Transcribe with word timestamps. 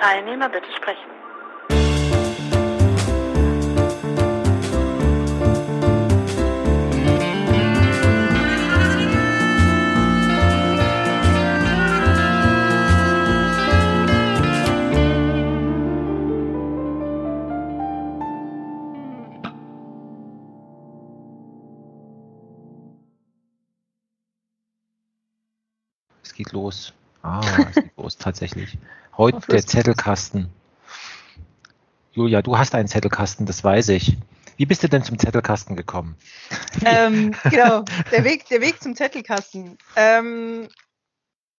Teilnehmer 0.00 0.48
bitte 0.48 0.66
sprechen. 0.74 1.10
Es 26.22 26.32
geht 26.32 26.52
los. 26.52 26.94
Ah, 27.22 27.42
es 27.68 27.74
geht 27.74 27.89
los 28.10 28.16
tatsächlich. 28.16 28.76
Heute 29.16 29.40
der 29.48 29.64
Zettelkasten. 29.64 30.50
Julia, 32.12 32.42
du 32.42 32.58
hast 32.58 32.74
einen 32.74 32.88
Zettelkasten, 32.88 33.46
das 33.46 33.62
weiß 33.62 33.90
ich. 33.90 34.16
Wie 34.56 34.66
bist 34.66 34.82
du 34.82 34.88
denn 34.88 35.04
zum 35.04 35.18
Zettelkasten 35.18 35.76
gekommen? 35.76 36.16
Ähm, 36.84 37.34
genau, 37.50 37.84
der 38.10 38.24
Weg, 38.24 38.48
der 38.48 38.60
Weg 38.60 38.82
zum 38.82 38.96
Zettelkasten. 38.96 39.78
Ähm, 39.94 40.68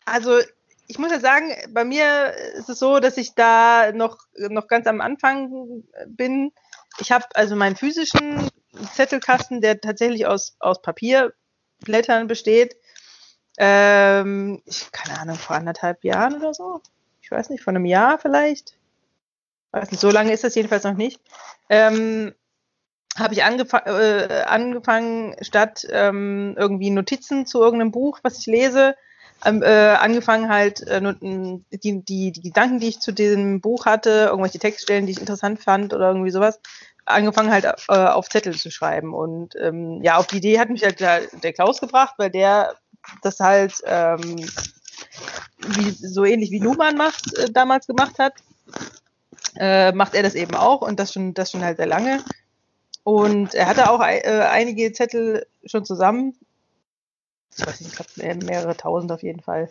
also 0.05 0.39
ich 0.87 0.99
muss 0.99 1.11
ja 1.11 1.19
sagen, 1.19 1.53
bei 1.69 1.85
mir 1.85 2.33
ist 2.55 2.67
es 2.67 2.79
so, 2.79 2.99
dass 2.99 3.15
ich 3.15 3.33
da 3.33 3.93
noch, 3.93 4.17
noch 4.49 4.67
ganz 4.67 4.87
am 4.87 4.99
Anfang 4.99 5.83
bin. 6.07 6.51
Ich 6.99 7.13
habe 7.13 7.25
also 7.33 7.55
meinen 7.55 7.77
physischen 7.77 8.49
Zettelkasten, 8.93 9.61
der 9.61 9.79
tatsächlich 9.79 10.27
aus, 10.27 10.57
aus 10.59 10.81
Papierblättern 10.81 12.27
besteht. 12.27 12.75
Ähm, 13.57 14.61
ich, 14.65 14.91
keine 14.91 15.19
Ahnung, 15.19 15.35
vor 15.35 15.55
anderthalb 15.55 16.03
Jahren 16.03 16.35
oder 16.35 16.53
so. 16.53 16.81
Ich 17.21 17.31
weiß 17.31 17.49
nicht, 17.49 17.63
vor 17.63 17.71
einem 17.71 17.85
Jahr 17.85 18.19
vielleicht. 18.19 18.77
Weiß 19.71 19.91
nicht, 19.91 19.99
so 20.01 20.09
lange 20.09 20.33
ist 20.33 20.43
das 20.43 20.55
jedenfalls 20.55 20.83
noch 20.83 20.95
nicht. 20.95 21.21
Ähm, 21.69 22.33
habe 23.17 23.33
ich 23.33 23.43
angef 23.43 23.73
äh, 23.73 24.43
angefangen, 24.45 25.35
statt 25.41 25.85
ähm, 25.89 26.55
irgendwie 26.57 26.89
Notizen 26.89 27.45
zu 27.45 27.61
irgendeinem 27.61 27.91
Buch, 27.91 28.19
was 28.23 28.39
ich 28.39 28.45
lese, 28.45 28.95
ähm, 29.43 29.63
äh, 29.63 29.95
angefangen 29.95 30.49
halt 30.49 30.81
äh, 30.87 31.01
die, 31.01 32.03
die, 32.03 32.31
die 32.31 32.41
Gedanken, 32.41 32.79
die 32.79 32.89
ich 32.89 32.99
zu 32.99 33.11
diesem 33.11 33.59
Buch 33.59 33.85
hatte, 33.85 34.27
irgendwelche 34.29 34.59
Textstellen, 34.59 35.05
die 35.05 35.13
ich 35.13 35.19
interessant 35.19 35.61
fand 35.61 35.93
oder 35.93 36.09
irgendwie 36.09 36.31
sowas, 36.31 36.59
angefangen 37.05 37.51
halt 37.51 37.65
äh, 37.65 37.93
auf 37.93 38.29
Zettel 38.29 38.55
zu 38.55 38.71
schreiben. 38.71 39.13
Und 39.13 39.55
ähm, 39.55 40.01
ja, 40.03 40.17
auf 40.17 40.27
die 40.27 40.37
Idee 40.37 40.59
hat 40.59 40.69
mich 40.69 40.83
halt 40.83 40.99
der, 40.99 41.21
der 41.43 41.53
Klaus 41.53 41.81
gebracht, 41.81 42.15
weil 42.17 42.29
der 42.29 42.75
das 43.21 43.39
halt 43.39 43.73
ähm, 43.85 44.45
wie, 45.59 45.91
so 45.91 46.25
ähnlich 46.25 46.51
wie 46.51 46.59
Luhmann 46.59 46.97
macht, 46.97 47.33
äh, 47.37 47.51
damals 47.51 47.87
gemacht 47.87 48.17
hat, 48.19 48.33
äh, 49.55 49.91
macht 49.91 50.15
er 50.15 50.23
das 50.23 50.35
eben 50.35 50.55
auch 50.55 50.81
und 50.81 50.99
das 50.99 51.13
schon, 51.13 51.33
das 51.33 51.51
schon 51.51 51.63
halt 51.63 51.77
sehr 51.77 51.87
lange. 51.87 52.23
Und 53.03 53.53
er 53.53 53.67
hatte 53.67 53.89
auch 53.89 54.01
äh, 54.01 54.47
einige 54.49 54.91
Zettel 54.93 55.45
schon 55.65 55.85
zusammen. 55.85 56.35
Ich 57.57 57.65
weiß 57.65 57.81
nicht, 57.81 57.91
ich 57.91 58.15
glaube 58.15 58.45
mehrere 58.45 58.77
tausend 58.77 59.11
auf 59.11 59.23
jeden 59.23 59.41
Fall. 59.41 59.69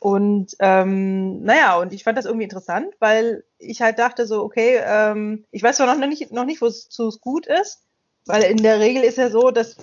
Und 0.00 0.56
ähm, 0.58 1.42
naja, 1.42 1.78
und 1.78 1.92
ich 1.92 2.04
fand 2.04 2.18
das 2.18 2.26
irgendwie 2.26 2.44
interessant, 2.44 2.94
weil 2.98 3.44
ich 3.58 3.80
halt 3.80 3.98
dachte 3.98 4.26
so, 4.26 4.42
okay, 4.42 4.80
ähm, 4.84 5.44
ich 5.50 5.62
weiß 5.62 5.76
zwar 5.76 5.94
noch 5.94 6.06
nicht, 6.06 6.32
noch 6.32 6.44
nicht, 6.44 6.60
wo 6.60 6.66
es 6.66 6.88
gut 7.20 7.46
ist, 7.46 7.80
weil 8.26 8.42
in 8.42 8.58
der 8.58 8.80
Regel 8.80 9.02
ist 9.02 9.18
ja 9.18 9.30
so, 9.30 9.50
dass 9.50 9.76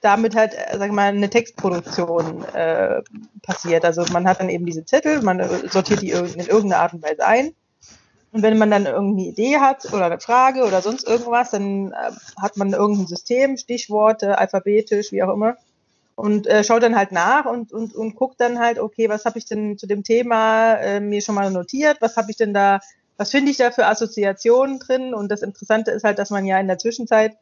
damit 0.00 0.36
halt, 0.36 0.54
äh, 0.54 0.78
sag 0.78 0.92
mal, 0.92 1.08
eine 1.08 1.30
Textproduktion 1.30 2.44
äh, 2.54 3.02
passiert. 3.42 3.84
Also 3.84 4.04
man 4.12 4.28
hat 4.28 4.40
dann 4.40 4.48
eben 4.48 4.66
diese 4.66 4.84
Zettel, 4.84 5.22
man 5.22 5.40
äh, 5.40 5.68
sortiert 5.68 6.02
die 6.02 6.10
in 6.10 6.40
irgendeiner 6.40 6.78
Art 6.78 6.94
und 6.94 7.02
Weise 7.02 7.26
ein. 7.26 7.52
Und 8.30 8.42
wenn 8.42 8.58
man 8.58 8.70
dann 8.70 8.86
irgendeine 8.86 9.28
Idee 9.28 9.56
hat 9.58 9.86
oder 9.92 10.06
eine 10.06 10.20
Frage 10.20 10.64
oder 10.64 10.82
sonst 10.82 11.08
irgendwas, 11.08 11.50
dann 11.50 11.92
äh, 11.92 12.12
hat 12.40 12.56
man 12.56 12.72
irgendein 12.72 13.06
System, 13.06 13.56
Stichworte, 13.56 14.38
alphabetisch, 14.38 15.12
wie 15.12 15.22
auch 15.22 15.32
immer, 15.32 15.56
und 16.18 16.48
äh, 16.48 16.64
schaut 16.64 16.82
dann 16.82 16.96
halt 16.96 17.12
nach 17.12 17.44
und, 17.44 17.72
und, 17.72 17.94
und 17.94 18.16
guckt 18.16 18.40
dann 18.40 18.58
halt, 18.58 18.80
okay, 18.80 19.08
was 19.08 19.24
habe 19.24 19.38
ich 19.38 19.44
denn 19.44 19.78
zu 19.78 19.86
dem 19.86 20.02
Thema 20.02 20.74
äh, 20.74 20.98
mir 20.98 21.22
schon 21.22 21.36
mal 21.36 21.48
notiert, 21.52 21.98
was 22.00 22.16
habe 22.16 22.32
ich 22.32 22.36
denn 22.36 22.52
da, 22.52 22.80
was 23.16 23.30
finde 23.30 23.52
ich 23.52 23.56
da 23.56 23.70
für 23.70 23.86
Assoziationen 23.86 24.80
drin? 24.80 25.14
Und 25.14 25.30
das 25.30 25.42
Interessante 25.42 25.92
ist 25.92 26.02
halt, 26.02 26.18
dass 26.18 26.30
man 26.30 26.44
ja 26.44 26.58
in 26.58 26.66
der 26.66 26.78
Zwischenzeit 26.78 27.36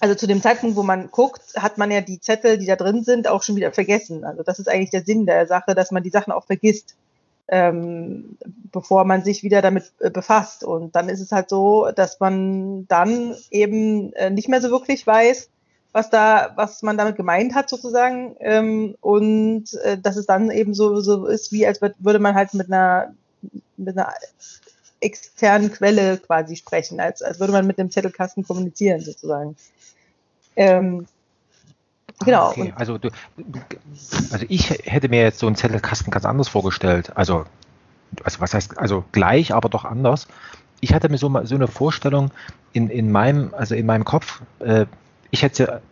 also 0.00 0.14
zu 0.14 0.26
dem 0.26 0.42
Zeitpunkt, 0.42 0.76
wo 0.76 0.82
man 0.82 1.10
guckt, 1.10 1.54
hat 1.56 1.78
man 1.78 1.90
ja 1.90 2.00
die 2.00 2.20
Zettel, 2.20 2.58
die 2.58 2.66
da 2.66 2.76
drin 2.76 3.02
sind, 3.02 3.28
auch 3.28 3.42
schon 3.42 3.56
wieder 3.56 3.72
vergessen. 3.72 4.24
Also 4.24 4.42
das 4.42 4.58
ist 4.58 4.68
eigentlich 4.68 4.90
der 4.90 5.04
Sinn 5.04 5.26
der 5.26 5.46
Sache, 5.46 5.74
dass 5.74 5.90
man 5.90 6.02
die 6.02 6.10
Sachen 6.10 6.32
auch 6.32 6.44
vergisst, 6.44 6.96
ähm, 7.48 8.36
bevor 8.72 9.04
man 9.04 9.24
sich 9.24 9.42
wieder 9.42 9.62
damit 9.62 9.92
äh, 10.00 10.10
befasst. 10.10 10.64
Und 10.64 10.94
dann 10.96 11.08
ist 11.08 11.20
es 11.20 11.32
halt 11.32 11.48
so, 11.48 11.90
dass 11.94 12.20
man 12.20 12.86
dann 12.88 13.34
eben 13.50 14.12
äh, 14.14 14.30
nicht 14.30 14.48
mehr 14.48 14.60
so 14.60 14.70
wirklich 14.70 15.06
weiß, 15.06 15.48
was 15.92 16.10
da, 16.10 16.52
was 16.56 16.82
man 16.82 16.98
damit 16.98 17.16
gemeint 17.16 17.54
hat 17.54 17.70
sozusagen. 17.70 18.36
Ähm, 18.40 18.96
und 19.00 19.72
äh, 19.82 19.96
dass 19.96 20.16
es 20.16 20.26
dann 20.26 20.50
eben 20.50 20.74
so, 20.74 21.00
so 21.00 21.26
ist, 21.26 21.52
wie 21.52 21.66
als 21.66 21.80
würde 21.80 22.18
man 22.18 22.34
halt 22.34 22.52
mit 22.52 22.70
einer, 22.70 23.14
mit 23.78 23.96
einer 23.96 24.12
externen 25.00 25.72
Quelle 25.72 26.18
quasi 26.18 26.56
sprechen, 26.56 27.00
als, 27.00 27.22
als 27.22 27.38
würde 27.40 27.52
man 27.52 27.66
mit 27.66 27.78
dem 27.78 27.90
Zettelkasten 27.90 28.44
kommunizieren 28.44 29.00
sozusagen. 29.00 29.56
Ähm, 30.56 31.06
genau. 32.24 32.50
Okay. 32.50 32.72
Also, 32.76 32.98
du, 32.98 33.10
also 34.30 34.46
ich 34.48 34.70
hätte 34.70 35.08
mir 35.08 35.20
jetzt 35.20 35.38
so 35.38 35.46
einen 35.46 35.56
Zettelkasten 35.56 36.10
ganz 36.10 36.24
anders 36.24 36.48
vorgestellt. 36.48 37.16
Also, 37.16 37.44
also 38.24 38.40
was 38.40 38.54
heißt, 38.54 38.78
also 38.78 39.04
gleich, 39.12 39.52
aber 39.52 39.68
doch 39.68 39.84
anders. 39.84 40.26
Ich 40.80 40.92
hatte 40.92 41.08
mir 41.08 41.18
so, 41.18 41.28
so 41.44 41.54
eine 41.54 41.68
Vorstellung 41.68 42.30
in, 42.72 42.90
in 42.90 43.10
meinem, 43.10 43.54
also 43.54 43.74
in 43.74 43.86
meinem 43.86 44.04
Kopf, 44.04 44.42
äh, 44.60 44.86
ich 45.30 45.42
hätte 45.42 45.82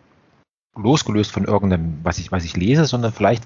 losgelöst 0.75 1.31
von 1.31 1.45
irgendeinem, 1.45 1.99
was 2.03 2.17
ich, 2.17 2.31
was 2.31 2.43
ich 2.43 2.55
lese, 2.57 2.85
sondern 2.85 3.13
vielleicht, 3.13 3.43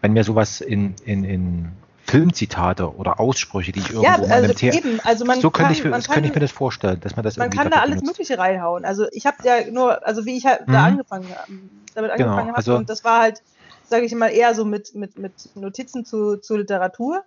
wenn 0.00 0.12
mir 0.12 0.24
sowas 0.24 0.60
in, 0.60 0.94
in, 1.04 1.24
in 1.24 1.72
Filmzitate 2.08 2.96
oder 2.96 3.20
Aussprüche, 3.20 3.72
die 3.72 3.80
ich 3.80 3.90
irgendwo 3.90 4.04
ja, 4.04 4.14
also 4.14 4.28
mal 4.28 4.50
im 4.50 4.72
eben, 4.72 5.00
also 5.00 5.24
man 5.26 5.40
so 5.40 5.50
kann, 5.50 5.66
könnte 5.66 5.78
ich, 5.78 5.84
man 5.84 6.02
kann, 6.02 6.24
ich 6.24 6.34
mir 6.34 6.40
das 6.40 6.52
vorstellen, 6.52 7.00
dass 7.00 7.16
man 7.16 7.22
das 7.22 7.36
Man 7.36 7.50
kann 7.50 7.70
da 7.70 7.80
alles 7.80 8.00
benutzt. 8.00 8.18
Mögliche 8.18 8.38
reinhauen. 8.38 8.86
Also 8.86 9.06
ich 9.12 9.26
habe 9.26 9.36
ja 9.44 9.70
nur, 9.70 10.06
also 10.06 10.24
wie 10.24 10.38
ich 10.38 10.46
halt 10.46 10.66
mhm. 10.66 10.72
da 10.72 10.84
angefangen 10.84 11.26
damit 11.94 12.12
genau, 12.16 12.30
angefangen 12.30 12.48
habe 12.48 12.56
also, 12.56 12.76
und 12.76 12.88
das 12.88 13.04
war 13.04 13.20
halt, 13.20 13.42
sage 13.84 14.06
ich 14.06 14.14
mal, 14.14 14.28
eher 14.28 14.54
so 14.54 14.64
mit, 14.64 14.94
mit, 14.94 15.18
mit 15.18 15.32
Notizen 15.54 16.04
zu, 16.04 16.38
zu 16.38 16.56
Literatur. 16.56 17.24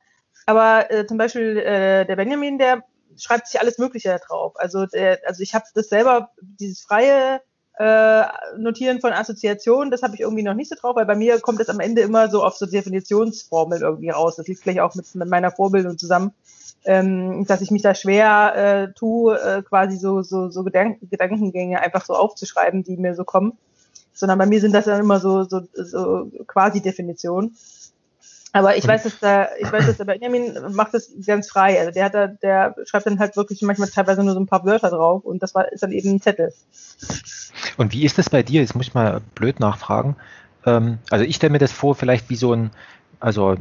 Aber 0.47 0.89
äh, 0.89 1.05
zum 1.05 1.17
Beispiel 1.17 1.57
äh, 1.57 2.05
der 2.05 2.15
Benjamin, 2.15 2.57
der 2.57 2.83
schreibt 3.17 3.47
sich 3.47 3.61
alles 3.61 3.77
Mögliche 3.77 4.19
drauf. 4.25 4.53
Also, 4.55 4.87
der, 4.87 5.19
also 5.27 5.43
ich 5.43 5.53
habe 5.53 5.65
das 5.75 5.89
selber, 5.89 6.31
dieses 6.41 6.81
freie 6.81 7.41
äh, 7.77 8.23
Notieren 8.57 8.99
von 8.99 9.13
Assoziationen, 9.13 9.91
das 9.91 10.03
habe 10.03 10.15
ich 10.15 10.21
irgendwie 10.21 10.43
noch 10.43 10.53
nicht 10.53 10.69
so 10.69 10.75
drauf, 10.75 10.95
weil 10.95 11.05
bei 11.05 11.15
mir 11.15 11.39
kommt 11.39 11.61
es 11.61 11.69
am 11.69 11.79
Ende 11.79 12.01
immer 12.01 12.29
so 12.29 12.43
auf 12.43 12.55
so 12.55 12.65
Definitionsformeln 12.65 13.81
irgendwie 13.81 14.09
raus. 14.09 14.35
Das 14.35 14.47
liegt 14.47 14.61
vielleicht 14.61 14.81
auch 14.81 14.93
mit, 14.95 15.13
mit 15.15 15.29
meiner 15.29 15.51
Vorbildung 15.51 15.97
zusammen, 15.97 16.33
ähm, 16.85 17.45
dass 17.45 17.61
ich 17.61 17.71
mich 17.71 17.81
da 17.81 17.95
schwer 17.95 18.53
äh, 18.55 18.93
tue, 18.93 19.39
äh, 19.39 19.61
quasi 19.63 19.97
so, 19.97 20.21
so, 20.21 20.49
so 20.49 20.63
Gedank 20.63 20.99
Gedankengänge 21.09 21.79
einfach 21.79 22.05
so 22.05 22.13
aufzuschreiben, 22.13 22.83
die 22.83 22.97
mir 22.97 23.15
so 23.15 23.23
kommen. 23.23 23.57
Sondern 24.13 24.37
bei 24.37 24.45
mir 24.45 24.59
sind 24.59 24.73
das 24.73 24.85
dann 24.85 24.99
immer 24.99 25.19
so, 25.19 25.43
so, 25.45 25.61
so 25.73 26.29
quasi 26.47 26.81
Definitionen. 26.81 27.55
Aber 28.53 28.75
ich 28.75 28.85
weiß, 28.85 29.03
dass 29.03 29.19
da, 29.19 29.47
ich 29.59 29.71
weiß, 29.71 29.85
dass 29.85 29.97
der 29.97 30.05
Benjamin 30.05 30.57
macht 30.71 30.93
das 30.93 31.11
ganz 31.25 31.49
frei. 31.49 31.79
Also 31.79 31.91
der 31.91 32.05
hat 32.05 32.13
da, 32.13 32.27
der 32.27 32.75
schreibt 32.85 33.05
dann 33.05 33.19
halt 33.19 33.37
wirklich 33.37 33.61
manchmal 33.61 33.87
teilweise 33.87 34.23
nur 34.23 34.33
so 34.33 34.39
ein 34.39 34.45
paar 34.45 34.65
Wörter 34.65 34.89
drauf 34.89 35.23
und 35.23 35.41
das 35.41 35.55
war, 35.55 35.71
ist 35.71 35.83
dann 35.83 35.91
eben 35.91 36.09
ein 36.09 36.21
Zettel. 36.21 36.53
Und 37.77 37.93
wie 37.93 38.03
ist 38.03 38.17
das 38.17 38.29
bei 38.29 38.43
dir? 38.43 38.61
Jetzt 38.61 38.75
muss 38.75 38.87
ich 38.87 38.93
mal 38.93 39.21
blöd 39.35 39.59
nachfragen. 39.59 40.17
Ähm, 40.65 40.99
also 41.09 41.23
ich 41.23 41.37
stelle 41.37 41.51
mir 41.51 41.59
das 41.59 41.71
vor, 41.71 41.95
vielleicht 41.95 42.29
wie 42.29 42.35
so 42.35 42.53
ein, 42.53 42.71
also 43.19 43.55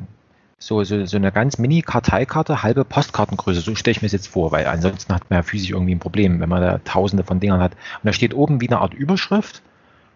so, 0.58 0.82
so, 0.84 1.06
so 1.06 1.16
eine 1.16 1.32
ganz 1.32 1.58
Mini-Karteikarte, 1.58 2.62
halbe 2.62 2.84
Postkartengröße, 2.84 3.60
so 3.60 3.74
stelle 3.74 3.92
ich 3.92 4.02
mir 4.02 4.06
das 4.06 4.12
jetzt 4.12 4.28
vor, 4.28 4.52
weil 4.52 4.66
ansonsten 4.66 5.14
hat 5.14 5.30
man 5.30 5.38
ja 5.38 5.42
physisch 5.42 5.70
irgendwie 5.70 5.94
ein 5.94 6.00
Problem, 6.00 6.40
wenn 6.40 6.48
man 6.48 6.60
da 6.60 6.78
tausende 6.84 7.24
von 7.24 7.40
Dingern 7.40 7.60
hat. 7.60 7.72
Und 7.72 8.06
da 8.06 8.12
steht 8.12 8.34
oben 8.34 8.60
wie 8.60 8.68
eine 8.68 8.80
Art 8.80 8.92
Überschrift 8.92 9.62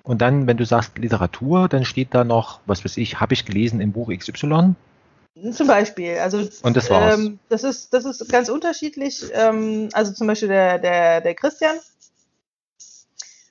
und 0.04 0.20
dann, 0.20 0.46
wenn 0.46 0.58
du 0.58 0.66
sagst 0.66 0.98
Literatur, 0.98 1.66
dann 1.66 1.86
steht 1.86 2.14
da 2.14 2.24
noch, 2.24 2.60
was 2.66 2.84
weiß 2.84 2.98
ich, 2.98 3.20
habe 3.20 3.32
ich 3.32 3.46
gelesen 3.46 3.80
im 3.80 3.92
Buch 3.92 4.10
XY? 4.14 4.74
Zum 5.50 5.66
Beispiel, 5.66 6.18
also 6.18 6.46
und 6.62 6.76
das 6.76 6.90
war's. 6.90 7.18
Ähm, 7.18 7.40
das 7.48 7.64
ist 7.64 7.92
das 7.92 8.04
ist 8.04 8.30
ganz 8.30 8.48
unterschiedlich. 8.48 9.24
Ähm, 9.32 9.88
also 9.92 10.12
zum 10.12 10.28
Beispiel 10.28 10.48
der 10.48 10.78
der 10.78 11.20
der 11.22 11.34
Christian, 11.34 11.76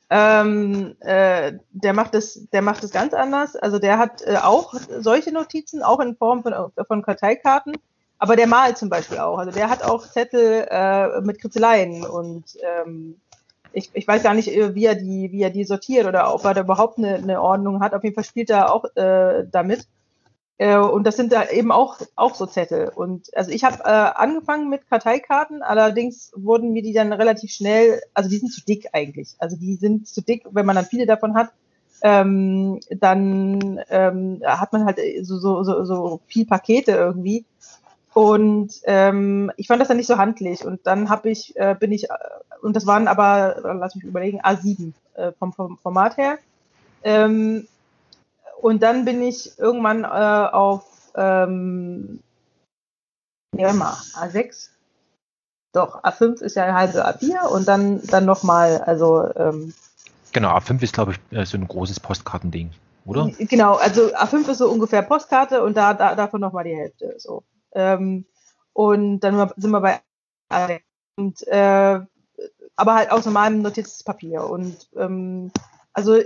ähm, 0.09 0.95
äh, 1.01 1.53
der 1.71 1.93
macht 1.93 2.13
das 2.13 2.47
der 2.53 2.61
macht 2.61 2.83
das 2.83 2.91
ganz 2.91 3.13
anders. 3.13 3.57
Also 3.57 3.79
der 3.79 3.97
hat 3.97 4.21
äh, 4.21 4.37
auch 4.37 4.75
solche 4.99 5.33
Notizen, 5.33 5.83
auch 5.83 5.99
in 5.99 6.15
Form 6.15 6.43
von 6.43 6.53
von 6.87 7.01
Karteikarten, 7.01 7.73
aber 8.17 8.37
der 8.37 8.47
malt 8.47 8.77
zum 8.77 8.89
Beispiel 8.89 9.17
auch. 9.17 9.39
Also 9.39 9.51
der 9.51 9.69
hat 9.69 9.83
auch 9.83 10.07
Zettel 10.07 10.67
äh, 10.69 11.19
mit 11.19 11.41
Kritzeleien 11.41 12.05
und 12.05 12.45
ähm, 12.61 13.19
ich, 13.73 13.89
ich 13.93 14.07
weiß 14.07 14.23
gar 14.23 14.33
nicht, 14.33 14.49
äh, 14.55 14.75
wie 14.75 14.85
er 14.85 14.95
die, 14.95 15.31
wie 15.31 15.41
er 15.41 15.49
die 15.49 15.65
sortiert 15.65 16.05
oder 16.05 16.33
ob 16.33 16.45
er 16.45 16.53
da 16.53 16.61
überhaupt 16.61 16.97
eine, 16.97 17.15
eine 17.15 17.41
Ordnung 17.41 17.81
hat. 17.81 17.93
Auf 17.93 18.03
jeden 18.03 18.15
Fall 18.15 18.23
spielt 18.23 18.49
er 18.49 18.73
auch 18.73 18.85
äh, 18.95 19.45
damit. 19.51 19.87
Äh, 20.59 20.77
und 20.77 21.05
das 21.05 21.17
sind 21.17 21.31
da 21.31 21.49
eben 21.49 21.71
auch, 21.71 21.97
auch 22.15 22.35
so 22.35 22.45
Zettel. 22.45 22.89
Und 22.95 23.35
also 23.35 23.51
ich 23.51 23.63
habe 23.63 23.79
äh, 23.83 23.87
angefangen 23.87 24.69
mit 24.69 24.87
Karteikarten, 24.89 25.63
allerdings 25.63 26.31
wurden 26.35 26.71
mir 26.73 26.83
die 26.83 26.93
dann 26.93 27.11
relativ 27.11 27.51
schnell, 27.51 28.01
also 28.13 28.29
die 28.29 28.37
sind 28.37 28.53
zu 28.53 28.63
dick 28.63 28.89
eigentlich. 28.93 29.35
Also 29.39 29.57
die 29.57 29.75
sind 29.75 30.07
zu 30.07 30.21
dick, 30.21 30.45
wenn 30.51 30.65
man 30.65 30.75
dann 30.75 30.85
viele 30.85 31.05
davon 31.05 31.35
hat, 31.35 31.51
ähm, 32.03 32.79
dann 32.91 33.79
ähm, 33.89 34.41
hat 34.45 34.73
man 34.73 34.85
halt 34.85 34.99
so, 35.21 35.39
so, 35.39 35.63
so, 35.63 35.85
so 35.85 36.19
viel 36.27 36.45
Pakete 36.45 36.91
irgendwie. 36.91 37.45
Und 38.13 38.73
ähm, 38.83 39.51
ich 39.57 39.67
fand 39.67 39.81
das 39.81 39.87
dann 39.87 39.97
nicht 39.97 40.07
so 40.07 40.17
handlich. 40.17 40.65
Und 40.65 40.85
dann 40.85 41.09
habe 41.09 41.29
ich, 41.29 41.55
äh, 41.55 41.75
bin 41.79 41.91
ich, 41.91 42.09
äh, 42.09 42.13
und 42.61 42.75
das 42.75 42.85
waren 42.85 43.07
aber, 43.07 43.57
lass 43.63 43.95
mich 43.95 44.03
überlegen, 44.03 44.41
A7 44.41 44.93
äh, 45.15 45.31
vom, 45.33 45.53
vom 45.53 45.77
Format 45.79 46.17
her. 46.17 46.37
Ähm, 47.03 47.67
und 48.61 48.81
dann 48.83 49.03
bin 49.03 49.21
ich 49.21 49.57
irgendwann 49.57 50.03
äh, 50.03 50.07
auf, 50.07 50.85
ähm, 51.15 52.19
ja 53.55 53.73
mal, 53.73 53.93
A6. 54.13 54.69
Doch, 55.73 56.03
A5 56.03 56.41
ist 56.41 56.55
ja 56.55 56.73
halbe 56.73 57.05
A4 57.05 57.47
und 57.47 57.67
dann, 57.67 58.01
dann 58.03 58.25
nochmal, 58.25 58.81
also 58.81 59.27
ähm, 59.35 59.73
Genau, 60.33 60.55
A5 60.55 60.81
ist, 60.83 60.93
glaube 60.93 61.13
ich, 61.13 61.37
äh, 61.37 61.45
so 61.45 61.57
ein 61.57 61.67
großes 61.67 61.99
Postkartending, 61.99 62.71
oder? 63.05 63.31
Genau, 63.39 63.75
also 63.75 64.13
A5 64.15 64.49
ist 64.49 64.59
so 64.59 64.69
ungefähr 64.69 65.01
Postkarte 65.01 65.63
und 65.63 65.75
da, 65.75 65.93
da 65.93 66.15
davon 66.15 66.41
nochmal 66.41 66.63
die 66.63 66.75
Hälfte. 66.75 67.15
So. 67.17 67.43
Ähm, 67.73 68.25
und 68.73 69.19
dann 69.19 69.51
sind 69.57 69.71
wir 69.71 69.81
bei 69.81 69.99
A6. 70.49 70.81
Und, 71.15 71.47
äh, 71.47 71.99
aber 72.75 72.95
halt 72.95 73.11
aus 73.11 73.25
normalem 73.25 73.61
Notizpapier. 73.61 74.49
Und 74.49 74.87
ähm, 74.95 75.51
also 75.93 76.19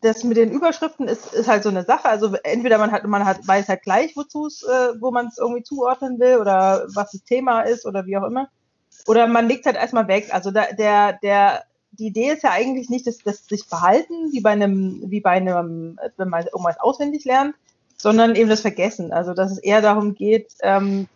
das 0.00 0.22
mit 0.22 0.36
den 0.36 0.52
Überschriften 0.52 1.08
ist, 1.08 1.32
ist 1.34 1.48
halt 1.48 1.62
so 1.62 1.70
eine 1.70 1.84
Sache. 1.84 2.08
Also 2.08 2.34
entweder 2.44 2.78
man 2.78 2.92
hat, 2.92 3.04
man 3.04 3.24
hat, 3.24 3.46
weiß 3.46 3.68
halt 3.68 3.82
gleich, 3.82 4.16
wozu 4.16 4.46
es, 4.46 4.62
äh, 4.62 5.00
wo 5.00 5.10
man 5.10 5.26
es 5.26 5.38
irgendwie 5.38 5.62
zuordnen 5.62 6.20
will 6.20 6.38
oder 6.38 6.86
was 6.94 7.12
das 7.12 7.24
Thema 7.24 7.62
ist 7.62 7.86
oder 7.86 8.06
wie 8.06 8.16
auch 8.16 8.24
immer. 8.24 8.48
Oder 9.06 9.26
man 9.26 9.48
legt 9.48 9.66
halt 9.66 9.76
erstmal 9.76 10.06
weg. 10.06 10.28
Also 10.32 10.50
da, 10.50 10.66
der, 10.72 11.14
der 11.14 11.64
die 11.98 12.06
Idee 12.06 12.32
ist 12.32 12.42
ja 12.42 12.50
eigentlich 12.50 12.90
nicht, 12.90 13.06
dass 13.06 13.18
das 13.18 13.46
sich 13.46 13.64
verhalten, 13.64 14.32
wie 14.32 14.40
bei 14.40 14.50
einem, 14.50 15.02
wie 15.06 15.20
bei 15.20 15.30
einem, 15.30 15.98
wenn 16.16 16.28
man 16.28 16.44
irgendwas 16.44 16.80
auswendig 16.80 17.24
lernt, 17.24 17.54
sondern 17.96 18.34
eben 18.34 18.50
das 18.50 18.60
Vergessen. 18.60 19.12
Also 19.12 19.34
dass 19.34 19.52
es 19.52 19.58
eher 19.58 19.80
darum 19.80 20.14
geht, 20.14 20.52
ähm, 20.62 21.08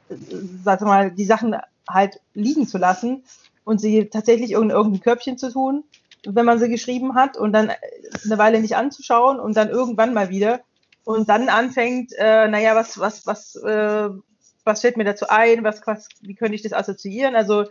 sag 0.64 0.80
mal, 0.80 1.10
die 1.10 1.24
Sachen 1.24 1.56
halt 1.88 2.20
liegen 2.34 2.66
zu 2.66 2.78
lassen 2.78 3.24
und 3.64 3.80
sie 3.80 4.06
tatsächlich 4.06 4.52
in 4.52 4.70
irgendein 4.70 5.00
Körbchen 5.00 5.38
zu 5.38 5.52
tun, 5.52 5.84
wenn 6.26 6.46
man 6.46 6.58
sie 6.58 6.68
geschrieben 6.68 7.14
hat 7.14 7.36
und 7.36 7.52
dann 7.52 7.70
eine 8.24 8.38
Weile 8.38 8.60
nicht 8.60 8.76
anzuschauen 8.76 9.38
und 9.40 9.56
dann 9.56 9.68
irgendwann 9.68 10.14
mal 10.14 10.30
wieder 10.30 10.60
und 11.04 11.28
dann 11.28 11.48
anfängt, 11.48 12.12
äh, 12.18 12.48
naja, 12.48 12.74
was, 12.74 12.98
was, 12.98 13.26
was, 13.26 13.56
äh, 13.56 14.10
was 14.64 14.80
fällt 14.80 14.96
mir 14.96 15.04
dazu 15.04 15.26
ein, 15.28 15.64
was, 15.64 15.86
was, 15.86 16.08
wie 16.20 16.34
könnte 16.34 16.54
ich 16.54 16.62
das 16.62 16.72
assoziieren? 16.72 17.34
Also 17.34 17.64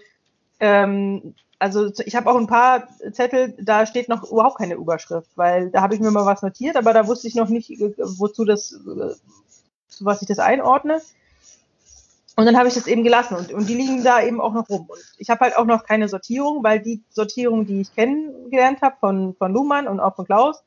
ähm, 0.60 1.36
also 1.60 1.92
ich 2.06 2.16
habe 2.16 2.30
auch 2.30 2.36
ein 2.36 2.48
paar 2.48 2.88
Zettel, 3.12 3.56
da 3.60 3.86
steht 3.86 4.10
noch 4.10 4.30
überhaupt 4.32 4.60
keine 4.60 4.76
Überschrift, 4.76 5.30
weil 5.36 5.72
da 5.72 5.82
habe 5.82 5.96
ich 5.96 6.00
mir 6.00 6.12
mal 6.12 6.26
was 6.26 6.44
notiert, 6.44 6.76
aber 6.76 6.94
da 6.94 7.08
wusste 7.08 7.28
ich 7.28 7.36
noch 7.36 7.50
nicht, 7.50 7.72
äh, 7.72 7.94
wozu 7.98 8.46
das, 8.46 8.74
äh, 8.74 9.16
zu 9.88 10.06
was 10.06 10.22
ich 10.22 10.28
das 10.28 10.40
einordne. 10.40 11.02
Und 12.36 12.46
dann 12.46 12.56
habe 12.56 12.68
ich 12.68 12.76
das 12.76 12.86
eben 12.86 13.04
gelassen 13.04 13.36
und, 13.36 13.52
und 13.52 13.68
die 13.68 13.74
liegen 13.74 14.04
da 14.04 14.22
eben 14.22 14.40
auch 14.40 14.54
noch 14.54 14.70
rum. 14.70 14.86
Und 14.88 15.00
ich 15.18 15.32
habe 15.32 15.40
halt 15.40 15.58
auch 15.58 15.66
noch 15.66 15.84
keine 15.86 16.08
Sortierung, 16.08 16.64
weil 16.64 16.80
die 16.80 17.02
Sortierung, 17.10 17.66
die 17.66 17.82
ich 17.82 17.96
kennengelernt 17.96 18.84
habe 18.84 18.96
von, 19.00 19.36
von 19.36 19.52
Luhmann 19.52 19.88
und 19.88 20.00
auch 20.00 20.16
von 20.16 20.26
Klaus, 20.26 20.64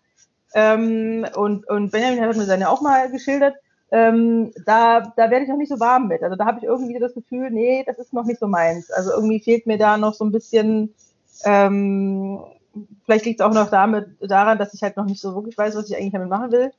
ähm, 0.55 1.27
und, 1.37 1.69
und 1.69 1.93
Benjamin 1.93 2.21
hat 2.21 2.37
mir 2.37 2.45
seine 2.45 2.71
auch 2.71 2.81
mal 2.81 3.11
geschildert, 3.11 3.55
ähm, 3.91 4.53
da, 4.65 5.13
da 5.17 5.31
werde 5.31 5.43
ich 5.43 5.49
noch 5.49 5.57
nicht 5.57 5.71
so 5.71 5.81
warm 5.81 6.09
mit. 6.09 6.23
Also 6.23 6.37
da 6.37 6.47
habe 6.47 6.59
ich 6.59 6.65
irgendwie 6.65 6.99
das 6.99 7.15
Gefühl, 7.15 7.51
nee, 7.51 7.83
das 7.87 7.99
ist 7.99 8.13
noch 8.13 8.25
nicht 8.25 8.39
so 8.39 8.47
meins. 8.47 8.91
Also 8.91 9.13
irgendwie 9.13 9.41
fehlt 9.41 9.67
mir 9.67 9.79
da 9.79 9.97
noch 9.97 10.15
so 10.15 10.25
ein 10.25 10.33
bisschen, 10.33 10.95
ähm, 11.45 12.41
vielleicht 13.05 13.25
liegt 13.25 13.41
es 13.41 13.47
auch 13.47 13.53
noch 13.53 13.71
damit, 13.71 14.09
daran, 14.21 14.59
dass 14.59 14.75
ich 14.75 14.83
halt 14.83 14.97
noch 14.97 15.07
nicht 15.07 15.21
so 15.21 15.35
wirklich 15.35 15.59
weiß, 15.59 15.75
was 15.75 15.91
ich 15.91 15.97
eigentlich 15.97 16.13
damit 16.13 16.29
machen 16.29 16.53
will. 16.53 16.73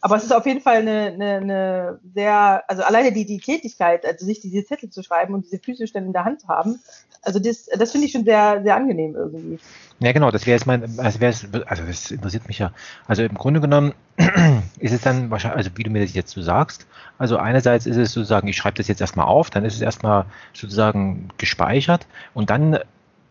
Aber 0.00 0.16
es 0.16 0.24
ist 0.24 0.32
auf 0.32 0.46
jeden 0.46 0.60
Fall 0.60 0.76
eine, 0.76 1.06
eine, 1.06 1.36
eine 1.36 2.00
sehr, 2.14 2.62
also 2.68 2.82
alleine 2.82 3.12
die, 3.12 3.24
die 3.24 3.38
Tätigkeit, 3.38 4.06
also 4.06 4.24
sich 4.24 4.40
diese 4.40 4.64
Zettel 4.64 4.90
zu 4.90 5.02
schreiben 5.02 5.34
und 5.34 5.44
diese 5.44 5.58
Füße 5.58 5.84
in 5.94 6.12
der 6.12 6.24
Hand 6.24 6.42
zu 6.42 6.48
haben, 6.48 6.80
also 7.22 7.38
das, 7.38 7.66
das 7.66 7.92
finde 7.92 8.06
ich 8.06 8.12
schon 8.12 8.24
sehr, 8.24 8.62
sehr 8.62 8.76
angenehm 8.76 9.14
irgendwie. 9.14 9.58
Ja, 10.00 10.12
genau, 10.12 10.30
das 10.30 10.46
wäre 10.46 10.56
jetzt 10.56 10.66
mein, 10.66 10.82
also, 10.98 11.18
also 11.66 11.82
das 11.84 12.10
interessiert 12.10 12.46
mich 12.46 12.58
ja. 12.58 12.72
Also 13.06 13.22
im 13.22 13.34
Grunde 13.34 13.60
genommen 13.60 13.94
ist 14.78 14.92
es 14.92 15.00
dann 15.00 15.30
wahrscheinlich, 15.30 15.58
also 15.58 15.70
wie 15.76 15.82
du 15.82 15.90
mir 15.90 16.02
das 16.02 16.14
jetzt 16.14 16.30
so 16.30 16.42
sagst, 16.42 16.86
also 17.18 17.36
einerseits 17.36 17.86
ist 17.86 17.96
es 17.96 18.12
sozusagen, 18.12 18.48
ich 18.48 18.56
schreibe 18.56 18.76
das 18.76 18.88
jetzt 18.88 19.00
erstmal 19.00 19.26
auf, 19.26 19.50
dann 19.50 19.64
ist 19.64 19.74
es 19.74 19.80
erstmal 19.80 20.26
sozusagen 20.52 21.28
gespeichert 21.38 22.06
und 22.34 22.50
dann, 22.50 22.78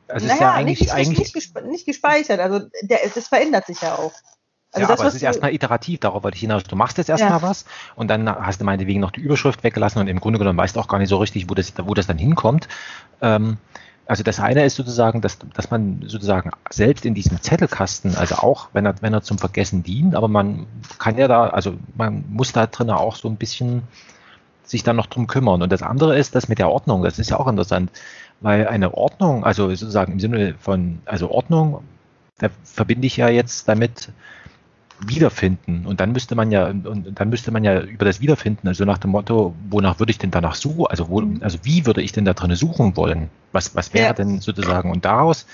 also 0.08 0.28
naja, 0.28 0.34
ist 0.34 0.40
ja 0.42 0.54
eigentlich, 0.54 0.80
nicht, 0.82 0.92
eigentlich 0.92 1.34
nicht, 1.34 1.62
nicht 1.64 1.86
gespeichert, 1.86 2.40
also 2.40 2.62
der, 2.82 3.00
das 3.14 3.28
verändert 3.28 3.66
sich 3.68 3.82
ja 3.82 3.96
auch. 3.96 4.14
Also 4.78 4.90
ja, 4.90 4.96
das, 4.96 5.00
aber 5.00 5.10
es 5.10 5.16
ist 5.16 5.24
erstmal 5.24 5.54
iterativ, 5.54 6.00
darauf 6.00 6.24
wollte 6.24 6.36
ich 6.36 6.42
hinaus. 6.42 6.64
Du 6.64 6.76
machst 6.76 6.98
jetzt 6.98 7.10
erstmal 7.10 7.32
ja. 7.32 7.42
was 7.42 7.66
und 7.96 8.10
dann 8.10 8.30
hast 8.30 8.62
du 8.62 8.66
meinetwegen 8.66 9.00
noch 9.00 9.12
die 9.12 9.22
Überschrift 9.22 9.64
weggelassen 9.64 10.00
und 10.00 10.08
im 10.08 10.20
Grunde 10.20 10.40
genommen 10.40 10.58
weißt 10.58 10.76
du 10.76 10.80
auch 10.80 10.88
gar 10.88 11.00
nicht 11.00 11.10
so 11.10 11.18
richtig, 11.18 11.50
wo 11.50 11.54
das, 11.54 11.74
wo 11.78 11.94
das 11.94 12.08
dann 12.08 12.18
hinkommt. 12.18 12.68
Ähm, 13.22 13.58
also 14.06 14.24
das 14.24 14.40
eine 14.40 14.64
ist 14.64 14.76
sozusagen, 14.76 15.22
dass, 15.22 15.38
dass 15.54 15.70
man 15.70 16.02
sozusagen 16.06 16.52
selbst 16.70 17.06
in 17.06 17.14
diesem 17.14 17.42
Zettelkasten, 17.42 18.16
also 18.16 18.36
auch 18.36 18.70
wenn 18.72 18.86
er, 18.86 18.96
wenn 19.02 19.14
er 19.14 19.22
zum 19.22 19.38
Vergessen 19.38 19.84
dient, 19.84 20.16
aber 20.16 20.30
man 20.30 20.66
kann 20.98 21.18
ja 21.18 21.28
da, 21.28 21.48
also 21.48 21.74
man 21.96 22.24
muss 22.30 22.54
da 22.54 22.68
drin 22.68 22.90
auch 22.90 23.18
so 23.18 23.28
ein 23.28 23.36
bisschen 23.36 23.84
sich 24.64 24.84
dann 24.84 24.96
noch 24.96 25.08
drum 25.08 25.28
kümmern. 25.28 25.62
Und 25.62 25.72
das 25.72 25.82
andere 25.82 26.18
ist 26.18 26.36
das 26.36 26.48
mit 26.48 26.60
der 26.60 26.70
Ordnung, 26.70 27.04
das 27.04 27.20
ist 27.20 27.30
ja 27.30 27.40
auch 27.40 27.48
interessant, 27.48 27.92
weil 28.40 28.68
eine 28.68 28.94
Ordnung, 28.94 29.44
also 29.44 29.70
sozusagen 29.70 30.14
im 30.14 30.20
Sinne 30.20 30.56
von, 30.60 31.00
also 31.06 31.30
Ordnung, 31.30 31.84
da 32.38 32.50
verbinde 32.64 33.08
ich 33.08 33.18
ja 33.18 33.30
jetzt 33.30 33.68
damit 33.68 34.10
wiederfinden. 35.00 35.86
Und 35.86 36.00
dann 36.00 36.12
müsste 36.12 36.36
man 36.36 36.52
ja, 36.52 36.68
und 36.68 37.12
dann 37.20 37.30
müsste 37.30 37.52
man 37.52 37.64
ja 37.64 37.82
über 37.82 38.06
das 38.06 38.20
Wiederfinden, 38.20 38.68
also 38.68 38.84
nach 38.86 38.98
dem 38.98 39.12
Motto, 39.12 39.56
wonach 39.70 40.00
würde 40.00 40.12
ich 40.12 40.18
denn 40.18 40.32
danach 40.32 40.56
suchen, 40.56 40.88
also 40.88 41.10
wo, 41.10 41.22
mhm. 41.22 41.42
also 41.44 41.60
wie 41.64 41.86
würde 41.86 42.02
ich 42.02 42.12
denn 42.12 42.26
da 42.26 42.34
drin 42.34 42.56
suchen 42.56 42.98
wollen? 42.98 43.30
Was, 43.52 43.76
was 43.76 43.94
wäre 43.94 44.08
ja. 44.08 44.14
denn 44.14 44.40
sozusagen? 44.40 44.92
Und 44.92 45.06
daraus, 45.06 45.46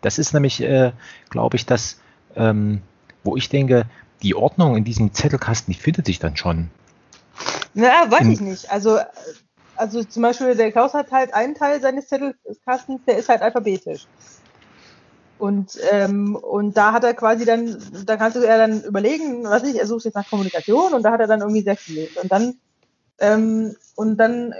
das 0.00 0.18
ist 0.18 0.32
nämlich, 0.32 0.62
äh, 0.62 0.92
glaube 1.28 1.56
ich, 1.56 1.66
das, 1.66 2.00
ähm, 2.34 2.80
wo 3.24 3.36
ich 3.36 3.48
denke, 3.48 3.84
die 4.22 4.34
Ordnung 4.34 4.76
in 4.76 4.84
diesem 4.84 5.12
Zettelkasten, 5.12 5.72
die 5.72 5.78
findet 5.78 6.06
sich 6.06 6.18
dann 6.18 6.36
schon. 6.36 6.70
Na, 7.74 8.10
weiß 8.10 8.22
in, 8.22 8.32
ich 8.32 8.40
nicht. 8.40 8.70
Also, 8.70 8.98
also 9.76 10.02
zum 10.02 10.22
Beispiel 10.22 10.56
der 10.56 10.72
Klaus 10.72 10.94
hat 10.94 11.12
halt 11.12 11.34
einen 11.34 11.54
Teil 11.54 11.80
seines 11.80 12.08
Zettelkastens, 12.08 13.00
der 13.06 13.18
ist 13.18 13.28
halt 13.28 13.42
alphabetisch. 13.42 14.06
Und, 15.38 15.78
ähm, 15.90 16.34
und 16.36 16.76
da 16.76 16.92
hat 16.92 17.04
er 17.04 17.14
quasi 17.14 17.44
dann, 17.44 17.78
da 18.06 18.16
kannst 18.16 18.36
du 18.36 18.44
ja 18.44 18.58
dann 18.58 18.82
überlegen, 18.82 19.44
was 19.44 19.62
ich, 19.62 19.78
er 19.78 19.86
sucht 19.86 20.04
jetzt 20.04 20.14
nach 20.14 20.28
Kommunikation 20.28 20.92
und 20.94 21.02
da 21.02 21.12
hat 21.12 21.20
er 21.20 21.26
dann 21.26 21.40
irgendwie 21.40 21.62
sechs 21.62 21.86
gelegt. 21.86 22.16
Und 22.16 22.30
dann, 22.32 22.54
ähm, 23.20 23.76
und 23.94 24.16
dann 24.16 24.52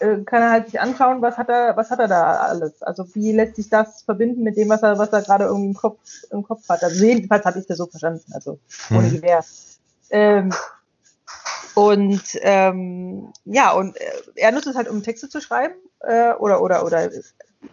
äh, 0.00 0.18
kann 0.24 0.42
er 0.42 0.50
halt 0.50 0.66
sich 0.66 0.80
anschauen, 0.80 1.22
was 1.22 1.38
hat 1.38 1.48
er, 1.48 1.76
was 1.76 1.90
hat 1.90 1.98
er 1.98 2.08
da 2.08 2.36
alles? 2.36 2.82
Also 2.82 3.06
wie 3.14 3.32
lässt 3.32 3.56
sich 3.56 3.68
das 3.68 4.02
verbinden 4.02 4.42
mit 4.42 4.56
dem, 4.56 4.68
was 4.68 4.82
er, 4.82 4.98
was 4.98 5.10
er 5.10 5.22
gerade 5.22 5.44
irgendwie 5.44 5.68
im 5.68 5.74
Kopf, 5.74 5.98
im 6.30 6.42
Kopf 6.42 6.68
hat? 6.68 6.82
Also 6.82 7.04
jedenfalls 7.04 7.44
habe 7.44 7.58
ich 7.58 7.66
das 7.66 7.78
so 7.78 7.86
verstanden, 7.86 8.24
also 8.32 8.58
ohne 8.90 9.10
hm. 9.10 9.16
Gewehr. 9.16 9.44
Ähm, 10.10 10.50
und 11.74 12.22
ähm, 12.42 13.32
ja, 13.44 13.72
und 13.72 13.96
äh, 13.96 14.10
er 14.34 14.52
nutzt 14.52 14.66
es 14.66 14.76
halt, 14.76 14.88
um 14.88 15.02
Texte 15.02 15.28
zu 15.28 15.40
schreiben 15.40 15.74
äh, 16.00 16.32
oder 16.32 16.62
oder 16.62 16.84
oder 16.84 17.08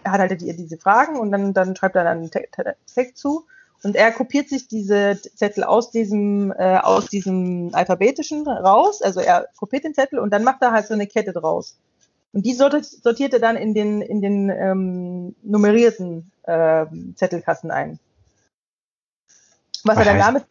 er 0.04 0.12
hat 0.12 0.20
halt 0.20 0.42
die, 0.42 0.56
diese 0.56 0.78
Fragen 0.78 1.18
und 1.18 1.32
dann, 1.32 1.54
dann 1.54 1.76
schreibt 1.76 1.96
er 1.96 2.04
dann 2.04 2.18
einen 2.18 2.32
Text 2.32 3.18
zu. 3.18 3.46
Und 3.84 3.96
er 3.96 4.12
kopiert 4.12 4.50
sich 4.50 4.68
diese 4.68 5.20
Zettel 5.36 5.64
aus 5.64 5.92
diesem, 5.92 6.52
äh, 6.58 6.78
aus 6.78 7.08
diesem 7.08 7.70
alphabetischen 7.74 8.48
raus. 8.48 9.02
Also 9.02 9.20
er 9.20 9.48
kopiert 9.56 9.84
den 9.84 9.94
Zettel 9.94 10.20
und 10.20 10.32
dann 10.32 10.44
macht 10.44 10.62
er 10.62 10.72
halt 10.72 10.88
so 10.88 10.94
eine 10.94 11.08
Kette 11.08 11.32
draus. 11.32 11.78
Und 12.34 12.46
die 12.46 12.54
sortiert 12.54 13.34
er 13.34 13.40
dann 13.40 13.56
in 13.56 13.74
den, 13.74 14.02
in 14.02 14.22
den 14.22 14.50
ähm, 14.50 15.36
nummerierten 15.44 16.32
äh, 16.44 16.86
Zettelkasten 17.16 17.72
ein. 17.72 18.00
Was, 19.84 19.96
was 19.96 19.98
er 20.00 20.06
dann 20.06 20.16
heißt, 20.18 20.28
damit. 20.28 20.46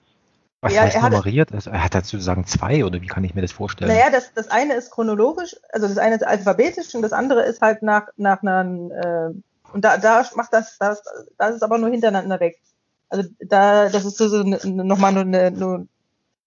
Was 0.67 0.75
ja, 0.75 0.83
heißt 0.83 0.97
er 0.97 1.03
nummeriert? 1.03 1.53
Also 1.53 1.71
er 1.71 1.85
hat 1.85 1.95
dazu 1.95 2.19
sagen 2.19 2.45
zwei 2.47 2.85
oder 2.85 3.01
wie 3.01 3.07
kann 3.07 3.25
ich 3.25 3.35
mir 3.35 3.43
das 3.43 3.53
vorstellen? 3.53 3.91
Naja, 3.91 4.11
das, 4.11 4.33
das 4.35 4.49
eine 4.49 4.75
ist 4.75 4.91
chronologisch, 4.91 5.57
also 5.73 5.87
das 5.87 5.99
eine 5.99 6.17
ist 6.17 6.27
alphabetisch 6.27 6.95
und 6.95 7.03
das 7.03 7.13
andere 7.13 7.43
ist 7.43 7.63
halt 7.63 7.83
nach, 7.83 8.09
nach 8.17 8.43
einer, 8.43 9.31
äh, 9.33 9.73
und 9.73 9.85
da, 9.85 9.97
da 9.99 10.25
macht 10.35 10.53
das, 10.53 10.77
das, 10.79 11.03
das 11.39 11.57
ist 11.57 11.63
aber 11.63 11.79
nur 11.79 11.91
hintereinander 11.91 12.41
weg. 12.41 12.61
Also 13.09 13.29
da, 13.41 13.89
das 13.89 14.05
ist 14.05 14.19
so, 14.19 14.29
so 14.29 14.43
ne, 14.43 14.59
nochmal 14.65 15.13
nur 15.13 15.23
eine, 15.23 15.47
eine 15.47 15.89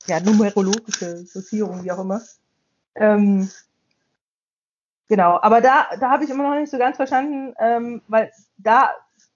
ja, 0.08 0.20
numerologische 0.20 1.26
Sortierung, 1.26 1.84
wie 1.84 1.92
auch 1.92 2.00
immer. 2.00 2.22
Ähm, 2.96 3.50
genau, 5.08 5.40
aber 5.42 5.62
da, 5.62 5.88
da 6.00 6.10
habe 6.10 6.26
ich 6.26 6.30
immer 6.30 6.44
noch 6.44 6.60
nicht 6.60 6.72
so 6.72 6.78
ganz 6.78 6.98
verstanden, 6.98 7.54
ähm, 7.60 8.02
weil 8.08 8.32
da 8.58 8.90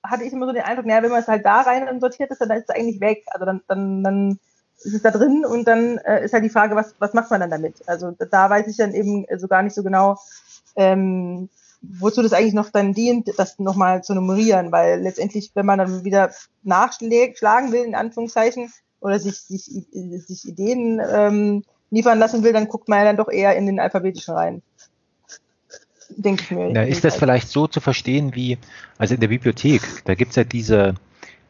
hatte 0.04 0.24
ich 0.24 0.34
immer 0.34 0.46
so 0.46 0.52
den 0.52 0.64
Eindruck, 0.64 0.86
naja, 0.86 1.02
wenn 1.02 1.12
man 1.12 1.22
es 1.22 1.28
halt 1.28 1.46
da 1.46 1.62
rein 1.62 2.00
sortiert 2.00 2.32
ist, 2.32 2.42
dann 2.42 2.52
ist 2.52 2.70
es 2.70 2.76
eigentlich 2.76 3.00
weg. 3.00 3.24
Also 3.32 3.46
dann, 3.46 3.62
dann, 3.68 4.04
dann 4.04 4.40
ist 4.86 4.94
es 4.94 5.02
da 5.02 5.12
drin 5.12 5.46
und 5.46 5.68
dann 5.68 5.98
äh, 6.00 6.24
ist 6.24 6.34
halt 6.34 6.44
die 6.44 6.50
Frage, 6.50 6.76
was, 6.76 6.96
was 7.00 7.14
macht 7.14 7.32
man 7.32 7.40
dann 7.40 7.50
damit? 7.50 7.88
Also 7.88 8.12
da 8.12 8.50
weiß 8.50 8.68
ich 8.68 8.78
dann 8.78 8.94
eben 8.94 9.26
so 9.38 9.48
gar 9.48 9.64
nicht 9.64 9.76
so 9.76 9.84
genau, 9.84 10.18
ähm, 10.76 11.50
wozu 11.82 12.22
das 12.22 12.34
eigentlich 12.34 12.54
noch 12.54 12.70
dann 12.70 12.94
dient, 12.94 13.32
das 13.38 13.60
nochmal 13.60 14.04
zu 14.04 14.14
nummerieren, 14.14 14.72
weil 14.72 15.02
letztendlich, 15.02 15.52
wenn 15.54 15.66
man 15.66 15.80
dann 15.80 16.04
wieder 16.04 16.32
nachschlagen 16.64 17.72
will, 17.72 17.84
in 17.84 17.96
Anführungszeichen, 17.96 18.72
oder 19.04 19.20
sich, 19.20 19.36
sich, 19.36 19.66
sich 19.66 20.48
Ideen 20.48 21.02
ähm, 21.06 21.64
liefern 21.92 22.20
lassen 22.20 22.44
will, 22.44 22.54
dann 22.54 22.70
guckt 22.70 22.88
man 22.88 23.00
ja 23.00 23.06
dann 23.06 23.18
doch 23.18 23.30
eher 23.30 23.56
in 23.58 23.66
den 23.66 23.80
alphabetischen 23.80 24.34
rein. 24.34 24.62
Denke 26.10 26.44
ich 26.44 26.52
mir. 26.52 26.70
Na, 26.72 26.84
ist 26.84 27.04
das 27.04 27.16
vielleicht 27.16 27.50
so 27.50 27.68
zu 27.68 27.82
verstehen 27.82 28.34
wie, 28.34 28.58
also 28.98 29.14
in 29.14 29.20
der 29.20 29.28
Bibliothek, 29.28 29.82
da 30.06 30.16
gibt 30.16 30.32
es 30.32 30.38
ja 30.38 30.46
diese, 30.46 30.96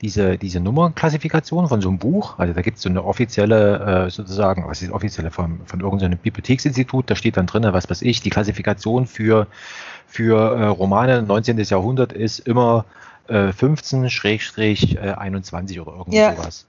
diese, 0.04 0.38
diese 0.38 0.60
Nummernklassifikation 0.60 1.68
von 1.70 1.82
so 1.82 1.88
einem 1.88 1.98
Buch. 1.98 2.38
Also 2.38 2.54
da 2.54 2.62
gibt 2.62 2.76
es 2.76 2.84
so 2.84 2.90
eine 2.90 3.06
offizielle, 3.06 4.08
äh, 4.08 4.10
sozusagen, 4.10 4.68
was 4.68 4.82
ist 4.82 4.92
offizielle 4.92 5.32
von, 5.32 5.62
von 5.66 5.80
irgendeinem 5.80 6.18
Bibliotheksinstitut, 6.18 7.10
da 7.10 7.16
steht 7.16 7.38
dann 7.38 7.48
drin, 7.48 7.64
was 7.64 7.90
weiß 7.90 8.02
ich, 8.02 8.20
die 8.20 8.30
Klassifikation 8.30 9.08
für, 9.08 9.48
für 10.06 10.58
äh, 10.58 10.66
Romane 10.66 11.24
19. 11.24 11.58
Jahrhundert 11.58 12.12
ist 12.12 12.40
immer 12.40 12.84
äh, 13.30 13.52
15-21 13.52 15.76
äh, 15.76 15.80
oder 15.80 15.94
irgend 15.94 16.14
ja. 16.14 16.36
sowas. 16.36 16.66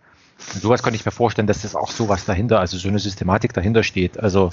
Und 0.54 0.62
sowas 0.62 0.84
könnte 0.84 0.96
ich 0.96 1.04
mir 1.04 1.10
vorstellen, 1.10 1.48
dass 1.48 1.62
das 1.62 1.74
auch 1.74 1.90
sowas 1.90 2.26
dahinter, 2.26 2.60
also 2.60 2.78
so 2.78 2.88
eine 2.88 3.00
Systematik 3.00 3.52
dahinter 3.52 3.82
steht, 3.82 4.20
also 4.20 4.50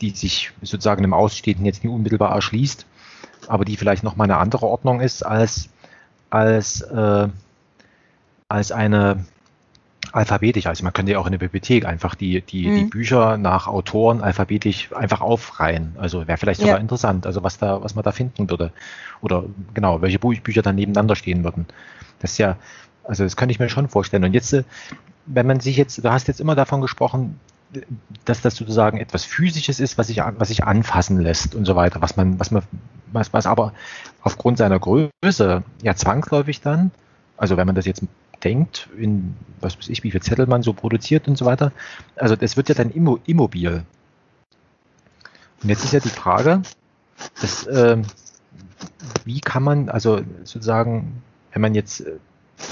die 0.00 0.10
sich 0.10 0.52
sozusagen 0.62 1.02
im 1.02 1.14
Ausstehenden 1.14 1.66
jetzt 1.66 1.82
nicht 1.82 1.92
unmittelbar 1.92 2.30
erschließt, 2.30 2.86
aber 3.48 3.64
die 3.64 3.76
vielleicht 3.76 4.04
nochmal 4.04 4.26
eine 4.26 4.36
andere 4.36 4.66
Ordnung 4.66 5.00
ist 5.00 5.26
als 5.26 5.68
als, 6.34 6.80
äh, 6.80 7.28
als 8.48 8.72
eine 8.72 9.24
alphabetisch. 10.12 10.66
Also 10.66 10.84
man 10.84 10.92
könnte 10.92 11.12
ja 11.12 11.18
auch 11.18 11.26
in 11.26 11.32
der 11.32 11.38
Bibliothek 11.38 11.86
einfach 11.86 12.14
die, 12.14 12.40
die, 12.42 12.66
mhm. 12.66 12.76
die 12.76 12.84
Bücher 12.84 13.36
nach 13.36 13.68
Autoren 13.68 14.20
alphabetisch 14.20 14.92
einfach 14.92 15.20
aufreihen. 15.20 15.94
Also 15.98 16.26
wäre 16.26 16.36
vielleicht 16.36 16.60
sogar 16.60 16.76
ja. 16.76 16.80
interessant, 16.80 17.26
also 17.26 17.42
was 17.42 17.58
da, 17.58 17.82
was 17.82 17.94
man 17.94 18.02
da 18.04 18.12
finden 18.12 18.50
würde. 18.50 18.72
Oder 19.22 19.44
genau, 19.74 20.02
welche 20.02 20.18
Bücher 20.18 20.62
dann 20.62 20.74
nebeneinander 20.74 21.16
stehen 21.16 21.44
würden. 21.44 21.66
Das 22.18 22.32
ist 22.32 22.38
ja, 22.38 22.56
also 23.04 23.24
das 23.24 23.36
könnte 23.36 23.52
ich 23.52 23.60
mir 23.60 23.68
schon 23.68 23.88
vorstellen. 23.88 24.24
Und 24.24 24.34
jetzt, 24.34 24.52
äh, 24.52 24.64
wenn 25.26 25.46
man 25.46 25.60
sich 25.60 25.76
jetzt, 25.76 26.04
du 26.04 26.10
hast 26.10 26.28
jetzt 26.28 26.40
immer 26.40 26.56
davon 26.56 26.80
gesprochen, 26.80 27.38
dass 28.24 28.40
das 28.40 28.56
sozusagen 28.56 28.98
etwas 28.98 29.24
Physisches 29.24 29.80
ist, 29.80 29.98
was 29.98 30.08
sich, 30.08 30.18
was 30.18 30.48
sich 30.48 30.64
anfassen 30.64 31.20
lässt 31.20 31.54
und 31.54 31.64
so 31.64 31.76
weiter, 31.76 32.00
was 32.02 32.16
man, 32.16 32.38
was 32.38 32.50
man, 32.50 32.62
was, 33.12 33.32
was 33.32 33.46
aber 33.46 33.72
aufgrund 34.22 34.58
seiner 34.58 34.78
Größe 34.78 35.62
ja 35.82 35.94
zwangsläufig 35.94 36.60
dann, 36.60 36.90
also 37.36 37.56
wenn 37.56 37.66
man 37.66 37.74
das 37.74 37.86
jetzt 37.86 38.02
denkt, 38.42 38.88
in 38.96 39.34
was 39.60 39.78
weiß 39.78 39.88
ich, 39.88 40.02
wie 40.04 40.10
viel 40.10 40.22
Zettel 40.22 40.46
man 40.46 40.62
so 40.62 40.72
produziert 40.72 41.28
und 41.28 41.36
so 41.36 41.44
weiter, 41.44 41.72
also 42.16 42.36
das 42.36 42.56
wird 42.56 42.68
ja 42.68 42.74
dann 42.74 42.90
immobil. 42.90 43.84
Und 45.62 45.68
jetzt 45.68 45.84
ist 45.84 45.92
ja 45.92 46.00
die 46.00 46.08
Frage, 46.10 46.62
dass, 47.40 47.66
äh, 47.66 48.02
wie 49.24 49.40
kann 49.40 49.62
man, 49.62 49.88
also 49.88 50.20
sozusagen, 50.44 51.22
wenn 51.52 51.62
man 51.62 51.74
jetzt 51.74 52.00
äh, 52.00 52.18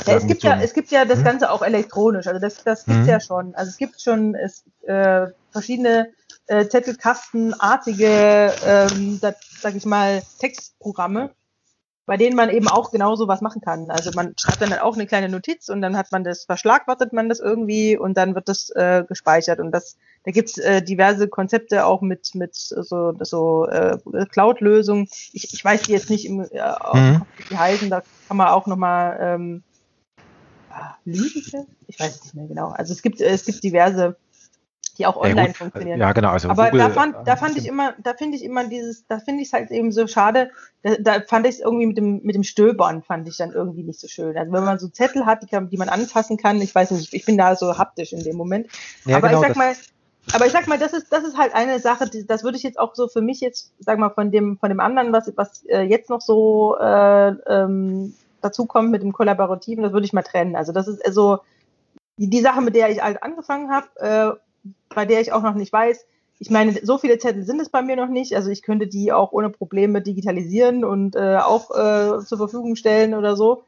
ja, 0.06 0.16
es, 0.16 0.26
gibt 0.26 0.42
ja, 0.42 0.60
es 0.60 0.74
gibt 0.74 0.90
ja 0.90 1.04
das 1.04 1.18
hm? 1.18 1.24
Ganze 1.24 1.50
auch 1.50 1.62
elektronisch, 1.62 2.26
also 2.26 2.40
das, 2.40 2.62
das 2.64 2.84
gibt 2.84 2.98
es 2.98 3.04
hm? 3.04 3.10
ja 3.10 3.20
schon. 3.20 3.54
Also 3.54 3.70
es 3.70 3.76
gibt 3.76 4.00
schon 4.00 4.34
es, 4.34 4.64
äh, 4.86 5.26
verschiedene 5.50 6.08
äh, 6.46 6.66
Zettelkastenartige, 6.66 8.52
ähm, 8.66 9.18
das, 9.20 9.36
sag 9.60 9.74
ich 9.74 9.86
mal, 9.86 10.22
Textprogramme, 10.38 11.30
bei 12.04 12.16
denen 12.16 12.34
man 12.34 12.50
eben 12.50 12.68
auch 12.68 12.90
genauso 12.90 13.28
was 13.28 13.40
machen 13.40 13.60
kann. 13.60 13.90
Also 13.90 14.10
man 14.14 14.34
schreibt 14.36 14.60
dann 14.60 14.72
auch 14.74 14.94
eine 14.94 15.06
kleine 15.06 15.28
Notiz 15.28 15.68
und 15.68 15.82
dann 15.82 15.96
hat 15.96 16.10
man 16.10 16.24
das, 16.24 16.44
verschlagwortet 16.44 17.12
man 17.12 17.28
das 17.28 17.38
irgendwie 17.38 17.96
und 17.96 18.16
dann 18.16 18.34
wird 18.34 18.48
das 18.48 18.70
äh, 18.70 19.04
gespeichert. 19.06 19.60
Und 19.60 19.70
das, 19.70 19.96
da 20.24 20.32
gibt's 20.32 20.58
äh, 20.58 20.82
diverse 20.82 21.28
Konzepte 21.28 21.86
auch 21.86 22.02
mit, 22.02 22.34
mit 22.34 22.54
so, 22.54 23.14
so 23.20 23.68
äh, 23.68 23.98
Cloud-Lösungen. 24.30 25.08
Ich, 25.32 25.54
ich 25.54 25.64
weiß 25.64 25.82
die 25.82 25.92
jetzt 25.92 26.10
nicht 26.10 26.26
im, 26.26 26.40
äh, 26.40 26.72
mhm. 26.92 27.22
die 27.50 27.56
heißen, 27.56 27.88
da 27.88 28.02
kann 28.26 28.36
man 28.36 28.48
auch 28.48 28.66
nochmal 28.66 29.18
ähm, 29.20 29.62
Lügenfest? 31.04 31.68
Ich 31.86 31.98
weiß 31.98 32.16
es 32.16 32.24
nicht 32.24 32.34
mehr 32.34 32.46
genau. 32.46 32.70
Also 32.70 32.92
es 32.92 33.02
gibt, 33.02 33.20
es 33.20 33.44
gibt 33.44 33.62
diverse, 33.62 34.16
die 34.98 35.06
auch 35.06 35.16
online 35.16 35.48
ja, 35.48 35.54
funktionieren. 35.54 36.00
Ja, 36.00 36.12
genau. 36.12 36.30
Also 36.30 36.48
Aber 36.48 36.66
Google, 36.66 36.80
da 36.80 36.90
fand, 36.90 37.16
da 37.24 37.36
fand 37.36 37.56
ich 37.56 37.66
immer, 37.66 37.94
da 38.02 38.14
finde 38.14 38.36
ich 38.36 38.44
immer 38.44 38.64
dieses, 38.64 39.06
da 39.06 39.18
finde 39.18 39.42
ich 39.42 39.48
es 39.48 39.52
halt 39.52 39.70
eben 39.70 39.92
so 39.92 40.06
schade. 40.06 40.50
Da, 40.82 40.96
da 41.00 41.20
fand 41.20 41.46
ich 41.46 41.56
es 41.56 41.60
irgendwie 41.60 41.86
mit 41.86 41.96
dem, 41.96 42.20
mit 42.22 42.34
dem 42.34 42.42
Stöbern 42.42 43.02
fand 43.02 43.26
ich 43.28 43.36
dann 43.36 43.52
irgendwie 43.52 43.82
nicht 43.82 44.00
so 44.00 44.08
schön. 44.08 44.36
Also 44.36 44.52
wenn 44.52 44.64
man 44.64 44.78
so 44.78 44.88
Zettel 44.88 45.26
hat, 45.26 45.42
die, 45.42 45.68
die 45.68 45.76
man 45.76 45.88
anfassen 45.88 46.36
kann, 46.36 46.60
ich 46.60 46.74
weiß 46.74 46.90
nicht, 46.92 47.14
ich 47.14 47.24
bin 47.24 47.38
da 47.38 47.56
so 47.56 47.78
haptisch 47.78 48.12
in 48.12 48.22
dem 48.22 48.36
Moment. 48.36 48.68
Ja, 49.06 49.16
Aber 49.16 49.28
genau, 49.28 49.40
ich 49.40 49.48
sag 49.48 49.56
mal, 49.56 49.74
aber 50.32 50.46
ich 50.46 50.52
sag 50.52 50.68
mal, 50.68 50.78
das 50.78 50.92
ist, 50.92 51.12
das 51.12 51.24
ist 51.24 51.36
halt 51.36 51.54
eine 51.54 51.80
Sache, 51.80 52.08
die, 52.08 52.26
das 52.26 52.44
würde 52.44 52.56
ich 52.56 52.62
jetzt 52.62 52.78
auch 52.78 52.94
so 52.94 53.08
für 53.08 53.22
mich 53.22 53.40
jetzt, 53.40 53.72
sag 53.80 53.98
mal, 53.98 54.10
von 54.10 54.30
dem, 54.30 54.56
von 54.58 54.68
dem 54.68 54.80
anderen, 54.80 55.12
was, 55.12 55.32
was 55.36 55.64
äh, 55.66 55.82
jetzt 55.82 56.10
noch 56.10 56.20
so 56.20 56.76
äh, 56.78 57.30
ähm, 57.48 58.14
dazu 58.42 58.66
kommt 58.66 58.90
mit 58.90 59.02
dem 59.02 59.12
Kollaborativen, 59.12 59.82
das 59.82 59.92
würde 59.92 60.06
ich 60.06 60.12
mal 60.12 60.22
trennen. 60.22 60.56
Also 60.56 60.72
das 60.72 60.88
ist 60.88 61.04
also 61.04 61.38
die, 62.18 62.28
die 62.28 62.40
Sache, 62.40 62.60
mit 62.60 62.74
der 62.74 62.90
ich 62.90 63.02
halt 63.02 63.22
angefangen 63.22 63.70
habe, 63.70 63.86
äh, 63.96 64.70
bei 64.94 65.06
der 65.06 65.20
ich 65.20 65.32
auch 65.32 65.42
noch 65.42 65.54
nicht 65.54 65.72
weiß, 65.72 66.04
ich 66.42 66.50
meine, 66.50 66.74
so 66.82 66.98
viele 66.98 67.18
Zettel 67.18 67.44
sind 67.44 67.60
es 67.60 67.68
bei 67.68 67.82
mir 67.82 67.94
noch 67.94 68.08
nicht. 68.08 68.34
Also 68.34 68.50
ich 68.50 68.62
könnte 68.62 68.88
die 68.88 69.12
auch 69.12 69.30
ohne 69.30 69.48
Probleme 69.48 70.02
digitalisieren 70.02 70.84
und 70.84 71.14
äh, 71.14 71.36
auch 71.36 71.70
äh, 71.70 72.18
zur 72.24 72.36
Verfügung 72.36 72.74
stellen 72.74 73.14
oder 73.14 73.36
so 73.36 73.62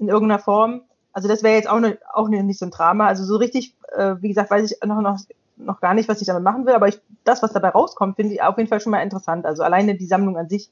in 0.00 0.08
irgendeiner 0.08 0.40
Form. 0.40 0.82
Also 1.12 1.28
das 1.28 1.44
wäre 1.44 1.54
jetzt 1.54 1.68
auch, 1.68 1.78
ne, 1.78 1.96
auch 2.12 2.28
nicht 2.28 2.58
so 2.58 2.66
ein 2.66 2.72
Drama. 2.72 3.06
Also 3.06 3.24
so 3.24 3.36
richtig, 3.36 3.76
äh, 3.96 4.16
wie 4.20 4.28
gesagt, 4.28 4.50
weiß 4.50 4.68
ich 4.68 4.84
noch, 4.84 5.00
noch, 5.00 5.20
noch 5.58 5.80
gar 5.80 5.94
nicht, 5.94 6.08
was 6.08 6.20
ich 6.20 6.26
damit 6.26 6.42
machen 6.42 6.66
will. 6.66 6.74
Aber 6.74 6.88
ich, 6.88 7.00
das, 7.22 7.40
was 7.42 7.52
dabei 7.52 7.68
rauskommt, 7.68 8.16
finde 8.16 8.34
ich 8.34 8.42
auf 8.42 8.58
jeden 8.58 8.68
Fall 8.68 8.80
schon 8.80 8.90
mal 8.90 9.02
interessant. 9.02 9.46
Also 9.46 9.62
alleine 9.62 9.94
die 9.94 10.06
Sammlung 10.06 10.36
an 10.36 10.48
sich. 10.48 10.70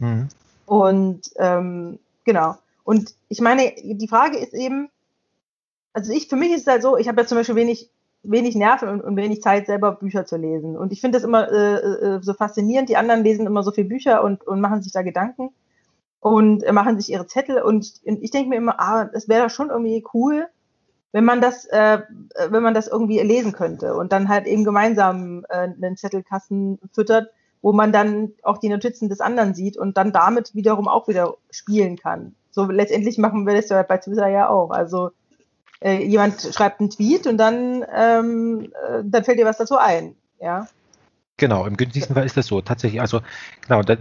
Mhm. 0.00 0.26
Und 0.66 1.20
ähm, 1.36 2.00
Genau. 2.28 2.56
Und 2.84 3.14
ich 3.30 3.40
meine, 3.40 3.72
die 3.82 4.06
Frage 4.06 4.36
ist 4.36 4.52
eben, 4.52 4.90
also 5.94 6.12
ich, 6.12 6.28
für 6.28 6.36
mich 6.36 6.52
ist 6.52 6.60
es 6.60 6.66
halt 6.66 6.82
so, 6.82 6.98
ich 6.98 7.08
habe 7.08 7.22
ja 7.22 7.26
zum 7.26 7.38
Beispiel 7.38 7.54
wenig, 7.54 7.90
wenig 8.22 8.54
Nerven 8.54 8.90
und, 8.90 9.00
und 9.00 9.16
wenig 9.16 9.40
Zeit, 9.40 9.64
selber 9.64 9.92
Bücher 9.92 10.26
zu 10.26 10.36
lesen. 10.36 10.76
Und 10.76 10.92
ich 10.92 11.00
finde 11.00 11.16
das 11.16 11.24
immer 11.24 11.50
äh, 11.50 11.76
äh, 11.76 12.20
so 12.20 12.34
faszinierend. 12.34 12.90
Die 12.90 12.98
anderen 12.98 13.24
lesen 13.24 13.46
immer 13.46 13.62
so 13.62 13.70
viele 13.70 13.88
Bücher 13.88 14.22
und, 14.22 14.46
und 14.46 14.60
machen 14.60 14.82
sich 14.82 14.92
da 14.92 15.00
Gedanken 15.00 15.54
und 16.20 16.62
äh, 16.64 16.72
machen 16.72 17.00
sich 17.00 17.10
ihre 17.10 17.26
Zettel. 17.26 17.62
Und, 17.62 17.94
und 18.04 18.22
ich 18.22 18.30
denke 18.30 18.50
mir 18.50 18.56
immer, 18.56 18.78
ah, 18.78 19.08
es 19.14 19.26
wäre 19.26 19.48
schon 19.48 19.70
irgendwie 19.70 20.04
cool, 20.12 20.48
wenn 21.12 21.24
man 21.24 21.40
das, 21.40 21.64
äh, 21.64 22.00
wenn 22.50 22.62
man 22.62 22.74
das 22.74 22.88
irgendwie 22.88 23.20
lesen 23.20 23.52
könnte 23.52 23.94
und 23.94 24.12
dann 24.12 24.28
halt 24.28 24.46
eben 24.46 24.64
gemeinsam 24.64 25.46
äh, 25.48 25.68
einen 25.82 25.96
Zettelkasten 25.96 26.78
füttert 26.92 27.30
wo 27.62 27.72
man 27.72 27.92
dann 27.92 28.32
auch 28.42 28.58
die 28.58 28.68
Notizen 28.68 29.08
des 29.08 29.20
anderen 29.20 29.54
sieht 29.54 29.76
und 29.76 29.96
dann 29.96 30.12
damit 30.12 30.54
wiederum 30.54 30.88
auch 30.88 31.08
wieder 31.08 31.34
spielen 31.50 31.96
kann. 31.96 32.34
So 32.50 32.64
letztendlich 32.64 33.18
machen 33.18 33.46
wir 33.46 33.54
das 33.54 33.68
ja 33.68 33.82
bei 33.82 33.98
Twitter 33.98 34.28
ja 34.28 34.48
auch. 34.48 34.70
Also 34.70 35.10
äh, 35.80 36.04
jemand 36.04 36.40
schreibt 36.40 36.80
einen 36.80 36.90
Tweet 36.90 37.26
und 37.26 37.38
dann, 37.38 37.84
ähm, 37.94 38.72
äh, 38.88 39.02
dann 39.04 39.24
fällt 39.24 39.38
dir 39.38 39.46
was 39.46 39.58
dazu 39.58 39.76
ein, 39.76 40.14
ja. 40.40 40.66
Genau, 41.36 41.66
im 41.66 41.76
günstigsten 41.76 42.16
Fall 42.16 42.26
ist 42.26 42.36
das 42.36 42.46
so. 42.46 42.60
Tatsächlich, 42.60 43.00
also 43.00 43.20
genau, 43.66 43.82
da, 43.82 43.96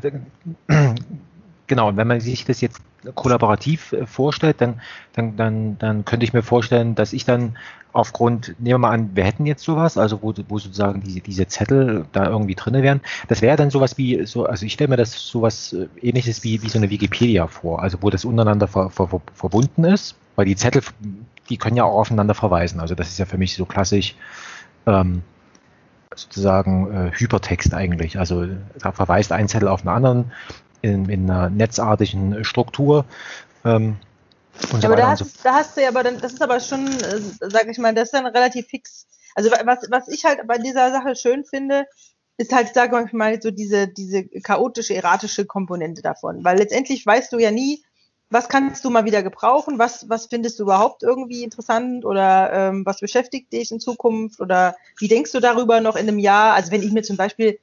genau, 1.67 1.95
wenn 1.95 2.07
man 2.07 2.19
sich 2.19 2.45
das 2.45 2.61
jetzt 2.61 2.81
kollaborativ 3.15 3.93
äh, 3.93 4.05
vorstellt, 4.05 4.59
dann, 4.59 4.81
dann, 5.13 5.35
dann, 5.35 5.77
dann 5.79 6.05
könnte 6.05 6.23
ich 6.25 6.33
mir 6.33 6.41
vorstellen, 6.41 6.95
dass 6.95 7.13
ich 7.13 7.25
dann 7.25 7.57
aufgrund, 7.93 8.55
nehmen 8.59 8.65
wir 8.65 8.77
mal 8.77 8.91
an, 8.91 9.15
wir 9.15 9.23
hätten 9.23 9.45
jetzt 9.45 9.63
sowas, 9.63 9.97
also 9.97 10.21
wo, 10.21 10.33
wo 10.47 10.59
sozusagen 10.59 11.01
diese, 11.01 11.19
diese 11.19 11.47
Zettel 11.47 12.05
da 12.11 12.29
irgendwie 12.29 12.55
drinne 12.55 12.83
wären. 12.83 13.01
Das 13.27 13.41
wäre 13.41 13.57
dann 13.57 13.69
sowas 13.69 13.97
wie, 13.97 14.25
so, 14.25 14.45
also 14.45 14.65
ich 14.65 14.73
stelle 14.73 14.89
mir 14.89 14.97
das 14.97 15.13
sowas 15.13 15.73
äh, 15.73 15.87
ähnliches 16.01 16.43
wie, 16.43 16.61
wie 16.61 16.69
so 16.69 16.77
eine 16.77 16.89
Wikipedia 16.89 17.47
vor, 17.47 17.81
also 17.81 17.97
wo 18.01 18.09
das 18.09 18.25
untereinander 18.25 18.67
ver, 18.67 18.89
ver, 18.89 19.07
ver, 19.07 19.21
verbunden 19.33 19.83
ist, 19.83 20.15
weil 20.35 20.45
die 20.45 20.55
Zettel, 20.55 20.81
die 21.49 21.57
können 21.57 21.77
ja 21.77 21.85
auch 21.85 21.97
aufeinander 21.97 22.35
verweisen. 22.35 22.79
Also 22.79 22.93
das 22.93 23.09
ist 23.09 23.17
ja 23.17 23.25
für 23.25 23.37
mich 23.37 23.55
so 23.55 23.65
klassisch 23.65 24.15
ähm, 24.85 25.23
sozusagen 26.15 26.91
äh, 26.91 27.11
Hypertext 27.13 27.73
eigentlich. 27.73 28.19
Also 28.19 28.45
da 28.79 28.91
verweist 28.91 29.31
ein 29.31 29.47
Zettel 29.47 29.67
auf 29.67 29.81
einen 29.81 29.95
anderen 29.95 30.31
in, 30.81 31.09
in 31.09 31.29
einer 31.29 31.49
netzartigen 31.49 32.43
Struktur. 32.43 33.05
Ähm, 33.65 33.97
und 34.71 34.81
so 34.81 34.87
aber 34.87 34.95
da 34.95 35.09
hast, 35.09 35.19
so. 35.19 35.25
da 35.43 35.53
hast 35.53 35.77
du 35.77 35.81
ja 35.81 35.89
aber 35.89 36.03
dann, 36.03 36.19
das 36.19 36.33
ist 36.33 36.41
aber 36.41 36.59
schon, 36.59 36.87
äh, 36.87 37.19
sag 37.41 37.67
ich 37.67 37.77
mal, 37.77 37.93
das 37.93 38.05
ist 38.05 38.13
dann 38.13 38.25
relativ 38.25 38.67
fix. 38.67 39.07
Also 39.35 39.51
was, 39.51 39.79
was 39.89 40.07
ich 40.07 40.25
halt 40.25 40.39
bei 40.47 40.57
dieser 40.57 40.91
Sache 40.91 41.15
schön 41.15 41.45
finde, 41.45 41.85
ist 42.37 42.53
halt, 42.53 42.71
sag 42.73 42.93
ich 43.05 43.13
mal, 43.13 43.41
so 43.41 43.51
diese, 43.51 43.87
diese 43.87 44.23
chaotische, 44.25 44.95
erratische 44.95 45.45
Komponente 45.45 46.01
davon. 46.01 46.43
Weil 46.43 46.57
letztendlich 46.57 47.05
weißt 47.05 47.31
du 47.33 47.39
ja 47.39 47.51
nie, 47.51 47.83
was 48.29 48.49
kannst 48.49 48.83
du 48.83 48.89
mal 48.89 49.05
wieder 49.05 49.23
gebrauchen, 49.23 49.79
was, 49.79 50.09
was 50.09 50.25
findest 50.25 50.59
du 50.59 50.63
überhaupt 50.63 51.01
irgendwie 51.01 51.43
interessant 51.43 52.03
oder 52.03 52.51
ähm, 52.51 52.85
was 52.85 52.99
beschäftigt 52.99 53.53
dich 53.53 53.71
in 53.71 53.79
Zukunft 53.79 54.41
oder 54.41 54.75
wie 54.99 55.07
denkst 55.07 55.31
du 55.31 55.39
darüber 55.39 55.79
noch 55.79 55.95
in 55.95 56.07
einem 56.07 56.19
Jahr? 56.19 56.53
Also 56.53 56.71
wenn 56.71 56.83
ich 56.83 56.91
mir 56.91 57.03
zum 57.03 57.15
Beispiel 57.15 57.59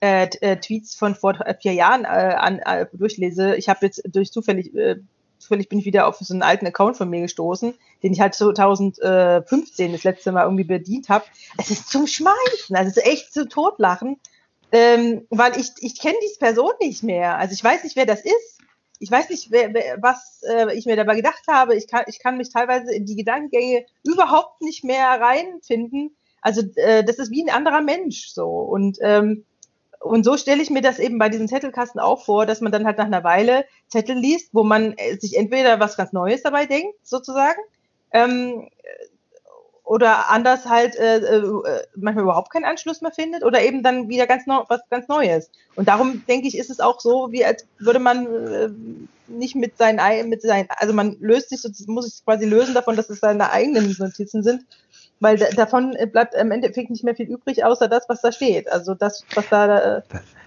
äh, 0.00 0.28
äh, 0.40 0.56
Tweets 0.56 0.94
von 0.94 1.14
vor 1.14 1.38
vier 1.60 1.72
Jahren 1.72 2.04
äh, 2.04 2.06
an, 2.06 2.58
äh, 2.60 2.86
durchlese. 2.92 3.56
Ich 3.56 3.68
habe 3.68 3.86
jetzt 3.86 4.02
durch 4.06 4.30
zufällig, 4.32 4.74
äh, 4.74 4.96
zufällig 5.38 5.68
bin 5.68 5.78
ich 5.78 5.84
wieder 5.84 6.06
auf 6.06 6.18
so 6.18 6.34
einen 6.34 6.42
alten 6.42 6.66
Account 6.66 6.96
von 6.96 7.08
mir 7.08 7.22
gestoßen. 7.22 7.74
den 8.02 8.12
ich 8.12 8.20
halt 8.20 8.34
2015 8.34 9.92
das 9.92 10.04
letzte 10.04 10.32
Mal 10.32 10.44
irgendwie 10.44 10.64
bedient 10.64 11.08
habe. 11.08 11.24
Es 11.58 11.70
ist 11.70 11.90
zum 11.90 12.06
Schmeißen, 12.06 12.76
also 12.76 12.90
es 12.90 12.96
ist 12.96 13.06
echt 13.06 13.32
zu 13.32 13.48
totlachen, 13.48 14.18
ähm, 14.72 15.26
weil 15.30 15.58
ich, 15.58 15.70
ich 15.80 15.98
kenne 15.98 16.16
diese 16.22 16.38
Person 16.38 16.72
nicht 16.80 17.02
mehr. 17.02 17.38
Also 17.38 17.54
ich 17.54 17.64
weiß 17.64 17.84
nicht, 17.84 17.96
wer 17.96 18.06
das 18.06 18.20
ist. 18.20 18.58
Ich 18.98 19.10
weiß 19.10 19.28
nicht, 19.30 19.50
wer, 19.50 19.74
wer, 19.74 20.02
was 20.02 20.42
äh, 20.48 20.74
ich 20.76 20.86
mir 20.86 20.96
dabei 20.96 21.16
gedacht 21.16 21.42
habe. 21.48 21.74
Ich 21.74 21.86
kann, 21.86 22.04
ich 22.06 22.18
kann 22.18 22.36
mich 22.36 22.50
teilweise 22.50 22.94
in 22.94 23.04
die 23.04 23.16
Gedankengänge 23.16 23.84
überhaupt 24.04 24.62
nicht 24.62 24.84
mehr 24.84 25.08
reinfinden. 25.20 26.16
Also 26.40 26.62
äh, 26.76 27.04
das 27.04 27.18
ist 27.18 27.30
wie 27.30 27.42
ein 27.42 27.54
anderer 27.54 27.82
Mensch 27.82 28.28
so. 28.28 28.46
Und 28.46 28.98
ähm, 29.00 29.44
und 30.00 30.24
so 30.24 30.36
stelle 30.36 30.62
ich 30.62 30.70
mir 30.70 30.82
das 30.82 30.98
eben 30.98 31.18
bei 31.18 31.28
diesem 31.28 31.48
Zettelkasten 31.48 32.00
auch 32.00 32.24
vor, 32.24 32.46
dass 32.46 32.60
man 32.60 32.72
dann 32.72 32.86
halt 32.86 32.98
nach 32.98 33.06
einer 33.06 33.24
Weile 33.24 33.64
Zettel 33.88 34.16
liest, 34.16 34.50
wo 34.52 34.62
man 34.62 34.94
äh, 34.96 35.16
sich 35.18 35.36
entweder 35.36 35.80
was 35.80 35.96
ganz 35.96 36.12
Neues 36.12 36.42
dabei 36.42 36.66
denkt, 36.66 36.94
sozusagen, 37.02 37.60
ähm, 38.12 38.68
oder 39.86 40.30
anders 40.30 40.66
halt 40.66 40.96
äh, 40.96 41.18
äh, 41.18 41.82
manchmal 41.94 42.24
überhaupt 42.24 42.50
keinen 42.52 42.64
Anschluss 42.64 43.02
mehr 43.02 43.12
findet 43.12 43.44
oder 43.44 43.62
eben 43.62 43.84
dann 43.84 44.08
wieder 44.08 44.26
ganz 44.26 44.44
neu, 44.44 44.64
was 44.66 44.80
ganz 44.90 45.06
Neues. 45.06 45.48
Und 45.76 45.86
darum 45.86 46.24
denke 46.26 46.48
ich, 46.48 46.58
ist 46.58 46.70
es 46.70 46.80
auch 46.80 47.00
so, 47.00 47.30
wie 47.30 47.44
als 47.44 47.66
würde 47.78 48.00
man 48.00 48.26
äh, 48.26 48.68
nicht 49.28 49.54
mit 49.54 49.78
seinen, 49.78 50.28
mit 50.28 50.42
seinen, 50.42 50.68
also 50.70 50.92
man 50.92 51.16
löst 51.20 51.50
sich, 51.50 51.60
muss 51.86 52.06
sich 52.06 52.24
quasi 52.24 52.46
lösen 52.46 52.74
davon, 52.74 52.96
dass 52.96 53.10
es 53.10 53.20
seine 53.20 53.52
eigenen 53.52 53.94
Notizen 53.96 54.42
sind, 54.42 54.66
weil 55.20 55.38
davon 55.38 55.96
bleibt 56.12 56.34
im 56.34 56.50
Endeffekt 56.50 56.90
nicht 56.90 57.04
mehr 57.04 57.14
viel 57.14 57.28
übrig, 57.28 57.64
außer 57.64 57.88
das, 57.88 58.08
was 58.08 58.20
da 58.20 58.32
steht. 58.32 58.70
Also 58.70 58.94
das, 58.94 59.24
was 59.34 59.48
da. 59.48 59.98
Äh, 59.98 60.02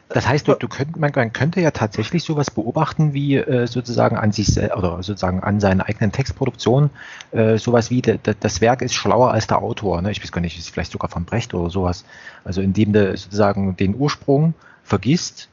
das 0.10 0.28
heißt, 0.28 0.48
du, 0.48 0.56
du 0.56 0.68
könnt, 0.68 0.98
man, 0.98 1.12
man, 1.16 1.34
könnte 1.34 1.62
ja 1.62 1.70
tatsächlich 1.70 2.24
sowas 2.24 2.50
beobachten, 2.50 3.14
wie 3.14 3.36
äh, 3.36 3.68
sozusagen 3.68 4.18
an 4.18 4.32
sich 4.32 4.58
oder 4.58 5.04
sozusagen 5.04 5.44
an 5.44 5.60
seiner 5.60 5.88
eigenen 5.88 6.12
Textproduktion, 6.12 6.90
äh, 7.32 7.58
sowas 7.58 7.92
wie 7.92 8.02
de, 8.02 8.18
de, 8.18 8.34
das 8.40 8.60
Werk 8.60 8.82
ist 8.82 8.96
schlauer 8.96 9.32
als 9.32 9.46
der 9.46 9.62
Autor. 9.62 10.02
Ne? 10.02 10.12
Ich 10.12 10.22
weiß 10.24 10.32
gar 10.32 10.42
nicht, 10.42 10.58
ist 10.58 10.72
vielleicht 10.72 10.92
sogar 10.92 11.10
von 11.10 11.26
Brecht 11.26 11.54
oder 11.54 11.70
sowas. 11.70 12.06
Also 12.44 12.62
indem 12.62 12.94
du 12.94 13.16
sozusagen 13.16 13.78
den 13.78 13.96
Ursprung 13.96 14.56
vergisst 14.84 15.50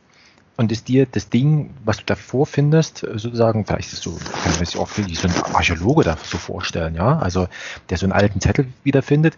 und 0.57 0.73
es 0.73 0.85
dir 0.85 1.07
das 1.07 1.29
Ding, 1.29 1.75
was 1.85 1.99
du 1.99 2.05
davor 2.07 2.47
findest, 2.47 2.99
sozusagen, 2.99 3.67
vielleicht 3.67 3.93
ist 3.93 3.99
es 3.99 4.01
so, 4.01 4.13
kann 4.43 4.53
man 4.53 4.65
sich 4.65 4.79
auch 4.79 4.89
wie 4.97 5.15
so 5.15 5.29
ein 5.29 5.55
Archäologe 5.55 6.05
da 6.05 6.17
so 6.23 6.39
vorstellen, 6.39 6.95
ja, 6.95 7.19
also 7.19 7.49
der 7.91 7.99
so 7.99 8.07
einen 8.07 8.13
alten 8.13 8.41
Zettel 8.41 8.67
wiederfindet, 8.83 9.37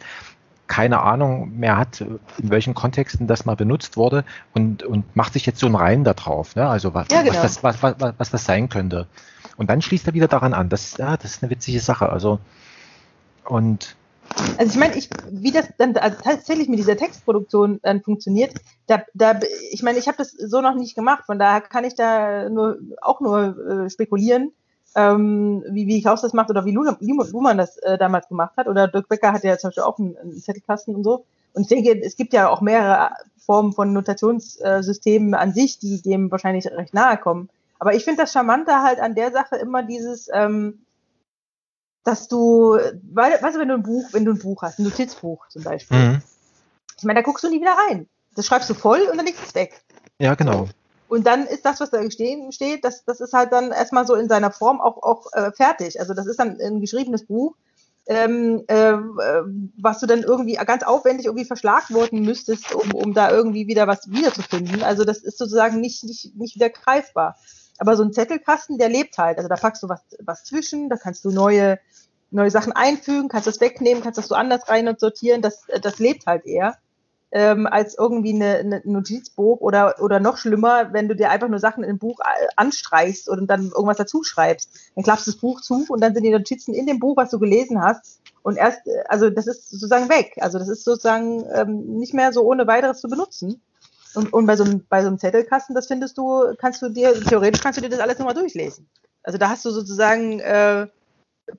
keine 0.69 1.01
Ahnung 1.01 1.59
mehr 1.59 1.77
hat, 1.77 2.01
in 2.03 2.51
welchen 2.51 2.75
Kontexten 2.75 3.27
das 3.27 3.47
mal 3.47 3.57
benutzt 3.57 3.97
wurde 3.97 4.25
und, 4.53 4.83
und 4.83 5.17
macht 5.17 5.33
sich 5.33 5.47
jetzt 5.47 5.59
so 5.59 5.67
einen 5.67 5.77
Reim 5.77 6.05
da 6.05 6.15
drauf, 6.15 6.55
ne? 6.55 6.69
also 6.69 6.95
was, 6.95 7.09
ja, 7.11 7.23
genau. 7.23 7.35
was, 7.35 7.43
das, 7.43 7.63
was, 7.63 7.83
was, 7.83 8.15
was 8.17 8.31
das 8.31 8.45
sein 8.45 8.69
könnte. 8.69 9.07
Und 9.59 9.71
dann 9.71 9.83
schließt 9.83 10.07
er 10.07 10.15
wieder 10.15 10.29
daran 10.29 10.55
an. 10.55 10.69
Das, 10.69 10.97
ja, 10.99 11.17
das 11.17 11.33
ist 11.33 11.43
eine 11.43 11.51
witzige 11.51 11.81
Sache. 11.81 12.09
Also, 12.11 12.39
und 13.45 13.97
also 14.59 14.73
ich 14.73 14.79
meine, 14.79 14.97
ich, 14.97 15.09
wie 15.31 15.51
das 15.51 15.69
dann 15.79 15.97
also 15.97 16.17
tatsächlich 16.23 16.69
mit 16.69 16.79
dieser 16.79 16.97
Textproduktion 16.97 17.81
dann 17.83 18.03
funktioniert, 18.03 18.55
da, 18.87 19.03
da, 19.15 19.41
ich 19.71 19.83
meine, 19.83 19.99
ich 19.99 20.07
habe 20.07 20.19
das 20.19 20.33
so 20.33 20.61
noch 20.61 20.75
nicht 20.75 20.95
gemacht, 20.95 21.25
von 21.27 21.39
daher 21.39 21.61
kann 21.61 21.85
ich 21.85 21.95
da 21.95 22.49
nur 22.49 22.79
auch 23.01 23.21
nur 23.21 23.85
äh, 23.87 23.91
spekulieren, 23.91 24.53
ähm, 24.95 25.65
wie, 25.71 25.87
wie 25.87 26.03
Klaus 26.03 26.23
das 26.23 26.33
macht 26.33 26.51
oder 26.51 26.65
wie 26.65 26.73
Luhmann 26.73 27.59
das 27.59 27.77
äh, 27.79 27.99
damals 27.99 28.29
gemacht 28.29 28.57
hat. 28.57 28.69
Oder 28.69 28.89
Dirk 28.89 29.09
Becker 29.09 29.33
hat 29.33 29.45
ja 29.45 29.59
zum 29.59 29.69
Beispiel 29.69 29.85
auch 29.85 29.99
einen, 29.99 30.17
einen 30.17 30.41
Zettelkasten 30.41 30.95
und 30.95 31.05
so. 31.05 31.25
Und 31.55 31.63
ich 31.63 31.69
denke, 31.69 32.01
es 32.01 32.17
gibt 32.17 32.33
ja 32.33 32.49
auch 32.49 32.61
mehrere 32.61 33.11
Formen 33.39 33.73
von 33.73 33.93
Notationssystemen 33.93 35.35
an 35.35 35.53
sich, 35.53 35.79
die 35.79 36.03
dem 36.03 36.31
wahrscheinlich 36.31 36.67
recht 36.67 36.95
nahe 36.95 37.17
kommen. 37.17 37.49
Aber 37.79 37.95
ich 37.95 38.05
finde 38.05 38.23
das 38.23 38.33
Charmante 38.33 38.83
halt 38.83 39.01
an 39.01 39.15
der 39.15 39.31
Sache 39.31 39.57
immer 39.57 39.83
dieses, 39.83 40.29
ähm, 40.33 40.81
dass 42.05 42.28
du, 42.28 42.78
weil, 43.12 43.33
weißt 43.43 43.57
du, 43.57 43.61
wenn 43.61 43.69
du 43.69 43.75
ein 43.75 43.83
Buch, 43.83 44.09
wenn 44.12 44.25
du 44.25 44.33
ein 44.33 44.38
Buch 44.38 44.62
hast, 44.62 44.78
ein 44.78 44.85
Notizbuch 44.85 45.49
zum 45.49 45.62
Beispiel, 45.62 45.99
mhm. 45.99 46.23
ich 46.97 47.05
meine, 47.05 47.21
da 47.21 47.25
guckst 47.25 47.45
du 47.45 47.50
nie 47.50 47.61
wieder 47.61 47.76
rein. 47.88 48.09
Das 48.35 48.47
schreibst 48.47 48.71
du 48.71 48.75
voll 48.75 49.00
und 49.11 49.17
dann 49.17 49.26
legst 49.26 49.43
du 49.43 49.47
es 49.47 49.55
weg. 49.55 49.83
Ja, 50.19 50.35
genau. 50.35 50.69
Und 51.09 51.27
dann 51.27 51.46
ist 51.46 51.64
das, 51.64 51.81
was 51.81 51.90
da 51.90 52.09
stehen, 52.11 52.53
steht, 52.53 52.85
das, 52.85 53.05
das 53.05 53.20
ist 53.20 53.33
halt 53.33 53.53
dann 53.53 53.73
erstmal 53.73 54.07
so 54.07 54.14
in 54.14 54.29
seiner 54.29 54.51
Form 54.51 54.81
auch, 54.81 55.03
auch 55.03 55.33
äh, 55.33 55.51
fertig. 55.53 55.99
Also 55.99 56.12
das 56.14 56.27
ist 56.27 56.38
dann 56.38 56.61
ein 56.61 56.81
geschriebenes 56.81 57.25
Buch, 57.25 57.55
ähm, 58.07 58.64
äh, 58.68 58.92
was 59.79 60.01
du 60.01 60.07
dann 60.07 60.23
irgendwie 60.23 60.55
ganz 60.55 60.83
aufwendig 60.83 61.27
irgendwie 61.27 61.46
verschlagworten 61.46 62.20
müsstest, 62.20 62.75
um, 62.75 62.94
um 62.94 63.14
da 63.14 63.31
irgendwie 63.31 63.66
wieder 63.66 63.87
was 63.87 64.11
wiederzufinden. 64.11 64.83
Also 64.83 65.05
das 65.05 65.18
ist 65.18 65.38
sozusagen 65.38 65.81
nicht, 65.81 66.05
nicht, 66.05 66.37
nicht 66.37 66.55
wieder 66.55 66.70
greifbar. 66.70 67.37
Aber 67.79 67.97
so 67.97 68.03
ein 68.03 68.12
Zettelkasten, 68.12 68.79
der 68.79 68.88
lebt 68.88 69.19
halt. 69.19 69.38
Also 69.38 69.49
da 69.49 69.57
packst 69.57 69.83
du 69.83 69.88
was, 69.88 70.01
was 70.21 70.45
zwischen, 70.45 70.88
da 70.88 70.97
kannst 70.97 71.25
du 71.25 71.31
neue, 71.31 71.79
neue 72.31 72.51
Sachen 72.51 72.73
einfügen, 72.73 73.29
kannst 73.29 73.47
das 73.47 73.61
wegnehmen, 73.61 74.03
kannst 74.03 74.19
das 74.19 74.29
so 74.29 74.35
anders 74.35 74.69
rein 74.69 74.88
und 74.88 75.01
sortieren. 75.01 75.43
Das, 75.43 75.64
das 75.83 75.99
lebt 75.99 76.27
halt 76.27 76.47
eher. 76.47 76.77
Ähm, 77.31 77.67
als 77.67 77.97
irgendwie 77.99 78.33
eine, 78.33 78.57
eine 78.57 78.83
Notizbuch 78.85 79.61
oder, 79.61 79.97
oder 80.01 80.19
noch 80.19 80.38
schlimmer, 80.38 80.95
wenn 80.95 81.09
du 81.09 81.14
dir 81.14 81.31
einfach 81.31 81.49
nur 81.49 81.59
Sachen 81.59 81.85
in 81.85 81.91
ein 81.91 81.99
Buch 81.99 82.21
äh, 82.21 82.47
anstreichst 82.57 83.29
und 83.29 83.47
dann 83.49 83.67
irgendwas 83.67 83.99
dazu 83.99 84.25
schreibst. 84.25 84.71
Dann 84.95 85.05
klappst 85.05 85.27
du 85.27 85.33
das 85.33 85.41
Buch 85.41 85.61
zu 85.61 85.85
und 85.91 86.01
dann 86.01 86.14
sind 86.14 86.25
die 86.25 86.31
Notizen 86.31 86.73
in 86.73 86.87
dem 86.87 86.99
Buch, 86.99 87.19
was 87.19 87.29
du 87.29 87.38
gelesen 87.38 87.83
hast. 87.83 88.23
Und 88.43 88.57
erst, 88.57 88.87
äh, 88.87 89.05
also 89.09 89.29
das 89.29 89.47
ist 89.47 89.69
sozusagen 89.69 90.09
weg. 90.09 90.38
Also 90.41 90.59
das 90.59 90.71
ist 90.71 90.85
sozusagen 90.85 91.45
ähm, 91.53 91.99
nicht 91.99 92.14
mehr 92.14 92.33
so 92.33 92.43
ohne 92.45 92.67
weiteres 92.67 93.03
zu 93.03 93.09
benutzen. 93.09 93.61
Und, 94.14 94.33
und 94.33 94.47
bei, 94.47 94.57
so 94.57 94.64
einem, 94.64 94.85
bei 94.88 95.03
so 95.03 95.09
einem 95.09 95.18
Zettelkasten, 95.18 95.75
das 95.75 95.87
findest 95.87 96.16
du, 96.18 96.55
kannst 96.59 96.83
du 96.83 96.88
dir, 96.88 97.12
theoretisch 97.25 97.61
kannst 97.61 97.79
du 97.79 97.83
dir 97.83 97.90
das 97.90 98.01
alles 98.01 98.18
nochmal 98.18 98.35
durchlesen. 98.35 98.88
Also 99.23 99.38
da 99.38 99.51
hast 99.51 99.64
du 99.64 99.71
sozusagen 99.71 100.40
äh, 100.40 100.87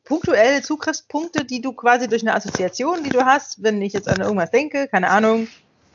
punktuelle 0.03 0.62
Zugriffspunkte, 0.62 1.45
die 1.45 1.62
du 1.62 1.73
quasi 1.73 2.07
durch 2.07 2.23
eine 2.23 2.35
Assoziation, 2.35 3.03
die 3.03 3.12
du 3.12 3.25
hast, 3.25 3.62
wenn 3.63 3.81
ich 3.81 3.93
jetzt 3.93 4.07
an 4.07 4.21
irgendwas 4.21 4.51
denke, 4.51 4.88
keine 4.88 5.09
Ahnung, 5.09 5.47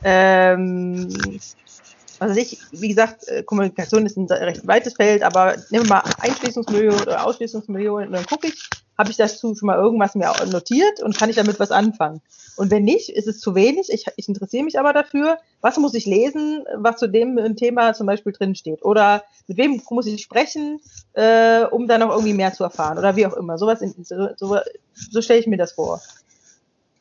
ähm, 0.05 1.09
also 2.25 2.41
ich, 2.41 2.59
wie 2.73 2.89
gesagt, 2.89 3.29
äh, 3.29 3.43
Kommunikation 3.43 4.07
ist 4.07 4.17
ein 4.17 4.27
recht 4.27 4.67
weites 4.67 4.95
Feld, 4.95 5.23
aber 5.23 5.57
nehmen 5.71 5.85
wir 5.85 5.97
mal 5.97 6.03
Einschließungsmillion 6.21 7.03
oder 7.03 7.27
Ausschließungsmillion 7.27 8.07
und 8.07 8.13
dann 8.13 8.25
gucke 8.25 8.49
ich, 8.49 8.71
habe 8.97 9.11
ich 9.11 9.17
dazu 9.17 9.55
schon 9.55 9.67
mal 9.67 9.77
irgendwas 9.77 10.15
mir 10.15 10.33
notiert 10.51 11.03
und 11.03 11.19
kann 11.19 11.29
ich 11.29 11.37
damit 11.37 11.61
was 11.61 11.71
anfangen. 11.71 12.23
Und 12.57 12.71
wenn 12.71 12.85
nicht, 12.85 13.11
ist 13.11 13.27
es 13.27 13.41
zu 13.41 13.55
wenig. 13.55 13.89
Ich, 13.91 14.07
ich 14.17 14.29
interessiere 14.29 14.65
mich 14.65 14.79
aber 14.79 14.93
dafür, 14.93 15.39
was 15.61 15.77
muss 15.77 15.93
ich 15.95 16.07
lesen, 16.07 16.65
was 16.77 16.97
zu 16.97 17.09
dem 17.09 17.57
Thema 17.57 17.93
zum 17.93 18.07
Beispiel 18.07 18.33
drin 18.33 18.55
steht. 18.55 18.85
Oder 18.85 19.25
mit 19.49 19.59
wem 19.59 19.83
muss 19.91 20.07
ich 20.07 20.23
sprechen, 20.23 20.81
äh, 21.15 21.65
um 21.65 21.89
da 21.89 21.99
noch 21.99 22.11
irgendwie 22.11 22.33
mehr 22.33 22.55
zu 22.55 22.63
erfahren. 22.63 22.97
Oder 22.97 23.17
wie 23.17 23.27
auch 23.27 23.35
immer. 23.35 23.59
Sowas 23.59 23.83
in, 23.83 23.93
so, 24.05 24.29
so, 24.37 24.59
so 24.95 25.21
stelle 25.21 25.41
ich 25.41 25.47
mir 25.49 25.59
das 25.59 25.73
vor. 25.73 26.01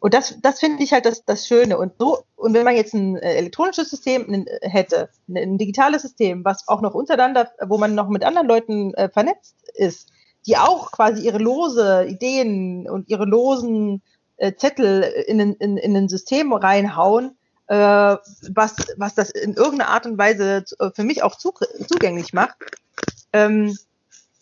Und 0.04 0.14
das, 0.14 0.36
das 0.42 0.60
finde 0.60 0.84
ich 0.84 0.92
halt 0.92 1.06
das, 1.06 1.24
das 1.24 1.48
Schöne. 1.48 1.78
Und 1.78 1.94
so, 1.98 2.26
und 2.36 2.54
wenn 2.54 2.66
man 2.66 2.76
jetzt 2.76 2.94
ein 2.94 3.16
äh, 3.16 3.36
elektronisches 3.36 3.90
System 3.90 4.46
hätte, 4.62 5.08
ein 5.30 5.58
digitales 5.58 6.02
System, 6.02 6.44
was 6.44 6.68
auch 6.68 6.82
noch 6.82 6.94
untereinander, 6.94 7.50
wo 7.66 7.78
man 7.78 7.96
noch 7.96 8.10
mit 8.10 8.26
anderen 8.26 8.50
Leuten 8.50 8.94
äh, 8.96 9.08
vernetzt 9.08 9.56
ist, 9.76 10.12
die 10.46 10.58
auch 10.58 10.92
quasi 10.92 11.26
ihre 11.26 11.38
lose 11.38 12.06
Ideen 12.06 12.90
und 12.90 13.08
ihre 13.08 13.24
losen 13.24 14.02
äh, 14.36 14.54
Zettel 14.56 15.04
in, 15.04 15.40
in, 15.40 15.78
in 15.78 15.96
ein 15.96 16.10
System 16.10 16.52
reinhauen, 16.52 17.38
äh, 17.68 17.76
was, 17.76 18.76
was 18.98 19.16
das 19.16 19.30
in 19.30 19.54
irgendeiner 19.54 19.92
Art 19.92 20.06
und 20.06 20.18
Weise 20.18 20.66
äh, 20.80 20.90
für 20.94 21.06
mich 21.06 21.24
auch 21.24 21.38
zu, 21.38 21.54
zugänglich 21.88 22.34
macht, 22.34 22.58
ähm, 23.32 23.74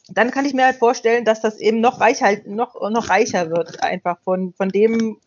dann 0.10 0.32
kann 0.32 0.45
ich 0.45 0.56
mir 0.56 0.65
halt 0.65 0.78
vorstellen, 0.78 1.24
dass 1.24 1.41
das 1.41 1.60
eben 1.60 1.82
noch 1.82 2.00
reicher, 2.00 2.30
noch, 2.45 2.74
noch 2.89 3.10
reicher 3.10 3.52
wird, 3.52 3.84
einfach 3.84 4.17
von, 4.24 4.54
von 4.54 4.69
dem, 4.69 5.17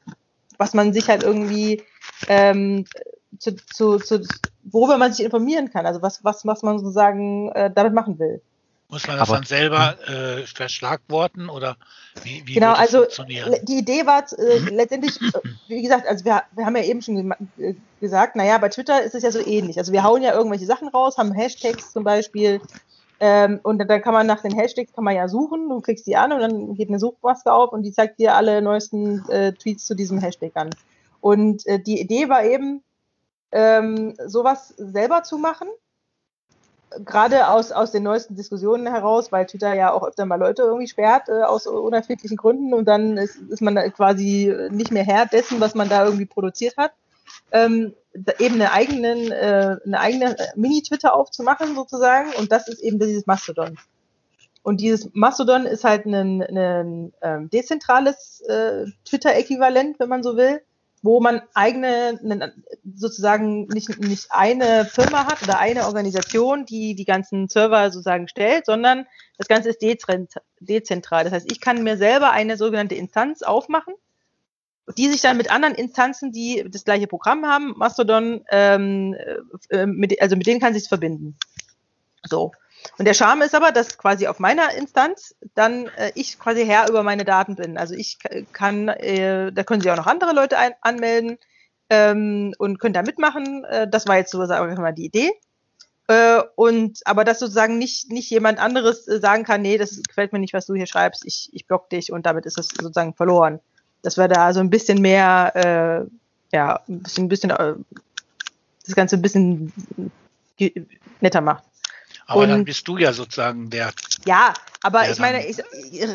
was 0.59 0.75
man 0.75 0.93
sich 0.93 1.09
halt 1.09 1.23
irgendwie 1.23 1.83
ähm, 2.29 2.85
zu, 3.39 3.57
zu, 3.57 3.99
zu, 3.99 4.27
worüber 4.65 4.99
man 4.99 5.13
sich 5.13 5.25
informieren 5.25 5.71
kann, 5.71 5.87
also 5.87 6.03
was, 6.03 6.25
was, 6.25 6.47
was 6.47 6.63
man 6.63 6.79
sozusagen 6.79 7.51
äh, 7.53 7.71
damit 7.75 7.95
machen 7.95 8.19
will. 8.19 8.41
Muss 8.89 9.07
man 9.07 9.19
das 9.19 9.29
Aber, 9.29 9.39
dann 9.39 9.47
selber 9.47 9.97
äh, 10.09 10.47
verschlagworten 10.47 11.49
oder 11.49 11.77
wie, 12.23 12.43
wie 12.47 12.55
genau, 12.55 12.75
also 12.75 13.07
die 13.63 13.79
Idee 13.79 14.07
war 14.07 14.25
äh, 14.39 14.59
letztendlich, 14.71 15.21
äh, 15.21 15.41
wie 15.69 15.83
gesagt, 15.83 16.07
also 16.07 16.25
wir, 16.25 16.43
wir 16.53 16.67
haben 16.67 16.77
ja 16.77 16.85
eben 16.85 17.03
schon 17.03 17.33
äh, 17.59 17.75
gesagt, 18.01 18.37
naja, 18.37 18.59
bei 18.59 18.69
Twitter 18.69 19.03
ist 19.03 19.15
es 19.15 19.23
ja 19.23 19.33
so 19.33 19.45
ähnlich. 19.45 19.79
Also 19.79 19.93
wir 19.93 20.05
hauen 20.05 20.23
ja 20.23 20.35
irgendwelche 20.35 20.67
Sachen 20.67 20.89
raus, 20.89 21.17
haben 21.19 21.33
Hashtags 21.33 21.93
zum 21.93 22.05
Beispiel 22.05 22.61
ähm, 23.27 23.59
und 23.63 23.79
dann 23.79 24.03
kann 24.03 24.13
man 24.13 24.27
nach 24.27 24.43
den 24.43 24.55
Hashtags 24.55 24.93
kann 24.93 25.03
man 25.03 25.17
ja 25.17 25.29
suchen, 25.29 25.71
du 25.71 25.81
klickst 25.81 26.07
die 26.07 26.15
an 26.15 26.31
und 26.31 26.41
dann 26.41 26.75
geht 26.75 26.91
eine 26.91 26.99
Suchmaske 26.99 27.51
auf 27.51 27.73
und 27.73 27.83
die 27.83 27.91
zeigt 27.91 28.19
dir 28.19 28.35
alle 28.35 28.61
neuesten 28.61 29.27
äh, 29.31 29.55
Tweets 29.55 29.87
zu 29.87 29.95
diesem 29.95 30.19
Hashtag 30.19 30.53
an. 30.57 30.69
Und 31.23 31.67
äh, 31.67 31.81
die 31.81 31.99
Idee 32.03 32.29
war 32.29 32.45
eben, 32.45 32.83
ähm, 33.51 34.15
sowas 34.27 34.75
selber 34.77 35.23
zu 35.23 35.39
machen 35.39 35.69
gerade 37.03 37.49
aus, 37.49 37.73
aus 37.73 37.93
den 37.93 38.03
neuesten 38.03 38.37
Diskussionen 38.37 38.87
heraus, 38.87 39.33
weil 39.33 39.47
Twitter 39.47 39.73
ja 39.73 39.91
auch 39.91 40.07
öfter 40.07 40.27
mal 40.27 40.39
Leute 40.39 40.63
irgendwie 40.63 40.87
sperrt, 40.87 41.31
äh, 41.31 41.43
aus 41.43 41.67
unerfindlichen 41.67 42.37
Gründen 42.37 42.75
und 42.75 42.85
dann 42.85 43.17
ist, 43.17 43.37
ist 43.37 43.63
man 43.63 43.75
quasi 43.95 44.55
nicht 44.71 44.93
mehr 44.93 45.03
Herr 45.03 45.25
dessen, 45.25 45.61
was 45.61 45.75
man 45.75 45.89
da 45.89 46.05
irgendwie 46.05 46.27
produziert 46.27 46.77
hat. 46.77 46.93
Ähm, 47.53 47.95
eben 48.39 48.55
eine 48.55 48.73
eigenen, 48.73 49.33
äh, 49.33 49.77
eine 49.85 50.01
eigene 50.01 50.37
Mini-Twitter 50.57 51.15
aufzumachen 51.15 51.75
sozusagen 51.75 52.33
und 52.39 52.53
das 52.53 52.69
ist 52.69 52.81
eben 52.81 52.99
dieses 52.99 53.27
Mastodon. 53.27 53.79
Und 54.63 54.81
dieses 54.81 55.11
Mastodon 55.13 55.67
ist 55.67 55.85
halt 55.85 56.07
ein, 56.07 56.43
ein 56.43 57.13
ähm, 57.21 57.51
dezentrales 57.51 58.41
äh, 58.49 58.87
Twitter-Äquivalent, 59.05 60.01
wenn 60.01 60.09
man 60.09 60.23
so 60.23 60.37
will, 60.37 60.63
wo 61.03 61.21
man 61.21 61.43
eigene, 61.53 62.19
sozusagen 62.95 63.67
nicht, 63.67 64.01
nicht 64.01 64.29
eine 64.31 64.87
Firma 64.87 65.27
hat 65.27 65.43
oder 65.43 65.59
eine 65.59 65.85
Organisation, 65.85 66.65
die 66.65 66.95
die 66.95 67.05
ganzen 67.05 67.47
Server 67.51 67.91
sozusagen 67.91 68.27
stellt, 68.27 68.65
sondern 68.65 69.07
das 69.37 69.49
Ganze 69.49 69.69
ist 69.69 69.83
dezentral. 69.83 71.25
Das 71.25 71.35
heißt, 71.35 71.53
ich 71.53 71.61
kann 71.61 71.83
mir 71.83 71.99
selber 71.99 72.31
eine 72.31 72.57
sogenannte 72.57 72.95
Instanz 72.95 73.43
aufmachen, 73.43 73.93
die 74.97 75.09
sich 75.09 75.23
dann 75.23 75.37
mit 75.37 75.51
anderen 75.51 75.75
Instanzen, 75.75 76.33
die 76.33 76.65
das 76.69 76.85
gleiche 76.85 77.07
Programm 77.07 77.47
haben, 77.47 77.75
Mastodon, 77.77 78.45
ähm, 78.51 79.17
äh, 79.71 79.87
mit, 79.87 80.21
also 80.21 80.37
mit 80.37 80.47
denen 80.47 80.61
kann 80.61 80.75
sich 80.75 80.89
verbinden. 80.89 81.37
So. 82.25 82.53
Und 82.99 83.07
der 83.07 83.15
Charme 83.15 83.43
ist 83.43 83.55
aber, 83.55 83.73
dass 83.73 83.97
quasi 83.97 84.27
auf 84.27 84.39
meiner 84.39 84.75
Instanz 84.75 85.35
dann 85.55 85.87
äh, 85.97 86.13
ich 86.15 86.39
quasi 86.39 86.67
Herr 86.67 86.89
über 86.89 87.03
meine 87.03 87.25
Daten 87.25 87.57
bin. 87.57 87.79
Also 87.79 87.95
ich 87.95 88.19
kann, 88.53 88.89
äh, 88.89 89.53
da 89.53 89.65
können 89.65 89.81
sich 89.81 89.91
auch 89.91 89.97
noch 89.97 90.07
andere 90.07 90.35
Leute 90.35 90.59
ein, 90.59 90.73
anmelden 90.83 91.39
ähm, 91.89 92.55
und 92.59 92.79
können 92.79 92.95
da 92.95 93.03
mitmachen. 93.03 93.65
Äh, 93.65 93.89
das 93.89 94.07
war 94.07 94.19
jetzt 94.19 94.33
so 94.33 94.45
sagen 94.45 94.69
wir 94.69 94.81
mal 94.81 94.93
die 94.93 95.07
Idee. 95.07 95.33
Äh, 96.09 96.43
und 96.57 97.01
aber 97.07 97.25
dass 97.25 97.39
sozusagen 97.39 97.79
nicht 97.79 98.13
nicht 98.13 98.29
jemand 98.29 98.59
anderes 98.59 99.09
äh, 99.09 99.21
sagen 99.21 99.45
kann, 99.45 99.63
nee, 99.63 99.79
das 99.79 100.03
gefällt 100.07 100.35
mir 100.35 100.39
nicht, 100.39 100.53
was 100.53 100.67
du 100.67 100.75
hier 100.75 100.87
schreibst, 100.87 101.25
ich 101.25 101.49
ich 101.53 101.67
block 101.67 101.89
dich 101.89 102.13
und 102.13 102.27
damit 102.27 102.45
ist 102.45 102.59
es 102.59 102.69
sozusagen 102.69 103.15
verloren. 103.15 103.61
Dass 104.05 104.17
wir 104.17 104.29
da 104.29 104.53
so 104.53 104.61
ein 104.61 104.71
bisschen 104.71 105.03
mehr, 105.03 105.53
äh, 105.57 106.57
ja, 106.57 106.81
ein 106.89 107.03
bisschen, 107.03 107.25
ein 107.25 107.29
bisschen 107.29 107.51
äh, 107.51 107.75
das 108.87 108.95
Ganze 108.95 109.17
ein 109.17 109.23
bisschen 109.23 109.73
netter 111.21 111.41
macht. 111.41 111.65
Aber 112.27 112.43
und, 112.43 112.49
dann 112.49 112.65
bist 112.65 112.87
du 112.89 112.97
ja 112.97 113.13
sozusagen 113.13 113.71
der. 113.71 113.93
Ja, 114.25 114.55
aber 114.83 115.01
der 115.01 115.13
ich 115.13 115.19
meine, 115.19 115.47
ich, 115.47 115.59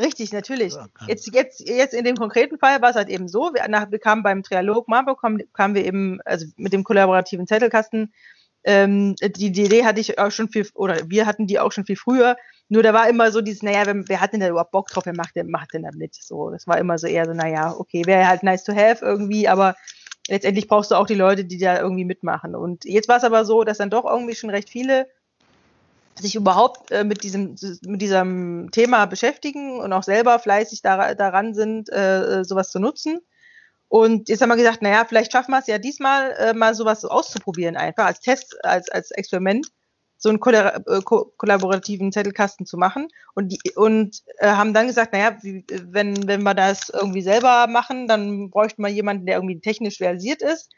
richtig, 0.01 0.31
natürlich. 0.31 0.75
Jetzt, 1.07 1.33
jetzt, 1.33 1.59
jetzt 1.67 1.93
in 1.93 2.05
dem 2.05 2.15
konkreten 2.15 2.57
Fall 2.57 2.81
war 2.81 2.91
es 2.91 2.95
halt 2.95 3.09
eben 3.09 3.27
so, 3.27 3.51
wir, 3.53 3.67
nach, 3.67 3.91
wir 3.91 3.99
kamen 3.99 4.23
beim 4.23 4.43
Trialog 4.43 4.87
Marburg, 4.87 5.21
kamen, 5.21 5.43
kamen 5.53 5.75
wir 5.75 5.85
eben, 5.85 6.19
also 6.25 6.45
mit 6.57 6.73
dem 6.73 6.83
kollaborativen 6.83 7.47
Zettelkasten, 7.47 8.13
ähm, 8.63 9.15
die, 9.21 9.47
Idee 9.47 9.85
hatte 9.85 9.99
ich 9.99 10.19
auch 10.19 10.31
schon 10.31 10.49
viel, 10.49 10.67
oder 10.73 10.97
wir 11.09 11.25
hatten 11.25 11.47
die 11.47 11.59
auch 11.59 11.71
schon 11.71 11.85
viel 11.85 11.95
früher. 11.95 12.35
Nur 12.67 12.83
da 12.83 12.93
war 12.93 13.09
immer 13.09 13.31
so 13.31 13.41
dieses, 13.41 13.63
naja, 13.63 13.83
wer, 13.85 14.07
wer 14.07 14.21
hat 14.21 14.33
denn 14.33 14.41
da 14.41 14.49
überhaupt 14.49 14.71
Bock 14.71 14.87
drauf, 14.89 15.05
wer 15.05 15.15
macht 15.15 15.35
denn, 15.35 15.49
macht 15.49 15.73
denn 15.73 15.83
da 15.83 15.89
mit? 15.95 16.15
So, 16.15 16.49
das 16.51 16.67
war 16.67 16.77
immer 16.77 16.97
so 16.97 17.07
eher 17.07 17.25
so, 17.25 17.33
naja, 17.33 17.73
okay, 17.77 18.03
wäre 18.05 18.27
halt 18.27 18.43
nice 18.43 18.63
to 18.63 18.75
have 18.75 19.03
irgendwie, 19.03 19.47
aber 19.47 19.75
letztendlich 20.27 20.67
brauchst 20.67 20.91
du 20.91 20.95
auch 20.95 21.07
die 21.07 21.15
Leute, 21.15 21.45
die 21.45 21.57
da 21.57 21.79
irgendwie 21.79 22.05
mitmachen. 22.05 22.55
Und 22.55 22.85
jetzt 22.85 23.07
war 23.07 23.17
es 23.17 23.23
aber 23.23 23.45
so, 23.45 23.63
dass 23.63 23.79
dann 23.79 23.89
doch 23.89 24.05
irgendwie 24.05 24.35
schon 24.35 24.49
recht 24.49 24.69
viele 24.69 25.07
sich 26.15 26.35
überhaupt 26.35 26.91
äh, 26.91 27.03
mit 27.03 27.23
diesem 27.23 27.55
mit 27.85 28.01
diesem 28.01 28.69
Thema 28.71 29.05
beschäftigen 29.05 29.79
und 29.79 29.93
auch 29.93 30.03
selber 30.03 30.37
fleißig 30.37 30.81
da, 30.81 31.15
daran 31.15 31.53
sind, 31.53 31.89
äh, 31.91 32.43
sowas 32.43 32.71
zu 32.71 32.79
nutzen. 32.79 33.19
Und 33.89 34.29
jetzt 34.29 34.41
haben 34.41 34.49
wir 34.49 34.55
gesagt, 34.55 34.83
naja, 34.83 35.03
vielleicht 35.03 35.31
schaffen 35.31 35.51
wir 35.51 35.59
es 35.59 35.67
ja 35.67 35.79
diesmal 35.79 36.31
äh, 36.37 36.53
mal 36.53 36.75
sowas 36.75 37.03
auszuprobieren, 37.03 37.75
einfach 37.75 38.05
als 38.05 38.21
Test, 38.21 38.63
als, 38.63 38.87
als 38.89 39.09
Experiment, 39.11 39.67
so 40.17 40.29
einen 40.29 40.39
äh, 40.39 41.01
kollaborativen 41.37 42.11
Zettelkasten 42.11 42.67
zu 42.67 42.77
machen. 42.77 43.07
Und, 43.33 43.49
die, 43.49 43.59
und 43.75 44.21
äh, 44.37 44.47
haben 44.47 44.75
dann 44.75 44.87
gesagt, 44.87 45.13
naja, 45.13 45.37
wie, 45.41 45.65
wenn, 45.69 46.27
wenn 46.27 46.43
wir 46.43 46.53
das 46.53 46.89
irgendwie 46.89 47.23
selber 47.23 47.65
machen, 47.67 48.07
dann 48.07 48.51
bräuchten 48.51 48.83
wir 48.83 48.89
jemanden, 48.89 49.25
der 49.25 49.37
irgendwie 49.37 49.59
technisch 49.59 49.99
realisiert 49.99 50.43
ist. 50.43 50.69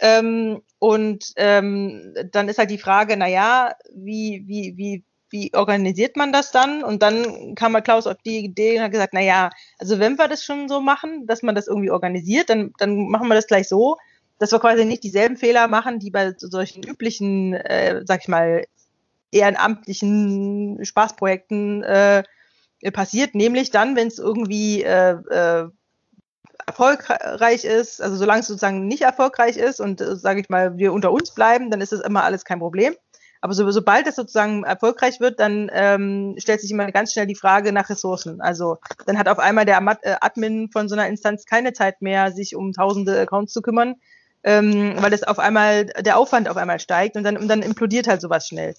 Ähm, 0.00 0.62
und 0.78 1.32
ähm, 1.36 2.14
dann 2.30 2.48
ist 2.48 2.58
halt 2.58 2.70
die 2.70 2.78
Frage, 2.78 3.16
na 3.16 3.26
ja, 3.26 3.74
wie, 3.92 4.44
wie, 4.46 4.74
wie, 4.76 5.04
wie 5.30 5.52
organisiert 5.54 6.16
man 6.16 6.32
das 6.32 6.50
dann? 6.50 6.82
Und 6.82 7.02
dann 7.02 7.54
kam 7.54 7.72
mal 7.72 7.80
Klaus 7.80 8.06
auf 8.06 8.16
die 8.24 8.38
Idee 8.38 8.76
und 8.76 8.84
hat 8.84 8.92
gesagt, 8.92 9.12
na 9.12 9.20
ja, 9.20 9.50
also 9.78 9.98
wenn 9.98 10.16
wir 10.16 10.28
das 10.28 10.44
schon 10.44 10.68
so 10.68 10.80
machen, 10.80 11.26
dass 11.26 11.42
man 11.42 11.54
das 11.54 11.66
irgendwie 11.66 11.90
organisiert, 11.90 12.50
dann, 12.50 12.72
dann 12.78 13.08
machen 13.08 13.28
wir 13.28 13.34
das 13.34 13.46
gleich 13.46 13.68
so, 13.68 13.96
dass 14.38 14.52
wir 14.52 14.60
quasi 14.60 14.84
nicht 14.84 15.02
dieselben 15.02 15.36
Fehler 15.36 15.68
machen, 15.68 15.98
die 15.98 16.10
bei 16.10 16.32
solchen 16.38 16.82
üblichen, 16.82 17.54
äh, 17.54 18.02
sag 18.06 18.22
ich 18.22 18.28
mal, 18.28 18.64
ehrenamtlichen 19.32 20.84
Spaßprojekten 20.84 21.82
äh, 21.82 22.22
passiert, 22.92 23.34
nämlich 23.34 23.70
dann, 23.70 23.96
wenn 23.96 24.08
es 24.08 24.18
irgendwie 24.18 24.82
äh, 24.82 25.16
äh, 25.30 25.68
erfolgreich 26.66 27.64
ist, 27.64 28.00
also 28.00 28.16
solange 28.16 28.40
es 28.40 28.46
sozusagen 28.46 28.86
nicht 28.86 29.02
erfolgreich 29.02 29.56
ist 29.56 29.80
und, 29.80 30.00
äh, 30.00 30.16
sage 30.16 30.40
ich 30.40 30.48
mal, 30.48 30.76
wir 30.76 30.92
unter 30.92 31.12
uns 31.12 31.32
bleiben, 31.32 31.70
dann 31.70 31.80
ist 31.80 31.92
das 31.92 32.00
immer 32.00 32.24
alles 32.24 32.44
kein 32.44 32.58
Problem. 32.58 32.94
Aber 33.40 33.54
so, 33.54 33.70
sobald 33.70 34.06
es 34.06 34.16
sozusagen 34.16 34.64
erfolgreich 34.64 35.20
wird, 35.20 35.38
dann 35.38 35.70
ähm, 35.72 36.34
stellt 36.38 36.60
sich 36.60 36.70
immer 36.70 36.90
ganz 36.90 37.12
schnell 37.12 37.26
die 37.26 37.34
Frage 37.34 37.72
nach 37.72 37.88
Ressourcen. 37.88 38.40
Also 38.40 38.78
dann 39.06 39.18
hat 39.18 39.28
auf 39.28 39.38
einmal 39.38 39.64
der 39.64 39.78
äh, 40.02 40.16
Admin 40.20 40.70
von 40.70 40.88
so 40.88 40.94
einer 40.94 41.06
Instanz 41.06 41.44
keine 41.44 41.72
Zeit 41.72 42.02
mehr, 42.02 42.32
sich 42.32 42.56
um 42.56 42.72
tausende 42.72 43.20
Accounts 43.20 43.52
zu 43.52 43.62
kümmern, 43.62 43.94
ähm, 44.42 44.96
weil 45.00 45.12
es 45.12 45.22
auf 45.22 45.38
einmal 45.38 45.86
der 45.86 46.18
Aufwand 46.18 46.48
auf 46.48 46.56
einmal 46.56 46.80
steigt 46.80 47.16
und 47.16 47.24
dann, 47.24 47.36
und 47.36 47.48
dann 47.48 47.62
implodiert 47.62 48.08
halt 48.08 48.20
sowas 48.20 48.48
schnell. 48.48 48.74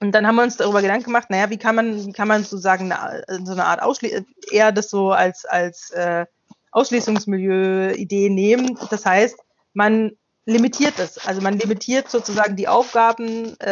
Und 0.00 0.12
dann 0.12 0.26
haben 0.26 0.36
wir 0.36 0.44
uns 0.44 0.56
darüber 0.56 0.80
Gedanken 0.80 1.06
gemacht, 1.06 1.28
naja, 1.28 1.50
wie 1.50 1.58
kann 1.58 1.74
man, 1.74 2.06
wie 2.06 2.12
kann 2.12 2.28
man 2.28 2.44
sozusagen 2.44 2.92
eine, 2.92 3.24
so 3.44 3.52
eine 3.52 3.64
Art 3.64 3.82
Ausschließung, 3.82 4.26
eher 4.50 4.70
das 4.70 4.90
so 4.90 5.10
als, 5.12 5.44
als 5.44 5.90
äh, 5.90 6.26
Ausschließungsmilieu-Idee 6.70 8.30
nehmen. 8.30 8.78
Das 8.90 9.04
heißt, 9.04 9.36
man 9.72 10.12
limitiert 10.48 10.98
es. 10.98 11.18
Also 11.26 11.42
man 11.42 11.58
limitiert 11.58 12.10
sozusagen 12.10 12.56
die 12.56 12.68
Aufgaben 12.68 13.54
äh, 13.60 13.68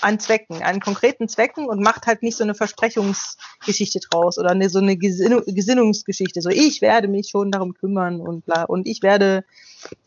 an 0.00 0.20
Zwecken, 0.20 0.62
an 0.62 0.78
konkreten 0.78 1.28
Zwecken 1.28 1.66
und 1.66 1.82
macht 1.82 2.06
halt 2.06 2.22
nicht 2.22 2.36
so 2.36 2.44
eine 2.44 2.54
Versprechungsgeschichte 2.54 3.98
draus 4.08 4.38
oder 4.38 4.50
eine, 4.50 4.70
so 4.70 4.78
eine 4.78 4.96
Gesinnungsgeschichte. 4.96 6.42
So, 6.42 6.48
ich 6.48 6.80
werde 6.80 7.08
mich 7.08 7.28
schon 7.28 7.50
darum 7.50 7.74
kümmern 7.74 8.20
und 8.20 8.46
bla 8.46 8.62
und 8.62 8.86
ich 8.86 9.02
werde 9.02 9.44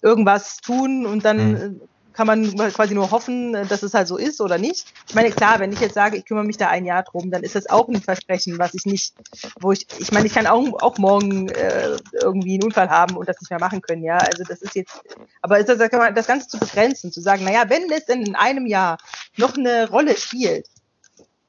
irgendwas 0.02 0.58
tun 0.58 1.06
und 1.06 1.26
dann 1.26 1.52
mhm 1.52 1.82
kann 2.20 2.28
man 2.28 2.54
quasi 2.74 2.94
nur 2.94 3.12
hoffen, 3.12 3.54
dass 3.54 3.82
es 3.82 3.94
halt 3.94 4.10
so 4.10 4.18
ist 4.18 4.42
oder 4.42 4.58
nicht. 4.58 4.86
Ich 5.08 5.16
meine, 5.16 5.32
klar, 5.32 5.60
wenn 5.60 5.72
ich 5.72 5.80
jetzt 5.80 5.94
sage, 5.94 6.18
ich 6.18 6.26
kümmere 6.26 6.44
mich 6.44 6.58
da 6.58 6.68
ein 6.68 6.84
Jahr 6.84 7.04
drum, 7.04 7.32
dann 7.32 7.44
ist 7.44 7.56
das 7.56 7.70
auch 7.70 7.88
ein 7.88 8.02
Versprechen, 8.02 8.60
was 8.60 8.74
ich 8.74 8.86
nicht, 8.86 9.14
wo 9.62 9.72
ich, 9.72 9.88
ich 10.00 10.12
meine, 10.12 10.28
ich 10.28 10.34
kann 10.34 10.46
auch, 10.46 10.66
auch 10.82 10.98
morgen 10.98 11.48
äh, 11.48 11.96
irgendwie 12.22 12.56
einen 12.56 12.64
Unfall 12.64 12.90
haben 12.90 13.16
und 13.16 13.30
das 13.30 13.40
nicht 13.40 13.50
mehr 13.52 13.60
machen 13.62 13.80
können, 13.80 14.04
ja. 14.04 14.18
Also 14.18 14.44
das 14.44 14.62
ist 14.62 14.76
jetzt, 14.76 15.00
aber 15.42 15.60
ist 15.60 15.70
das, 15.70 15.78
das 15.78 16.28
Ganze 16.28 16.50
zu 16.50 16.60
begrenzen, 16.60 17.14
zu 17.14 17.22
sagen, 17.22 17.46
naja, 17.46 17.70
wenn 17.70 17.90
es 17.90 18.10
in 18.10 18.36
einem 18.36 18.66
Jahr 18.66 18.98
noch 19.38 19.56
eine 19.56 19.90
Rolle 19.90 20.18
spielt, 20.18 20.68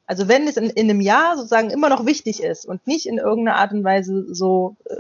also 0.07 0.29
wenn 0.29 0.47
es 0.47 0.57
in, 0.57 0.71
in 0.71 0.89
einem 0.89 1.01
Jahr 1.01 1.37
sozusagen 1.37 1.71
immer 1.71 1.89
noch 1.89 2.07
wichtig 2.07 2.45
ist 2.45 2.65
und 2.65 2.87
nicht 2.87 3.07
in 3.07 3.19
irgendeiner 3.19 3.59
Art 3.59 3.73
und 3.73 3.83
Weise 3.83 4.33
so 4.33 4.77
äh, 4.85 4.95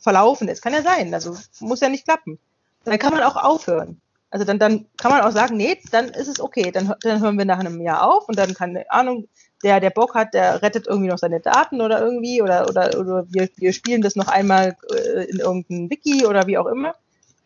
verlaufen 0.00 0.46
ist, 0.46 0.62
kann 0.62 0.74
ja 0.74 0.82
sein, 0.82 1.12
also 1.12 1.36
muss 1.58 1.80
ja 1.80 1.88
nicht 1.88 2.04
klappen, 2.04 2.38
dann 2.84 3.00
kann 3.00 3.12
man 3.12 3.24
auch 3.24 3.34
aufhören. 3.34 4.00
Also 4.30 4.44
dann, 4.44 4.58
dann 4.58 4.86
kann 4.98 5.10
man 5.10 5.22
auch 5.22 5.30
sagen, 5.30 5.56
nee, 5.56 5.78
dann 5.90 6.08
ist 6.08 6.28
es 6.28 6.40
okay. 6.40 6.70
Dann, 6.70 6.92
dann 7.00 7.20
hören 7.20 7.38
wir 7.38 7.44
nach 7.44 7.58
einem 7.58 7.80
Jahr 7.80 8.06
auf 8.06 8.28
und 8.28 8.38
dann 8.38 8.54
kann, 8.54 8.74
keine 8.74 8.90
Ahnung, 8.90 9.28
der, 9.62 9.80
der 9.80 9.90
Bock 9.90 10.14
hat, 10.14 10.34
der 10.34 10.62
rettet 10.62 10.86
irgendwie 10.86 11.08
noch 11.08 11.18
seine 11.18 11.40
Daten 11.40 11.80
oder 11.80 12.00
irgendwie 12.00 12.42
oder, 12.42 12.68
oder, 12.68 12.98
oder 12.98 13.26
wir, 13.28 13.48
wir 13.56 13.72
spielen 13.72 14.02
das 14.02 14.16
noch 14.16 14.28
einmal 14.28 14.76
äh, 14.92 15.24
in 15.24 15.38
irgendein 15.38 15.90
Wiki 15.90 16.26
oder 16.26 16.46
wie 16.46 16.58
auch 16.58 16.66
immer. 16.66 16.94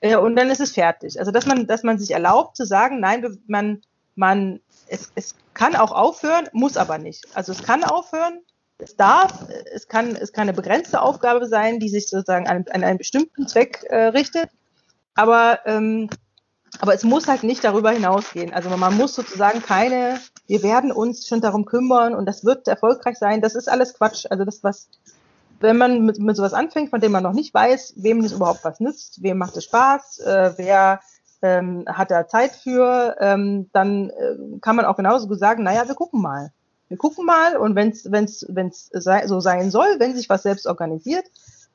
Äh, 0.01 0.17
und 0.17 0.37
dann 0.37 0.51
ist 0.51 0.61
es 0.61 0.73
fertig. 0.73 1.19
Also 1.19 1.31
dass 1.31 1.47
man, 1.47 1.67
dass 1.67 1.85
man 1.85 1.99
sich 1.99 2.11
erlaubt 2.11 2.57
zu 2.57 2.67
sagen, 2.67 3.01
nein, 3.01 3.39
man, 3.47 3.81
man, 4.15 4.61
es, 4.89 5.11
es 5.15 5.35
kann 5.55 5.77
auch 5.77 5.93
aufhören, 5.93 6.49
muss 6.53 6.77
aber 6.77 6.99
nicht. 6.99 7.25
Also 7.35 7.53
es 7.53 7.63
kann 7.63 7.85
aufhören, 7.85 8.41
es 8.79 8.97
darf, 8.97 9.47
es 9.73 9.89
kann, 9.89 10.17
es 10.17 10.33
kann 10.33 10.43
eine 10.43 10.53
begrenzte 10.53 11.01
Aufgabe 11.01 11.47
sein, 11.47 11.79
die 11.79 11.89
sich 11.89 12.09
sozusagen 12.09 12.49
an, 12.49 12.65
an 12.73 12.83
einen 12.83 12.99
bestimmten 12.99 13.47
Zweck 13.47 13.85
äh, 13.89 14.09
richtet. 14.09 14.51
Aber 15.15 15.61
ähm, 15.67 16.11
aber 16.81 16.95
es 16.95 17.05
muss 17.05 17.29
halt 17.29 17.43
nicht 17.43 17.65
darüber 17.65 17.91
hinausgehen. 17.91 18.53
Also 18.53 18.71
man 18.71 18.97
muss 18.97 19.15
sozusagen 19.15 19.63
keine, 19.63 20.19
wir 20.47 20.63
werden 20.63 20.91
uns 20.91 21.27
schon 21.27 21.41
darum 21.41 21.65
kümmern 21.65 22.15
und 22.15 22.27
das 22.27 22.45
wird 22.45 22.67
erfolgreich 22.69 23.19
sein. 23.19 23.41
Das 23.41 23.55
ist 23.55 23.69
alles 23.69 23.95
Quatsch. 23.95 24.27
Also 24.31 24.45
das, 24.45 24.65
was, 24.65 24.89
wenn 25.61 25.77
man 25.77 26.05
mit, 26.05 26.19
mit 26.19 26.37
sowas 26.37 26.55
anfängt, 26.55 26.91
von 26.91 27.01
dem 27.01 27.13
man 27.13 27.23
noch 27.23 27.35
nicht 27.35 27.53
weiß, 27.53 27.95
wem 27.97 28.23
das 28.23 28.33
überhaupt 28.33 28.65
was 28.65 28.81
nützt, 28.81 29.23
wem 29.23 29.39
macht 29.39 29.57
es 29.57 29.65
Spaß, 29.65 30.21
äh, 30.21 30.53
wer 30.57 31.01
ähm, 31.43 31.85
hat 31.87 32.11
da 32.11 32.27
Zeit 32.27 32.53
für, 32.53 33.17
ähm, 33.21 33.69
dann 33.73 34.11
äh, 34.11 34.59
kann 34.61 34.77
man 34.77 34.85
auch 34.85 34.97
genauso 34.97 35.29
gut 35.29 35.39
sagen, 35.39 35.65
naja, 35.65 35.87
wir 35.87 35.95
gucken 35.95 36.23
mal. 36.23 36.53
Wir 36.89 36.97
gucken 36.97 37.27
mal 37.27 37.57
und 37.57 37.75
wenn 37.75 37.91
es 37.91 38.11
wenn's, 38.11 38.47
wenn's 38.49 38.91
sei, 38.93 39.27
so 39.27 39.41
sein 39.41 39.71
soll, 39.71 39.99
wenn 39.99 40.15
sich 40.15 40.29
was 40.29 40.43
selbst 40.43 40.67
organisiert, 40.67 41.25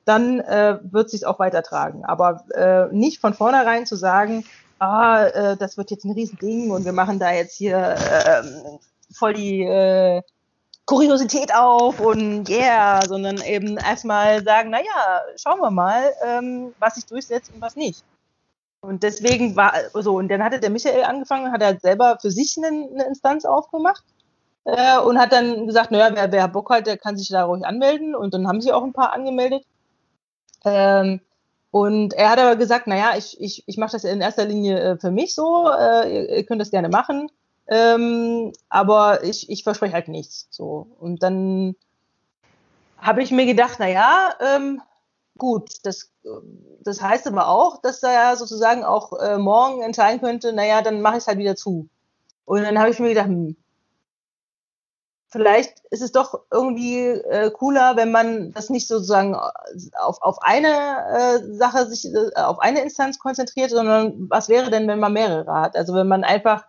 dann 0.06 0.40
äh, 0.40 0.80
wird 0.84 1.10
sich 1.10 1.26
auch 1.26 1.40
weitertragen. 1.40 2.06
Aber 2.06 2.46
äh, 2.54 2.88
nicht 2.94 3.20
von 3.20 3.34
vornherein 3.34 3.86
zu 3.86 3.96
sagen, 3.96 4.46
ah, 4.80 5.26
äh, 5.26 5.58
das 5.58 5.78
wird 5.78 5.92
jetzt 5.92 6.06
ein 6.06 6.12
Riesending 6.12 6.72
und 6.72 6.86
wir 6.86 6.94
machen 6.94 7.20
da 7.20 7.32
jetzt 7.32 7.56
hier 7.56 7.78
äh, 7.78 8.44
voll 9.14 9.34
die 9.34 9.64
äh, 9.64 10.22
Kuriosität 10.86 11.54
auf 11.54 12.00
und 12.00 12.50
yeah, 12.50 13.06
sondern 13.06 13.42
eben 13.42 13.78
erstmal 13.78 14.44
sagen, 14.44 14.70
naja, 14.70 15.22
schauen 15.36 15.60
wir 15.60 15.72
mal, 15.72 16.14
ähm, 16.26 16.74
was 16.80 16.96
sich 16.96 17.06
durchsetzt 17.06 17.52
und 17.54 17.62
was 17.62 17.76
nicht. 17.76 18.04
Und 18.82 19.04
deswegen 19.04 19.56
war 19.56 19.74
so, 19.94 20.16
und 20.18 20.30
dann 20.30 20.44
hatte 20.44 20.60
der 20.60 20.70
Michael 20.70 21.04
angefangen, 21.04 21.52
hat 21.52 21.62
er 21.62 21.80
selber 21.80 22.18
für 22.22 22.32
sich 22.32 22.56
eine, 22.58 22.68
eine 22.68 23.06
Instanz 23.06 23.44
aufgemacht 23.44 24.04
äh, 24.64 24.98
und 25.00 25.20
hat 25.20 25.34
dann 25.34 25.68
gesagt, 25.68 25.92
naja, 25.92 26.10
wer, 26.14 26.32
wer 26.32 26.48
Bock 26.48 26.70
hat, 26.70 26.88
der 26.88 26.98
kann 26.98 27.18
sich 27.18 27.30
da 27.30 27.46
ruhig 27.46 27.66
anmelden. 27.66 28.16
Und 28.16 28.34
dann 28.34 28.48
haben 28.48 28.62
sich 28.62 28.72
auch 28.72 28.84
ein 28.84 28.94
paar 28.94 29.14
angemeldet. 29.14 29.66
Ähm, 30.64 31.22
und 31.72 32.14
er 32.14 32.30
hat 32.30 32.40
aber 32.40 32.56
gesagt, 32.56 32.88
naja, 32.88 33.14
ich, 33.18 33.40
ich, 33.40 33.64
ich 33.68 33.78
mache 33.78 33.92
das 33.92 34.04
in 34.04 34.22
erster 34.22 34.46
Linie 34.46 34.80
äh, 34.80 34.98
für 34.98 35.12
mich 35.12 35.36
so, 35.36 35.70
äh, 35.70 36.14
ihr, 36.14 36.30
ihr, 36.38 36.46
könnt 36.46 36.62
das 36.62 36.72
gerne 36.72 36.90
machen, 36.90 37.30
ähm, 37.68 38.54
aber 38.70 39.24
ich, 39.24 39.50
ich 39.50 39.64
verspreche 39.64 39.94
halt 39.94 40.08
nichts. 40.08 40.48
So. 40.50 40.88
Und 41.00 41.24
dann 41.24 41.76
habe 42.98 43.22
ich 43.22 43.32
mir 43.32 43.46
gedacht, 43.46 43.80
naja, 43.80 44.34
ähm, 44.40 44.82
gut, 45.38 45.70
das, 45.84 46.10
das 46.82 47.02
heißt 47.02 47.28
aber 47.28 47.48
auch, 47.48 47.82
dass 47.82 48.02
er 48.02 48.14
ja 48.14 48.36
sozusagen 48.36 48.84
auch 48.84 49.14
äh, 49.20 49.38
morgen 49.38 49.82
entscheiden 49.82 50.22
könnte, 50.22 50.54
naja, 50.54 50.82
dann 50.82 51.02
mache 51.02 51.18
ich 51.18 51.24
es 51.24 51.28
halt 51.28 51.38
wieder 51.38 51.56
zu. 51.56 51.90
Und 52.46 52.64
dann 52.64 52.80
habe 52.80 52.90
ich 52.90 53.00
mir 53.00 53.10
gedacht, 53.10 53.28
hm, 53.28 53.58
vielleicht 55.38 55.84
ist 55.92 56.02
es 56.02 56.12
doch 56.12 56.40
irgendwie 56.52 56.98
äh, 57.06 57.52
cooler, 57.52 57.96
wenn 57.96 58.12
man 58.12 58.54
das 58.54 58.72
nicht 58.72 58.88
sozusagen 58.88 59.36
auf, 59.36 60.20
auf 60.22 60.42
eine 60.42 60.68
äh, 60.68 61.54
Sache 61.54 61.86
sich, 61.86 62.12
äh, 62.12 62.42
auf 62.42 62.58
eine 62.60 62.82
Instanz 62.82 63.20
konzentriert, 63.20 63.70
sondern 63.70 64.30
was 64.30 64.50
wäre 64.50 64.72
denn, 64.72 64.88
wenn 64.88 65.00
man 65.00 65.14
mehrere 65.14 65.54
hat? 65.54 65.76
Also 65.76 65.94
wenn 65.94 66.08
man 66.08 66.24
einfach 66.24 66.66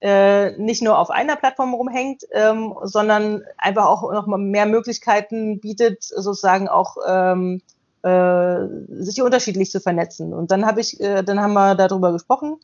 äh, 0.00 0.56
nicht 0.58 0.80
nur 0.80 0.96
auf 0.96 1.10
einer 1.10 1.34
Plattform 1.34 1.74
rumhängt, 1.74 2.22
ähm, 2.30 2.74
sondern 2.82 3.42
einfach 3.58 3.86
auch 3.86 4.12
noch 4.12 4.28
mal 4.28 4.38
mehr 4.38 4.66
Möglichkeiten 4.66 5.58
bietet, 5.58 6.04
sozusagen 6.04 6.68
auch 6.68 6.96
ähm, 7.08 7.62
äh, 8.02 8.58
sich 8.90 9.22
unterschiedlich 9.22 9.72
zu 9.72 9.80
vernetzen. 9.80 10.32
Und 10.32 10.52
dann 10.52 10.66
habe 10.66 10.80
ich, 10.80 11.00
äh, 11.00 11.24
dann 11.24 11.40
haben 11.40 11.54
wir 11.54 11.74
darüber 11.74 12.12
gesprochen 12.12 12.60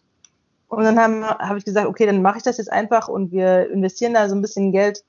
und 0.69 0.85
dann 0.85 1.01
habe 1.01 1.39
hab 1.41 1.57
ich 1.57 1.65
gesagt, 1.65 1.89
okay, 1.89 2.07
dann 2.07 2.23
mache 2.23 2.39
ich 2.39 2.45
das 2.45 2.59
jetzt 2.59 2.71
einfach 2.71 3.09
und 3.09 3.33
wir 3.33 3.69
investieren 3.69 4.15
da 4.15 4.29
so 4.29 4.37
ein 4.37 4.43
bisschen 4.43 4.71
Geld 4.71 5.03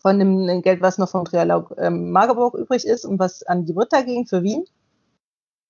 von 0.00 0.18
dem 0.18 0.62
Geld, 0.62 0.80
was 0.80 0.98
noch 0.98 1.08
vom 1.08 1.24
Trialog 1.24 1.74
ähm, 1.78 2.10
Magdeburg 2.10 2.54
übrig 2.54 2.86
ist 2.86 3.04
und 3.04 3.18
was 3.18 3.42
an 3.42 3.66
die 3.66 3.72
Britta 3.72 4.02
ging 4.02 4.26
für 4.26 4.42
Wien. 4.42 4.64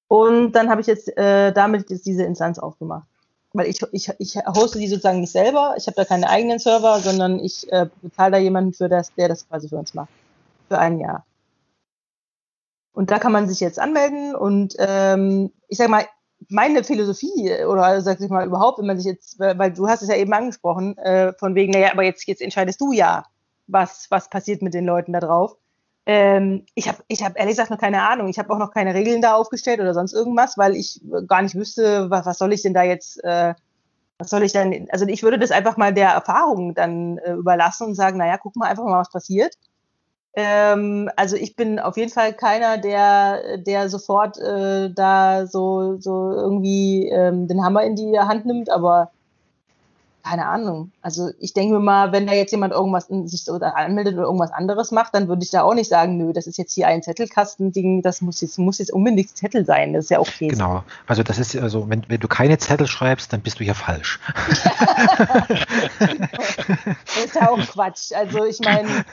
Und 0.08 0.52
dann 0.52 0.70
habe 0.70 0.80
ich 0.80 0.86
jetzt 0.86 1.16
äh, 1.16 1.52
damit 1.52 1.90
jetzt 1.90 2.06
diese 2.06 2.24
Instanz 2.24 2.58
aufgemacht. 2.58 3.06
Weil 3.52 3.66
ich, 3.66 3.80
ich, 3.92 4.08
ich 4.18 4.36
hoste 4.46 4.78
die 4.78 4.86
sozusagen 4.86 5.20
nicht 5.20 5.32
selber, 5.32 5.74
ich 5.76 5.86
habe 5.86 5.96
da 5.96 6.04
keine 6.04 6.28
eigenen 6.28 6.60
Server, 6.60 7.00
sondern 7.00 7.40
ich 7.40 7.70
äh, 7.72 7.88
bezahle 8.00 8.32
da 8.32 8.38
jemanden 8.38 8.72
für 8.72 8.88
das, 8.88 9.12
der 9.14 9.28
das 9.28 9.48
quasi 9.48 9.68
für 9.68 9.76
uns 9.76 9.94
macht. 9.94 10.10
Für 10.68 10.78
ein 10.78 11.00
Jahr. 11.00 11.24
Und 12.92 13.10
da 13.10 13.18
kann 13.18 13.32
man 13.32 13.48
sich 13.48 13.60
jetzt 13.60 13.78
anmelden 13.78 14.34
und 14.34 14.74
ähm, 14.78 15.52
ich 15.68 15.78
sag 15.78 15.88
mal, 15.88 16.06
meine 16.48 16.84
Philosophie 16.84 17.64
oder 17.64 18.00
sag 18.00 18.20
ich 18.20 18.30
mal 18.30 18.46
überhaupt, 18.46 18.78
wenn 18.78 18.86
man 18.86 18.96
sich 18.96 19.06
jetzt, 19.06 19.38
weil 19.38 19.72
du 19.72 19.88
hast 19.88 20.02
es 20.02 20.08
ja 20.08 20.16
eben 20.16 20.32
angesprochen, 20.32 20.96
äh, 20.98 21.32
von 21.34 21.54
wegen, 21.54 21.72
naja, 21.72 21.92
aber 21.92 22.02
jetzt, 22.02 22.26
jetzt 22.26 22.42
entscheidest 22.42 22.80
du 22.80 22.92
ja 22.92 23.24
was, 23.70 24.06
was 24.10 24.28
passiert 24.30 24.62
mit 24.62 24.74
den 24.74 24.84
Leuten 24.84 25.12
da 25.12 25.20
drauf. 25.20 25.56
Ähm, 26.06 26.64
ich 26.74 26.88
habe 26.88 26.98
ich 27.08 27.22
hab 27.22 27.38
ehrlich 27.38 27.52
gesagt 27.52 27.70
noch 27.70 27.78
keine 27.78 28.02
Ahnung. 28.02 28.28
Ich 28.28 28.38
habe 28.38 28.52
auch 28.52 28.58
noch 28.58 28.72
keine 28.72 28.94
Regeln 28.94 29.22
da 29.22 29.34
aufgestellt 29.34 29.80
oder 29.80 29.94
sonst 29.94 30.12
irgendwas, 30.12 30.56
weil 30.58 30.74
ich 30.74 31.00
gar 31.26 31.42
nicht 31.42 31.54
wüsste, 31.54 32.10
was, 32.10 32.26
was 32.26 32.38
soll 32.38 32.52
ich 32.52 32.62
denn 32.62 32.74
da 32.74 32.82
jetzt, 32.82 33.22
äh, 33.22 33.54
was 34.18 34.30
soll 34.30 34.42
ich 34.42 34.52
denn, 34.52 34.88
also 34.90 35.06
ich 35.06 35.22
würde 35.22 35.38
das 35.38 35.50
einfach 35.50 35.76
mal 35.76 35.94
der 35.94 36.10
Erfahrung 36.10 36.74
dann 36.74 37.18
äh, 37.18 37.32
überlassen 37.32 37.88
und 37.88 37.94
sagen, 37.94 38.18
naja, 38.18 38.38
guck 38.38 38.56
mal 38.56 38.68
einfach 38.68 38.84
mal, 38.84 39.00
was 39.00 39.10
passiert. 39.10 39.54
Ähm, 40.34 41.10
also 41.16 41.36
ich 41.36 41.56
bin 41.56 41.78
auf 41.78 41.96
jeden 41.96 42.12
Fall 42.12 42.32
keiner, 42.34 42.78
der, 42.78 43.58
der 43.58 43.88
sofort 43.88 44.38
äh, 44.38 44.90
da 44.92 45.46
so, 45.46 45.98
so 45.98 46.32
irgendwie 46.32 47.08
ähm, 47.08 47.48
den 47.48 47.64
Hammer 47.64 47.82
in 47.82 47.96
die 47.96 48.18
Hand 48.18 48.46
nimmt, 48.46 48.70
aber 48.70 49.10
keine 50.22 50.46
Ahnung. 50.46 50.92
Also 51.02 51.30
ich 51.38 51.52
denke 51.52 51.74
mir 51.74 51.80
mal, 51.80 52.12
wenn 52.12 52.26
da 52.26 52.32
jetzt 52.32 52.50
jemand 52.50 52.72
irgendwas 52.72 53.08
sich 53.08 53.44
so 53.44 53.54
anmeldet 53.54 54.14
oder 54.14 54.24
irgendwas 54.24 54.52
anderes 54.52 54.90
macht, 54.90 55.14
dann 55.14 55.28
würde 55.28 55.42
ich 55.42 55.50
da 55.50 55.62
auch 55.62 55.74
nicht 55.74 55.88
sagen, 55.88 56.16
nö, 56.16 56.32
das 56.32 56.46
ist 56.46 56.58
jetzt 56.58 56.72
hier 56.74 56.86
ein 56.86 57.02
Zettelkastending, 57.02 58.02
das 58.02 58.20
muss 58.20 58.40
jetzt, 58.40 58.58
muss 58.58 58.78
jetzt 58.78 58.92
unbedingt 58.92 59.36
Zettel 59.36 59.64
sein. 59.64 59.92
Das 59.92 60.04
ist 60.04 60.10
ja 60.10 60.20
okay. 60.20 60.48
Genau. 60.48 60.84
Also 61.06 61.22
das 61.22 61.38
ist 61.38 61.56
also, 61.56 61.88
wenn, 61.88 62.04
wenn 62.08 62.20
du 62.20 62.28
keine 62.28 62.58
Zettel 62.58 62.86
schreibst, 62.86 63.32
dann 63.32 63.40
bist 63.40 63.60
du 63.60 63.64
hier 63.64 63.74
falsch. 63.74 64.20
das 65.98 67.24
ist 67.24 67.34
ja 67.34 67.50
auch 67.50 67.58
Quatsch. 67.58 68.12
Also 68.12 68.44
ich 68.44 68.60
meine. 68.60 69.04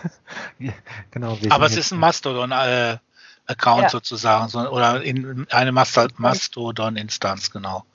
genau, 1.12 1.38
Aber 1.50 1.66
es 1.66 1.78
ist 1.78 1.92
ein 1.92 2.00
Mastodon. 2.00 2.52
Äh, 2.52 2.98
Account 3.48 3.84
ja. 3.84 3.90
sozusagen, 3.90 4.54
oder 4.68 5.02
in 5.02 5.48
eine 5.50 5.72
Mastodon-Instanz, 5.72 7.52
genau. 7.52 7.86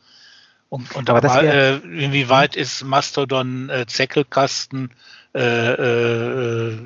Und, 0.73 0.97
und 0.97 1.11
aber, 1.11 1.31
aber 1.31 1.43
äh, 1.43 1.77
inwieweit 1.77 2.57
ist 2.57 2.83
Mastodon 2.83 3.69
äh, 3.69 3.85
Zeckelkasten 3.85 4.91
äh, 5.35 5.43
äh, 5.43 6.79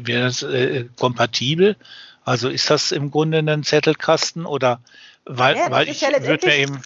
das 0.00 0.42
äh, 0.42 0.86
kompatibel? 0.96 1.76
Also 2.24 2.48
ist 2.48 2.70
das 2.70 2.90
im 2.90 3.10
Grunde 3.10 3.40
ein 3.40 3.64
Zettelkasten 3.64 4.46
oder 4.46 4.80
weil, 5.26 5.58
ja, 5.58 5.70
weil 5.70 5.90
ich 5.90 6.00
ja 6.00 6.08
würde 6.08 6.46
mir 6.46 6.56
eben 6.56 6.82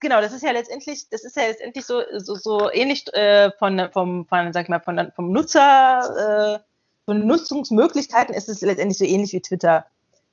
genau, 0.00 0.20
das 0.20 0.32
ist 0.32 0.42
ja 0.42 0.50
letztendlich, 0.50 1.08
das 1.08 1.22
ist 1.22 1.36
ja 1.36 1.44
letztendlich 1.44 1.84
so, 1.84 2.02
so, 2.16 2.34
so 2.34 2.68
ähnlich 2.72 3.06
äh, 3.14 3.52
von, 3.52 3.90
vom, 3.92 4.26
von, 4.26 4.52
sag 4.52 4.64
ich 4.64 4.70
mal, 4.70 4.80
von, 4.80 5.12
vom 5.14 5.30
Nutzer, 5.30 6.58
äh, 6.58 6.68
von 7.04 7.24
Nutzungsmöglichkeiten 7.28 8.34
ist 8.34 8.48
es 8.48 8.60
letztendlich 8.60 8.98
so 8.98 9.04
ähnlich 9.04 9.32
wie 9.34 9.40
Twitter. 9.40 9.86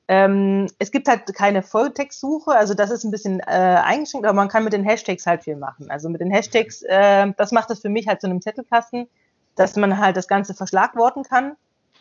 Ähm, 0.10 0.68
es 0.80 0.92
gibt 0.92 1.10
halt 1.10 1.34
keine 1.34 1.62
Volltextsuche, 1.62 2.52
also 2.52 2.74
das 2.74 2.92
ist 2.92 3.04
ein 3.04 3.12
bisschen 3.12 3.42
äh, 3.42 3.82
eingeschränkt, 3.84 4.26
aber 4.26 4.36
man 4.36 4.48
kann 4.48 4.64
mit 4.64 4.72
den 4.72 4.86
Hashtags 4.86 5.26
halt 5.26 5.44
viel 5.44 5.58
machen. 5.58 5.92
Also 5.92 6.08
mit 6.08 6.22
den 6.22 6.32
Hashtags, 6.32 6.82
äh, 6.84 7.34
das 7.36 7.52
macht 7.52 7.70
es 7.72 7.82
für 7.82 7.90
mich 7.90 8.08
halt 8.08 8.22
zu 8.22 8.28
einem 8.28 8.42
Zettelkasten, 8.42 9.08
dass 9.56 9.76
man 9.76 9.98
halt 9.98 10.16
das 10.16 10.30
Ganze 10.30 10.54
verschlagworten 10.54 11.24
kann 11.24 11.58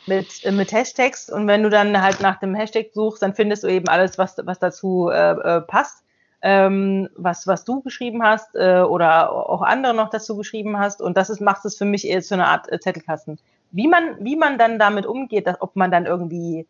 mit, 0.06 0.44
äh, 0.44 0.52
mit 0.52 0.70
Hashtags 0.70 1.28
und 1.30 1.48
wenn 1.48 1.64
du 1.64 1.70
dann 1.70 2.00
halt 2.00 2.20
nach 2.20 2.38
dem 2.38 2.54
Hashtag 2.54 2.90
suchst, 2.92 3.22
dann 3.22 3.34
findest 3.34 3.64
du 3.64 3.68
eben 3.68 3.88
alles, 3.88 4.18
was, 4.18 4.36
was 4.44 4.60
dazu 4.60 5.08
äh, 5.08 5.32
äh, 5.32 5.60
passt, 5.62 6.04
ähm, 6.42 7.08
was, 7.16 7.48
was 7.48 7.64
du 7.64 7.80
geschrieben 7.80 8.22
hast 8.22 8.54
äh, 8.54 8.82
oder 8.82 9.32
auch 9.32 9.62
andere 9.62 9.94
noch 9.94 10.10
dazu 10.10 10.36
geschrieben 10.36 10.78
hast 10.78 11.02
und 11.02 11.16
das 11.16 11.28
ist, 11.28 11.40
macht 11.40 11.64
es 11.64 11.76
für 11.76 11.86
mich 11.86 12.06
eher 12.06 12.22
zu 12.22 12.34
einer 12.34 12.46
Art 12.46 12.70
äh, 12.70 12.78
Zettelkasten. 12.78 13.40
Wie 13.72 13.88
man, 13.88 14.16
wie 14.20 14.36
man 14.36 14.58
dann 14.58 14.78
damit 14.78 15.06
umgeht, 15.06 15.48
dass, 15.48 15.60
ob 15.60 15.74
man 15.74 15.90
dann 15.90 16.06
irgendwie 16.06 16.68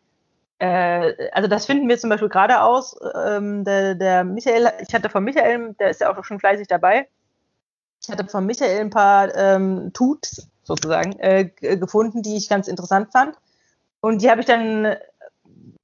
äh, 0.59 1.29
also 1.31 1.47
das 1.47 1.65
finden 1.65 1.87
wir 1.87 1.97
zum 1.97 2.09
Beispiel 2.09 2.29
gerade 2.29 2.61
aus. 2.61 2.95
Ähm, 3.25 3.63
der, 3.63 3.95
der 3.95 4.23
Michael, 4.23 4.71
ich 4.85 4.93
hatte 4.93 5.09
von 5.09 5.23
Michael, 5.23 5.75
der 5.79 5.89
ist 5.89 6.01
ja 6.01 6.09
auch 6.11 6.23
schon 6.23 6.39
fleißig 6.39 6.67
dabei. 6.67 7.07
Ich 8.01 8.09
hatte 8.09 8.27
von 8.27 8.45
Michael 8.45 8.79
ein 8.79 8.89
paar 8.89 9.35
ähm, 9.35 9.91
Tuts 9.93 10.47
sozusagen 10.63 11.17
äh, 11.19 11.45
gefunden, 11.45 12.21
die 12.21 12.37
ich 12.37 12.49
ganz 12.49 12.67
interessant 12.67 13.11
fand. 13.11 13.35
Und 14.01 14.21
die 14.21 14.29
habe 14.29 14.41
ich 14.41 14.47
dann, 14.47 14.95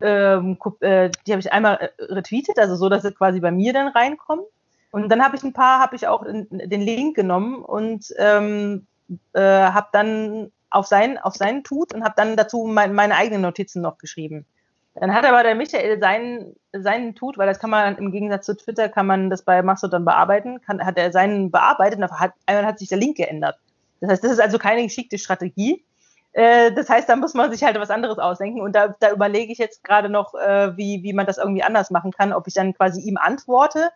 ähm, 0.01 0.57
äh, 0.81 1.09
die 1.25 1.31
habe 1.31 1.39
ich 1.39 1.51
einmal 1.51 1.91
äh, 1.97 2.03
retweetet, 2.03 2.59
also 2.59 2.75
so, 2.75 2.89
dass 2.89 3.03
sie 3.03 3.13
quasi 3.13 3.39
bei 3.39 3.51
mir 3.51 3.73
dann 3.73 3.87
reinkommen. 3.87 4.45
Und 4.91 5.09
dann 5.09 5.23
habe 5.23 5.35
ich 5.35 5.43
ein 5.43 5.53
paar, 5.53 5.79
habe 5.79 5.95
ich 5.95 6.07
auch 6.07 6.23
in, 6.23 6.47
den 6.49 6.81
Link 6.81 7.15
genommen 7.15 7.63
und 7.63 8.13
ähm, 8.17 8.85
äh, 9.33 9.41
habe 9.41 9.87
dann 9.91 10.51
auf 10.69 10.87
seinen, 10.87 11.17
auf 11.17 11.35
seinen 11.35 11.63
Tut 11.63 11.93
und 11.93 12.03
habe 12.03 12.15
dann 12.17 12.35
dazu 12.35 12.65
mein, 12.65 12.93
meine 12.93 13.15
eigenen 13.15 13.41
Notizen 13.41 13.81
noch 13.81 13.97
geschrieben. 13.97 14.45
Dann 14.95 15.13
hat 15.13 15.25
aber 15.25 15.41
der 15.41 15.55
Michael 15.55 15.99
seinen, 15.99 16.55
seinen 16.71 17.15
Tut, 17.15 17.37
weil 17.37 17.47
das 17.47 17.59
kann 17.59 17.71
man 17.71 17.97
im 17.97 18.11
Gegensatz 18.11 18.45
zu 18.45 18.55
Twitter, 18.55 18.89
kann 18.89 19.07
man 19.07 19.29
das 19.29 19.41
bei 19.41 19.61
Mastodon 19.63 20.05
bearbeiten, 20.05 20.61
kann, 20.61 20.85
hat 20.85 20.97
er 20.97 21.11
seinen 21.11 21.49
bearbeitet 21.49 21.99
und 21.99 22.11
hat, 22.11 22.33
einmal 22.45 22.65
hat 22.65 22.79
sich 22.79 22.89
der 22.89 22.99
Link 22.99 23.17
geändert. 23.17 23.57
Das 24.01 24.11
heißt, 24.11 24.23
das 24.23 24.33
ist 24.33 24.41
also 24.41 24.59
keine 24.59 24.83
geschickte 24.83 25.17
Strategie. 25.17 25.83
Äh, 26.33 26.71
das 26.73 26.89
heißt, 26.89 27.09
da 27.09 27.15
muss 27.15 27.33
man 27.33 27.51
sich 27.51 27.63
halt 27.63 27.79
was 27.79 27.89
anderes 27.89 28.19
ausdenken 28.19 28.61
und 28.61 28.75
da, 28.75 28.89
da 28.99 29.11
überlege 29.11 29.51
ich 29.51 29.57
jetzt 29.57 29.83
gerade 29.83 30.09
noch, 30.09 30.35
äh, 30.35 30.77
wie, 30.77 31.01
wie 31.03 31.13
man 31.13 31.25
das 31.25 31.37
irgendwie 31.37 31.63
anders 31.63 31.89
machen 31.89 32.11
kann, 32.11 32.33
ob 32.33 32.47
ich 32.47 32.53
dann 32.53 32.73
quasi 32.73 33.01
ihm 33.01 33.17
antworte 33.17 33.89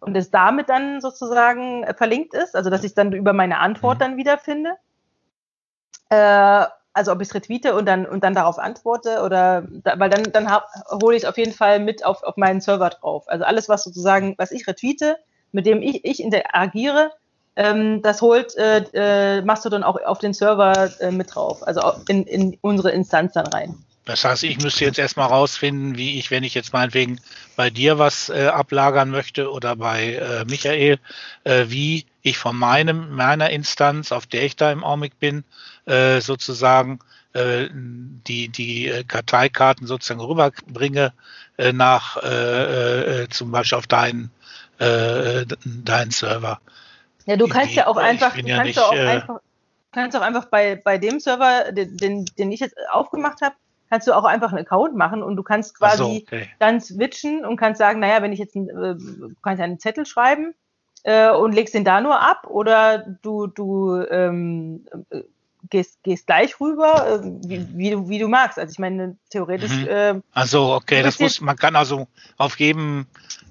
und 0.00 0.16
es 0.16 0.30
damit 0.30 0.68
dann 0.68 1.00
sozusagen 1.00 1.86
verlinkt 1.96 2.34
ist, 2.34 2.56
also 2.56 2.68
dass 2.70 2.84
ich 2.84 2.94
dann 2.94 3.12
über 3.12 3.32
meine 3.32 3.58
Antwort 3.58 3.98
mhm. 3.98 4.00
dann 4.00 4.16
wiederfinde. 4.16 4.72
Äh, 6.10 6.66
also 6.94 7.12
ob 7.12 7.20
ich 7.20 7.28
es 7.28 7.34
retweete 7.34 7.74
und 7.74 7.86
dann 7.86 8.06
und 8.06 8.22
dann 8.24 8.34
darauf 8.34 8.58
antworte 8.58 9.22
oder 9.22 9.62
da, 9.70 9.98
weil 9.98 10.10
dann 10.10 10.24
dann 10.32 10.50
hole 11.02 11.16
ich 11.16 11.22
es 11.22 11.28
auf 11.28 11.38
jeden 11.38 11.52
Fall 11.52 11.80
mit 11.80 12.04
auf, 12.04 12.22
auf 12.22 12.36
meinen 12.36 12.60
Server 12.60 12.90
drauf. 12.90 13.24
Also 13.28 13.44
alles, 13.44 13.68
was 13.68 13.84
sozusagen, 13.84 14.34
was 14.38 14.50
ich 14.50 14.66
retweete, 14.66 15.16
mit 15.52 15.66
dem 15.66 15.82
ich, 15.82 16.04
ich 16.04 16.22
interagiere, 16.22 17.12
ähm, 17.56 18.02
das 18.02 18.22
holt 18.22 18.56
äh, 18.56 18.84
äh, 18.92 19.42
Mastodon 19.42 19.82
auch 19.82 20.00
auf 20.04 20.18
den 20.18 20.32
Server 20.32 20.90
äh, 21.00 21.10
mit 21.10 21.34
drauf, 21.34 21.66
also 21.66 21.92
in, 22.08 22.24
in 22.24 22.58
unsere 22.60 22.90
Instanz 22.90 23.34
dann 23.34 23.46
rein. 23.46 23.76
Das 24.04 24.24
heißt, 24.24 24.42
ich 24.42 24.58
müsste 24.60 24.84
jetzt 24.84 24.98
erstmal 24.98 25.28
rausfinden, 25.28 25.96
wie 25.96 26.18
ich, 26.18 26.32
wenn 26.32 26.42
ich 26.42 26.54
jetzt 26.54 26.72
meinetwegen 26.72 27.20
bei 27.54 27.70
dir 27.70 28.00
was 28.00 28.30
äh, 28.30 28.48
ablagern 28.48 29.10
möchte 29.10 29.50
oder 29.50 29.76
bei 29.76 30.14
äh, 30.14 30.44
Michael, 30.44 30.98
äh, 31.44 31.66
wie 31.68 32.06
ich 32.22 32.36
von 32.36 32.56
meinem, 32.56 33.14
meiner 33.14 33.50
Instanz, 33.50 34.10
auf 34.10 34.26
der 34.26 34.42
ich 34.42 34.56
da 34.56 34.72
im 34.72 34.82
Augenblick 34.82 35.20
bin, 35.20 35.44
äh, 35.86 36.20
sozusagen 36.20 37.00
äh, 37.32 37.68
die, 37.72 38.48
die 38.48 38.88
äh, 38.88 39.04
Karteikarten 39.04 39.86
sozusagen 39.86 40.20
rüberbringe 40.20 41.12
äh, 41.58 41.72
nach 41.72 42.16
äh, 42.22 43.22
äh, 43.22 43.28
zum 43.28 43.50
Beispiel 43.50 43.78
auf 43.78 43.86
deinen, 43.86 44.30
äh, 44.78 45.44
deinen 45.64 46.10
Server. 46.10 46.60
Ja, 47.26 47.36
du 47.36 47.46
kannst 47.46 47.74
ja 47.74 47.86
auch 47.86 47.96
einfach, 47.96 48.34
du 48.36 48.44
kannst 48.44 48.76
ja 48.76 48.82
auch 48.82 48.92
einfach 48.92 49.40
kannst 49.92 50.16
auch 50.16 50.22
einfach 50.22 50.46
bei, 50.46 50.74
bei 50.74 50.98
dem 50.98 51.20
Server, 51.20 51.70
den, 51.70 52.24
den 52.24 52.50
ich 52.50 52.60
jetzt 52.60 52.74
aufgemacht 52.90 53.42
habe, 53.42 53.54
kannst 53.90 54.08
du 54.08 54.16
auch 54.16 54.24
einfach 54.24 54.48
einen 54.48 54.64
Account 54.64 54.96
machen 54.96 55.22
und 55.22 55.36
du 55.36 55.42
kannst 55.42 55.78
quasi 55.78 55.98
so, 55.98 56.08
okay. 56.08 56.48
dann 56.58 56.80
switchen 56.80 57.44
und 57.44 57.58
kannst 57.58 57.78
sagen, 57.78 58.00
naja, 58.00 58.22
wenn 58.22 58.32
ich 58.32 58.38
jetzt 58.38 58.56
äh, 58.56 58.94
kannst 59.42 59.62
einen 59.62 59.78
Zettel 59.78 60.06
schreiben 60.06 60.54
äh, 61.02 61.30
und 61.30 61.52
legst 61.52 61.74
den 61.74 61.84
da 61.84 62.00
nur 62.00 62.18
ab 62.18 62.46
oder 62.48 62.98
du, 63.20 63.48
du 63.48 64.02
ähm, 64.10 64.86
äh, 65.10 65.20
gehst, 65.72 66.02
gehst 66.02 66.26
gleich 66.26 66.60
rüber, 66.60 67.20
äh, 67.24 67.48
wie, 67.48 67.66
wie, 67.76 67.90
du, 67.90 68.08
wie 68.08 68.18
du 68.18 68.28
magst. 68.28 68.58
Also 68.58 68.72
ich 68.72 68.78
meine, 68.78 69.16
theoretisch. 69.30 69.72
Mhm. 69.72 69.88
Äh, 69.88 70.14
also 70.32 70.74
okay, 70.74 71.02
das 71.02 71.18
muss, 71.18 71.40
man 71.40 71.56
kann 71.56 71.74
also 71.74 72.06
auf 72.36 72.60
jedem, 72.60 73.06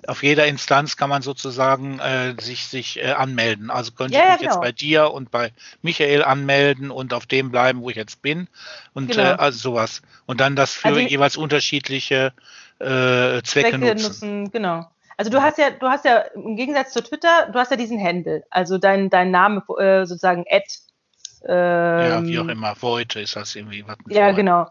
auf 0.08 0.24
jeder 0.24 0.46
Instanz 0.46 0.96
kann 0.96 1.10
man 1.10 1.24
sozusagen 1.24 2.00
äh, 2.00 2.36
sich, 2.40 2.68
sich 2.68 3.00
äh, 3.00 3.12
anmelden. 3.12 3.72
Also 3.72 3.92
könnte 3.92 4.14
ja, 4.14 4.24
ich 4.24 4.30
mich 4.30 4.40
genau. 4.42 4.52
jetzt 4.54 4.62
bei 4.62 4.72
dir 4.72 5.12
und 5.12 5.32
bei 5.32 5.52
Michael 5.82 6.24
anmelden 6.24 6.92
und 6.92 7.14
auf 7.14 7.26
dem 7.26 7.52
bleiben, 7.52 7.82
wo 7.82 7.90
ich 7.90 7.98
jetzt 7.98 8.22
bin. 8.22 8.48
Und 8.94 9.12
genau. 9.12 9.24
äh, 9.24 9.36
also 9.38 9.58
sowas. 9.58 10.04
Und 10.28 10.40
dann 10.40 10.56
das 10.56 10.74
für 10.74 10.90
also, 10.90 11.00
jeweils 11.00 11.38
unterschiedliche 11.38 12.34
äh, 12.80 12.86
Zwecke, 12.86 13.44
Zwecke 13.44 13.78
nutzen. 13.80 14.04
nutzen. 14.04 14.52
Genau. 14.52 14.86
Also 15.18 15.32
du 15.32 15.42
hast 15.42 15.58
ja, 15.58 15.72
du 15.72 15.88
hast 15.88 16.06
ja 16.06 16.20
im 16.36 16.56
Gegensatz 16.56 16.94
zu 16.94 17.04
Twitter, 17.04 17.50
du 17.52 17.60
hast 17.60 17.70
ja 17.70 17.78
diesen 17.78 18.02
Handle, 18.02 18.44
also 18.50 18.78
dein, 18.78 19.10
dein 19.10 19.30
Name 19.30 19.64
äh, 19.78 20.06
sozusagen 20.06 20.46
Ad 20.50 20.66
ähm, 21.48 22.10
ja, 22.10 22.24
wie 22.24 22.40
auch 22.40 22.48
immer. 22.48 22.76
Void 22.80 23.16
ist 23.16 23.36
das 23.36 23.56
irgendwie. 23.56 23.86
Was 23.88 23.98
ja, 24.10 24.28
Void. 24.28 24.36
genau. 24.36 24.68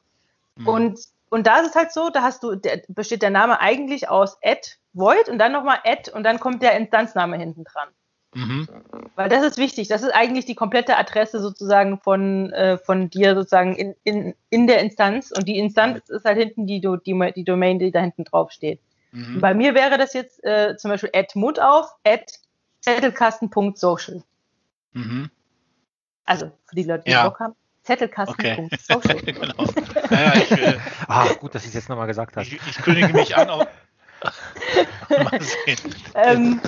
Hm. 0.57 0.67
Und, 0.67 1.01
und 1.31 1.47
da 1.47 1.61
ist 1.61 1.71
es 1.71 1.75
halt 1.75 1.93
so, 1.93 2.11
da 2.11 2.23
hast 2.23 2.43
du, 2.43 2.55
der, 2.55 2.83
besteht 2.89 3.23
der 3.23 3.31
Name 3.31 3.61
eigentlich 3.61 4.09
aus 4.09 4.39
Add 4.43 4.69
Void 4.93 5.29
und 5.29 5.39
dann 5.39 5.53
nochmal 5.53 5.79
Add 5.85 6.11
und 6.11 6.25
dann 6.25 6.41
kommt 6.41 6.63
der 6.63 6.77
Instanzname 6.77 7.37
hinten 7.37 7.65
dran. 7.65 7.89
Mhm. 8.35 8.69
Weil 9.17 9.29
das 9.29 9.45
ist 9.45 9.59
wichtig. 9.59 9.89
Das 9.89 10.03
ist 10.03 10.15
eigentlich 10.15 10.45
die 10.45 10.55
komplette 10.55 10.97
Adresse 10.97 11.41
sozusagen 11.41 11.99
von, 11.99 12.53
äh, 12.53 12.79
von 12.79 13.11
dir 13.11 13.35
sozusagen 13.35 13.75
in, 13.75 13.95
in, 14.05 14.35
in 14.51 14.67
der 14.67 14.81
Instanz. 14.81 15.33
Und 15.37 15.49
die 15.49 15.59
Instanz 15.59 16.09
ist 16.09 16.25
halt 16.25 16.39
hinten 16.39 16.67
die, 16.67 16.81
die, 16.81 17.33
die 17.35 17.45
Domain, 17.45 17.79
die 17.79 17.91
da 17.91 18.01
hinten 18.01 18.25
drauf 18.25 18.53
steht. 18.53 18.81
Mhm. 19.13 19.41
Bei 19.41 19.55
mir 19.55 19.75
wäre 19.75 19.99
das 19.99 20.13
jetzt 20.13 20.45
äh, 20.45 20.77
zum 20.77 20.91
Beispiel 20.91 21.11
add 21.13 21.37
Mut 21.37 21.59
auf, 21.59 21.91
add 22.05 22.33
zettelkasten.social. 22.81 24.23
Mhm. 24.93 25.31
Also 26.31 26.53
für 26.66 26.77
die 26.77 26.85
Leute, 26.85 27.03
die 27.07 27.11
ja. 27.11 27.29
Bock 27.29 27.40
haben. 27.40 27.55
Zettelkasten.social. 27.83 29.16
Okay. 29.16 29.33
genau. 29.33 29.64
Ich, 29.64 30.51
äh, 30.53 30.79
ah, 31.09 31.27
gut, 31.40 31.57
dass 31.57 31.62
ich 31.62 31.71
es 31.71 31.75
jetzt 31.75 31.88
nochmal 31.88 32.07
gesagt 32.07 32.37
hast. 32.37 32.47
Ich, 32.47 32.61
ich 32.69 32.77
kündige 32.77 33.12
mich 33.12 33.37
an. 33.37 33.51
Auf, 33.51 33.66
mal 35.09 35.40
sehen. 35.40 35.95
Ähm, 36.14 36.61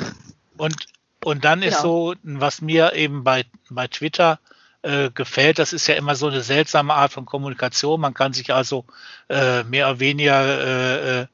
und, 0.57 0.75
und 1.23 1.45
dann 1.45 1.61
genau. 1.61 1.73
ist 1.73 1.81
so, 1.81 2.15
was 2.25 2.61
mir 2.61 2.95
eben 2.95 3.23
bei, 3.23 3.45
bei 3.71 3.87
Twitter 3.87 4.41
äh, 4.83 5.11
gefällt, 5.11 5.61
das 5.61 5.73
ist 5.73 5.87
ja 5.87 5.95
immer 5.95 6.17
so 6.17 6.27
eine 6.27 6.41
seltsame 6.41 6.95
Art 6.95 7.13
von 7.13 7.25
Kommunikation. 7.25 8.01
Man 8.01 8.15
kann 8.15 8.33
sich 8.33 8.53
also 8.53 8.85
äh, 9.29 9.63
mehr 9.63 9.91
oder 9.91 10.01
weniger 10.01 11.29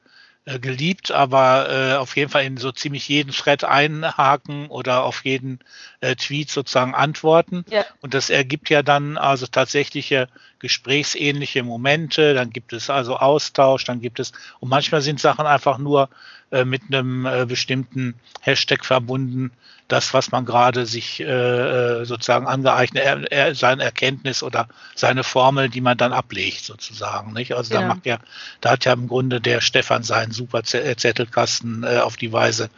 äh, 0.49 0.59
geliebt, 0.59 1.11
aber 1.11 1.69
äh, 1.69 1.95
auf 1.97 2.15
jeden 2.15 2.31
Fall 2.31 2.43
in 2.43 2.57
so 2.57 2.71
ziemlich 2.71 3.07
jeden 3.07 3.31
Thread 3.31 3.63
einhaken 3.63 4.67
oder 4.67 5.03
auf 5.03 5.23
jeden 5.23 5.59
äh, 6.01 6.15
Tweet 6.15 6.49
sozusagen 6.49 6.95
antworten. 6.95 7.65
Ja. 7.69 7.85
Und 8.01 8.15
das 8.15 8.31
ergibt 8.31 8.69
ja 8.69 8.81
dann 8.81 9.17
also 9.17 9.45
tatsächliche 9.45 10.27
gesprächsähnliche 10.59 11.63
Momente, 11.63 12.33
dann 12.33 12.49
gibt 12.51 12.73
es 12.73 12.89
also 12.89 13.17
Austausch, 13.17 13.85
dann 13.85 14.01
gibt 14.01 14.19
es, 14.19 14.31
und 14.59 14.69
manchmal 14.69 15.01
sind 15.01 15.19
Sachen 15.19 15.45
einfach 15.45 15.77
nur 15.77 16.09
äh, 16.51 16.65
mit 16.65 16.81
einem 16.87 17.25
äh, 17.25 17.45
bestimmten 17.45 18.15
Hashtag 18.41 18.85
verbunden, 18.85 19.51
das, 19.87 20.13
was 20.13 20.31
man 20.31 20.45
gerade 20.45 20.85
sich 20.85 21.19
äh, 21.19 21.25
äh 21.25 22.05
sozusagen 22.05 22.47
angeeignet, 22.47 23.03
er, 23.03 23.31
er, 23.31 23.55
seine 23.55 23.83
Erkenntnis 23.83 24.43
oder 24.43 24.67
seine 24.95 25.23
Formel, 25.23 25.69
die 25.69 25.81
man 25.81 25.97
dann 25.97 26.13
ablegt, 26.13 26.63
sozusagen. 26.63 27.33
Nicht? 27.33 27.53
Also 27.53 27.73
ja. 27.73 27.81
da 27.81 27.87
macht 27.87 28.05
ja, 28.05 28.19
da 28.61 28.71
hat 28.71 28.85
ja 28.85 28.93
im 28.93 29.07
Grunde 29.07 29.41
der 29.41 29.61
Stefan 29.61 30.03
seinen 30.03 30.31
super 30.31 30.61
äh, 30.73 30.95
Zettelkasten 30.95 31.83
äh, 31.83 31.97
auf 31.97 32.17
die 32.17 32.31
Weise. 32.31 32.69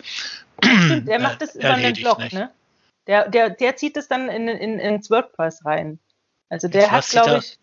Stimmt, 0.63 1.07
der 1.07 1.19
macht 1.19 1.41
das 1.41 1.55
über 1.55 1.73
einen 1.73 1.93
Blog, 1.93 2.19
nicht. 2.19 2.33
ne? 2.33 2.49
Der, 3.07 3.29
der, 3.29 3.49
der 3.49 3.75
zieht 3.75 3.97
es 3.97 4.07
dann 4.07 4.29
in, 4.29 4.47
in, 4.47 4.79
ins 4.79 5.09
WordPress 5.09 5.65
rein. 5.65 5.99
Also 6.49 6.67
der 6.67 6.81
Jetzt 6.81 6.91
hat, 6.91 7.09
glaube 7.09 7.39
ich, 7.39 7.59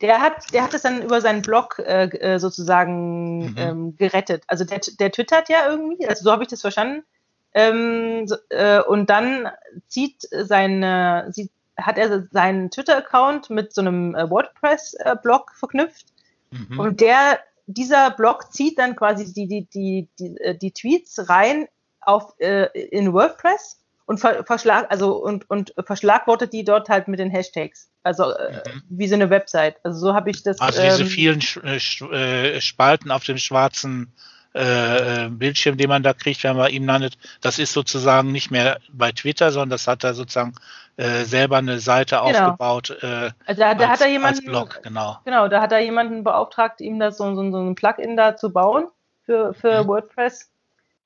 der 0.00 0.20
hat, 0.20 0.52
der 0.52 0.62
hat 0.62 0.74
es 0.74 0.82
dann 0.82 1.02
über 1.02 1.20
seinen 1.20 1.42
Blog 1.42 1.78
äh, 1.78 2.04
äh, 2.04 2.38
sozusagen 2.38 3.50
mhm. 3.50 3.54
ähm, 3.56 3.96
gerettet. 3.96 4.44
Also 4.46 4.64
der, 4.64 4.80
der 4.98 5.12
twittert 5.12 5.48
ja 5.48 5.68
irgendwie, 5.68 6.06
also 6.06 6.24
so 6.24 6.32
habe 6.32 6.42
ich 6.42 6.48
das 6.48 6.62
verstanden. 6.62 7.04
Ähm, 7.52 8.26
so, 8.26 8.36
äh, 8.50 8.80
und 8.80 9.10
dann 9.10 9.48
zieht 9.88 10.26
seine, 10.30 11.26
sieht, 11.32 11.50
hat 11.76 11.98
er 11.98 12.26
seinen 12.30 12.70
Twitter-Account 12.70 13.50
mit 13.50 13.74
so 13.74 13.80
einem 13.80 14.14
äh, 14.14 14.30
WordPress-Blog 14.30 15.52
verknüpft. 15.54 16.06
Mhm. 16.50 16.78
Und 16.78 17.00
der, 17.00 17.40
dieser 17.66 18.10
Blog 18.10 18.52
zieht 18.52 18.78
dann 18.78 18.96
quasi 18.96 19.32
die, 19.32 19.46
die, 19.46 19.66
die, 19.66 20.08
die, 20.18 20.36
äh, 20.38 20.56
die 20.56 20.72
Tweets 20.72 21.28
rein 21.28 21.68
auf, 22.00 22.34
äh, 22.38 22.66
in 22.88 23.12
WordPress 23.12 23.79
und 24.10 24.18
ver 24.18 24.42
verschlag, 24.44 24.90
also 24.90 25.14
und, 25.22 25.48
und 25.48 25.72
verschlagwortet 25.86 26.52
die 26.52 26.64
dort 26.64 26.88
halt 26.88 27.06
mit 27.06 27.20
den 27.20 27.30
Hashtags. 27.30 27.88
Also 28.02 28.32
äh, 28.32 28.54
mhm. 28.54 28.82
wie 28.88 29.06
so 29.06 29.14
eine 29.14 29.30
Website. 29.30 29.76
Also 29.84 30.00
so 30.00 30.14
habe 30.14 30.30
ich 30.30 30.42
das. 30.42 30.60
Also 30.60 30.82
diese 30.82 31.02
ähm, 31.02 31.08
vielen 31.08 31.40
äh, 31.62 32.60
Spalten 32.60 33.12
auf 33.12 33.22
dem 33.22 33.38
schwarzen 33.38 34.12
äh, 34.52 35.28
Bildschirm, 35.28 35.76
den 35.76 35.88
man 35.88 36.02
da 36.02 36.12
kriegt, 36.12 36.42
wenn 36.42 36.56
man 36.56 36.72
ihm 36.72 36.86
landet, 36.86 37.18
das 37.40 37.60
ist 37.60 37.72
sozusagen 37.72 38.32
nicht 38.32 38.50
mehr 38.50 38.80
bei 38.90 39.12
Twitter, 39.12 39.52
sondern 39.52 39.70
das 39.70 39.86
hat 39.86 40.02
er 40.02 40.14
sozusagen 40.14 40.56
äh, 40.96 41.22
selber 41.22 41.58
eine 41.58 41.78
Seite 41.78 42.16
genau. 42.16 42.46
aufgebaut. 42.48 42.98
Äh, 43.02 43.30
also 43.46 43.60
da, 43.60 43.74
da 43.76 43.90
als, 43.90 44.00
hat 44.00 44.00
er 44.00 44.08
jemanden, 44.08 44.44
Blog, 44.44 44.80
genau. 44.82 45.18
Genau, 45.24 45.46
da 45.46 45.60
hat 45.60 45.70
er 45.70 45.78
jemanden 45.78 46.24
beauftragt, 46.24 46.80
ihm 46.80 46.98
das 46.98 47.16
so, 47.16 47.32
so, 47.36 47.48
so 47.52 47.60
ein 47.60 47.76
Plugin 47.76 48.16
da 48.16 48.34
zu 48.34 48.52
bauen 48.52 48.88
für, 49.24 49.54
für 49.54 49.84
mhm. 49.84 49.86
WordPress 49.86 50.49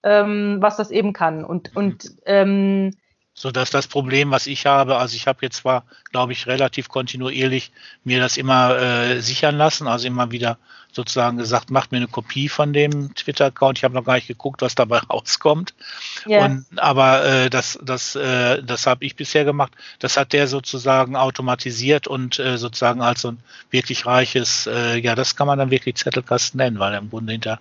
ähm, 0.04 0.58
was 0.60 0.76
das 0.76 0.90
eben 0.90 1.12
kann. 1.12 1.44
Und, 1.44 1.74
und 1.74 2.12
ähm, 2.26 2.92
so 3.36 3.50
dass 3.50 3.70
das 3.70 3.88
Problem, 3.88 4.30
was 4.30 4.46
ich 4.46 4.64
habe, 4.64 4.96
also 4.96 5.16
ich 5.16 5.26
habe 5.26 5.40
jetzt 5.42 5.56
zwar, 5.56 5.84
glaube 6.12 6.32
ich, 6.32 6.46
relativ 6.46 6.88
kontinuierlich 6.88 7.72
mir 8.04 8.20
das 8.20 8.36
immer 8.36 8.78
äh, 8.78 9.20
sichern 9.20 9.56
lassen, 9.56 9.88
also 9.88 10.06
immer 10.06 10.30
wieder 10.30 10.56
sozusagen 10.92 11.38
gesagt, 11.38 11.72
macht 11.72 11.90
mir 11.90 11.98
eine 11.98 12.06
Kopie 12.06 12.48
von 12.48 12.72
dem 12.72 13.12
Twitter-Account. 13.16 13.78
Ich 13.78 13.84
habe 13.84 13.94
noch 13.94 14.04
gar 14.04 14.14
nicht 14.14 14.28
geguckt, 14.28 14.62
was 14.62 14.76
dabei 14.76 14.98
rauskommt. 15.10 15.74
Yeah. 16.24 16.44
Und, 16.44 16.66
aber 16.76 17.24
äh, 17.24 17.50
das, 17.50 17.76
das, 17.82 18.14
äh, 18.14 18.62
das 18.62 18.86
habe 18.86 19.04
ich 19.04 19.16
bisher 19.16 19.44
gemacht. 19.44 19.72
Das 19.98 20.16
hat 20.16 20.32
der 20.32 20.46
sozusagen 20.46 21.16
automatisiert 21.16 22.06
und 22.06 22.38
äh, 22.38 22.56
sozusagen 22.56 23.02
als 23.02 23.22
so 23.22 23.32
ein 23.32 23.38
wirklich 23.72 24.06
reiches, 24.06 24.68
äh, 24.68 24.96
ja, 24.98 25.16
das 25.16 25.34
kann 25.34 25.48
man 25.48 25.58
dann 25.58 25.72
wirklich 25.72 25.96
Zettelkasten 25.96 26.58
nennen, 26.58 26.78
weil 26.78 26.92
er 26.92 27.00
im 27.00 27.10
Grunde 27.10 27.32
hinter 27.32 27.58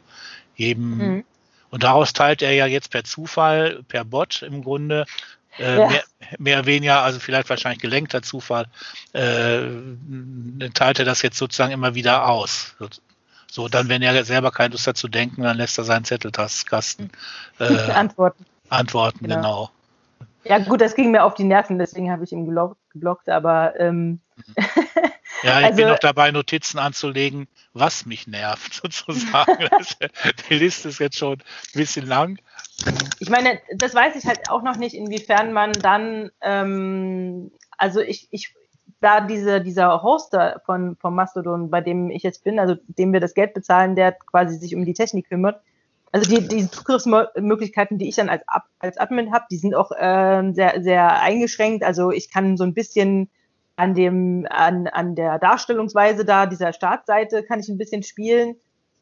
jedem 0.55 0.97
mhm. 0.97 1.23
Und 1.73 1.81
daraus 1.81 2.13
teilt 2.13 2.43
er 2.43 2.51
ja 2.51 2.67
jetzt 2.67 2.91
per 2.91 3.03
Zufall, 3.03 3.81
per 3.87 4.05
Bot 4.05 4.43
im 4.43 4.63
Grunde, 4.63 5.07
äh, 5.57 5.79
ja. 5.79 5.87
mehr, 5.87 6.03
mehr 6.37 6.65
weniger, 6.67 7.01
also 7.01 7.19
vielleicht 7.19 7.49
wahrscheinlich 7.49 7.81
gelenkter 7.81 8.21
Zufall, 8.21 8.67
äh, 9.13 9.61
teilt 10.75 10.99
er 10.99 11.05
das 11.05 11.23
jetzt 11.23 11.39
sozusagen 11.39 11.71
immer 11.71 11.95
wieder 11.95 12.29
aus. 12.29 12.75
So, 13.49 13.69
dann, 13.69 13.89
wenn 13.89 14.03
er 14.03 14.23
selber 14.23 14.51
keine 14.51 14.73
Lust 14.73 14.85
hat 14.85 14.97
zu 14.97 15.07
denken, 15.07 15.41
dann 15.41 15.57
lässt 15.57 15.79
er 15.79 15.83
seinen 15.83 16.05
Zettelkasten 16.05 17.09
äh, 17.59 17.65
antworten. 17.91 18.45
Antworten, 18.69 19.23
genau. 19.23 19.35
genau. 19.35 19.69
Ja, 20.43 20.59
gut, 20.59 20.79
das 20.79 20.93
ging 20.93 21.09
mir 21.09 21.23
auf 21.23 21.33
die 21.33 21.43
Nerven, 21.43 21.79
deswegen 21.79 22.11
habe 22.11 22.23
ich 22.23 22.31
ihn 22.31 22.45
geblockt, 22.45 22.77
geblockt 22.91 23.29
aber 23.29 23.79
ähm, 23.79 24.19
mhm. 24.35 24.55
Ja, 25.43 25.59
ich 25.59 25.65
also, 25.65 25.77
bin 25.77 25.87
noch 25.87 25.99
dabei, 25.99 26.31
Notizen 26.31 26.79
anzulegen, 26.79 27.47
was 27.73 28.05
mich 28.05 28.27
nervt, 28.27 28.73
sozusagen. 28.83 29.69
die 30.49 30.55
Liste 30.55 30.89
ist 30.89 30.99
jetzt 30.99 31.17
schon 31.17 31.33
ein 31.33 31.43
bisschen 31.73 32.07
lang. 32.07 32.39
Ich 33.19 33.29
meine, 33.29 33.59
das 33.75 33.93
weiß 33.93 34.15
ich 34.15 34.25
halt 34.25 34.49
auch 34.49 34.63
noch 34.63 34.77
nicht, 34.77 34.95
inwiefern 34.95 35.53
man 35.53 35.73
dann, 35.73 36.31
ähm, 36.41 37.51
also 37.77 37.99
ich, 37.99 38.27
ich, 38.31 38.53
da 39.01 39.21
diese, 39.21 39.61
dieser 39.61 40.01
Hoster 40.01 40.61
von, 40.65 40.95
von 40.95 41.13
Mastodon, 41.13 41.69
bei 41.69 41.81
dem 41.81 42.09
ich 42.09 42.23
jetzt 42.23 42.43
bin, 42.43 42.57
also 42.57 42.75
dem 42.87 43.11
wir 43.11 43.19
das 43.19 43.33
Geld 43.33 43.53
bezahlen, 43.53 43.95
der 43.95 44.13
quasi 44.13 44.57
sich 44.57 44.75
um 44.75 44.85
die 44.85 44.93
Technik 44.93 45.27
kümmert, 45.27 45.61
also 46.13 46.29
die, 46.29 46.47
die 46.47 46.69
Zugriffsmöglichkeiten, 46.69 47.97
die 47.97 48.07
ich 48.07 48.15
dann 48.15 48.29
als, 48.29 48.43
als 48.79 48.97
Admin 48.97 49.33
habe, 49.33 49.45
die 49.49 49.57
sind 49.57 49.73
auch 49.73 49.91
äh, 49.91 50.53
sehr, 50.53 50.81
sehr 50.83 51.19
eingeschränkt. 51.19 51.83
Also 51.83 52.11
ich 52.11 52.31
kann 52.31 52.55
so 52.55 52.63
ein 52.63 52.75
bisschen 52.75 53.31
an 53.75 53.93
dem, 53.93 54.45
an, 54.49 54.87
an 54.87 55.15
der 55.15 55.39
Darstellungsweise 55.39 56.25
da, 56.25 56.45
dieser 56.45 56.73
Startseite 56.73 57.43
kann 57.43 57.59
ich 57.59 57.69
ein 57.69 57.77
bisschen 57.77 58.03
spielen. 58.03 58.55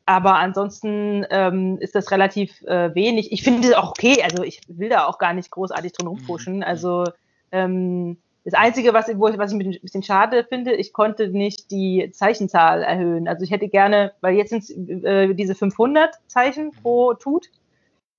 Aber 0.06 0.36
ansonsten 0.36 1.26
ähm, 1.30 1.78
ist 1.80 1.96
das 1.96 2.12
relativ 2.12 2.62
äh, 2.64 2.94
wenig. 2.96 3.32
Ich 3.32 3.44
finde 3.44 3.68
es 3.70 3.74
auch 3.74 3.92
okay, 3.92 4.24
also 4.24 4.44
ich 4.44 4.62
will 4.68 4.90
da 4.90 5.06
auch 5.06 5.20
gar 5.20 5.34
nicht 5.34 5.52
großartig 5.52 5.94
drin 5.94 6.08
rumpushen. 6.08 6.58
Mhm. 6.58 6.64
Also 6.64 7.06
ähm, 7.52 8.18
das 8.44 8.56
Einzige, 8.56 8.94
was, 8.94 9.08
wo 9.18 9.28
ich, 9.28 9.38
was 9.38 9.54
ich 9.54 9.60
ein 9.60 9.80
bisschen 9.82 10.02
schade 10.02 10.44
finde, 10.44 10.74
ich 10.74 10.94
konnte 10.94 11.28
nicht 11.28 11.70
die 11.70 12.10
Zeichenzahl 12.12 12.82
erhöhen. 12.82 13.28
Also 13.28 13.44
ich 13.44 13.52
hätte 13.52 13.68
gerne, 13.68 14.14
weil 14.22 14.36
jetzt 14.36 14.50
sind 14.50 15.06
äh, 15.06 15.34
diese 15.36 15.54
500 15.54 16.16
Zeichen 16.28 16.72
pro 16.72 17.14
Tut 17.14 17.50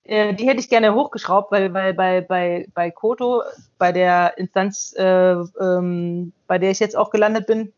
Äh, 0.05 0.33
die 0.33 0.47
hätte 0.47 0.59
ich 0.59 0.69
gerne 0.69 0.93
hochgeschraubt, 0.93 1.51
weil, 1.51 1.73
weil 1.73 1.93
bei, 1.93 2.21
bei, 2.21 2.67
bei 2.73 2.91
Koto, 2.91 3.43
bei 3.77 3.91
der 3.91 4.37
Instanz, 4.37 4.93
äh, 4.97 5.33
ähm, 5.33 6.33
bei 6.47 6.57
der 6.57 6.71
ich 6.71 6.79
jetzt 6.79 6.97
auch 6.97 7.09
gelandet 7.09 7.47
bin, 7.47 7.71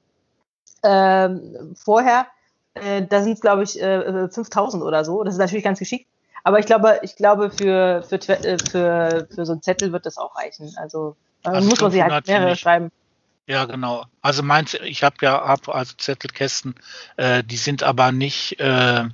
äh, 0.81 1.29
vorher, 1.75 2.27
äh, 2.73 3.03
da 3.03 3.21
sind 3.21 3.33
es, 3.33 3.41
glaube 3.41 3.63
ich, 3.63 3.81
äh, 3.81 4.27
5000 4.29 4.83
oder 4.83 5.05
so. 5.05 5.23
Das 5.23 5.35
ist 5.35 5.39
natürlich 5.39 5.63
ganz 5.63 5.79
geschickt. 5.79 6.07
Aber 6.43 6.59
ich 6.59 6.65
glaube, 6.65 6.99
ich 7.01 7.15
glaube, 7.15 7.49
für, 7.49 8.03
für, 8.03 8.15
äh, 8.15 8.57
für, 8.59 9.27
für 9.33 9.45
so 9.45 9.53
ein 9.53 9.61
Zettel 9.61 9.91
wird 9.91 10.05
das 10.05 10.17
auch 10.17 10.35
reichen. 10.35 10.73
Also, 10.77 11.15
also 11.43 11.67
muss 11.67 11.81
man 11.81 11.91
sich 11.91 12.01
halt 12.01 12.27
mehrere 12.27 12.55
schreiben. 12.55 12.91
Ja, 13.47 13.65
genau. 13.65 14.05
Also 14.21 14.41
meins, 14.41 14.73
ich 14.73 15.03
habe 15.03 15.17
ja 15.21 15.47
hab 15.47 15.69
also 15.69 15.93
Zettelkästen, 15.97 16.75
äh, 17.17 17.43
die 17.43 17.57
sind 17.57 17.83
aber 17.83 18.11
nicht 18.11 18.59
äh, 18.59 19.05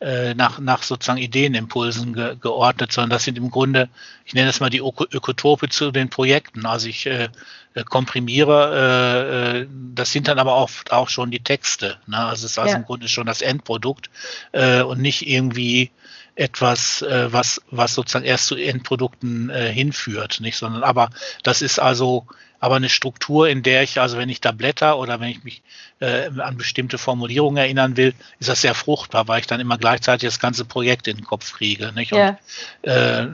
äh, 0.00 0.34
nach, 0.34 0.60
nach 0.60 0.82
sozusagen 0.82 1.18
Ideenimpulsen 1.18 2.12
ge, 2.12 2.36
geordnet, 2.40 2.92
sondern 2.92 3.10
das 3.10 3.24
sind 3.24 3.36
im 3.36 3.50
Grunde, 3.50 3.88
ich 4.24 4.34
nenne 4.34 4.46
das 4.46 4.60
mal 4.60 4.70
die 4.70 4.78
Ökotope 4.78 5.68
zu 5.68 5.90
den 5.90 6.08
Projekten. 6.08 6.66
Also 6.66 6.88
ich 6.88 7.06
äh, 7.06 7.28
äh 7.74 7.84
komprimiere, 7.84 9.56
äh, 9.56 9.60
äh, 9.60 9.66
das 9.94 10.12
sind 10.12 10.28
dann 10.28 10.38
aber 10.38 10.54
oft 10.54 10.92
auch 10.92 11.08
schon 11.08 11.30
die 11.30 11.42
Texte. 11.42 11.98
Ne? 12.06 12.18
Also 12.18 12.46
es 12.46 12.52
ist 12.52 12.58
also 12.58 12.72
ja. 12.72 12.78
im 12.78 12.84
Grunde 12.84 13.08
schon 13.08 13.26
das 13.26 13.42
Endprodukt 13.42 14.10
äh, 14.52 14.82
und 14.82 15.00
nicht 15.00 15.26
irgendwie 15.26 15.90
etwas, 16.36 17.02
äh, 17.02 17.32
was, 17.32 17.60
was 17.70 17.94
sozusagen 17.94 18.24
erst 18.24 18.46
zu 18.46 18.54
Endprodukten 18.54 19.50
äh, 19.50 19.72
hinführt, 19.72 20.38
nicht, 20.40 20.56
sondern 20.56 20.84
aber 20.84 21.10
das 21.42 21.62
ist 21.62 21.80
also 21.80 22.26
aber 22.60 22.76
eine 22.76 22.88
Struktur, 22.88 23.48
in 23.48 23.62
der 23.62 23.82
ich, 23.82 24.00
also 24.00 24.18
wenn 24.18 24.28
ich 24.28 24.40
da 24.40 24.52
blätter 24.52 24.98
oder 24.98 25.20
wenn 25.20 25.28
ich 25.28 25.44
mich 25.44 25.62
äh, 26.00 26.28
an 26.38 26.56
bestimmte 26.56 26.98
Formulierungen 26.98 27.56
erinnern 27.56 27.96
will, 27.96 28.14
ist 28.40 28.48
das 28.48 28.60
sehr 28.60 28.74
fruchtbar, 28.74 29.28
weil 29.28 29.40
ich 29.40 29.46
dann 29.46 29.60
immer 29.60 29.78
gleichzeitig 29.78 30.28
das 30.28 30.40
ganze 30.40 30.64
Projekt 30.64 31.06
in 31.08 31.16
den 31.16 31.24
Kopf 31.24 31.52
kriege. 31.52 31.92
Nicht? 31.92 32.12
Und, 32.12 32.18
ja. 32.18 32.38
äh, 32.82 33.28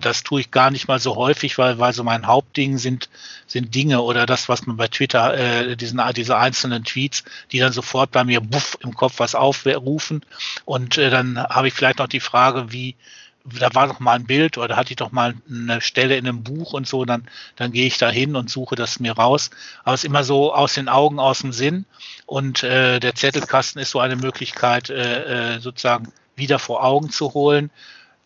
das 0.00 0.22
tue 0.22 0.40
ich 0.40 0.50
gar 0.50 0.70
nicht 0.70 0.88
mal 0.88 0.98
so 0.98 1.16
häufig, 1.16 1.56
weil, 1.58 1.78
weil 1.78 1.92
so 1.92 2.04
mein 2.04 2.26
Hauptding 2.26 2.78
sind, 2.78 3.08
sind 3.46 3.74
Dinge 3.74 4.02
oder 4.02 4.26
das, 4.26 4.48
was 4.48 4.66
man 4.66 4.76
bei 4.76 4.88
Twitter, 4.88 5.34
äh, 5.36 5.76
diesen, 5.76 6.00
diese 6.14 6.36
einzelnen 6.36 6.84
Tweets, 6.84 7.24
die 7.52 7.58
dann 7.58 7.72
sofort 7.72 8.10
bei 8.10 8.24
mir 8.24 8.40
buff 8.40 8.76
im 8.80 8.94
Kopf 8.94 9.14
was 9.18 9.34
aufrufen. 9.34 10.22
Und 10.64 10.98
äh, 10.98 11.10
dann 11.10 11.38
habe 11.38 11.68
ich 11.68 11.74
vielleicht 11.74 11.98
noch 11.98 12.08
die 12.08 12.20
Frage, 12.20 12.72
wie 12.72 12.96
da 13.44 13.74
war 13.74 13.88
doch 13.88 14.00
mal 14.00 14.14
ein 14.14 14.26
Bild 14.26 14.58
oder 14.58 14.76
hatte 14.76 14.90
ich 14.90 14.96
doch 14.96 15.12
mal 15.12 15.34
eine 15.48 15.80
Stelle 15.80 16.16
in 16.16 16.26
einem 16.26 16.42
Buch 16.42 16.72
und 16.72 16.86
so, 16.86 17.04
dann, 17.04 17.26
dann 17.56 17.72
gehe 17.72 17.86
ich 17.86 17.98
da 17.98 18.10
hin 18.10 18.36
und 18.36 18.50
suche 18.50 18.76
das 18.76 19.00
mir 19.00 19.12
raus. 19.12 19.50
Aber 19.82 19.94
es 19.94 20.00
ist 20.00 20.08
immer 20.08 20.24
so 20.24 20.54
aus 20.54 20.74
den 20.74 20.88
Augen, 20.88 21.18
aus 21.18 21.40
dem 21.40 21.52
Sinn. 21.52 21.86
Und 22.26 22.62
äh, 22.62 23.00
der 23.00 23.14
Zettelkasten 23.14 23.80
ist 23.80 23.90
so 23.90 24.00
eine 24.00 24.16
Möglichkeit, 24.16 24.90
äh, 24.90 25.54
äh, 25.54 25.60
sozusagen 25.60 26.12
wieder 26.36 26.58
vor 26.58 26.84
Augen 26.84 27.10
zu 27.10 27.34
holen. 27.34 27.70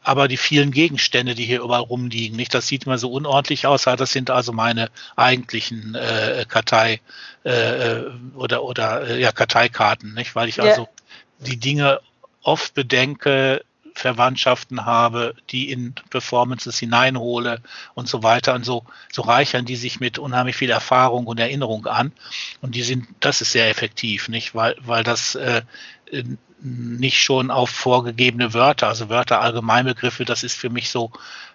Aber 0.03 0.29
die 0.29 0.37
vielen 0.37 0.71
Gegenstände, 0.71 1.35
die 1.35 1.47
hier 1.47 1.63
überall 1.63 1.81
rumliegen, 1.81 2.37
nicht, 2.37 2.53
das 2.53 2.67
sieht 2.67 2.85
immer 2.85 2.99
so 2.99 3.11
unordentlich 3.11 3.67
aus. 3.67 3.85
Das 3.85 4.13
sind 4.13 4.31
also 4.31 4.53
meine 4.53 4.91
eigentlichen 5.17 5.95
äh, 5.95 6.45
Kartei 6.47 7.01
äh, 7.45 7.51
äh 7.51 8.11
oder 8.35 8.65
oder 8.65 9.09
äh, 9.09 9.21
ja 9.21 9.33
Karteikarten, 9.33 10.13
nicht, 10.13 10.35
weil 10.35 10.51
ich 10.51 10.59
yeah. 10.59 10.67
also 10.67 10.89
die 11.39 11.57
Dinge 11.57 12.01
oft 12.43 12.75
bedenke, 12.75 13.65
Verwandtschaften 13.95 14.85
habe, 14.85 15.35
die 15.51 15.71
in 15.71 15.95
Performances 16.11 16.79
hineinhole 16.79 17.61
und 17.95 18.09
so 18.09 18.23
weiter. 18.23 18.55
Und 18.55 18.65
so, 18.65 18.85
so 19.11 19.23
reichern 19.23 19.65
die 19.65 19.77
sich 19.77 20.01
mit 20.01 20.19
unheimlich 20.19 20.57
viel 20.57 20.71
Erfahrung 20.71 21.27
und 21.27 21.39
Erinnerung 21.39 21.87
an. 21.87 22.13
Und 22.61 22.75
die 22.75 22.83
sind, 22.83 23.07
das 23.21 23.41
ist 23.41 23.53
sehr 23.53 23.71
effektiv, 23.71 24.29
nicht? 24.29 24.55
Weil, 24.55 24.77
weil 24.81 25.05
das 25.05 25.37
äh, 25.37 25.63
nicht 26.61 27.23
schon 27.23 27.51
auf 27.51 27.71
vorgegebene 27.71 28.53
Wörter, 28.53 28.89
also 28.89 29.09
Wörter, 29.09 29.41
Allgemeinbegriffe, 29.41 30.25
das 30.25 30.43
ist 30.43 30.57
für 30.57 30.71
mich 30.71 30.91
so, 30.91 31.13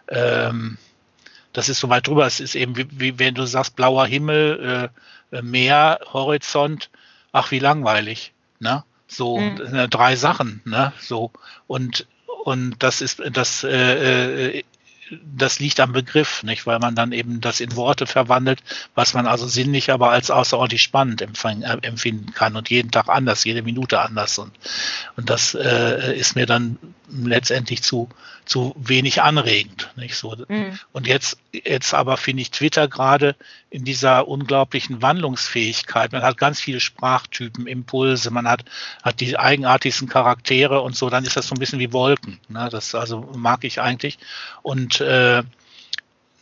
ähm, 0.08 0.78
das 1.52 1.68
ist 1.68 1.80
so 1.80 1.90
weit 1.90 2.08
drüber. 2.08 2.26
Es 2.26 2.40
ist 2.40 2.56
eben, 2.56 2.78
wie, 2.78 2.88
wie 2.92 3.20
wenn 3.20 3.36
du 3.36 3.46
sagst, 3.46 3.76
blauer 3.76 4.06
Himmel, 4.06 4.90
äh, 5.32 5.42
Meer, 5.42 6.00
Horizont, 6.14 6.90
ach, 7.32 7.52
wie 7.52 7.60
langweilig, 7.60 8.34
ne? 8.60 8.84
So 9.08 9.40
mhm. 9.40 9.90
drei 9.90 10.16
Sachen, 10.16 10.62
ne? 10.66 10.94
So 11.00 11.32
und 11.68 12.08
und 12.44 12.76
das 12.80 13.02
ist 13.02 13.22
das 13.32 13.64
äh, 13.64 14.60
äh, 14.60 14.64
das 15.24 15.60
liegt 15.60 15.80
am 15.80 15.94
Begriff, 15.94 16.44
nicht, 16.44 16.66
weil 16.66 16.80
man 16.80 16.96
dann 16.96 17.12
eben 17.12 17.42
das 17.42 17.60
in 17.60 17.76
Worte 17.76 18.08
verwandelt, 18.08 18.62
was 18.96 19.14
man 19.14 19.28
also 19.28 19.48
sinnlich 19.48 19.92
aber 19.92 20.12
als 20.12 20.32
außerordentlich 20.32 20.82
spannend 20.82 21.22
empfangen, 21.22 21.64
äh, 21.64 21.78
empfinden 21.82 22.34
kann 22.34 22.56
und 22.56 22.70
jeden 22.70 22.92
Tag 22.92 23.10
anders, 23.10 23.44
jede 23.44 23.62
Minute 23.62 24.00
anders 24.02 24.38
und 24.38 24.52
und 25.16 25.30
das 25.30 25.56
äh, 25.56 26.16
ist 26.16 26.36
mir 26.36 26.46
dann 26.46 26.78
letztendlich 27.10 27.82
zu 27.82 28.10
zu 28.50 28.74
wenig 28.80 29.22
anregend. 29.22 29.92
Nicht 29.96 30.16
so. 30.16 30.36
Mhm. 30.48 30.80
Und 30.92 31.06
jetzt, 31.06 31.38
jetzt 31.52 31.94
aber 31.94 32.18
finde 32.18 32.42
ich 32.42 32.50
Twitter 32.50 32.88
gerade 32.88 33.36
in 33.70 33.86
dieser 33.86 34.28
unglaublichen 34.28 35.04
Wandlungsfähigkeit. 35.04 36.12
Man 36.12 36.24
hat 36.24 36.38
ganz 36.38 36.60
viele 36.60 36.80
Sprachtypen, 36.80 37.68
Impulse, 37.68 38.32
man 38.32 38.48
hat, 38.48 38.66
hat 39.04 39.20
die 39.20 39.38
eigenartigsten 39.38 40.10
Charaktere 40.10 40.82
und 40.82 40.96
so, 40.96 41.12
dann 41.12 41.26
ist 41.26 41.38
das 41.38 41.48
so 41.48 41.54
ein 41.54 41.60
bisschen 41.60 41.78
wie 41.78 41.94
Wolken. 41.94 42.40
Ne? 42.48 42.70
Das 42.72 42.96
also 42.96 43.30
mag 43.36 43.64
ich 43.64 43.82
eigentlich. 43.82 44.18
Und 44.64 44.99
äh, 45.02 45.44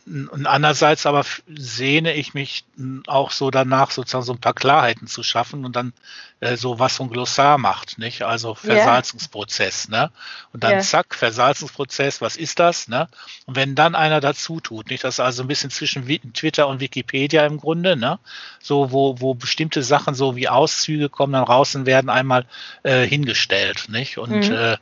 und 0.08 0.46
andererseits 0.46 1.04
aber 1.06 1.24
sehne 1.54 2.14
ich 2.14 2.32
mich 2.32 2.64
auch 3.06 3.30
so 3.30 3.50
danach, 3.50 3.90
sozusagen 3.90 4.24
so 4.24 4.32
ein 4.32 4.40
paar 4.40 4.54
Klarheiten 4.54 5.06
zu 5.06 5.22
schaffen 5.22 5.64
und 5.64 5.76
dann 5.76 5.92
äh, 6.40 6.56
so 6.56 6.78
was 6.78 6.96
so 6.96 7.04
ein 7.04 7.10
Glossar 7.10 7.58
macht, 7.58 7.98
nicht? 7.98 8.22
Also 8.22 8.54
Versalzungsprozess, 8.54 9.88
yeah. 9.90 10.04
ne? 10.04 10.10
Und 10.52 10.64
dann 10.64 10.72
yeah. 10.72 10.80
zack, 10.80 11.14
Versalzungsprozess, 11.14 12.22
was 12.22 12.36
ist 12.36 12.58
das, 12.58 12.88
ne? 12.88 13.08
Und 13.46 13.56
wenn 13.56 13.74
dann 13.74 13.94
einer 13.94 14.20
dazu 14.20 14.60
tut, 14.60 14.88
nicht? 14.88 15.04
Das 15.04 15.16
ist 15.16 15.20
also 15.20 15.42
ein 15.42 15.48
bisschen 15.48 15.70
zwischen 15.70 16.06
Twitter 16.32 16.68
und 16.68 16.80
Wikipedia 16.80 17.44
im 17.44 17.58
Grunde, 17.58 17.96
ne? 17.96 18.18
So, 18.60 18.90
wo, 18.92 19.20
wo 19.20 19.34
bestimmte 19.34 19.82
Sachen 19.82 20.14
so 20.14 20.36
wie 20.36 20.48
Auszüge 20.48 21.10
kommen 21.10 21.34
dann 21.34 21.44
raus 21.44 21.74
und 21.74 21.86
werden 21.86 22.08
einmal 22.08 22.46
äh, 22.82 23.06
hingestellt, 23.06 23.86
nicht? 23.88 24.16
Und 24.16 24.48
mhm. 24.48 24.54
äh, 24.54 24.76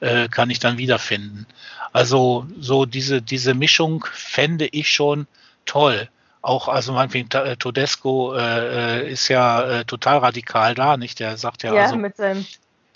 äh, 0.00 0.28
kann 0.28 0.50
ich 0.50 0.58
dann 0.58 0.78
wiederfinden. 0.78 1.46
Also 1.92 2.46
so 2.58 2.84
diese, 2.84 3.22
diese 3.22 3.54
Mischung 3.54 4.04
fände 4.12 4.66
ich 4.66 4.90
schon 4.90 5.26
toll. 5.64 6.08
Auch, 6.40 6.68
also 6.68 6.92
meinetwegen, 6.92 7.28
äh, 7.32 7.56
Todesco 7.56 8.34
äh, 8.34 9.00
äh, 9.00 9.10
ist 9.10 9.28
ja 9.28 9.62
äh, 9.62 9.84
total 9.84 10.18
radikal 10.18 10.74
da, 10.74 10.96
nicht? 10.96 11.18
Der 11.20 11.36
sagt 11.36 11.62
ja, 11.62 11.74
ja 11.74 11.82
also, 11.82 11.96
mit 11.96 12.16
seinem 12.16 12.46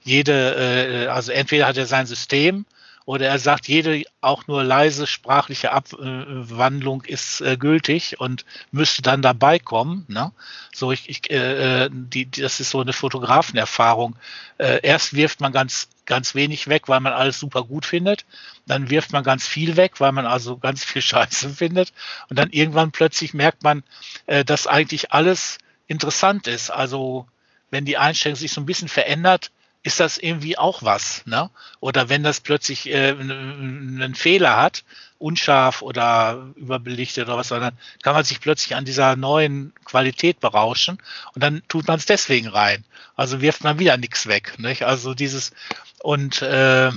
jede, 0.05 1.05
äh, 1.05 1.07
also 1.07 1.33
entweder 1.33 1.67
hat 1.67 1.77
er 1.77 1.87
sein 1.87 2.07
System 2.07 2.67
oder 3.05 3.27
er 3.29 3.39
sagt, 3.39 3.69
jede 3.69 4.03
auch 4.21 4.47
nur 4.47 4.63
leise 4.63 5.07
sprachliche 5.07 5.73
Abwandlung 5.73 7.03
ist 7.03 7.41
äh, 7.41 7.57
gültig 7.57 8.21
und 8.21 8.45
müsste 8.71 9.03
dann 9.03 9.23
dabei 9.23 9.59
kommen. 9.59 10.05
Ne? 10.09 10.33
So, 10.73 10.93
ich, 10.93 11.09
ich 11.09 11.31
äh, 11.31 11.89
die, 11.91 12.31
das 12.31 12.61
ist 12.61 12.71
so 12.71 12.81
eine 12.81 12.93
Fotografenerfahrung. 12.93 14.17
Äh, 14.59 14.81
erst 14.83 15.15
wirft 15.15 15.41
man 15.41 15.53
ganz 15.53 15.89
ganz 16.13 16.35
wenig 16.35 16.69
weg, 16.69 16.91
weil 16.91 17.01
man 17.01 17.15
alles 17.15 17.41
super 17.41 17.65
gut 17.65 17.87
findet. 17.87 18.27
Dann 18.67 18.91
wirft 18.91 19.13
man 19.13 19.25
ganz 19.25 19.47
viel 19.47 19.79
weg, 19.79 19.99
weil 19.99 20.13
man 20.13 20.27
also 20.27 20.59
ganz 20.59 20.85
viel 20.85 21.01
Scheiße 21.11 21.49
findet. 21.49 21.95
Und 22.29 22.39
dann 22.39 22.51
irgendwann 22.51 22.93
plötzlich 22.93 23.33
merkt 23.33 23.63
man, 23.63 23.83
äh, 24.27 24.45
dass 24.45 24.67
eigentlich 24.67 25.11
alles 25.13 25.57
interessant 25.87 26.49
ist. 26.49 26.69
Also 26.69 27.27
wenn 27.71 27.87
die 27.87 27.97
Einstellung 27.97 28.37
sich 28.37 28.53
so 28.53 28.61
ein 28.61 28.67
bisschen 28.67 28.89
verändert, 28.89 29.53
ist 29.83 30.01
das 30.01 30.19
irgendwie 30.19 30.57
auch 30.57 30.83
was. 30.83 31.23
Ne? 31.27 31.51
Oder 31.81 32.09
wenn 32.09 32.23
das 32.23 32.41
plötzlich 32.41 32.89
äh, 32.89 33.11
einen 33.11 34.15
Fehler 34.15 34.57
hat, 34.57 34.85
unscharf 35.19 35.83
oder 35.83 36.51
überbelichtet 36.57 37.27
oder 37.27 37.37
was, 37.37 37.49
dann 37.49 37.77
kann 38.03 38.15
man 38.15 38.25
sich 38.25 38.41
plötzlich 38.41 38.75
an 38.75 38.85
dieser 38.85 39.17
neuen 39.17 39.73
Qualität 39.85 40.41
berauschen 40.41 40.99
und 41.35 41.43
dann 41.43 41.63
tut 41.69 41.87
man 41.87 41.99
es 41.99 42.07
deswegen 42.07 42.49
rein. 42.49 42.85
Also 43.17 43.41
wirft 43.41 43.63
man 43.65 43.79
wieder 43.79 43.97
nichts 43.97 44.27
weg. 44.27 44.59
Nicht? 44.59 44.83
Also 44.85 45.15
dieses 45.15 45.53
und 46.01 46.43
äh, 46.43 46.91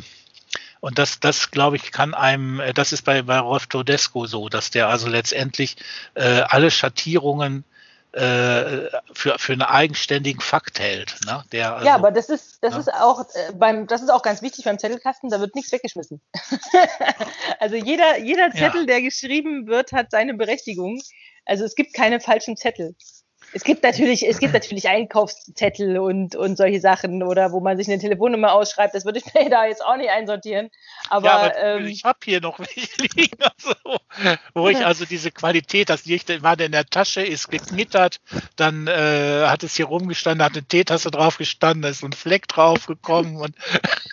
und 0.81 0.99
das, 0.99 1.19
das 1.19 1.49
glaube 1.49 1.77
ich, 1.77 1.91
kann 1.91 2.13
einem, 2.13 2.61
das 2.75 2.93
ist 2.93 3.05
bei, 3.05 3.23
bei 3.23 3.39
Rolf 3.39 3.65
Todesco 3.65 4.27
so, 4.27 4.49
dass 4.49 4.69
der 4.69 4.87
also 4.87 5.07
letztendlich 5.09 5.77
äh, 6.13 6.41
alle 6.41 6.69
Schattierungen 6.69 7.63
äh, 8.15 8.89
für, 9.11 9.37
für 9.37 9.53
einen 9.53 9.61
eigenständigen 9.61 10.39
Fakt 10.39 10.79
hält. 10.79 11.17
Ne? 11.25 11.43
Der 11.51 11.73
also, 11.73 11.85
ja, 11.85 11.95
aber 11.95 12.11
das 12.11 12.29
ist, 12.29 12.63
das 12.63 12.73
ja. 12.73 12.79
ist 12.79 12.93
auch 12.93 13.25
äh, 13.35 13.51
beim, 13.53 13.87
das 13.87 14.01
ist 14.01 14.09
auch 14.09 14.21
ganz 14.21 14.41
wichtig 14.41 14.63
beim 14.63 14.79
Zettelkasten, 14.79 15.29
da 15.29 15.41
wird 15.41 15.53
nichts 15.53 15.73
weggeschmissen. 15.73 16.21
also 17.59 17.75
jeder, 17.75 18.19
jeder 18.19 18.51
Zettel, 18.51 18.81
ja. 18.81 18.87
der 18.87 19.01
geschrieben 19.01 19.67
wird, 19.67 19.91
hat 19.91 20.11
seine 20.11 20.33
Berechtigung. 20.33 21.01
Also 21.45 21.65
es 21.65 21.75
gibt 21.75 21.93
keine 21.93 22.21
falschen 22.21 22.55
Zettel. 22.55 22.95
Es 23.55 23.63
gibt 23.63 23.83
natürlich, 23.83 24.27
es 24.27 24.39
gibt 24.39 24.53
natürlich 24.53 24.89
Einkaufszettel 24.89 25.97
und, 25.97 26.35
und 26.35 26.57
solche 26.57 26.81
Sachen 26.81 27.23
oder 27.23 27.53
wo 27.53 27.61
man 27.61 27.77
sich 27.77 27.87
eine 27.87 27.99
Telefonnummer 27.99 28.51
ausschreibt. 28.51 28.93
Das 28.93 29.05
würde 29.05 29.19
ich 29.19 29.33
mir 29.33 29.49
da 29.49 29.65
jetzt 29.65 29.83
auch 29.83 29.95
nicht 29.95 30.09
einsortieren. 30.09 30.69
Aber, 31.09 31.25
ja, 31.25 31.33
aber 31.37 31.57
ähm, 31.57 31.85
ich 31.85 32.03
habe 32.03 32.19
hier 32.21 32.41
noch 32.41 32.59
welche 32.59 33.01
liegen, 33.15 33.37
also, 33.41 33.73
wo 34.53 34.67
ich 34.67 34.85
also 34.85 35.05
diese 35.05 35.31
Qualität, 35.31 35.89
das 35.89 36.05
Licht 36.05 36.43
war 36.43 36.59
in 36.59 36.73
der 36.73 36.85
Tasche, 36.85 37.21
ist 37.21 37.49
geknittert, 37.49 38.19
dann 38.57 38.87
äh, 38.87 39.45
hat 39.45 39.63
es 39.63 39.77
hier 39.77 39.85
rumgestanden, 39.85 40.43
hat 40.43 40.51
eine 40.51 40.65
Teetasse 40.65 41.09
drauf 41.09 41.37
gestanden, 41.37 41.83
da 41.83 41.89
ist 41.89 41.99
so 41.99 42.07
ein 42.07 42.13
Fleck 42.13 42.49
drauf 42.49 42.87
gekommen 42.87 43.37
und 43.37 43.55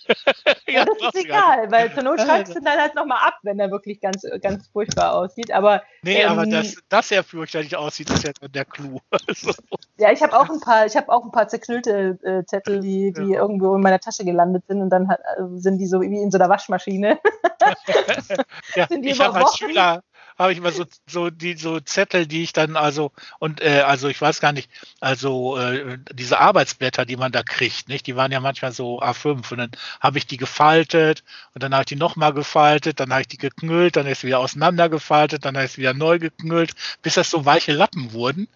ja, 0.68 0.84
das 0.84 1.14
ist 1.14 1.24
egal, 1.24 1.70
weil 1.70 1.92
zur 1.92 2.04
Not 2.04 2.20
schreibst 2.20 2.54
du 2.54 2.60
dann 2.64 2.78
halt 2.78 2.94
nochmal 2.94 3.26
ab, 3.26 3.38
wenn 3.42 3.58
er 3.58 3.72
wirklich 3.72 4.00
ganz, 4.00 4.24
ganz 4.40 4.68
furchtbar 4.68 5.14
aussieht. 5.14 5.50
Aber 5.50 5.82
nee, 6.02 6.22
ähm, 6.22 6.30
aber 6.30 6.46
dass, 6.46 6.76
dass 6.88 7.10
er 7.10 7.24
fürchterlich 7.24 7.74
aussieht, 7.76 8.10
ist 8.10 8.24
ja 8.24 8.32
der 8.48 8.64
Clou. 8.64 9.00
Ja, 9.98 10.10
ich 10.10 10.22
habe 10.22 10.36
auch 10.36 10.48
ein 10.48 10.58
paar, 10.58 10.86
ich 10.86 10.96
habe 10.96 11.12
auch 11.12 11.22
ein 11.22 11.30
paar 11.30 11.46
zerknüllte 11.46 12.18
äh, 12.24 12.44
Zettel, 12.46 12.80
die, 12.80 13.12
die 13.12 13.32
ja. 13.34 13.40
irgendwo 13.40 13.76
in 13.76 13.82
meiner 13.82 14.00
Tasche 14.00 14.24
gelandet 14.24 14.64
sind 14.66 14.80
und 14.80 14.90
dann 14.90 15.08
hat, 15.08 15.20
äh, 15.20 15.42
sind 15.56 15.78
die 15.78 15.86
so 15.86 16.00
wie 16.00 16.06
in 16.06 16.30
so 16.30 16.38
einer 16.38 16.48
Waschmaschine. 16.48 17.20
ja, 18.74 18.86
ich 18.90 19.20
habe 19.20 19.38
als 19.38 19.58
Schüler 19.58 20.02
habe 20.38 20.52
ich 20.52 20.58
immer 20.58 20.72
so, 20.72 20.84
so 21.06 21.30
die 21.30 21.56
so 21.56 21.80
Zettel, 21.80 22.26
die 22.26 22.42
ich 22.42 22.52
dann 22.52 22.76
also 22.76 23.12
und 23.38 23.60
äh, 23.60 23.80
also 23.80 24.08
ich 24.08 24.20
weiß 24.20 24.40
gar 24.40 24.52
nicht, 24.52 24.70
also 25.00 25.58
äh, 25.58 25.98
diese 26.12 26.40
Arbeitsblätter, 26.40 27.04
die 27.04 27.16
man 27.16 27.32
da 27.32 27.42
kriegt, 27.42 27.88
nicht? 27.88 28.06
Die 28.06 28.16
waren 28.16 28.32
ja 28.32 28.40
manchmal 28.40 28.72
so 28.72 29.00
A5 29.00 29.52
und 29.52 29.58
dann 29.58 29.70
habe 30.00 30.18
ich 30.18 30.26
die 30.26 30.36
gefaltet 30.36 31.22
und 31.54 31.62
dann 31.62 31.72
habe 31.72 31.82
ich 31.82 31.86
die 31.86 31.96
nochmal 31.96 32.32
gefaltet, 32.32 33.00
dann 33.00 33.10
habe 33.12 33.22
ich 33.22 33.28
die 33.28 33.38
geknüllt, 33.38 33.96
dann 33.96 34.06
ist 34.06 34.24
wieder 34.24 34.40
auseinandergefaltet, 34.40 35.44
dann 35.44 35.54
ist 35.56 35.74
sie 35.74 35.82
wieder 35.82 35.94
neu 35.94 36.18
geknüllt, 36.18 36.72
bis 37.02 37.14
das 37.14 37.30
so 37.30 37.44
weiche 37.44 37.72
Lappen 37.72 38.12
wurden, 38.12 38.48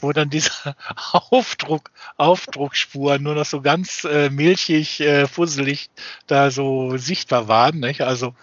wo 0.00 0.12
dann 0.12 0.30
diese 0.30 0.50
Aufdruck, 1.12 1.90
Aufdruckspuren 2.16 3.22
nur 3.22 3.34
noch 3.34 3.46
so 3.46 3.60
ganz 3.60 4.04
äh, 4.04 4.30
milchig, 4.30 5.00
äh, 5.00 5.26
fusselig 5.26 5.90
da 6.26 6.50
so 6.50 6.96
sichtbar 6.96 7.48
waren, 7.48 7.80
nicht? 7.80 8.02
Also 8.02 8.34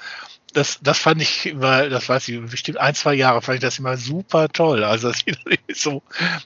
das, 0.56 0.80
das 0.82 1.00
fand 1.00 1.22
ich 1.22 1.48
immer, 1.48 1.90
das 1.90 2.08
weiß 2.08 2.30
ich, 2.30 2.42
bestimmt 2.50 2.78
ein, 2.78 2.96
zwei 2.96 3.14
Jahre 3.14 3.42
fand 3.42 3.56
ich 3.56 3.62
das 3.62 3.78
immer 3.78 3.98
super 3.98 4.48
toll. 4.48 4.86
Also 4.86 5.12
so 5.74 6.02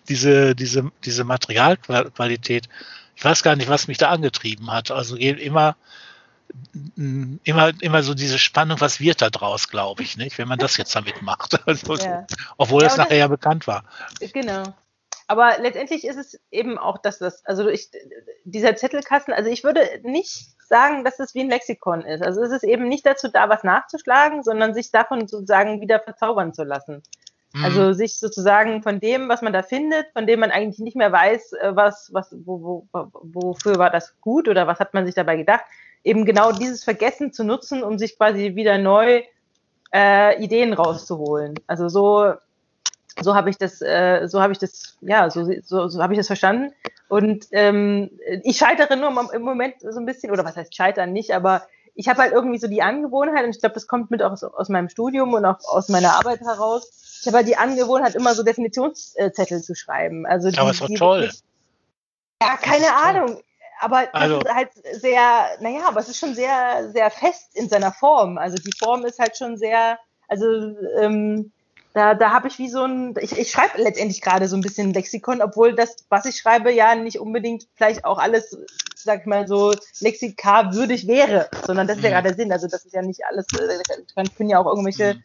diese, 0.07 0.55
diese, 0.55 0.91
diese 1.05 1.23
Materialqualität. 1.23 2.67
Ich 3.15 3.23
weiß 3.23 3.43
gar 3.43 3.55
nicht, 3.55 3.69
was 3.69 3.87
mich 3.87 3.99
da 3.99 4.09
angetrieben 4.09 4.71
hat. 4.71 4.89
Also 4.89 5.15
immer, 5.15 5.75
immer, 6.95 7.71
immer 7.81 8.01
so 8.01 8.15
diese 8.15 8.39
Spannung, 8.39 8.81
was 8.81 8.99
wird 8.99 9.21
da 9.21 9.29
draus, 9.29 9.67
glaube 9.69 10.01
ich, 10.01 10.17
nicht, 10.17 10.39
wenn 10.39 10.47
man 10.47 10.57
das 10.57 10.77
jetzt 10.77 10.95
damit 10.95 11.21
macht. 11.21 11.59
Also, 11.67 11.95
ja. 11.97 12.25
Obwohl 12.57 12.81
ja, 12.81 12.87
es 12.87 12.97
nachher 12.97 13.17
ja 13.17 13.27
bekannt 13.27 13.67
war. 13.67 13.83
Genau. 14.33 14.73
Aber 15.29 15.59
letztendlich 15.59 16.05
ist 16.05 16.17
es 16.17 16.39
eben 16.49 16.79
auch, 16.79 16.97
dass 16.97 17.19
das, 17.19 17.45
also 17.45 17.69
ich, 17.69 17.91
dieser 18.45 18.75
Zettelkasten, 18.75 19.31
also 19.31 19.47
ich 19.47 19.63
würde 19.63 19.87
nicht 20.01 20.59
sagen, 20.67 21.03
dass 21.03 21.19
es 21.19 21.35
wie 21.35 21.41
ein 21.41 21.51
Lexikon 21.51 22.01
ist. 22.01 22.23
Also 22.23 22.41
es 22.41 22.51
ist 22.51 22.63
eben 22.63 22.87
nicht 22.87 23.05
dazu 23.05 23.27
da, 23.27 23.47
was 23.47 23.63
nachzuschlagen, 23.63 24.41
sondern 24.41 24.73
sich 24.73 24.89
davon 24.91 25.27
sozusagen 25.27 25.81
wieder 25.81 25.99
verzaubern 25.99 26.51
zu 26.51 26.63
lassen. 26.63 27.03
Mhm. 27.53 27.63
Also 27.63 27.93
sich 27.93 28.17
sozusagen 28.17 28.81
von 28.81 28.99
dem, 28.99 29.29
was 29.29 29.43
man 29.43 29.53
da 29.53 29.61
findet, 29.61 30.07
von 30.13 30.25
dem 30.25 30.39
man 30.39 30.49
eigentlich 30.49 30.79
nicht 30.79 30.97
mehr 30.97 31.11
weiß, 31.11 31.53
äh, 31.53 31.75
was, 31.75 32.09
was, 32.11 32.35
wo, 32.43 32.87
wo, 32.91 33.11
wofür 33.21 33.77
war 33.77 33.91
das 33.91 34.19
gut 34.21 34.47
oder 34.47 34.65
was 34.65 34.79
hat 34.79 34.95
man 34.95 35.05
sich 35.05 35.13
dabei 35.13 35.35
gedacht, 35.35 35.63
eben 36.03 36.25
genau 36.25 36.53
dieses 36.53 36.83
Vergessen 36.83 37.33
zu 37.33 37.43
nutzen, 37.43 37.83
um 37.83 37.99
sich 37.99 38.17
quasi 38.17 38.55
wieder 38.55 38.79
neu 38.79 39.21
äh, 39.93 40.43
Ideen 40.43 40.73
rauszuholen. 40.73 41.53
Also 41.67 41.87
so 41.87 42.33
so 43.21 43.35
habe 43.35 43.49
ich 43.49 43.57
das, 43.57 43.81
äh, 43.81 44.27
so 44.27 44.41
habe 44.41 44.53
ich 44.53 44.59
das, 44.59 44.97
ja, 45.01 45.29
so, 45.29 45.49
so, 45.63 45.87
so 45.87 46.01
habe 46.01 46.13
ich 46.13 46.19
das 46.19 46.27
verstanden. 46.27 46.73
Und 47.07 47.47
ähm, 47.51 48.11
ich 48.43 48.57
scheitere 48.57 48.95
nur 48.95 49.09
im 49.33 49.41
Moment 49.41 49.75
so 49.81 49.99
ein 49.99 50.05
bisschen, 50.05 50.31
oder 50.31 50.45
was 50.45 50.55
heißt 50.55 50.75
scheitern 50.75 51.11
nicht, 51.11 51.31
aber 51.31 51.63
ich 51.95 52.07
habe 52.07 52.21
halt 52.21 52.33
irgendwie 52.33 52.59
so 52.59 52.67
die 52.67 52.81
Angewohnheit, 52.81 53.43
und 53.43 53.49
ich 53.49 53.59
glaube, 53.59 53.73
das 53.73 53.87
kommt 53.87 54.09
mit 54.11 54.21
aus, 54.21 54.43
aus 54.43 54.69
meinem 54.69 54.89
Studium 54.89 55.33
und 55.33 55.43
auch 55.43 55.59
aus 55.67 55.89
meiner 55.89 56.13
Arbeit 56.13 56.39
heraus. 56.41 57.19
Ich 57.21 57.27
habe 57.27 57.37
halt 57.37 57.47
die 57.47 57.57
Angewohnheit, 57.57 58.15
immer 58.15 58.33
so 58.35 58.43
Definitionszettel 58.43 59.61
zu 59.61 59.75
schreiben. 59.75 60.25
Also 60.25 60.49
die, 60.49 60.57
aber 60.57 60.71
ist 60.71 60.81
doch 60.81 60.87
toll. 60.95 61.21
Wirklich, 61.23 61.43
ja, 62.41 62.55
keine 62.55 62.95
Ahnung. 62.95 63.41
Aber 63.81 64.05
das 64.05 64.13
also. 64.13 64.39
ist 64.39 64.53
halt 64.53 64.69
sehr, 64.93 65.47
naja, 65.59 65.87
aber 65.87 65.99
es 65.99 66.09
ist 66.09 66.19
schon 66.19 66.35
sehr, 66.35 66.89
sehr 66.91 67.09
fest 67.09 67.55
in 67.55 67.69
seiner 67.69 67.91
Form. 67.91 68.37
Also 68.37 68.57
die 68.57 68.77
Form 68.77 69.05
ist 69.05 69.19
halt 69.19 69.37
schon 69.37 69.57
sehr, 69.57 69.97
also 70.27 70.45
ähm, 70.99 71.51
da, 71.93 72.13
da 72.13 72.31
habe 72.31 72.47
ich 72.47 72.59
wie 72.59 72.69
so 72.69 72.83
ein, 72.83 73.15
ich, 73.19 73.37
ich 73.37 73.49
schreibe 73.49 73.81
letztendlich 73.81 74.21
gerade 74.21 74.47
so 74.47 74.55
ein 74.55 74.61
bisschen 74.61 74.93
Lexikon, 74.93 75.41
obwohl 75.41 75.75
das, 75.75 75.95
was 76.09 76.25
ich 76.25 76.37
schreibe, 76.37 76.71
ja 76.71 76.95
nicht 76.95 77.19
unbedingt 77.19 77.67
vielleicht 77.75 78.05
auch 78.05 78.19
alles, 78.19 78.57
sag 78.95 79.21
ich 79.21 79.25
mal, 79.25 79.47
so 79.47 79.73
lexikarwürdig 79.99 81.07
wäre, 81.07 81.49
sondern 81.65 81.87
das 81.87 81.97
ist 81.97 82.03
ja 82.03 82.09
mhm. 82.09 82.13
gerade 82.13 82.27
der 82.29 82.37
Sinn. 82.37 82.51
Also 82.51 82.67
das 82.67 82.85
ist 82.85 82.93
ja 82.93 83.01
nicht 83.01 83.21
alles, 83.25 83.47
äh, 83.59 83.79
da 84.15 84.23
können 84.37 84.49
ja 84.49 84.59
auch 84.59 84.67
irgendwelche 84.67 85.15
mhm. 85.15 85.21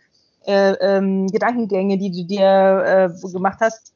äh, 0.46 0.72
ähm, 0.72 1.26
Gedankengänge, 1.26 1.98
die 1.98 2.10
du 2.10 2.24
dir 2.24 3.12
äh, 3.12 3.30
gemacht 3.30 3.58
hast, 3.60 3.92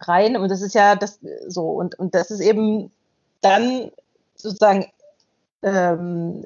rein. 0.00 0.36
Und 0.36 0.48
das 0.48 0.62
ist 0.62 0.74
ja 0.74 0.96
das 0.96 1.20
so. 1.46 1.70
Und, 1.70 1.96
und 1.96 2.14
das 2.14 2.32
ist 2.32 2.40
eben 2.40 2.90
dann 3.40 3.92
sozusagen 4.34 4.90
ähm, 5.62 6.44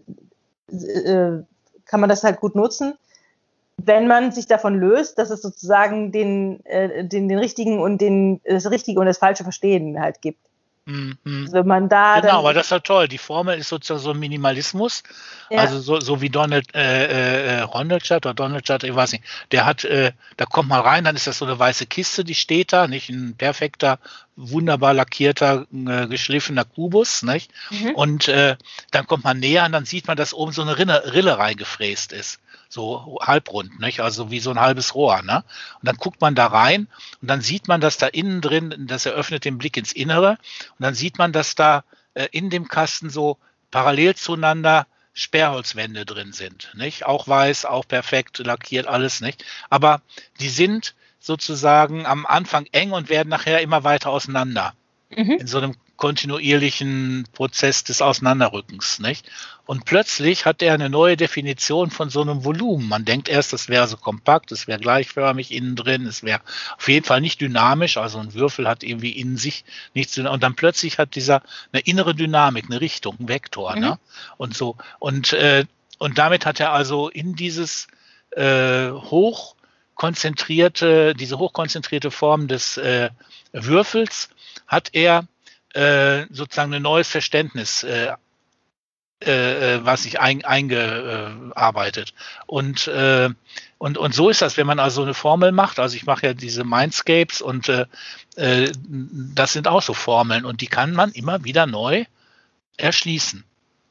äh, 0.71 1.43
kann 1.87 2.01
man 2.01 2.11
das 2.11 2.23
halt 2.23 2.41
gut 2.41 2.55
nutzen 2.55 2.99
wenn 3.87 4.09
man 4.09 4.33
sich 4.33 4.47
davon 4.47 4.79
löst, 4.79 5.19
dass 5.19 5.31
es 5.31 5.41
sozusagen 5.41 6.11
den, 6.11 6.65
äh, 6.67 7.05
den, 7.05 7.29
den 7.29 7.39
richtigen 7.39 7.79
und 7.79 8.01
den, 8.01 8.41
das 8.45 8.71
richtige 8.71 8.99
und 9.01 9.07
das 9.07 9.19
falsche 9.19 9.45
Verstehen 9.45 10.01
halt 10.01 10.21
gibt. 10.21 10.41
Mhm. 10.89 11.49
Wenn 11.51 11.67
man 11.67 11.89
da 11.89 12.21
genau, 12.21 12.39
aber 12.39 12.55
das 12.55 12.67
ist 12.67 12.71
ja 12.71 12.79
toll. 12.79 13.09
Die 13.09 13.19
Formel 13.19 13.59
ist 13.59 13.69
sozusagen 13.71 14.01
so 14.01 14.11
ein 14.11 14.21
Minimalismus. 14.21 15.03
Ja. 15.51 15.59
Also 15.59 15.81
so, 15.81 15.99
so 15.99 16.21
wie 16.21 16.31
Donald 16.31 16.73
äh, 16.77 17.59
äh, 17.59 17.61
Rondelchat 17.63 18.25
oder 18.25 18.35
Donaldchat, 18.35 18.85
ich 18.85 18.95
weiß 18.95 19.11
nicht, 19.13 19.25
der 19.51 19.67
hat, 19.67 19.85
äh, 19.85 20.13
da 20.37 20.45
kommt 20.45 20.69
man 20.69 20.81
rein, 20.81 21.03
dann 21.03 21.17
ist 21.17 21.27
das 21.27 21.39
so 21.39 21.45
eine 21.45 21.59
weiße 21.59 21.87
Kiste, 21.87 22.23
die 22.23 22.37
steht 22.37 22.73
da, 22.73 22.87
nicht 22.87 23.09
ein 23.09 23.35
perfekter, 23.37 23.99
wunderbar 24.37 24.95
lackierter, 24.95 25.67
äh, 25.73 26.07
geschliffener 26.07 26.65
Kubus, 26.65 27.25
nicht? 27.25 27.51
Mhm. 27.71 27.95
Und 27.97 28.29
äh, 28.29 28.57
dann 28.93 29.09
kommt 29.09 29.25
man 29.25 29.41
näher 29.41 29.67
und 29.67 29.73
dann 29.73 29.87
sieht 29.87 30.07
man, 30.07 30.17
dass 30.17 30.35
oben 30.35 30.53
so 30.53 30.63
eine 30.63 30.79
Rille, 30.79 31.13
Rille 31.13 31.37
reingefräst 31.37 32.13
ist 32.13 32.39
so 32.77 33.19
halbrund, 33.23 33.81
nicht? 33.81 34.01
also 34.01 34.31
wie 34.31 34.39
so 34.39 34.51
ein 34.51 34.61
halbes 34.61 34.95
Rohr. 34.95 35.23
Ne? 35.23 35.43
Und 35.81 35.89
dann 35.89 35.97
guckt 35.97 36.21
man 36.21 36.35
da 36.35 36.47
rein 36.47 36.89
und 37.23 37.29
dann 37.29 37.41
sieht 37.41 37.67
man, 37.69 37.81
dass 37.81 37.97
da 37.97 38.07
innen 38.07 38.41
drin, 38.41 38.87
das 38.87 39.07
eröffnet 39.07 39.45
den 39.45 39.59
Blick 39.59 39.77
ins 39.77 39.93
Innere 39.93 40.39
und 40.79 40.83
dann 40.83 40.95
sieht 40.95 41.19
man, 41.19 41.33
dass 41.33 41.55
da 41.55 41.85
äh, 42.15 42.29
in 42.31 42.51
dem 42.51 42.69
Kasten 42.69 43.11
so 43.11 43.39
parallel 43.71 44.15
zueinander 44.15 44.87
Sperrholzwände 45.15 46.05
drin 46.05 46.33
sind, 46.33 46.71
nicht? 46.75 47.07
Auch 47.07 47.27
weiß, 47.27 47.65
auch 47.65 47.89
perfekt 47.89 48.39
lackiert, 48.39 48.87
alles 48.87 49.23
nicht. 49.23 49.45
Aber 49.71 50.03
die 50.41 50.51
sind 50.51 50.95
sozusagen 51.19 52.05
am 52.05 52.27
Anfang 52.27 52.67
eng 52.73 52.93
und 52.93 53.09
werden 53.09 53.31
nachher 53.31 53.63
immer 53.63 53.83
weiter 53.83 54.11
auseinander. 54.11 54.75
Mhm. 55.09 55.39
In 55.41 55.47
so 55.47 55.57
einem 55.59 55.75
kontinuierlichen 55.97 57.27
Prozess 57.33 57.85
des 57.85 58.03
Auseinanderrückens, 58.03 58.99
nicht? 58.99 59.29
Und 59.65 59.85
plötzlich 59.85 60.45
hat 60.47 60.63
er 60.63 60.75
eine 60.75 60.89
neue 60.89 61.17
Definition 61.17 61.91
von 61.91 62.09
so 62.09 62.21
einem 62.21 62.45
Volumen. 62.45 62.89
Man 62.89 63.05
denkt 63.05 63.29
erst, 63.29 63.53
es 63.53 63.69
wäre 63.69 63.89
so 63.89 63.97
kompakt, 63.97 64.53
es 64.53 64.69
wäre 64.69 64.79
gleichförmig 64.79 65.51
innen 65.51 65.75
drin, 65.75 66.07
es 66.07 66.23
wäre 66.23 66.41
auf 66.77 66.89
jeden 66.89 67.05
Fall 67.05 67.21
nicht 67.21 67.41
dynamisch, 67.41 67.97
also 67.97 68.19
ein 68.19 68.35
Würfel 68.35 68.69
hat 68.69 68.85
irgendwie 68.85 69.11
in 69.11 69.37
sich 69.37 69.65
nichts 69.95 70.17
und 70.19 70.43
dann 70.43 70.55
plötzlich 70.55 70.99
hat 70.99 71.15
dieser 71.17 71.43
eine 71.73 71.83
innere 71.83 72.15
Dynamik, 72.15 72.67
eine 72.67 72.81
Richtung, 72.81 73.17
ein 73.19 73.29
Vektor, 73.29 73.75
ne? 73.75 73.81
mhm. 73.81 73.87
ne? 73.87 73.99
Und 74.37 74.57
so 74.57 74.77
und 74.99 75.33
äh, 75.33 75.65
und 75.99 76.19
damit 76.19 76.47
hat 76.47 76.61
er 76.61 76.73
also 76.73 77.09
in 77.09 77.35
dieses 77.35 77.89
äh, 78.31 78.91
hoch 78.91 79.57
konzentrierte, 79.95 81.15
diese 81.15 81.39
hochkonzentrierte 81.39 82.11
Form 82.11 82.49
des 82.49 82.77
äh, 82.77 83.11
Würfels 83.53 84.29
hat 84.67 84.91
er 84.93 85.27
äh, 85.77 86.27
sozusagen 86.31 86.73
ein 86.75 86.83
neues 86.83 87.09
Verständnis 87.09 87.83
äh, 87.83 88.13
äh, 89.25 89.77
äh, 89.77 89.85
was 89.85 90.03
sich 90.03 90.21
ein, 90.21 90.45
eingearbeitet. 90.45 92.13
Und, 92.47 92.87
äh, 92.87 93.31
und, 93.79 93.97
und 93.97 94.15
so 94.15 94.29
ist 94.29 94.43
das, 94.43 94.59
wenn 94.59 94.67
man 94.67 94.79
also 94.79 95.03
eine 95.03 95.15
Formel 95.15 95.53
macht. 95.53 95.79
Also 95.79 95.97
ich 95.97 96.05
mache 96.05 96.27
ja 96.27 96.35
diese 96.35 96.65
Mindscapes 96.65 97.41
und 97.41 97.73
das 98.37 99.53
sind 99.55 99.69
auch 99.69 99.81
so 99.81 99.95
Formeln 99.95 100.45
und 100.45 100.61
die 100.61 100.67
kann 100.67 100.93
man 100.93 101.13
immer 101.13 101.45
wieder 101.45 101.65
neu 101.65 102.05
erschließen. 102.77 103.43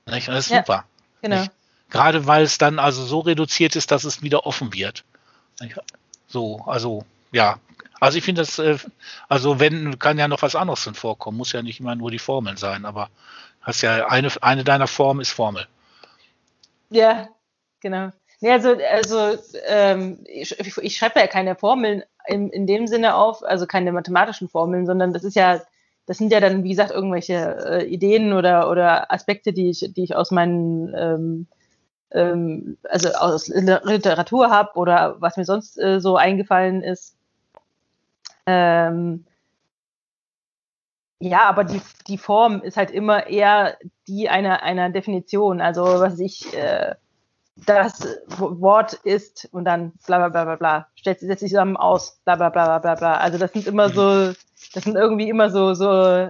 Nicht? 0.05 0.27
Das 0.27 0.45
ist 0.45 0.51
ja, 0.51 0.59
super. 0.59 0.85
Genau. 1.23 1.39
Nicht? 1.39 1.51
Gerade 1.89 2.27
weil 2.27 2.43
es 2.43 2.59
dann 2.59 2.77
also 2.77 3.03
so 3.03 3.21
reduziert 3.21 3.75
ist, 3.75 3.89
dass 3.89 4.03
es 4.03 4.21
wieder 4.21 4.45
offen 4.45 4.73
wird. 4.73 5.03
So, 6.27 6.63
also 6.67 7.03
ja, 7.31 7.57
also 7.99 8.17
ich 8.17 8.23
finde 8.23 8.41
das, 8.41 8.59
äh, 8.59 8.77
also 9.29 9.59
wenn, 9.59 9.99
kann 9.99 10.17
ja 10.17 10.27
noch 10.27 10.41
was 10.41 10.55
anderes 10.55 10.83
drin 10.83 10.95
vorkommen, 10.95 11.37
muss 11.37 11.53
ja 11.53 11.61
nicht 11.61 11.79
immer 11.79 11.95
nur 11.95 12.11
die 12.11 12.19
Formeln 12.19 12.57
sein, 12.57 12.85
aber 12.85 13.09
hast 13.61 13.81
ja 13.81 14.07
eine, 14.07 14.29
eine 14.41 14.63
deiner 14.63 14.87
Formen 14.87 15.21
ist 15.21 15.31
Formel. 15.31 15.67
Ja, 16.89 17.29
genau. 17.79 18.11
Nee, 18.41 18.51
also, 18.51 18.75
also 18.91 19.37
ähm, 19.65 20.19
ich, 20.25 20.57
ich 20.59 20.97
schreibe 20.97 21.19
ja 21.19 21.27
keine 21.27 21.55
Formeln 21.55 22.03
in, 22.27 22.49
in 22.49 22.67
dem 22.67 22.87
Sinne 22.87 23.15
auf, 23.15 23.43
also 23.43 23.65
keine 23.65 23.91
mathematischen 23.91 24.49
Formeln, 24.49 24.85
sondern 24.85 25.13
das 25.13 25.23
ist 25.23 25.35
ja, 25.35 25.61
das 26.05 26.17
sind 26.17 26.31
ja 26.31 26.39
dann, 26.39 26.63
wie 26.63 26.69
gesagt, 26.69 26.91
irgendwelche 26.91 27.57
äh, 27.65 27.85
Ideen 27.85 28.33
oder, 28.33 28.69
oder 28.69 29.11
Aspekte, 29.11 29.53
die 29.53 29.69
ich, 29.69 29.93
die 29.95 30.03
ich 30.03 30.15
aus 30.15 30.31
meinen 30.31 30.93
ähm, 30.95 31.47
ähm, 32.11 32.77
also 32.83 33.09
aus 33.09 33.47
Literatur 33.47 34.49
habe 34.49 34.77
oder 34.77 35.15
was 35.19 35.37
mir 35.37 35.45
sonst 35.45 35.77
äh, 35.77 35.99
so 35.99 36.15
eingefallen 36.15 36.81
ist. 36.81 37.15
Ähm, 38.45 39.25
ja, 41.19 41.43
aber 41.43 41.63
die, 41.63 41.81
die 42.07 42.17
Form 42.17 42.61
ist 42.61 42.77
halt 42.77 42.91
immer 42.91 43.27
eher 43.27 43.77
die 44.07 44.29
einer, 44.29 44.63
einer 44.63 44.89
Definition. 44.89 45.61
Also 45.61 45.83
was 45.83 46.19
ich, 46.19 46.53
äh, 46.53 46.95
das 47.55 48.05
Wort 48.27 48.93
ist 48.93 49.47
und 49.51 49.63
dann 49.63 49.93
bla 50.05 50.17
bla 50.17 50.29
bla 50.29 50.43
bla 50.43 50.55
bla, 50.55 50.87
setzt 51.01 51.21
sich 51.21 51.39
zusammen 51.39 51.77
aus, 51.77 52.19
bla 52.25 52.35
bla 52.35 52.49
bla 52.49 52.79
bla 52.79 52.95
bla. 52.95 53.17
Also 53.17 53.37
das 53.37 53.53
sind 53.53 53.65
immer 53.65 53.89
so, 53.89 54.33
das 54.73 54.83
sind 54.83 54.95
irgendwie 54.95 55.29
immer 55.29 55.49
so, 55.49 55.73
so, 55.73 56.29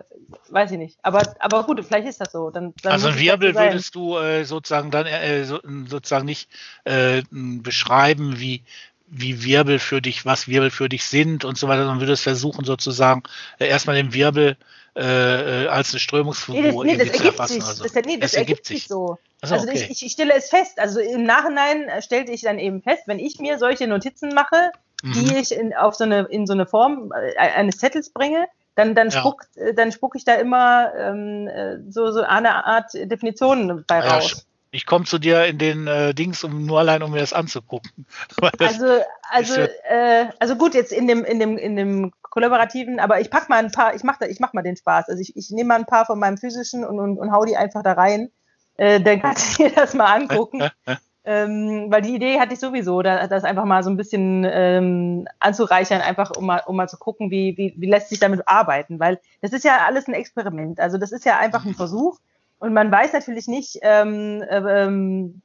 weiß 0.50 0.72
ich 0.72 0.78
nicht. 0.78 1.00
Aber, 1.02 1.24
aber 1.40 1.64
gut, 1.64 1.84
vielleicht 1.84 2.08
ist 2.08 2.22
das 2.22 2.32
so. 2.32 2.52
Dann, 2.52 2.74
dann 2.84 2.92
also 2.92 3.08
ein 3.08 3.18
Wirbel 3.18 3.56
würdest 3.56 3.96
du 3.96 4.18
äh, 4.18 4.46
sozusagen 4.46 4.92
dann 4.92 5.08
äh, 5.08 5.46
so, 5.46 5.60
sozusagen 5.88 6.26
nicht 6.26 6.48
äh, 6.84 7.24
beschreiben, 7.32 8.40
wie, 8.40 8.64
wie 9.08 9.44
Wirbel 9.44 9.80
für 9.80 10.02
dich, 10.02 10.26
was 10.26 10.48
Wirbel 10.48 10.72
für 10.72 10.90
dich 10.90 11.06
sind 11.06 11.46
und 11.46 11.58
so 11.58 11.68
weiter, 11.68 11.84
sondern 11.84 12.00
würdest 12.00 12.24
versuchen 12.24 12.66
sozusagen 12.66 13.24
äh, 13.60 13.68
erstmal 13.68 13.96
den 13.96 14.14
Wirbel 14.14 14.58
äh, 14.96 15.66
äh, 15.66 15.68
als 15.68 15.92
eine 15.92 16.00
Strömungsfigur 16.00 16.86
nee, 16.86 16.96
das, 16.96 17.08
nee, 17.12 17.20
das 17.20 17.20
ergibt 17.20 17.48
sich. 17.48 17.64
Also, 17.64 17.84
das, 17.84 17.94
nee, 18.06 18.18
das, 18.18 18.32
das 18.32 18.34
ergibt, 18.34 18.66
sich 18.66 18.88
so. 18.88 19.18
Also, 19.42 19.56
also 19.56 19.68
okay. 19.68 19.88
ich, 19.90 20.06
ich, 20.06 20.12
stelle 20.12 20.34
es 20.34 20.50
fest. 20.50 20.80
Also 20.80 21.00
im 21.02 21.24
Nachhinein 21.24 21.90
stellte 22.02 22.32
ich 22.32 22.42
dann 22.42 22.60
eben 22.60 22.82
fest, 22.82 23.04
wenn 23.06 23.20
ich 23.20 23.38
mir 23.40 23.60
solche 23.60 23.88
Notizen 23.88 24.30
mache, 24.30 24.72
mhm. 25.04 25.14
die 25.14 25.36
ich 25.36 25.52
in, 25.52 25.74
auf 25.76 25.96
so 25.96 26.06
eine, 26.06 26.22
in 26.30 26.48
so 26.48 26.54
eine 26.54 26.66
Form 26.66 27.12
äh, 27.12 27.38
eines 27.38 27.78
Zettels 27.78 28.10
bringe, 28.10 28.48
dann, 28.76 28.96
dann, 28.96 29.10
ja. 29.10 29.20
spuckt, 29.20 29.56
äh, 29.58 29.74
dann 29.74 29.92
spucke 29.92 30.18
ich 30.18 30.24
da 30.24 30.36
immer 30.36 30.94
ähm, 30.98 31.50
so, 31.90 32.12
so 32.12 32.22
eine 32.22 32.66
Art 32.66 32.94
Definition 32.94 33.84
bei 33.86 34.00
raus. 34.00 34.46
Ja, 34.76 34.78
ich 34.78 34.86
komme 34.86 35.06
zu 35.06 35.20
dir 35.20 35.46
in 35.46 35.58
den 35.58 35.88
äh, 35.88 36.14
Dings, 36.14 36.44
um 36.44 36.66
nur 36.66 36.80
allein, 36.80 37.04
um 37.04 37.12
mir 37.12 37.20
das 37.20 37.34
anzugucken. 37.34 38.06
also, 38.60 38.86
also, 39.30 39.62
äh, 39.62 40.26
also 40.40 40.56
gut, 40.56 40.74
jetzt 40.74 40.92
in 40.92 41.08
dem, 41.08 41.24
in 41.24 41.40
dem, 41.40 41.58
in 41.58 41.76
dem 41.76 42.12
kollaborativen, 42.22 43.00
aber 43.00 43.22
ich 43.22 43.30
pack 43.30 43.48
mal 43.50 43.64
ein 43.64 43.72
paar, 43.72 43.96
ich 43.96 44.04
mach 44.04 44.18
da, 44.18 44.26
ich 44.26 44.40
mach 44.40 44.54
mal 44.54 44.62
den 44.62 44.76
Spaß. 44.76 45.08
Also 45.10 45.22
ich, 45.22 45.36
ich 45.38 45.52
nehme 45.52 45.70
mal 45.70 45.76
ein 45.76 45.86
paar 45.86 46.06
von 46.06 46.20
meinem 46.20 46.38
physischen 46.38 46.84
und, 46.84 47.00
und, 47.00 47.18
und 47.18 47.32
hau 47.32 47.46
die 47.46 47.58
einfach 47.58 47.84
da 47.84 47.94
rein. 47.94 48.30
Äh, 48.78 49.00
dann 49.00 49.22
kannst 49.22 49.58
du 49.58 49.64
dir 49.64 49.72
das 49.74 49.94
mal 49.94 50.14
angucken. 50.14 50.62
ähm, 51.24 51.88
weil 51.90 52.02
die 52.02 52.16
Idee 52.16 52.40
hatte 52.40 52.54
ich 52.54 52.60
sowieso, 52.60 53.02
da, 53.02 53.26
das 53.28 53.46
einfach 53.46 53.66
mal 53.66 53.84
so 53.84 53.90
ein 53.90 53.98
bisschen 53.98 54.46
ähm, 54.50 55.28
anzureichern, 55.40 56.02
einfach 56.02 56.32
um 56.36 56.46
mal, 56.46 56.62
um 56.66 56.76
mal 56.76 56.90
zu 56.90 56.98
gucken, 56.98 57.32
wie, 57.32 57.56
wie, 57.58 57.74
wie 57.78 57.90
lässt 57.90 58.10
sich 58.10 58.20
damit 58.20 58.48
arbeiten. 58.48 59.00
Weil 59.00 59.20
das 59.42 59.54
ist 59.54 59.64
ja 59.64 59.86
alles 59.86 60.08
ein 60.08 60.14
Experiment. 60.14 60.80
Also 60.80 60.98
das 60.98 61.14
ist 61.14 61.26
ja 61.26 61.38
einfach 61.38 61.66
ein 61.66 61.74
Versuch. 61.74 62.20
Und 62.60 62.74
man 62.74 62.92
weiß 62.92 63.14
natürlich 63.14 63.48
nicht, 63.48 63.80
ähm, 63.82 64.44
ähm, 64.50 65.42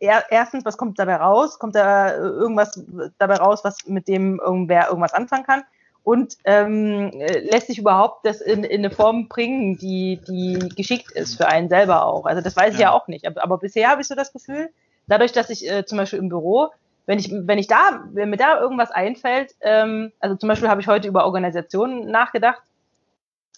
erstens, 0.00 0.64
was 0.64 0.78
kommt 0.78 0.98
dabei 0.98 1.16
raus? 1.16 1.58
Kommt 1.58 1.74
da 1.74 2.16
irgendwas 2.16 2.82
dabei 3.18 3.36
raus, 3.36 3.60
was 3.62 3.86
mit 3.86 4.08
dem 4.08 4.40
irgendwer 4.40 4.88
irgendwas 4.88 5.12
anfangen 5.12 5.44
kann? 5.44 5.62
Und 6.02 6.36
ähm, 6.44 7.10
lässt 7.50 7.66
sich 7.66 7.78
überhaupt 7.78 8.24
das 8.24 8.40
in, 8.40 8.64
in 8.64 8.84
eine 8.84 8.90
Form 8.90 9.28
bringen, 9.28 9.76
die, 9.76 10.20
die 10.26 10.68
geschickt 10.76 11.10
ist 11.12 11.36
für 11.36 11.48
einen 11.48 11.68
selber 11.68 12.06
auch? 12.06 12.24
Also 12.26 12.40
das 12.40 12.56
weiß 12.56 12.74
ich 12.74 12.80
ja, 12.80 12.88
ja 12.88 12.92
auch 12.92 13.08
nicht. 13.08 13.26
Aber, 13.26 13.42
aber 13.42 13.58
bisher 13.58 13.90
habe 13.90 14.00
ich 14.00 14.08
so 14.08 14.14
das 14.14 14.32
Gefühl, 14.32 14.70
dadurch, 15.08 15.32
dass 15.32 15.50
ich 15.50 15.68
äh, 15.68 15.84
zum 15.84 15.98
Beispiel 15.98 16.20
im 16.20 16.28
Büro, 16.28 16.68
wenn 17.06 17.18
ich, 17.18 17.30
wenn 17.32 17.58
ich 17.58 17.66
da, 17.66 18.04
wenn 18.12 18.30
mir 18.30 18.36
da 18.36 18.60
irgendwas 18.60 18.90
einfällt, 18.90 19.54
ähm, 19.60 20.12
also 20.20 20.36
zum 20.36 20.48
Beispiel 20.48 20.68
habe 20.68 20.80
ich 20.80 20.88
heute 20.88 21.08
über 21.08 21.24
Organisationen 21.24 22.10
nachgedacht, 22.10 22.62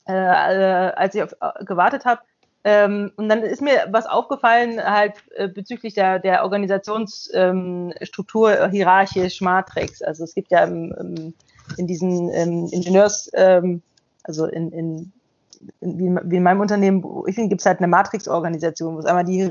äh, 0.07 0.13
äh, 0.13 0.93
als 0.95 1.15
ich 1.15 1.23
auf, 1.23 1.33
äh, 1.41 1.65
gewartet 1.65 2.05
habe, 2.07 2.23
ähm, 2.71 3.13
und 3.17 3.31
dann 3.31 3.43
ist 3.43 3.63
mir 3.63 3.87
was 3.93 4.05
aufgefallen, 4.05 4.79
halt 4.79 5.15
äh, 5.37 5.49
bezüglich 5.49 5.95
der, 5.95 6.19
der 6.19 6.43
Organisationsstruktur 6.43 8.61
ähm, 8.61 8.71
hierarchisch 8.71 9.41
Matrix. 9.41 10.03
Also 10.03 10.25
es 10.25 10.35
gibt 10.35 10.51
ja 10.51 10.65
im, 10.65 10.95
im, 11.01 11.33
in 11.79 11.87
diesen 11.87 12.31
ähm, 12.35 12.69
Ingenieurs, 12.71 13.31
ähm, 13.33 13.81
also 14.23 14.45
in, 14.45 14.71
in, 14.73 15.13
in, 15.81 15.99
wie, 15.99 16.09
in 16.37 16.43
meinem 16.43 16.61
Unternehmen, 16.61 17.03
ich 17.27 17.37
finde, 17.37 17.49
gibt 17.49 17.63
es 17.63 17.67
halt 17.67 17.79
eine 17.79 17.89
Matrix-Organisation, 17.89 18.97
wo 18.97 18.99
es 18.99 19.07
einmal 19.07 19.25
die 19.25 19.49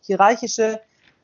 hierarchische 0.00 0.80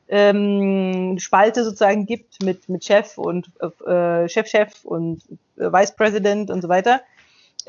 ähm, 0.09 1.17
Spalte 1.17 1.63
sozusagen 1.63 2.05
gibt 2.05 2.43
mit, 2.43 2.69
mit 2.69 2.85
Chef 2.85 3.17
und 3.17 3.49
äh, 3.87 4.29
Chef-Chef 4.29 4.73
und 4.83 5.23
äh, 5.57 5.73
Vice 5.73 5.95
President 5.95 6.51
und 6.51 6.61
so 6.61 6.69
weiter. 6.69 7.01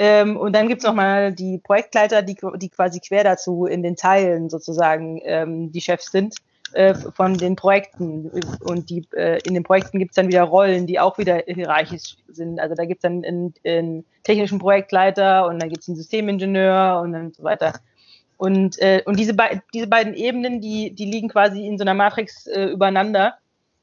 Ähm, 0.02 0.38
und 0.38 0.54
dann 0.54 0.66
gibt's 0.66 0.84
noch 0.84 0.94
mal 0.94 1.30
die 1.30 1.58
Projektleiter, 1.58 2.22
die, 2.22 2.34
die 2.56 2.70
quasi 2.70 3.00
quer 3.00 3.22
dazu 3.22 3.66
in 3.66 3.82
den 3.82 3.96
Teilen 3.96 4.48
sozusagen 4.48 5.20
ähm, 5.24 5.72
die 5.72 5.82
Chefs 5.82 6.10
sind 6.10 6.36
äh, 6.72 6.94
von 6.94 7.36
den 7.36 7.54
Projekten. 7.54 8.30
Und 8.60 8.88
die, 8.88 9.06
äh, 9.14 9.40
in 9.46 9.52
den 9.52 9.62
Projekten 9.62 9.98
gibt's 9.98 10.14
dann 10.14 10.28
wieder 10.28 10.44
Rollen, 10.44 10.86
die 10.86 10.98
auch 10.98 11.18
wieder 11.18 11.42
hierarchisch 11.46 12.16
sind. 12.28 12.60
Also 12.60 12.74
da 12.74 12.86
gibt's 12.86 13.02
dann 13.02 13.22
einen, 13.26 13.52
einen 13.62 14.06
technischen 14.22 14.58
Projektleiter 14.58 15.46
und 15.46 15.60
dann 15.60 15.68
gibt's 15.68 15.86
einen 15.86 15.98
Systemingenieur 15.98 17.02
und 17.02 17.12
dann 17.12 17.34
so 17.34 17.42
weiter. 17.42 17.74
Und, 18.38 18.80
äh, 18.80 19.02
und 19.04 19.18
diese, 19.18 19.34
be 19.34 19.60
diese 19.74 19.86
beiden 19.86 20.14
Ebenen, 20.14 20.62
die, 20.62 20.94
die 20.94 21.04
liegen 21.04 21.28
quasi 21.28 21.66
in 21.66 21.76
so 21.76 21.84
einer 21.84 21.92
Matrix 21.92 22.46
äh, 22.46 22.68
übereinander. 22.68 23.34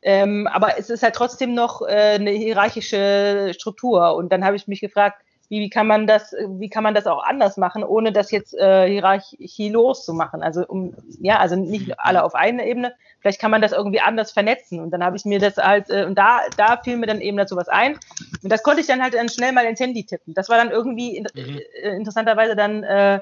Ähm, 0.01 0.47
aber 0.47 0.79
es 0.79 0.89
ist 0.89 1.03
halt 1.03 1.13
trotzdem 1.13 1.53
noch 1.53 1.83
äh, 1.83 2.15
eine 2.15 2.31
hierarchische 2.31 3.51
Struktur. 3.53 4.15
Und 4.15 4.31
dann 4.31 4.43
habe 4.43 4.55
ich 4.55 4.67
mich 4.67 4.81
gefragt, 4.81 5.21
wie, 5.49 5.61
wie 5.61 5.69
kann 5.69 5.87
man 5.87 6.07
das, 6.07 6.33
wie 6.33 6.69
kann 6.69 6.83
man 6.83 6.93
das 6.93 7.07
auch 7.07 7.23
anders 7.23 7.57
machen, 7.57 7.83
ohne 7.83 8.11
das 8.11 8.31
jetzt 8.31 8.53
äh, 8.53 8.87
hierarchielos 8.89 10.03
zu 10.03 10.13
machen? 10.13 10.43
Also 10.43 10.65
um, 10.67 10.93
ja, 11.21 11.37
also 11.37 11.55
nicht 11.55 11.99
alle 11.99 12.23
auf 12.23 12.35
einer 12.35 12.65
Ebene. 12.65 12.93
Vielleicht 13.19 13.39
kann 13.39 13.51
man 13.51 13.61
das 13.61 13.71
irgendwie 13.71 14.01
anders 14.01 14.31
vernetzen. 14.31 14.79
Und 14.79 14.91
dann 14.91 15.03
habe 15.03 15.15
ich 15.15 15.25
mir 15.25 15.39
das 15.39 15.57
halt, 15.57 15.89
äh, 15.89 16.05
und 16.05 16.17
da, 16.17 16.39
da 16.57 16.77
fiel 16.77 16.97
mir 16.97 17.07
dann 17.07 17.21
eben 17.21 17.37
dazu 17.37 17.55
was 17.55 17.69
ein. 17.69 17.97
Und 18.43 18.51
das 18.51 18.63
konnte 18.63 18.81
ich 18.81 18.87
dann 18.87 19.01
halt 19.01 19.13
dann 19.13 19.29
schnell 19.29 19.53
mal 19.53 19.65
ins 19.65 19.79
Handy 19.79 20.03
tippen. 20.03 20.33
Das 20.33 20.49
war 20.49 20.57
dann 20.57 20.71
irgendwie 20.71 21.17
in, 21.17 21.27
mhm. 21.33 21.59
äh, 21.81 21.95
interessanterweise 21.95 22.55
dann 22.55 22.83
äh, 22.83 23.21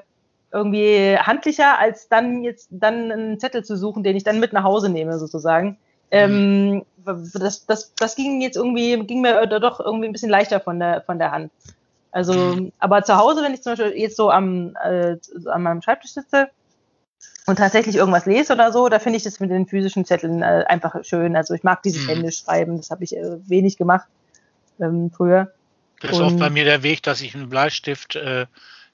irgendwie 0.52 1.16
handlicher, 1.18 1.78
als 1.78 2.08
dann 2.08 2.42
jetzt 2.42 2.68
dann 2.70 3.12
einen 3.12 3.38
Zettel 3.38 3.64
zu 3.64 3.76
suchen, 3.76 4.02
den 4.02 4.16
ich 4.16 4.24
dann 4.24 4.40
mit 4.40 4.52
nach 4.52 4.64
Hause 4.64 4.88
nehme, 4.88 5.18
sozusagen. 5.18 5.68
Mhm. 5.68 5.76
Ähm, 6.10 6.82
das, 7.04 7.66
das, 7.66 7.94
das 7.94 8.16
ging 8.16 8.40
jetzt 8.40 8.56
irgendwie, 8.56 8.98
ging 9.04 9.20
mir 9.20 9.46
doch 9.46 9.78
irgendwie 9.78 10.06
ein 10.06 10.12
bisschen 10.12 10.30
leichter 10.30 10.58
von 10.58 10.80
der, 10.80 11.02
von 11.02 11.18
der 11.18 11.30
Hand. 11.30 11.52
Also, 12.16 12.70
aber 12.78 13.02
zu 13.02 13.18
Hause, 13.18 13.42
wenn 13.42 13.52
ich 13.52 13.60
zum 13.60 13.72
Beispiel 13.72 13.92
jetzt 14.00 14.16
so 14.16 14.30
am, 14.30 14.74
äh, 14.82 15.18
an 15.52 15.62
meinem 15.62 15.82
Schreibtisch 15.82 16.12
sitze 16.12 16.48
und 17.44 17.56
tatsächlich 17.56 17.96
irgendwas 17.96 18.24
lese 18.24 18.54
oder 18.54 18.72
so, 18.72 18.88
da 18.88 18.98
finde 19.00 19.18
ich 19.18 19.22
das 19.22 19.38
mit 19.38 19.50
den 19.50 19.66
physischen 19.66 20.06
Zetteln 20.06 20.40
äh, 20.40 20.64
einfach 20.66 21.04
schön. 21.04 21.36
Also 21.36 21.52
ich 21.52 21.62
mag 21.62 21.82
dieses 21.82 22.04
mhm. 22.04 22.08
Händisch 22.08 22.38
schreiben, 22.38 22.78
das 22.78 22.90
habe 22.90 23.04
ich 23.04 23.14
äh, 23.14 23.36
wenig 23.46 23.76
gemacht 23.76 24.08
ähm, 24.80 25.10
früher. 25.14 25.52
Das 26.00 26.12
ist 26.12 26.20
auch 26.20 26.32
bei 26.32 26.48
mir 26.48 26.64
der 26.64 26.82
Weg, 26.82 27.02
dass 27.02 27.20
ich 27.20 27.34
einen 27.34 27.50
Bleistift, 27.50 28.16
äh, 28.16 28.46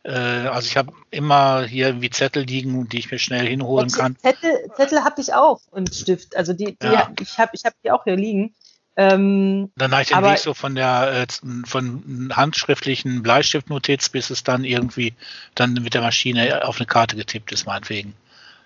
äh, 0.02 0.10
also 0.10 0.66
ich 0.66 0.76
habe 0.76 0.92
immer 1.12 1.62
hier 1.62 1.86
irgendwie 1.86 2.10
Zettel 2.10 2.42
liegen, 2.42 2.88
die 2.88 2.98
ich 2.98 3.12
mir 3.12 3.20
schnell 3.20 3.46
hinholen 3.46 3.92
kann. 3.92 4.16
Zettel, 4.16 4.68
Zettel 4.74 5.04
habe 5.04 5.20
ich 5.20 5.32
auch 5.32 5.60
und 5.70 5.94
Stift. 5.94 6.34
Also 6.36 6.54
die, 6.54 6.76
die 6.76 6.86
ja. 6.86 7.08
ich 7.20 7.38
habe 7.38 7.52
ich 7.54 7.64
hab 7.64 7.74
die 7.84 7.92
auch 7.92 8.02
hier 8.02 8.16
liegen. 8.16 8.52
Ähm, 8.97 9.70
Danach 9.76 10.05
den 10.05 10.22
Weg 10.22 10.38
so 10.38 10.53
von 10.53 10.74
der 10.74 11.26
äh, 11.26 11.66
von 11.66 12.30
handschriftlichen 12.34 13.22
Bleistiftnotiz 13.22 14.11
bis 14.11 14.28
es 14.28 14.45
dann 14.45 14.64
irgendwie 14.64 15.14
dann 15.55 15.72
mit 15.74 15.95
der 15.95 16.03
Maschine 16.03 16.66
auf 16.66 16.76
eine 16.78 16.86
Karte 16.86 17.16
getippt 17.16 17.53
ist, 17.53 17.66
meinetwegen. 17.66 18.14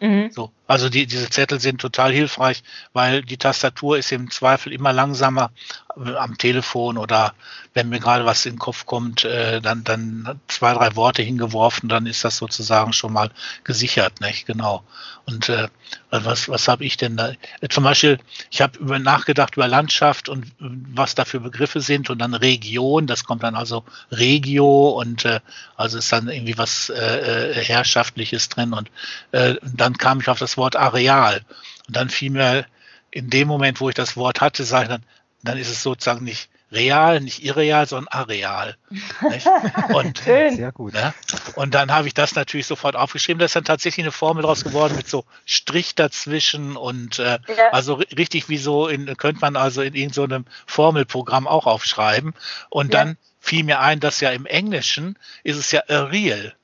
Mhm. 0.01 0.31
So. 0.33 0.51
Also 0.67 0.89
die, 0.89 1.07
diese 1.07 1.31
Zettel 1.31 1.61
sind 1.61 1.81
total 1.81 2.13
hilfreich, 2.13 2.63
weil 2.93 3.23
die 3.23 3.37
Tastatur 3.37 3.99
ist 3.99 4.11
im 4.11 4.31
Zweifel 4.31 4.73
immer 4.73 4.93
langsamer 4.93 5.51
äh, 5.97 6.15
am 6.17 6.39
Telefon 6.39 6.99
oder 6.99 7.35
wenn 7.75 7.89
mir 7.91 8.01
gerade 8.01 8.25
was 8.25 8.47
in 8.47 8.55
den 8.55 8.59
Kopf 8.59 8.87
kommt, 8.87 9.25
äh, 9.25 9.61
dann, 9.61 9.85
dann 9.85 10.41
zwei, 10.49 10.73
drei 10.73 10.97
Worte 10.97 11.23
hingeworfen, 11.23 11.89
dann 11.89 12.07
ist 12.07 12.25
das 12.25 12.39
sozusagen 12.39 12.93
schon 12.93 13.13
mal 13.13 13.31
gesichert, 13.65 14.21
nicht? 14.21 14.47
Genau. 14.47 14.83
Und 15.27 15.49
äh, 15.49 15.69
was, 16.11 16.49
was 16.49 16.69
habe 16.69 16.85
ich 16.85 16.97
denn 16.97 17.17
da? 17.17 17.33
Äh, 17.61 17.69
zum 17.69 17.85
Beispiel, 17.85 18.19
ich 18.51 18.63
habe 18.63 18.79
über 18.79 18.99
nachgedacht 18.99 19.57
über 19.57 19.69
Landschaft 19.69 20.29
und 20.29 20.47
was 20.59 21.15
da 21.15 21.25
für 21.25 21.41
Begriffe 21.41 21.81
sind 21.81 22.09
und 22.11 22.19
dann 22.19 22.33
Region, 22.33 23.07
das 23.07 23.25
kommt 23.25 23.43
dann 23.43 23.57
also 23.57 23.85
Regio 24.11 24.89
und 24.91 25.25
äh, 25.25 25.41
also 25.77 25.99
ist 25.99 26.13
dann 26.13 26.29
irgendwie 26.29 26.57
was 26.57 26.89
äh, 26.91 27.55
Herrschaftliches 27.63 28.49
drin 28.49 28.73
und 28.73 28.91
äh, 29.33 29.57
dann 29.63 29.99
kam 29.99 30.21
ich 30.21 30.29
auf 30.29 30.39
das 30.39 30.56
Wort 30.57 30.77
Areal. 30.77 31.45
Und 31.87 31.97
dann 31.97 32.11
fiel 32.11 32.31
mir 32.31 32.67
in 33.11 33.31
dem 33.31 33.49
Moment, 33.49 33.81
wo 33.81 33.89
ich 33.89 33.95
das 33.95 34.17
Wort 34.17 34.41
hatte, 34.41 34.65
sage 34.65 34.85
ich 34.85 34.89
dann, 34.91 35.03
dann 35.43 35.59
ist 35.59 35.71
es 35.71 35.83
sozusagen 35.83 36.25
nicht 36.25 36.49
real, 36.73 37.21
nicht 37.21 37.45
irreal, 37.45 37.87
sondern 37.87 38.09
areal. 38.09 38.77
und, 39.95 40.19
Schön. 40.19 40.57
Sehr 40.57 40.73
gut. 40.73 40.95
Ne? 40.95 41.15
Und 41.55 41.75
dann 41.75 41.93
habe 41.93 42.09
ich 42.09 42.15
das 42.15 42.35
natürlich 42.35 42.67
sofort 42.67 42.97
aufgeschrieben. 42.97 43.39
Da 43.39 43.45
ist 43.45 43.57
dann 43.57 43.65
tatsächlich 43.65 44.05
eine 44.05 44.13
Formel 44.13 44.43
draus 44.43 44.65
geworden 44.65 44.97
mit 44.97 45.09
so 45.09 45.25
Strich 45.45 45.95
dazwischen 45.95 46.77
und 46.77 47.19
äh, 47.19 47.39
ja. 47.57 47.71
also 47.73 47.95
richtig 47.95 48.49
wie 48.49 48.59
so 48.59 48.89
in, 48.89 49.17
könnte 49.17 49.41
man 49.41 49.57
also 49.57 49.83
in 49.83 49.95
irgendeinem 49.95 50.45
so 50.45 50.51
Formelprogramm 50.67 51.47
auch 51.47 51.67
aufschreiben. 51.67 52.35
Und 52.69 52.93
ja. 52.93 53.01
dann 53.01 53.17
fiel 53.41 53.63
mir 53.63 53.81
ein, 53.81 54.01
dass 54.01 54.21
ja 54.21 54.31
im 54.31 54.47
Englischen 54.47 55.19
ist 55.45 55.57
es 55.57 55.71
ja 55.71 55.83
real. 55.89 56.55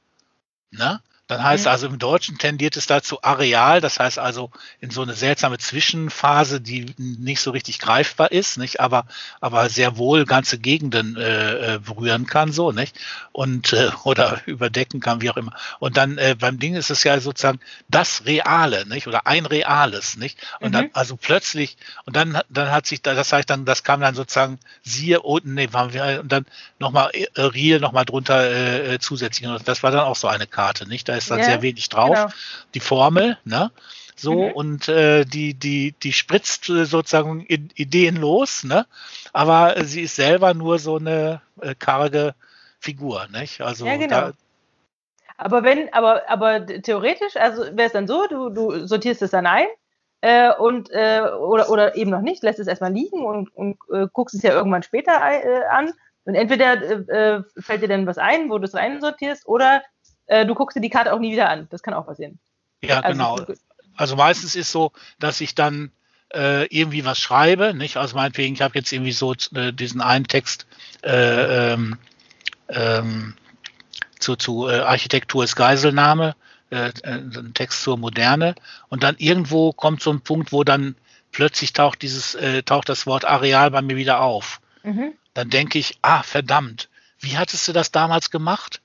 Ne? 0.73 1.01
Dann 1.33 1.45
heißt 1.45 1.65
mhm. 1.65 1.71
also 1.71 1.87
im 1.87 1.99
Deutschen 1.99 2.37
tendiert 2.37 2.77
es 2.77 2.87
dazu 2.87 3.23
areal, 3.23 3.81
das 3.81 3.99
heißt 3.99 4.19
also 4.19 4.51
in 4.81 4.91
so 4.91 5.01
eine 5.01 5.15
seltsame 5.15 5.57
Zwischenphase, 5.57 6.61
die 6.61 6.95
nicht 6.99 7.41
so 7.41 7.53
richtig 7.53 7.79
greifbar 7.79 8.33
ist, 8.33 8.59
nicht, 8.59 8.81
aber 8.81 9.07
aber 9.41 9.71
sehr 9.71 9.97
wohl 9.97 10.27
ganze 10.27 10.59
Gegenden 10.59 11.17
äh, 11.17 11.77
äh 11.77 11.79
berühren 11.79 12.27
kann, 12.27 12.53
so 12.53 12.71
nicht 12.71 12.99
und 13.33 13.73
äh, 13.73 13.91
oder 14.05 14.43
überdecken 14.47 15.01
kann, 15.01 15.23
wie 15.23 15.31
auch 15.31 15.39
immer. 15.39 15.55
Und 15.79 15.97
dann 15.97 16.19
äh, 16.19 16.37
beim 16.39 16.59
Ding 16.59 16.75
ist 16.75 16.91
es 16.91 17.03
ja 17.03 17.19
sozusagen 17.19 17.61
das 17.89 18.27
Reale, 18.27 18.87
nicht 18.87 19.07
oder 19.07 19.27
ein 19.27 19.47
Reales, 19.47 20.19
nicht 20.19 20.39
und 20.61 20.69
mhm. 20.69 20.73
dann 20.73 20.91
also 20.93 21.17
plötzlich 21.17 21.79
und 22.05 22.15
dann 22.15 22.43
dann 22.51 22.71
hat 22.71 22.87
sich 22.87 23.01
da, 23.01 23.15
das 23.15 23.33
heißt 23.33 23.49
dann, 23.49 23.65
das 23.65 23.85
kam 23.85 24.03
dann 24.03 24.15
sozusagen 24.15 24.59
siehe 24.83 25.23
unten, 25.23 25.55
nee, 25.55 25.69
waren 25.73 25.95
wir 25.95 26.21
und 26.21 26.31
dann 26.31 26.45
nochmal 26.79 27.11
äh, 27.15 27.41
real 27.41 27.81
nochmal 27.81 28.05
drunter 28.05 28.51
äh, 28.51 28.99
zusätzlich 28.99 29.49
und 29.49 29.67
das 29.67 29.83
war 29.83 29.91
dann 29.91 30.01
auch 30.01 30.17
so 30.17 30.29
eine 30.29 30.47
Karte, 30.47 30.87
nicht? 30.87 31.09
Da 31.09 31.22
ist 31.23 31.31
dann 31.31 31.39
ja, 31.39 31.45
sehr 31.45 31.63
wenig 31.63 31.89
drauf. 31.89 32.15
Genau. 32.15 32.29
Die 32.75 32.81
Formel, 32.81 33.39
ne? 33.45 33.71
So, 34.17 34.35
mhm. 34.35 34.53
und 34.53 34.89
äh, 34.89 35.25
die, 35.25 35.55
die, 35.55 35.93
die 35.93 36.13
spritzt 36.13 36.67
sozusagen 36.67 37.41
Ideen 37.47 38.17
los, 38.17 38.63
ne? 38.63 38.87
Aber 39.33 39.85
sie 39.85 40.03
ist 40.03 40.17
selber 40.17 40.55
nur 40.55 40.79
so 40.79 40.97
eine 40.97 41.41
äh, 41.61 41.75
karge 41.75 42.35
Figur, 42.79 43.27
nicht? 43.33 43.61
Also 43.61 43.87
ja, 43.87 43.97
genau. 43.97 44.21
Da, 44.21 44.33
aber 45.39 45.65
wenn, 45.65 45.93
aber, 45.93 46.29
aber 46.29 46.67
theoretisch, 46.67 47.37
also 47.37 47.63
wäre 47.63 47.87
es 47.87 47.93
dann 47.93 48.07
so, 48.07 48.27
du, 48.29 48.51
du 48.51 48.87
sortierst 48.87 49.23
es 49.23 49.31
dann 49.31 49.47
ein 49.47 49.67
äh, 50.21 50.53
und 50.55 50.91
äh, 50.91 51.23
oder, 51.41 51.69
oder 51.69 51.97
eben 51.97 52.11
noch 52.11 52.21
nicht, 52.21 52.43
lässt 52.43 52.61
es 52.61 52.69
erstmal 52.69 52.93
liegen 52.93 53.25
und, 53.25 53.55
und 53.57 53.77
äh, 53.93 54.07
guckst 54.13 54.35
es 54.37 54.43
ja 54.43 54.53
irgendwann 54.53 54.85
später 54.85 55.13
äh, 55.21 55.65
an. 55.71 55.93
Und 56.25 56.37
entweder 56.37 56.81
äh, 56.81 57.39
äh, 57.39 57.43
fällt 57.59 57.83
dir 57.83 57.89
dann 57.89 58.07
was 58.07 58.19
ein, 58.19 58.49
wo 58.51 58.59
du 58.59 58.65
es 58.65 58.75
reinsortierst, 58.75 59.49
oder 59.49 59.83
äh, 60.27 60.47
du 60.47 60.55
guckst 60.55 60.77
dir 60.77 60.81
die 60.81 60.91
Karte 60.91 61.13
auch 61.13 61.19
nie 61.19 61.33
wieder 61.33 61.49
an. 61.49 61.67
Das 61.71 61.83
kann 61.83 61.95
auch 61.95 62.07
passieren. 62.07 62.39
Ja, 62.83 63.01
also, 63.01 63.37
genau. 63.37 63.55
Also 63.97 64.17
meistens 64.17 64.55
ist 64.55 64.73
so, 64.73 64.93
dass 65.19 65.41
ich 65.41 65.55
dann 65.55 65.93
äh, 66.35 66.67
irgendwie 66.67 67.05
was 67.05 67.19
schreibe, 67.19 67.75
nicht? 67.75 67.97
Also 67.97 68.17
meinetwegen, 68.17 68.55
ich 68.55 68.63
habe 68.63 68.79
jetzt 68.79 68.93
irgendwie 68.93 69.13
so 69.13 69.35
äh, 69.55 69.73
diesen 69.73 70.01
einen 70.01 70.27
Text 70.27 70.67
äh, 71.03 71.73
ähm, 71.73 71.99
ähm, 72.69 73.35
zu, 74.19 74.37
zu 74.37 74.69
äh, 74.69 74.81
Architektur 74.81 75.45
ist 75.45 75.57
Geiselnahme, 75.57 76.35
äh, 76.71 76.89
äh, 76.89 76.93
ein 77.03 77.53
Text 77.55 77.83
zur 77.83 77.99
Moderne 77.99 78.55
und 78.89 79.03
dann 79.03 79.17
irgendwo 79.19 79.73
kommt 79.73 80.03
so 80.03 80.11
ein 80.11 80.23
Punkt, 80.23 80.53
wo 80.53 80.65
dann 80.65 80.97
plötzlich 81.33 81.73
taucht 81.73 82.03
dieses, 82.03 82.35
äh, 82.35 82.63
taucht 82.63 82.89
das 82.89 83.07
Wort 83.07 83.25
Areal 83.25 83.71
bei 83.71 83.83
mir 83.83 83.97
wieder 83.97 84.21
auf. 84.21 84.61
Mhm. 84.83 85.13
Dann 85.35 85.51
denke 85.51 85.79
ich, 85.79 85.99
ah, 86.03 86.23
verdammt, 86.23 86.89
wie 87.19 87.37
hattest 87.37 87.69
du 87.69 87.73
das 87.73 87.91
damals 87.91 88.31
gemacht? 88.31 88.81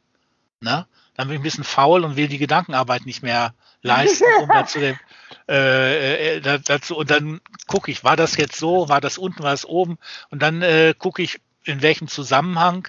Na? 0.59 0.87
Dann 1.17 1.27
bin 1.27 1.35
ich 1.35 1.39
ein 1.41 1.43
bisschen 1.43 1.63
faul 1.63 2.05
und 2.05 2.15
will 2.15 2.27
die 2.27 2.37
Gedankenarbeit 2.37 3.05
nicht 3.05 3.23
mehr 3.23 3.53
leisten, 3.81 4.25
um 4.41 4.47
dazu 4.47 4.79
dem, 4.79 4.97
äh, 5.49 6.37
äh, 6.37 6.59
dazu, 6.63 6.95
und 6.95 7.09
dann 7.09 7.41
gucke 7.67 7.91
ich, 7.91 8.03
war 8.03 8.15
das 8.15 8.37
jetzt 8.37 8.57
so, 8.57 8.87
war 8.87 9.01
das 9.01 9.17
unten, 9.17 9.43
war 9.43 9.51
das 9.51 9.65
oben, 9.65 9.97
und 10.29 10.41
dann 10.41 10.61
äh, 10.61 10.93
gucke 10.97 11.21
ich, 11.21 11.41
in 11.63 11.81
welchem 11.81 12.07
Zusammenhang 12.07 12.87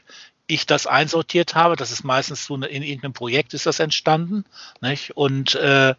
ich 0.48 0.66
das 0.66 0.86
einsortiert 0.86 1.54
habe. 1.54 1.76
Das 1.76 1.90
ist 1.90 2.04
meistens 2.04 2.46
so 2.46 2.54
eine, 2.54 2.66
in 2.66 2.82
irgendeinem 2.82 3.12
Projekt 3.12 3.54
ist 3.54 3.66
das 3.66 3.80
entstanden. 3.80 4.44
Nicht? 4.80 5.16
Und 5.16 5.54
äh, 5.56 5.94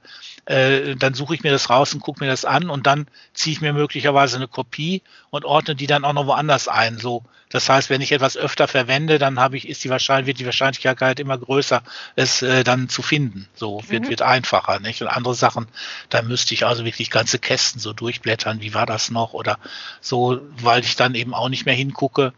äh, 0.45 0.95
dann 0.95 1.13
suche 1.13 1.35
ich 1.35 1.43
mir 1.43 1.51
das 1.51 1.69
raus 1.69 1.93
und 1.93 2.01
gucke 2.01 2.23
mir 2.23 2.29
das 2.29 2.45
an 2.45 2.69
und 2.69 2.87
dann 2.87 3.07
ziehe 3.33 3.53
ich 3.53 3.61
mir 3.61 3.73
möglicherweise 3.73 4.37
eine 4.37 4.47
Kopie 4.47 5.01
und 5.29 5.45
ordne 5.45 5.75
die 5.75 5.87
dann 5.87 6.05
auch 6.05 6.13
noch 6.13 6.27
woanders 6.27 6.67
ein. 6.67 6.97
So, 6.97 7.23
das 7.49 7.67
heißt, 7.67 7.89
wenn 7.89 8.01
ich 8.01 8.11
etwas 8.11 8.37
öfter 8.37 8.67
verwende, 8.67 9.17
dann 9.17 9.39
habe 9.39 9.57
ich, 9.57 9.67
ist 9.67 9.83
die 9.83 9.89
Wahrscheinlichkeit, 9.89 10.27
wird 10.27 10.39
die 10.39 10.45
Wahrscheinlichkeit 10.45 11.19
immer 11.19 11.37
größer, 11.37 11.81
es 12.15 12.43
äh, 12.43 12.63
dann 12.63 12.89
zu 12.89 13.01
finden. 13.01 13.47
So 13.55 13.81
wird, 13.87 14.03
mhm. 14.03 14.09
wird 14.09 14.21
einfacher. 14.21 14.79
Nicht? 14.79 15.01
Und 15.01 15.07
andere 15.07 15.33
Sachen, 15.33 15.67
da 16.09 16.21
müsste 16.21 16.53
ich 16.53 16.65
also 16.65 16.85
wirklich 16.85 17.09
ganze 17.09 17.39
Kästen 17.39 17.79
so 17.79 17.91
durchblättern, 17.91 18.61
wie 18.61 18.75
war 18.75 18.85
das 18.85 19.09
noch 19.09 19.33
oder 19.33 19.57
so, 19.99 20.41
weil 20.61 20.83
ich 20.83 20.95
dann 20.95 21.15
eben 21.15 21.33
auch 21.33 21.49
nicht 21.49 21.65
mehr 21.65 21.73
hingucke. 21.73 22.33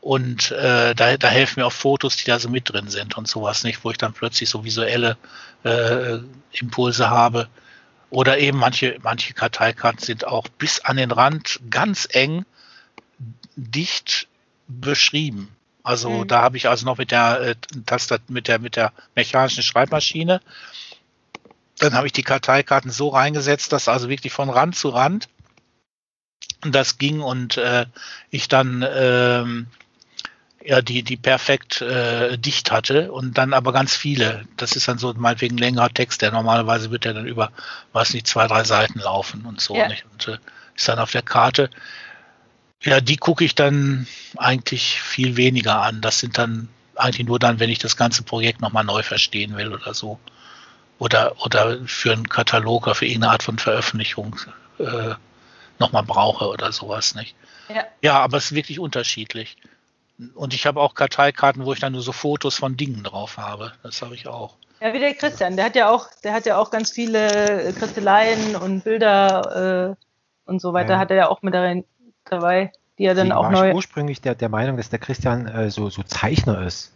Und 0.00 0.50
äh, 0.50 0.94
da, 0.96 1.16
da 1.16 1.28
helfen 1.28 1.60
mir 1.60 1.66
auch 1.66 1.72
Fotos, 1.72 2.16
die 2.16 2.24
da 2.24 2.40
so 2.40 2.48
mit 2.48 2.68
drin 2.72 2.88
sind 2.88 3.16
und 3.16 3.28
sowas 3.28 3.62
nicht, 3.62 3.84
wo 3.84 3.92
ich 3.92 3.98
dann 3.98 4.14
plötzlich 4.14 4.50
so 4.50 4.64
visuelle 4.64 5.16
äh, 5.62 6.18
Impulse 6.52 7.08
habe. 7.08 7.48
Oder 8.10 8.38
eben 8.38 8.58
manche, 8.58 8.98
manche 9.02 9.34
Karteikarten 9.34 10.00
sind 10.00 10.26
auch 10.26 10.48
bis 10.48 10.80
an 10.80 10.96
den 10.96 11.10
Rand 11.10 11.60
ganz 11.70 12.08
eng 12.10 12.44
dicht 13.56 14.28
beschrieben. 14.68 15.48
Also 15.82 16.10
mhm. 16.10 16.28
da 16.28 16.42
habe 16.42 16.56
ich 16.56 16.68
also 16.68 16.84
noch 16.84 16.98
mit 16.98 17.10
der 17.10 17.40
äh, 17.40 17.54
Taster, 17.84 18.18
mit 18.28 18.48
der, 18.48 18.58
mit 18.58 18.76
der 18.76 18.92
mechanischen 19.14 19.62
Schreibmaschine. 19.62 20.40
Dann 21.78 21.94
habe 21.94 22.06
ich 22.06 22.12
die 22.12 22.22
Karteikarten 22.22 22.90
so 22.90 23.08
reingesetzt, 23.08 23.72
dass 23.72 23.88
also 23.88 24.08
wirklich 24.08 24.32
von 24.32 24.50
Rand 24.50 24.76
zu 24.76 24.88
Rand 24.88 25.28
das 26.62 26.98
ging 26.98 27.20
und 27.20 27.56
äh, 27.56 27.86
ich 28.30 28.48
dann 28.48 28.84
ähm, 28.88 29.66
ja, 30.66 30.82
die, 30.82 31.04
die 31.04 31.16
perfekt 31.16 31.80
äh, 31.80 32.36
dicht 32.36 32.72
hatte 32.72 33.12
und 33.12 33.38
dann 33.38 33.54
aber 33.54 33.72
ganz 33.72 33.94
viele. 33.94 34.46
Das 34.56 34.74
ist 34.74 34.88
dann 34.88 34.98
so 34.98 35.14
meinetwegen 35.14 35.56
längerer 35.58 35.90
Text, 35.90 36.22
der 36.22 36.32
normalerweise 36.32 36.90
wird 36.90 37.04
ja 37.04 37.12
dann 37.12 37.26
über, 37.26 37.52
weiß 37.92 38.14
nicht, 38.14 38.26
zwei, 38.26 38.48
drei 38.48 38.64
Seiten 38.64 38.98
laufen 38.98 39.46
und 39.46 39.60
so, 39.60 39.76
ja. 39.76 39.86
nicht? 39.86 40.04
Und 40.12 40.26
äh, 40.26 40.38
ist 40.74 40.88
dann 40.88 40.98
auf 40.98 41.12
der 41.12 41.22
Karte. 41.22 41.70
Ja, 42.82 43.00
die 43.00 43.16
gucke 43.16 43.44
ich 43.44 43.54
dann 43.54 44.08
eigentlich 44.36 45.00
viel 45.00 45.36
weniger 45.36 45.82
an. 45.82 46.00
Das 46.00 46.18
sind 46.18 46.36
dann 46.36 46.68
eigentlich 46.96 47.26
nur 47.28 47.38
dann, 47.38 47.60
wenn 47.60 47.70
ich 47.70 47.78
das 47.78 47.96
ganze 47.96 48.24
Projekt 48.24 48.60
nochmal 48.60 48.84
neu 48.84 49.04
verstehen 49.04 49.56
will 49.56 49.72
oder 49.72 49.94
so. 49.94 50.18
Oder, 50.98 51.40
oder 51.44 51.78
für 51.86 52.12
einen 52.12 52.28
Katalog 52.28 52.86
oder 52.86 52.96
für 52.96 53.06
irgendeine 53.06 53.32
Art 53.32 53.44
von 53.44 53.58
Veröffentlichung 53.60 54.34
äh, 54.78 55.14
nochmal 55.78 56.02
brauche 56.02 56.48
oder 56.48 56.72
sowas, 56.72 57.14
nicht? 57.14 57.36
Ja. 57.68 57.84
ja, 58.02 58.18
aber 58.18 58.38
es 58.38 58.46
ist 58.46 58.54
wirklich 58.54 58.80
unterschiedlich. 58.80 59.56
Und 60.34 60.54
ich 60.54 60.66
habe 60.66 60.80
auch 60.80 60.94
Karteikarten, 60.94 61.64
wo 61.64 61.72
ich 61.72 61.80
dann 61.80 61.92
nur 61.92 62.02
so 62.02 62.12
Fotos 62.12 62.56
von 62.56 62.76
Dingen 62.76 63.02
drauf 63.02 63.36
habe. 63.36 63.72
Das 63.82 64.00
habe 64.02 64.14
ich 64.14 64.26
auch. 64.26 64.54
Ja, 64.80 64.92
wie 64.92 64.98
der 64.98 65.14
Christian, 65.14 65.56
der 65.56 65.66
hat 65.66 65.76
ja 65.76 65.90
auch, 65.90 66.08
der 66.22 66.32
hat 66.32 66.46
ja 66.46 66.58
auch 66.58 66.70
ganz 66.70 66.90
viele 66.90 67.72
Kristelleien 67.78 68.56
und 68.56 68.84
Bilder 68.84 69.96
äh, 69.96 70.50
und 70.50 70.60
so 70.60 70.72
weiter, 70.72 70.94
ja. 70.94 70.98
hat 70.98 71.10
er 71.10 71.16
ja 71.16 71.28
auch 71.28 71.42
mit 71.42 71.54
darin, 71.54 71.84
dabei, 72.24 72.72
die 72.98 73.04
er 73.04 73.14
dann 73.14 73.28
Sie 73.28 73.32
auch 73.32 73.44
war 73.44 73.52
neu. 73.52 73.68
Ich 73.70 73.74
ursprünglich 73.74 74.20
der, 74.20 74.34
der 74.34 74.48
Meinung, 74.48 74.76
dass 74.76 74.90
der 74.90 74.98
Christian 74.98 75.46
äh, 75.46 75.70
so, 75.70 75.88
so 75.88 76.02
Zeichner 76.02 76.62
ist. 76.66 76.92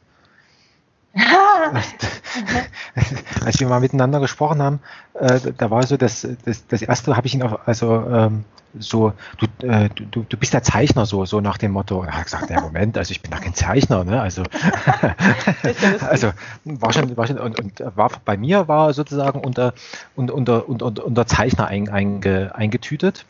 Als 3.45 3.59
wir 3.59 3.69
mal 3.69 3.81
miteinander 3.81 4.21
gesprochen 4.21 4.63
haben, 4.63 4.79
äh, 5.15 5.41
da 5.57 5.71
war 5.71 5.85
so 5.85 5.97
das, 5.97 6.27
das, 6.45 6.67
das 6.69 6.83
erste 6.83 7.17
habe 7.17 7.27
ich 7.27 7.35
ihn 7.35 7.43
auch, 7.43 7.67
also 7.67 8.07
ähm, 8.09 8.45
so, 8.79 9.13
du, 9.39 9.67
äh, 9.67 9.89
du, 9.89 10.25
du 10.29 10.37
bist 10.37 10.53
der 10.53 10.63
Zeichner, 10.63 11.07
so, 11.07 11.25
so 11.25 11.41
nach 11.41 11.59
dem 11.59 11.73
Motto. 11.73 12.05
Er 12.05 12.17
hat 12.17 12.25
gesagt, 12.25 12.51
ja, 12.51 12.61
Moment, 12.61 12.97
also 12.97 13.11
ich 13.11 13.21
bin 13.21 13.33
doch 13.33 13.41
kein 13.41 13.55
Zeichner, 13.55 14.05
ne? 14.05 14.21
Also, 14.21 14.45
also 16.09 16.31
war 16.65 16.93
schon, 16.93 17.17
war 17.17 17.27
schon 17.27 17.39
und, 17.39 17.59
und 17.59 17.97
war 17.97 18.11
bei 18.25 18.37
mir 18.37 18.69
war 18.69 18.93
sozusagen 18.93 19.41
unter, 19.41 19.75
unter, 20.15 20.35
unter, 20.35 20.69
unter, 20.69 21.05
unter 21.05 21.27
Zeichner 21.27 21.67
ein, 21.67 21.89
einge, 21.89 22.55
eingetütet. 22.55 23.25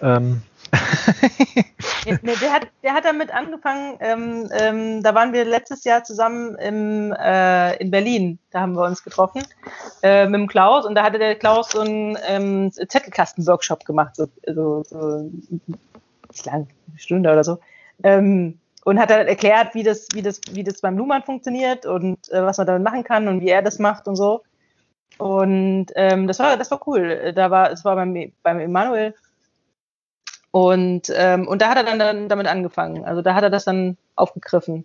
Ähm, 0.00 0.42
nee, 2.22 2.34
der, 2.40 2.52
hat, 2.52 2.68
der 2.82 2.94
hat 2.94 3.04
damit 3.04 3.32
angefangen, 3.32 3.96
ähm, 4.00 4.48
ähm, 4.52 5.02
da 5.02 5.14
waren 5.14 5.32
wir 5.32 5.44
letztes 5.44 5.84
Jahr 5.84 6.04
zusammen 6.04 6.54
im, 6.56 7.12
äh, 7.12 7.76
in 7.76 7.90
Berlin, 7.90 8.38
da 8.50 8.60
haben 8.60 8.74
wir 8.74 8.84
uns 8.84 9.02
getroffen 9.02 9.42
äh, 10.02 10.26
mit 10.26 10.40
dem 10.40 10.48
Klaus 10.48 10.86
und 10.86 10.94
da 10.94 11.02
hatte 11.02 11.18
der 11.18 11.34
Klaus 11.36 11.70
so 11.70 11.80
einen 11.80 12.16
ähm, 12.26 12.70
Zettelkasten-Workshop 12.72 13.84
gemacht, 13.84 14.16
so, 14.16 14.28
so, 14.46 14.82
so 14.84 15.30
nicht 16.30 16.46
lang, 16.46 16.68
eine 16.88 16.98
Stunde 16.98 17.30
oder 17.30 17.44
so. 17.44 17.58
Ähm, 18.02 18.58
und 18.84 18.98
hat 18.98 19.10
dann 19.10 19.26
erklärt, 19.26 19.74
wie 19.74 19.82
das, 19.82 20.08
wie 20.14 20.22
das, 20.22 20.40
wie 20.52 20.64
das 20.64 20.80
beim 20.80 20.96
Luhmann 20.96 21.22
funktioniert 21.22 21.84
und 21.84 22.30
äh, 22.32 22.42
was 22.42 22.58
man 22.58 22.66
damit 22.66 22.82
machen 22.82 23.04
kann 23.04 23.28
und 23.28 23.40
wie 23.40 23.48
er 23.48 23.62
das 23.62 23.78
macht 23.78 24.08
und 24.08 24.16
so. 24.16 24.42
Und 25.18 25.88
ähm, 25.96 26.26
das 26.26 26.38
war, 26.38 26.56
das 26.56 26.70
war 26.70 26.80
cool. 26.86 27.32
Da 27.34 27.50
war, 27.50 27.70
es 27.70 27.84
war 27.84 27.94
beim, 27.94 28.32
beim 28.42 28.58
Emanuel 28.58 29.14
und, 30.50 31.12
ähm, 31.14 31.46
und 31.46 31.62
da 31.62 31.68
hat 31.68 31.76
er 31.76 31.84
dann, 31.84 31.98
dann 31.98 32.28
damit 32.28 32.46
angefangen. 32.46 33.04
Also 33.04 33.22
da 33.22 33.34
hat 33.34 33.42
er 33.42 33.50
das 33.50 33.64
dann 33.64 33.96
aufgegriffen. 34.16 34.84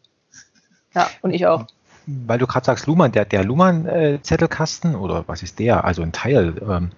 Ja, 0.94 1.10
und 1.22 1.34
ich 1.34 1.46
auch. 1.48 1.66
Weil 2.08 2.38
du 2.38 2.46
gerade 2.46 2.66
sagst, 2.66 2.86
Luhmann, 2.86 3.12
der, 3.12 3.26
der 3.26 3.44
Luhmann-Zettelkasten, 3.44 4.94
äh, 4.94 4.98
oder 4.98 5.24
was 5.28 5.42
ist 5.42 5.58
der? 5.58 5.84
Also 5.86 6.04
ein 6.04 6.12
Teil, 6.12 6.56
ähm, 6.62 6.92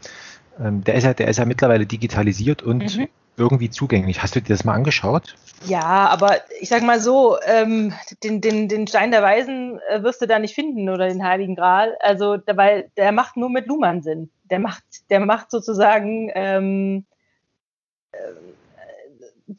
ähm, 0.59 0.84
der, 0.84 0.95
ist 0.95 1.05
ja, 1.05 1.13
der 1.13 1.30
ist 1.30 1.38
ja 1.38 1.45
mittlerweile 1.45 1.86
digitalisiert 1.86 2.61
und 2.61 2.97
mhm. 2.97 3.07
irgendwie 3.38 3.70
zugänglich. 3.70 4.22
Hast 4.22 4.36
du 4.36 4.41
dir 4.41 4.53
das 4.53 4.65
mal 4.65 4.74
angeschaut? 4.74 5.36
Ja, 5.65 6.09
aber 6.09 6.36
ich 6.59 6.68
sag 6.68 6.84
mal 6.84 6.99
so, 6.99 7.38
ähm, 7.45 7.93
den, 8.22 8.41
den, 8.41 8.68
den 8.68 8.86
Stein 8.86 9.11
der 9.11 9.24
Weisen 9.24 9.80
äh, 9.89 10.03
wirst 10.03 10.22
du 10.22 10.28
da 10.28 10.39
nicht 10.39 10.55
finden 10.55 10.89
oder 10.89 11.07
den 11.07 11.24
Heiligen 11.24 11.55
Gral. 11.55 11.95
Also, 12.01 12.38
weil 12.45 12.91
der 12.97 13.13
macht 13.13 13.38
nur 13.38 13.49
mit 13.49 13.65
Luhmann 13.68 14.01
Sinn. 14.01 14.30
Der 14.43 14.59
macht, 14.59 14.84
der 15.09 15.22
macht 15.22 15.51
sozusagen 15.51 16.32
ähm, 16.36 17.05
äh, 17.09 17.16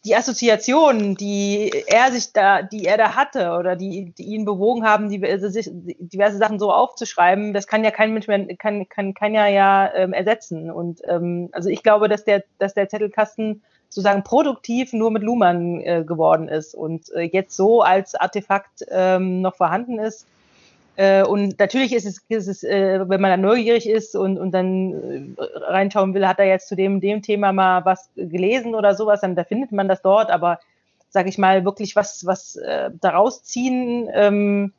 die 0.04 0.14
Assoziationen, 0.14 1.14
die 1.14 1.72
er 1.86 2.12
sich 2.12 2.32
da, 2.34 2.62
die 2.62 2.84
er 2.84 2.98
da 2.98 3.14
hatte 3.16 3.52
oder 3.52 3.74
die, 3.74 4.12
die 4.12 4.24
ihn 4.24 4.44
bewogen 4.44 4.84
haben, 4.84 5.08
diverse, 5.08 5.50
diverse 5.70 6.36
Sachen 6.36 6.58
so 6.58 6.70
aufzuschreiben, 6.72 7.54
das 7.54 7.66
kann 7.66 7.84
ja 7.84 7.90
kein 7.90 8.12
Mensch 8.12 8.26
mehr, 8.26 8.54
kann, 8.56 8.86
kann, 8.88 9.14
kann 9.14 9.32
ja 9.32 9.46
ja 9.46 9.90
ähm, 9.94 10.12
ersetzen. 10.12 10.70
Und 10.70 11.00
ähm, 11.06 11.48
also 11.52 11.70
ich 11.70 11.82
glaube, 11.82 12.08
dass 12.08 12.24
der, 12.24 12.44
dass 12.58 12.74
der 12.74 12.90
Zettelkasten 12.90 13.62
sozusagen 13.88 14.24
produktiv 14.24 14.92
nur 14.92 15.10
mit 15.10 15.22
Luhmann 15.22 15.80
äh, 15.80 16.04
geworden 16.06 16.48
ist 16.48 16.74
und 16.74 17.10
äh, 17.14 17.22
jetzt 17.22 17.56
so 17.56 17.80
als 17.80 18.14
Artefakt 18.14 18.84
ähm, 18.90 19.40
noch 19.40 19.56
vorhanden 19.56 19.98
ist. 19.98 20.26
Äh, 20.98 21.22
und 21.22 21.60
natürlich 21.60 21.94
ist 21.94 22.06
es, 22.06 22.20
ist 22.28 22.48
es 22.48 22.64
äh, 22.64 23.08
wenn 23.08 23.20
man 23.20 23.30
dann 23.30 23.40
neugierig 23.40 23.88
ist 23.88 24.16
und, 24.16 24.36
und 24.36 24.50
dann 24.50 25.36
äh, 25.36 25.58
reinschauen 25.58 26.12
will, 26.12 26.26
hat 26.26 26.40
er 26.40 26.46
jetzt 26.46 26.66
zu 26.66 26.74
dem, 26.74 27.00
dem 27.00 27.22
Thema 27.22 27.52
mal 27.52 27.84
was 27.84 28.10
gelesen 28.16 28.74
oder 28.74 28.96
sowas, 28.96 29.20
dann 29.20 29.36
da 29.36 29.44
findet 29.44 29.70
man 29.70 29.86
das 29.86 30.02
dort, 30.02 30.28
aber 30.28 30.58
sage 31.08 31.28
ich 31.28 31.38
mal, 31.38 31.64
wirklich 31.64 31.94
was, 31.94 32.26
was 32.26 32.56
äh, 32.56 32.90
daraus 33.00 33.44
ziehen, 33.44 34.08
ähm, 34.12 34.72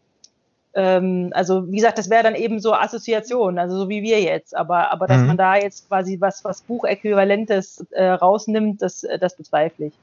ähm, 0.73 1.31
also 1.33 1.71
wie 1.71 1.77
gesagt, 1.77 1.97
das 1.97 2.09
wäre 2.09 2.23
dann 2.23 2.35
eben 2.35 2.59
so 2.59 2.73
Assoziation, 2.73 3.57
also 3.57 3.77
so 3.77 3.87
wie 3.87 4.03
wir 4.03 4.19
jetzt, 4.19 4.53
aber, 4.57 4.91
aber 4.91 5.07
dass 5.07 5.21
mhm. 5.21 5.27
man 5.27 5.37
da 5.37 5.55
jetzt 5.55 5.87
quasi 5.87 6.19
was, 6.19 6.43
was 6.43 6.59
Buchäquivalentes 6.63 7.85
äh, 7.91 8.09
rausnimmt, 8.09 8.81
das, 8.81 9.07
das 9.21 9.37
bezweifle 9.37 9.85
ich. 9.85 9.93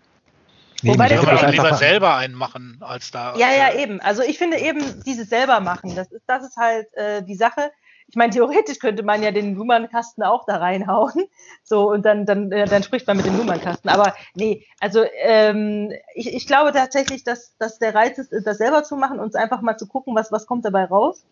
Nee, 0.86 0.94
Wobei 0.94 1.08
das 1.08 1.26
auch 1.26 1.48
lieber 1.50 1.74
selber 1.74 2.14
einen 2.16 2.34
machen, 2.34 2.78
als 2.80 3.10
da. 3.10 3.34
Ja, 3.36 3.50
ja, 3.50 3.68
äh, 3.68 3.82
eben. 3.82 4.00
Also 4.00 4.22
ich 4.22 4.38
finde 4.38 4.58
eben 4.58 5.02
dieses 5.04 5.28
selber 5.28 5.60
machen, 5.60 5.94
das 5.94 6.10
ist, 6.12 6.24
das 6.26 6.44
ist 6.44 6.56
halt 6.56 6.86
äh, 6.94 7.22
die 7.22 7.34
Sache 7.34 7.70
ich 8.08 8.14
meine, 8.14 8.32
theoretisch 8.32 8.78
könnte 8.78 9.02
man 9.02 9.22
ja 9.22 9.32
den 9.32 9.54
Nummernkasten 9.54 10.22
auch 10.22 10.44
da 10.46 10.56
reinhauen. 10.56 11.12
So, 11.68 11.90
und 11.90 12.06
dann, 12.06 12.26
dann, 12.26 12.52
äh, 12.52 12.66
dann 12.66 12.84
spricht 12.84 13.08
man 13.08 13.16
mit 13.16 13.26
dem 13.26 13.36
Nummernkasten. 13.36 13.90
Aber 13.90 14.14
nee, 14.34 14.64
also 14.78 15.04
ähm, 15.20 15.92
ich, 16.14 16.32
ich 16.32 16.46
glaube 16.46 16.70
tatsächlich, 16.70 17.24
dass, 17.24 17.56
dass 17.58 17.80
der 17.80 17.92
Reiz 17.92 18.18
ist, 18.18 18.30
das 18.46 18.58
selber 18.58 18.84
zu 18.84 18.94
machen 18.94 19.18
und 19.18 19.34
einfach 19.34 19.62
mal 19.62 19.76
zu 19.76 19.88
gucken, 19.88 20.14
was, 20.14 20.30
was 20.30 20.46
kommt 20.46 20.64
dabei 20.64 20.84
raus. 20.84 21.24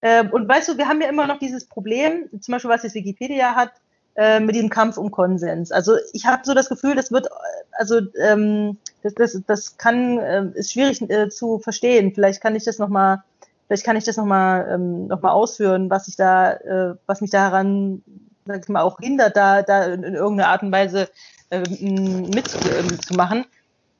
Ähm, 0.00 0.30
und 0.30 0.48
weißt 0.48 0.68
du, 0.68 0.78
wir 0.78 0.86
haben 0.86 1.00
ja 1.00 1.08
immer 1.08 1.26
noch 1.26 1.40
dieses 1.40 1.66
Problem, 1.66 2.28
zum 2.40 2.52
Beispiel, 2.52 2.70
was 2.70 2.84
jetzt 2.84 2.94
Wikipedia 2.94 3.56
hat, 3.56 3.72
äh, 4.16 4.40
mit 4.40 4.56
dem 4.56 4.70
Kampf 4.70 4.96
um 4.98 5.10
Konsens. 5.10 5.72
Also 5.72 5.96
ich 6.12 6.26
habe 6.26 6.42
so 6.44 6.54
das 6.54 6.68
Gefühl, 6.68 6.94
das 6.94 7.10
wird, 7.12 7.28
also 7.72 8.00
ähm, 8.22 8.78
das, 9.02 9.14
das, 9.14 9.40
das 9.46 9.76
kann, 9.78 10.18
äh, 10.18 10.46
ist 10.54 10.72
schwierig 10.72 11.00
äh, 11.10 11.28
zu 11.28 11.58
verstehen. 11.58 12.12
Vielleicht 12.14 12.42
kann 12.42 12.56
ich 12.56 12.64
das 12.64 12.78
nochmal 12.78 13.22
Vielleicht 13.70 13.84
kann 13.84 13.94
ich 13.94 14.02
das 14.02 14.16
nochmal 14.16 14.68
ähm, 14.68 15.06
noch 15.06 15.22
ausführen, 15.22 15.90
was 15.90 16.08
ich 16.08 16.16
da, 16.16 16.54
äh, 16.54 16.96
was 17.06 17.20
mich 17.20 17.30
daran, 17.30 18.02
sag 18.44 18.64
ich 18.64 18.68
mal, 18.68 18.82
auch 18.82 18.98
hindert, 18.98 19.36
da, 19.36 19.62
da 19.62 19.84
in, 19.84 20.02
in 20.02 20.14
irgendeiner 20.14 20.48
Art 20.48 20.64
und 20.64 20.72
Weise 20.72 21.08
äh, 21.50 21.60
mitzumachen. 21.60 23.38
Ähm, 23.38 23.44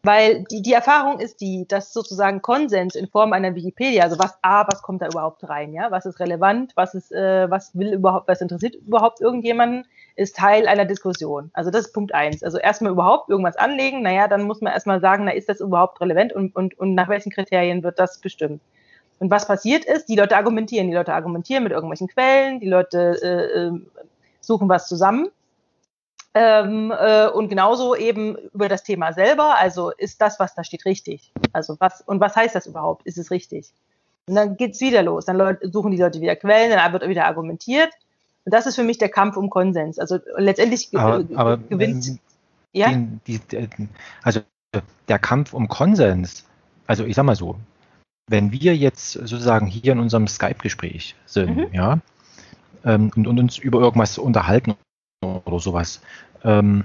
Weil 0.02 0.42
die, 0.50 0.62
die 0.62 0.72
Erfahrung 0.72 1.20
ist 1.20 1.40
die, 1.40 1.68
dass 1.68 1.92
sozusagen 1.92 2.42
Konsens 2.42 2.96
in 2.96 3.06
Form 3.06 3.32
einer 3.32 3.54
Wikipedia, 3.54 4.02
also 4.02 4.18
was 4.18 4.38
A, 4.42 4.66
was 4.66 4.82
kommt 4.82 5.02
da 5.02 5.06
überhaupt 5.06 5.48
rein, 5.48 5.72
ja, 5.72 5.92
was 5.92 6.04
ist 6.04 6.18
relevant, 6.18 6.72
was 6.74 6.94
ist, 6.94 7.12
äh, 7.12 7.48
was 7.48 7.72
will 7.78 7.92
überhaupt, 7.92 8.26
was 8.26 8.40
interessiert 8.40 8.74
überhaupt 8.74 9.20
irgendjemanden, 9.20 9.86
ist 10.20 10.36
Teil 10.36 10.68
einer 10.68 10.84
Diskussion. 10.84 11.50
Also 11.54 11.70
das 11.70 11.86
ist 11.86 11.92
Punkt 11.94 12.12
eins. 12.12 12.42
Also 12.42 12.58
erstmal 12.58 12.92
überhaupt 12.92 13.30
irgendwas 13.30 13.56
anlegen, 13.56 14.02
naja, 14.02 14.28
dann 14.28 14.42
muss 14.42 14.60
man 14.60 14.70
erstmal 14.70 15.00
sagen, 15.00 15.24
na, 15.24 15.32
ist 15.32 15.48
das 15.48 15.60
überhaupt 15.60 15.98
relevant 16.02 16.34
und, 16.34 16.54
und, 16.54 16.78
und 16.78 16.94
nach 16.94 17.08
welchen 17.08 17.32
Kriterien 17.32 17.82
wird 17.82 17.98
das 17.98 18.20
bestimmt. 18.20 18.60
Und 19.18 19.30
was 19.30 19.46
passiert 19.46 19.86
ist, 19.86 20.10
die 20.10 20.16
Leute 20.16 20.36
argumentieren, 20.36 20.88
die 20.88 20.94
Leute 20.94 21.14
argumentieren 21.14 21.62
mit 21.62 21.72
irgendwelchen 21.72 22.08
Quellen, 22.08 22.60
die 22.60 22.68
Leute 22.68 23.18
äh, 23.22 23.68
äh, 23.68 23.80
suchen 24.42 24.68
was 24.68 24.88
zusammen. 24.88 25.30
Ähm, 26.34 26.92
äh, 26.96 27.28
und 27.28 27.48
genauso 27.48 27.96
eben 27.96 28.36
über 28.52 28.68
das 28.68 28.82
Thema 28.82 29.14
selber, 29.14 29.58
also 29.58 29.90
ist 29.90 30.20
das, 30.20 30.38
was 30.38 30.54
da 30.54 30.64
steht, 30.64 30.84
richtig? 30.84 31.32
Also 31.54 31.76
was, 31.80 32.02
und 32.02 32.20
was 32.20 32.36
heißt 32.36 32.54
das 32.54 32.66
überhaupt? 32.66 33.06
Ist 33.06 33.16
es 33.16 33.30
richtig? 33.30 33.72
Und 34.28 34.34
dann 34.34 34.58
geht's 34.58 34.82
wieder 34.82 35.02
los. 35.02 35.24
Dann 35.24 35.38
Leute, 35.38 35.70
suchen 35.70 35.92
die 35.92 35.96
Leute 35.96 36.20
wieder 36.20 36.36
Quellen, 36.36 36.70
dann 36.70 36.92
wird 36.92 37.08
wieder 37.08 37.24
argumentiert. 37.24 37.90
Und 38.45 38.55
das 38.55 38.66
ist 38.66 38.76
für 38.76 38.84
mich 38.84 38.99
der 38.99 39.09
Kampf 39.09 39.36
um 39.36 39.51
Konsens. 39.51 39.99
Also 39.99 40.18
letztendlich 40.36 40.88
aber, 40.97 41.24
aber 41.34 41.57
gewinnt. 41.59 42.18
ja? 42.72 42.88
Den, 42.88 43.20
die, 43.26 43.41
also 44.22 44.41
der 45.09 45.18
Kampf 45.18 45.53
um 45.53 45.68
Konsens, 45.68 46.47
also 46.86 47.05
ich 47.05 47.16
sag 47.16 47.24
mal 47.24 47.36
so, 47.36 47.57
wenn 48.28 48.53
wir 48.53 48.76
jetzt 48.76 49.12
sozusagen 49.12 49.66
hier 49.66 49.93
in 49.93 49.99
unserem 49.99 50.28
Skype-Gespräch 50.28 51.16
sind, 51.26 51.57
mhm. 51.57 51.66
ja, 51.72 51.99
ähm, 52.84 53.11
und, 53.16 53.26
und, 53.26 53.38
uns 53.41 53.59
über 53.59 53.80
irgendwas 53.80 54.18
unterhalten 54.18 54.74
oder 55.22 55.59
sowas, 55.59 56.01
ähm, 56.45 56.84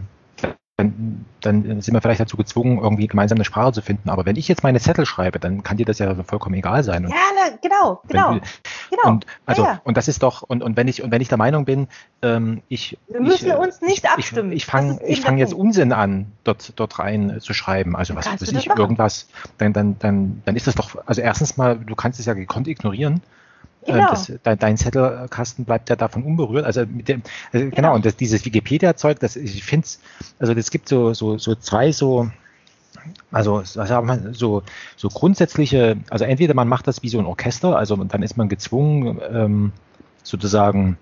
dann, 0.78 1.26
dann, 1.40 1.82
sind 1.82 1.94
wir 1.94 2.02
vielleicht 2.02 2.20
dazu 2.20 2.36
gezwungen, 2.36 2.80
irgendwie 2.80 3.08
gemeinsam 3.08 3.38
eine 3.38 3.46
Sprache 3.46 3.72
zu 3.72 3.82
finden. 3.82 4.10
Aber 4.10 4.26
wenn 4.26 4.36
ich 4.36 4.50
jetzt 4.50 4.62
meine 4.62 4.82
Zettel 4.82 5.06
schreibe, 5.06 5.40
dann 5.40 5.64
kann 5.64 5.78
dir 5.78 5.86
das 5.86 6.00
ja 6.00 6.16
vollkommen 6.24 6.56
egal 6.56 6.84
sein. 6.84 7.06
Und 7.06 7.12
ja, 7.12 7.18
na, 7.34 7.58
genau, 7.62 8.02
genau. 8.08 8.32
Wenn, 8.32 8.42
genau. 8.90 9.10
Und, 9.10 9.26
also, 9.46 9.64
ja, 9.64 9.74
ja. 9.74 9.82
und 9.86 9.96
das 9.96 10.10
ist 10.10 10.22
doch, 10.22 10.42
und, 10.42 10.62
und 10.62 10.76
wenn 10.76 10.90
ich, 10.90 11.02
und 11.02 11.12
wenn 11.12 11.22
ich 11.22 11.30
der 11.30 11.38
Meinung 11.38 11.64
bin, 11.64 11.88
ähm, 12.22 12.62
ich. 12.68 12.98
Wir 13.08 13.22
müssen 13.22 13.52
ich, 13.52 13.56
uns 13.56 13.80
nicht 13.82 14.04
ich, 14.04 14.10
abstimmen. 14.10 14.52
Ich, 14.52 14.58
ich 14.58 14.66
fange 14.66 15.00
ich 15.06 15.22
fang 15.22 15.38
jetzt 15.38 15.54
Unsinn 15.54 15.94
an, 15.94 16.34
dort, 16.44 16.74
dort 16.76 17.00
rein 17.00 17.40
zu 17.40 17.54
schreiben. 17.54 17.96
Also 17.96 18.16
was 18.16 18.30
weiß 18.30 18.42
ich, 18.52 18.68
irgendwas, 18.68 19.30
dann, 19.58 19.72
dann, 19.72 19.98
dann, 20.00 20.42
dann 20.44 20.58
ist 20.58 20.68
das 20.68 20.76
doch, 20.76 20.98
also 21.06 21.22
erstens 21.22 21.56
mal, 21.56 21.78
du 21.78 21.96
kannst 21.96 22.20
es 22.20 22.26
ja 22.26 22.34
gekonnt 22.34 22.68
ignorieren. 22.68 23.22
Äh, 23.86 23.94
genau. 23.94 24.10
Das, 24.10 24.32
dein, 24.44 24.60
dein, 24.60 24.78
Zettelkasten 24.78 25.66
bleibt 25.66 25.90
ja 25.90 25.96
davon 25.96 26.24
unberührt. 26.24 26.66
Also, 26.66 26.86
mit 26.86 27.08
dem, 27.08 27.22
also 27.52 27.66
genau. 27.66 27.76
genau, 27.76 27.96
und 27.96 28.06
das, 28.06 28.16
dieses 28.16 28.46
Wikipedia-Zeug, 28.46 29.20
das 29.20 29.36
ich 29.36 29.64
finde 29.64 29.88
also 30.40 30.54
es 30.54 30.72
gibt 30.72 30.90
so, 30.90 31.14
so, 31.14 31.38
so 31.38 31.56
zwei 31.56 31.92
so, 31.92 32.30
also 33.32 33.64
so, 34.32 34.64
so 34.96 35.10
grundsätzliche, 35.10 35.98
also 36.10 36.26
entweder 36.26 36.56
man 36.56 36.68
macht 36.68 36.88
das 36.88 37.04
wie 37.04 37.10
so 37.10 37.20
ein 37.20 37.26
Orchester, 37.26 37.78
also 37.78 37.96
dann 37.96 38.24
ist 38.24 38.38
man 38.38 38.50
gezwungen, 38.50 39.22
ähm, 39.32 39.72
sozusagen, 40.24 40.98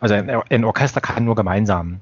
also 0.00 0.14
ein, 0.14 0.28
ein 0.28 0.64
Orchester 0.64 1.00
kann 1.00 1.24
nur 1.24 1.36
gemeinsam 1.36 2.00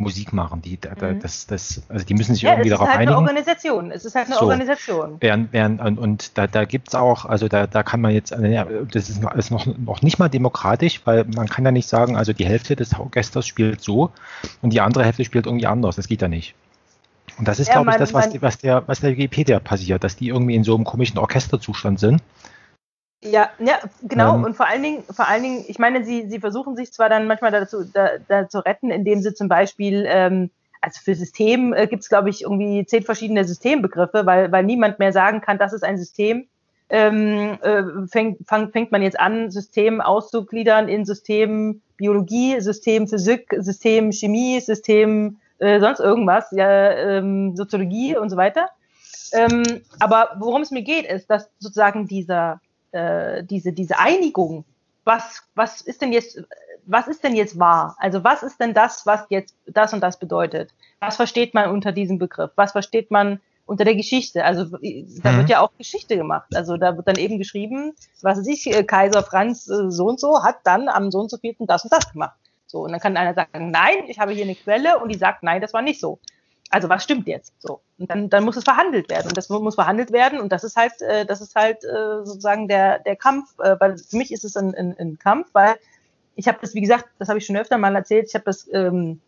Musik 0.00 0.32
machen. 0.32 0.62
Die, 0.62 0.78
mhm. 0.78 1.20
das, 1.20 1.46
das, 1.46 1.82
also 1.88 2.04
die 2.04 2.14
müssen 2.14 2.34
sich 2.34 2.42
ja, 2.42 2.52
irgendwie 2.52 2.70
darauf 2.70 2.88
einigen. 2.88 3.02
Es 3.02 3.10
ist 3.10 3.16
halt 3.16 3.16
eine 3.16 3.28
Organisation. 3.28 3.90
Es 3.90 4.04
ist 4.04 4.14
halt 4.14 4.26
eine 4.26 4.36
so. 4.36 4.42
Organisation. 4.42 5.16
Während, 5.20 5.52
während, 5.52 5.80
und, 5.80 5.98
und 5.98 6.38
da, 6.38 6.46
da 6.46 6.64
gibt 6.64 6.88
es 6.88 6.94
auch, 6.94 7.24
also 7.24 7.48
da, 7.48 7.66
da 7.66 7.82
kann 7.82 8.00
man 8.00 8.12
jetzt, 8.12 8.30
ja, 8.30 8.64
das 8.64 9.10
ist, 9.10 9.22
ist 9.36 9.50
noch, 9.50 9.66
noch 9.66 10.02
nicht 10.02 10.18
mal 10.18 10.28
demokratisch, 10.28 11.02
weil 11.04 11.24
man 11.24 11.48
kann 11.48 11.64
ja 11.64 11.70
nicht 11.70 11.88
sagen, 11.88 12.16
also 12.16 12.32
die 12.32 12.46
Hälfte 12.46 12.76
des 12.76 12.98
Orchesters 12.98 13.46
spielt 13.46 13.80
so 13.82 14.10
und 14.62 14.72
die 14.72 14.80
andere 14.80 15.04
Hälfte 15.04 15.24
spielt 15.24 15.46
irgendwie 15.46 15.66
anders. 15.66 15.96
Das 15.96 16.08
geht 16.08 16.22
ja 16.22 16.28
nicht. 16.28 16.54
Und 17.38 17.46
das 17.46 17.60
ist, 17.60 17.68
ja, 17.68 17.74
glaube 17.74 17.90
ich, 17.90 17.96
das, 17.96 18.12
was, 18.12 18.30
was, 18.42 18.58
der, 18.58 18.82
was 18.86 19.00
der 19.00 19.12
Wikipedia 19.12 19.60
passiert, 19.60 20.04
dass 20.04 20.16
die 20.16 20.28
irgendwie 20.28 20.56
in 20.56 20.64
so 20.64 20.74
einem 20.74 20.84
komischen 20.84 21.18
Orchesterzustand 21.18 22.00
sind. 22.00 22.22
Ja, 23.22 23.50
ja, 23.58 23.78
genau. 24.02 24.34
Ähm, 24.36 24.44
und 24.44 24.56
vor 24.56 24.66
allen 24.66 24.82
Dingen, 24.82 25.02
vor 25.10 25.28
allen 25.28 25.42
Dingen, 25.42 25.64
ich 25.68 25.78
meine, 25.78 26.04
sie, 26.04 26.28
sie 26.28 26.40
versuchen 26.40 26.74
sich 26.74 26.92
zwar 26.92 27.10
dann 27.10 27.26
manchmal 27.26 27.50
dazu, 27.50 27.84
da, 27.84 28.12
da 28.28 28.48
zu 28.48 28.64
retten, 28.64 28.90
indem 28.90 29.20
sie 29.20 29.34
zum 29.34 29.48
Beispiel, 29.48 30.04
ähm, 30.08 30.50
also 30.80 31.00
für 31.04 31.14
System 31.14 31.74
äh, 31.74 31.86
gibt 31.86 32.02
es, 32.02 32.08
glaube 32.08 32.30
ich, 32.30 32.42
irgendwie 32.42 32.86
zehn 32.86 33.02
verschiedene 33.02 33.44
Systembegriffe, 33.44 34.24
weil, 34.24 34.50
weil 34.52 34.64
niemand 34.64 34.98
mehr 34.98 35.12
sagen 35.12 35.42
kann, 35.42 35.58
das 35.58 35.74
ist 35.74 35.84
ein 35.84 35.98
System. 35.98 36.46
Ähm, 36.88 37.58
äh, 37.62 37.82
fängt, 38.08 38.38
fang, 38.48 38.72
fängt 38.72 38.90
man 38.90 39.02
jetzt 39.02 39.20
an, 39.20 39.50
System 39.50 40.00
auszugliedern 40.00 40.88
in 40.88 41.04
System 41.04 41.82
Biologie, 41.98 42.58
System 42.60 43.06
Physik, 43.06 43.54
System 43.58 44.12
Chemie, 44.12 44.60
System 44.60 45.36
äh, 45.58 45.78
sonst 45.78 46.00
irgendwas, 46.00 46.50
ja, 46.52 46.90
ähm, 46.90 47.54
Soziologie 47.54 48.16
und 48.16 48.30
so 48.30 48.36
weiter. 48.36 48.70
Ähm, 49.32 49.62
aber 50.00 50.30
worum 50.38 50.62
es 50.62 50.70
mir 50.70 50.82
geht, 50.82 51.06
ist, 51.06 51.28
dass 51.28 51.50
sozusagen 51.58 52.08
dieser 52.08 52.60
äh, 52.92 53.44
diese, 53.44 53.72
diese 53.72 53.98
Einigung, 53.98 54.64
was, 55.04 55.42
was 55.54 55.80
ist 55.80 56.02
denn 56.02 56.12
jetzt, 56.12 56.42
was 56.86 57.08
ist 57.08 57.24
denn 57.24 57.34
jetzt 57.34 57.58
wahr? 57.58 57.96
Also 57.98 58.24
was 58.24 58.42
ist 58.42 58.60
denn 58.60 58.74
das, 58.74 59.06
was 59.06 59.26
jetzt 59.28 59.54
das 59.66 59.92
und 59.92 60.00
das 60.00 60.18
bedeutet? 60.18 60.72
Was 61.00 61.16
versteht 61.16 61.54
man 61.54 61.70
unter 61.70 61.92
diesem 61.92 62.18
Begriff? 62.18 62.50
Was 62.56 62.72
versteht 62.72 63.10
man 63.10 63.40
unter 63.66 63.84
der 63.84 63.94
Geschichte? 63.94 64.44
Also 64.44 64.64
da 64.64 65.32
mhm. 65.32 65.38
wird 65.38 65.48
ja 65.48 65.60
auch 65.60 65.70
Geschichte 65.78 66.16
gemacht. 66.16 66.54
Also 66.54 66.76
da 66.76 66.96
wird 66.96 67.08
dann 67.08 67.16
eben 67.16 67.38
geschrieben, 67.38 67.94
was 68.22 68.38
weiß 68.38 68.46
ich, 68.48 68.66
äh, 68.66 68.84
Kaiser 68.84 69.22
Franz 69.22 69.68
äh, 69.68 69.90
so 69.90 70.06
und 70.06 70.20
so 70.20 70.42
hat 70.42 70.56
dann 70.64 70.88
am 70.88 71.10
so 71.10 71.20
und 71.20 71.30
so 71.30 71.38
vierten 71.38 71.66
das 71.66 71.84
und 71.84 71.92
das 71.92 72.12
gemacht. 72.12 72.36
So, 72.66 72.84
und 72.84 72.92
dann 72.92 73.00
kann 73.00 73.16
einer 73.16 73.34
sagen, 73.34 73.72
nein, 73.72 74.04
ich 74.06 74.20
habe 74.20 74.32
hier 74.32 74.44
eine 74.44 74.54
Quelle 74.54 75.00
und 75.00 75.10
die 75.10 75.18
sagt, 75.18 75.42
nein, 75.42 75.60
das 75.60 75.72
war 75.72 75.82
nicht 75.82 76.00
so 76.00 76.20
also 76.70 76.88
was 76.88 77.02
stimmt 77.02 77.26
jetzt? 77.26 77.52
So. 77.58 77.80
Und 77.98 78.10
dann, 78.10 78.30
dann 78.30 78.44
muss 78.44 78.56
es 78.56 78.64
verhandelt 78.64 79.10
werden. 79.10 79.28
Und 79.28 79.36
das 79.36 79.48
muss 79.48 79.74
verhandelt 79.74 80.12
werden. 80.12 80.40
Und 80.40 80.52
das 80.52 80.64
ist 80.64 80.76
halt, 80.76 81.02
äh, 81.02 81.26
das 81.26 81.40
ist 81.40 81.54
halt 81.54 81.84
äh, 81.84 82.24
sozusagen 82.24 82.68
der, 82.68 83.00
der 83.00 83.16
Kampf, 83.16 83.58
äh, 83.58 83.78
weil 83.78 83.98
für 83.98 84.16
mich 84.16 84.32
ist 84.32 84.44
es 84.44 84.56
ein, 84.56 84.74
ein, 84.74 84.96
ein 84.98 85.18
Kampf, 85.18 85.48
weil 85.52 85.76
ich 86.36 86.48
habe 86.48 86.58
das, 86.60 86.74
wie 86.74 86.80
gesagt, 86.80 87.06
das 87.18 87.28
habe 87.28 87.38
ich 87.38 87.46
schon 87.46 87.56
öfter 87.56 87.76
mal 87.76 87.94
erzählt, 87.94 88.26
ich 88.28 88.34
habe 88.34 88.44
das 88.44 88.68
ähm, 88.72 89.20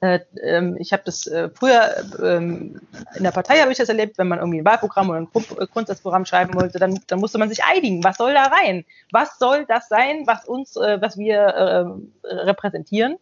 äh, 0.00 0.20
ähm, 0.42 0.76
ich 0.78 0.92
habe 0.92 1.02
das 1.06 1.26
äh, 1.26 1.48
früher 1.54 2.04
ähm, 2.22 2.80
in 3.14 3.22
der 3.22 3.30
Partei 3.30 3.60
habe 3.60 3.72
ich 3.72 3.78
das 3.78 3.88
erlebt, 3.88 4.18
wenn 4.18 4.28
man 4.28 4.38
irgendwie 4.38 4.58
ein 4.58 4.64
Wahlprogramm 4.64 5.08
oder 5.08 5.20
ein 5.20 5.28
äh, 5.34 5.66
Grundsatzprogramm 5.66 6.26
schreiben 6.26 6.54
wollte, 6.54 6.78
dann, 6.78 6.98
dann 7.06 7.20
musste 7.20 7.38
man 7.38 7.48
sich 7.48 7.64
einigen, 7.64 8.02
was 8.04 8.18
soll 8.18 8.34
da 8.34 8.44
rein? 8.44 8.84
Was 9.12 9.38
soll 9.38 9.64
das 9.66 9.88
sein, 9.88 10.26
was 10.26 10.44
uns, 10.44 10.74
was 10.76 11.16
wir 11.16 12.00
repräsentieren? 12.24 13.16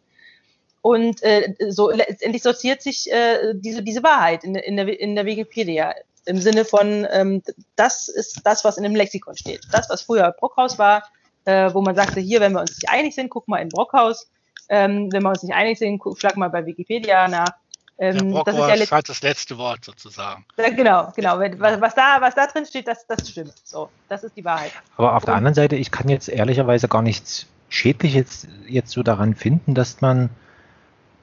Und 0.83 1.23
äh, 1.23 1.55
so 1.69 1.91
letztendlich 1.91 2.43
sortiert 2.43 2.83
sich 2.83 3.11
äh, 3.11 3.55
diese, 3.55 3.83
diese 3.83 4.03
Wahrheit 4.03 4.45
in, 4.45 4.57
in, 4.57 4.77
der, 4.77 5.01
in 5.01 5.15
der 5.15 5.25
Wikipedia 5.25 5.95
im 6.25 6.39
Sinne 6.39 6.65
von, 6.65 7.07
ähm, 7.11 7.43
das 7.77 8.09
ist 8.09 8.41
das, 8.45 8.65
was 8.65 8.77
in 8.77 8.83
dem 8.83 8.95
Lexikon 8.95 9.37
steht. 9.37 9.61
Das, 9.73 9.89
was 9.91 10.03
früher 10.03 10.33
Brockhaus 10.33 10.79
war, 10.79 11.05
äh, 11.45 11.73
wo 11.73 11.83
man 11.83 11.95
sagte, 11.95 12.21
hier, 12.21 12.41
wenn 12.41 12.53
wir 12.53 12.61
uns 12.61 12.77
nicht 12.77 12.89
einig 12.89 13.15
sind, 13.15 13.31
guck 13.31 13.49
mal 13.49 13.59
in 13.59 13.69
Brockhaus. 13.69 14.29
Ähm, 14.69 15.13
wenn 15.13 15.23
wir 15.23 15.31
uns 15.31 15.43
nicht 15.43 15.55
einig 15.55 15.79
sind, 15.79 15.99
guck, 15.99 16.19
schlag 16.19 16.37
mal 16.37 16.49
bei 16.49 16.65
Wikipedia 16.65 17.29
nach. 17.29 17.51
Ähm, 17.99 18.33
ja, 18.33 18.43
das 18.43 18.55
ist 18.55 18.91
ja 18.91 18.97
hat 18.97 19.09
das 19.09 19.23
letzte 19.23 19.59
Wort 19.59 19.85
sozusagen. 19.85 20.47
Ja, 20.57 20.71
genau, 20.71 21.13
genau. 21.15 21.39
Was, 21.39 21.81
was, 21.81 21.95
da, 21.95 22.21
was 22.21 22.35
da 22.35 22.47
drin 22.47 22.65
steht, 22.65 22.89
das, 22.89 23.07
das 23.07 23.29
stimmt. 23.29 23.55
So, 23.65 23.91
das 24.09 24.25
ist 24.25 24.37
die 24.37 24.45
Wahrheit. 24.45 24.73
Aber 24.97 25.15
auf 25.15 25.25
der 25.25 25.35
anderen 25.35 25.55
Seite, 25.55 25.77
ich 25.77 25.91
kann 25.91 26.09
jetzt 26.09 26.29
ehrlicherweise 26.29 26.89
gar 26.89 27.03
nichts 27.03 27.47
Schädliches 27.69 28.47
jetzt 28.67 28.91
so 28.93 29.03
daran 29.03 29.35
finden, 29.35 29.75
dass 29.75 30.01
man. 30.01 30.31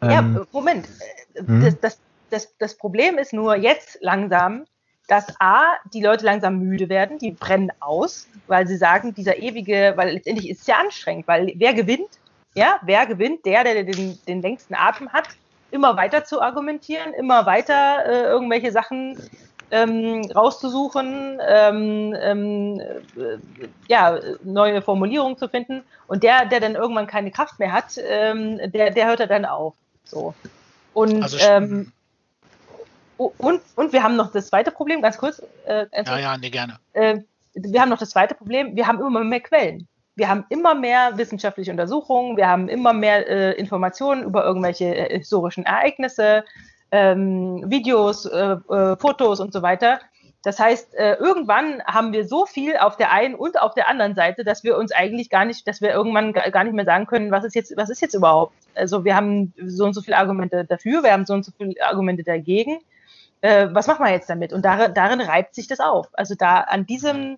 Ähm, 0.02 0.10
ja, 0.10 0.46
Moment. 0.52 0.88
Hm? 1.36 1.62
Das, 1.62 1.80
das, 1.80 2.00
das, 2.30 2.58
das 2.58 2.78
Problem 2.78 3.18
ist 3.18 3.34
nur 3.34 3.56
jetzt 3.56 3.98
langsam, 4.02 4.66
dass 5.08 5.26
A, 5.40 5.76
die 5.94 6.04
Leute 6.04 6.26
langsam 6.26 6.60
müde 6.60 6.88
werden, 6.88 7.18
die 7.18 7.32
brennen 7.32 7.72
aus, 7.80 8.28
weil 8.48 8.68
sie 8.68 8.78
sagen, 8.78 9.14
dieser 9.14 9.38
ewige, 9.38 9.94
weil 9.96 10.12
letztendlich 10.14 10.50
ist 10.50 10.62
es 10.62 10.68
ja 10.68 10.78
anstrengend, 10.80 11.28
weil 11.28 11.54
wer 11.56 11.74
gewinnt? 11.74 12.10
Ja, 12.54 12.80
wer 12.84 13.06
gewinnt? 13.06 13.46
Der, 13.46 13.64
der 13.64 13.84
den, 13.84 14.20
den 14.28 14.42
längsten 14.42 14.76
Atem 14.76 15.12
hat, 15.12 15.30
immer 15.72 15.98
weiter 15.98 16.24
zu 16.24 16.42
argumentieren, 16.42 17.14
immer 17.14 17.46
weiter 17.46 18.06
äh, 18.06 18.24
irgendwelche 18.24 18.72
Sachen 18.72 19.18
ähm, 19.72 20.22
rauszusuchen, 20.36 21.40
ähm, 21.48 22.16
ähm, 22.20 22.80
äh, 22.80 23.38
ja, 23.88 24.20
neue 24.44 24.82
Formulierungen 24.82 25.38
zu 25.38 25.48
finden. 25.48 25.84
Und 26.08 26.24
der, 26.24 26.46
der 26.46 26.60
dann 26.60 26.76
irgendwann 26.76 27.08
keine 27.08 27.32
Kraft 27.32 27.60
mehr 27.60 27.72
hat, 27.72 28.00
ähm, 28.04 28.60
der, 28.72 28.92
der 28.92 29.08
hört 29.08 29.20
dann 29.30 29.46
auf. 29.46 29.74
So. 30.10 30.34
Und 30.94 31.24
also, 31.24 31.38
ähm, 31.40 31.92
und, 33.18 33.62
und 33.76 33.94
wir 33.94 34.02
haben 34.02 34.16
noch 34.16 34.32
das 34.32 34.48
zweite 34.48 34.72
Problem, 34.72 35.02
ganz 35.02 35.18
kurz. 35.18 35.42
Äh, 35.66 35.86
ja, 36.06 36.20
ja, 36.20 36.38
nee, 36.38 36.50
gerne. 36.50 36.80
Äh, 36.94 37.20
wir 37.54 37.82
haben 37.82 37.90
noch 37.90 37.98
das 37.98 38.12
zweite 38.12 38.36
Problem, 38.36 38.76
wir 38.76 38.88
haben 38.88 39.00
immer 39.00 39.24
mehr 39.24 39.42
Quellen. 39.42 39.88
Wir 40.16 40.28
haben 40.28 40.46
immer 40.50 40.76
mehr 40.76 41.18
wissenschaftliche 41.18 41.72
Untersuchungen, 41.72 42.36
wir 42.36 42.48
haben 42.48 42.68
immer 42.68 42.92
mehr 42.92 43.28
äh, 43.28 43.52
Informationen 43.54 44.24
über 44.24 44.44
irgendwelche 44.44 44.94
äh, 44.94 45.18
historischen 45.18 45.66
Ereignisse, 45.66 46.44
ähm, 46.92 47.64
Videos, 47.70 48.26
äh, 48.26 48.58
äh, 48.70 48.98
Fotos 48.98 49.40
und 49.40 49.54
so 49.54 49.62
weiter. 49.62 50.00
Das 50.44 50.58
heißt, 50.58 50.96
äh, 50.96 51.16
irgendwann 51.16 51.84
haben 51.84 52.14
wir 52.14 52.26
so 52.26 52.46
viel 52.46 52.78
auf 52.78 52.96
der 52.96 53.12
einen 53.12 53.36
und 53.36 53.60
auf 53.60 53.74
der 53.74 53.90
anderen 53.90 54.16
Seite, 54.16 54.46
dass 54.46 54.64
wir 54.64 54.78
uns 54.78 54.92
eigentlich 54.94 55.30
gar 55.30 55.44
nicht, 55.44 55.68
dass 55.68 55.82
wir 55.82 55.92
irgendwann 55.92 56.32
gar 56.32 56.64
nicht 56.64 56.74
mehr 56.74 56.86
sagen 56.86 57.08
können, 57.08 57.32
was 57.32 57.44
ist 57.44 57.56
jetzt, 57.56 57.76
was 57.76 57.90
ist 57.90 58.02
jetzt 58.02 58.14
überhaupt? 58.14 58.54
Also 58.74 59.04
wir 59.04 59.16
haben 59.16 59.54
so 59.66 59.84
und 59.86 59.94
so 59.94 60.02
viele 60.02 60.18
Argumente 60.18 60.64
dafür, 60.64 61.04
wir 61.04 61.12
haben 61.12 61.26
so 61.26 61.34
und 61.34 61.44
so 61.44 61.52
viele 61.58 61.76
Argumente 61.86 62.24
dagegen 62.24 62.80
äh, 63.42 63.68
was 63.72 63.88
machen 63.88 64.06
wir 64.06 64.12
jetzt 64.12 64.30
damit? 64.30 64.54
Und 64.54 64.64
darin, 64.64 64.94
darin 64.94 65.22
reibt 65.22 65.56
sich 65.56 65.68
das 65.68 65.80
auf. 65.80 66.08
Also 66.14 66.36
da 66.36 66.62
an 66.62 66.86
diesem 66.86 67.38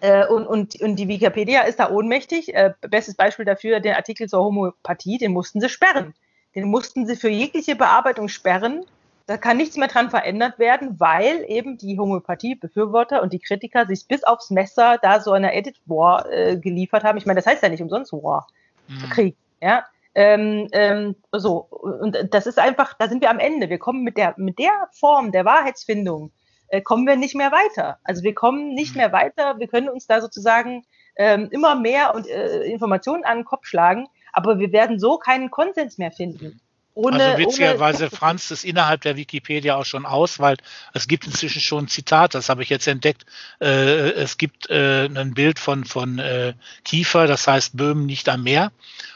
äh, 0.00 0.26
und, 0.26 0.46
und, 0.46 0.80
und 0.80 0.96
die 0.96 1.08
Wikipedia 1.08 1.62
ist 1.62 1.80
da 1.80 1.90
ohnmächtig. 1.90 2.54
Äh, 2.54 2.74
bestes 2.82 3.14
Beispiel 3.14 3.44
dafür, 3.44 3.80
den 3.80 3.94
Artikel 3.94 4.28
zur 4.28 4.44
Homöopathie, 4.44 5.18
den 5.18 5.32
mussten 5.32 5.60
sie 5.60 5.68
sperren. 5.68 6.14
Den 6.54 6.68
mussten 6.68 7.06
sie 7.06 7.16
für 7.16 7.28
jegliche 7.28 7.76
Bearbeitung 7.76 8.28
sperren. 8.28 8.84
Da 9.26 9.36
kann 9.36 9.56
nichts 9.56 9.76
mehr 9.76 9.88
dran 9.88 10.10
verändert 10.10 10.58
werden, 10.60 11.00
weil 11.00 11.44
eben 11.48 11.78
die 11.78 11.98
Homöopathie-Befürworter 11.98 13.22
und 13.22 13.32
die 13.32 13.40
Kritiker 13.40 13.86
sich 13.86 14.06
bis 14.06 14.22
aufs 14.22 14.50
Messer 14.50 14.98
da 15.02 15.20
so 15.20 15.32
eine 15.32 15.52
Edit 15.52 15.80
War 15.86 16.30
äh, 16.30 16.56
geliefert 16.56 17.02
haben. 17.02 17.18
Ich 17.18 17.26
meine, 17.26 17.40
das 17.40 17.46
heißt 17.46 17.62
ja 17.62 17.68
nicht 17.68 17.82
umsonst 17.82 18.12
War, 18.12 18.46
mhm. 18.86 19.10
Krieg. 19.10 19.36
Ja, 19.60 19.84
ähm, 20.14 20.68
ähm, 20.72 21.16
so, 21.32 21.66
und 21.70 22.16
das 22.30 22.46
ist 22.46 22.58
einfach, 22.58 22.94
da 22.94 23.08
sind 23.08 23.20
wir 23.20 23.30
am 23.30 23.38
Ende. 23.38 23.68
Wir 23.68 23.78
kommen 23.78 24.02
mit 24.02 24.16
der, 24.16 24.34
mit 24.38 24.58
der 24.58 24.88
Form 24.92 25.32
der 25.32 25.44
Wahrheitsfindung, 25.44 26.30
äh, 26.68 26.80
kommen 26.80 27.06
wir 27.06 27.16
nicht 27.16 27.34
mehr 27.34 27.52
weiter. 27.52 27.98
Also 28.04 28.22
wir 28.22 28.34
kommen 28.34 28.74
nicht 28.74 28.94
mhm. 28.94 28.98
mehr 28.98 29.12
weiter. 29.12 29.58
Wir 29.58 29.66
können 29.66 29.88
uns 29.88 30.06
da 30.06 30.20
sozusagen 30.20 30.84
ähm, 31.16 31.48
immer 31.50 31.74
mehr 31.74 32.14
und 32.14 32.26
äh, 32.28 32.62
Informationen 32.62 33.24
an 33.24 33.38
den 33.38 33.44
Kopf 33.44 33.66
schlagen, 33.66 34.06
aber 34.32 34.58
wir 34.58 34.72
werden 34.72 34.98
so 34.98 35.18
keinen 35.18 35.50
Konsens 35.50 35.98
mehr 35.98 36.12
finden. 36.12 36.60
Ohne, 36.96 37.22
also 37.22 37.38
witzigerweise 37.38 38.08
franzt 38.08 38.50
es 38.50 38.64
innerhalb 38.64 39.02
der 39.02 39.16
Wikipedia 39.16 39.76
auch 39.76 39.84
schon 39.84 40.06
aus, 40.06 40.38
weil 40.38 40.56
es 40.94 41.06
gibt 41.06 41.26
inzwischen 41.26 41.60
schon 41.60 41.84
ein 41.84 41.88
Zitat, 41.88 42.34
das 42.34 42.48
habe 42.48 42.62
ich 42.62 42.70
jetzt 42.70 42.86
entdeckt. 42.86 43.26
Äh, 43.60 44.12
es 44.12 44.38
gibt 44.38 44.70
äh, 44.70 45.04
ein 45.04 45.34
Bild 45.34 45.58
von, 45.58 45.84
von 45.84 46.18
äh, 46.18 46.54
Kiefer, 46.84 47.26
das 47.26 47.46
heißt 47.46 47.76
Böhmen 47.76 48.06
nicht 48.06 48.30
am 48.30 48.44
Meer. 48.44 48.72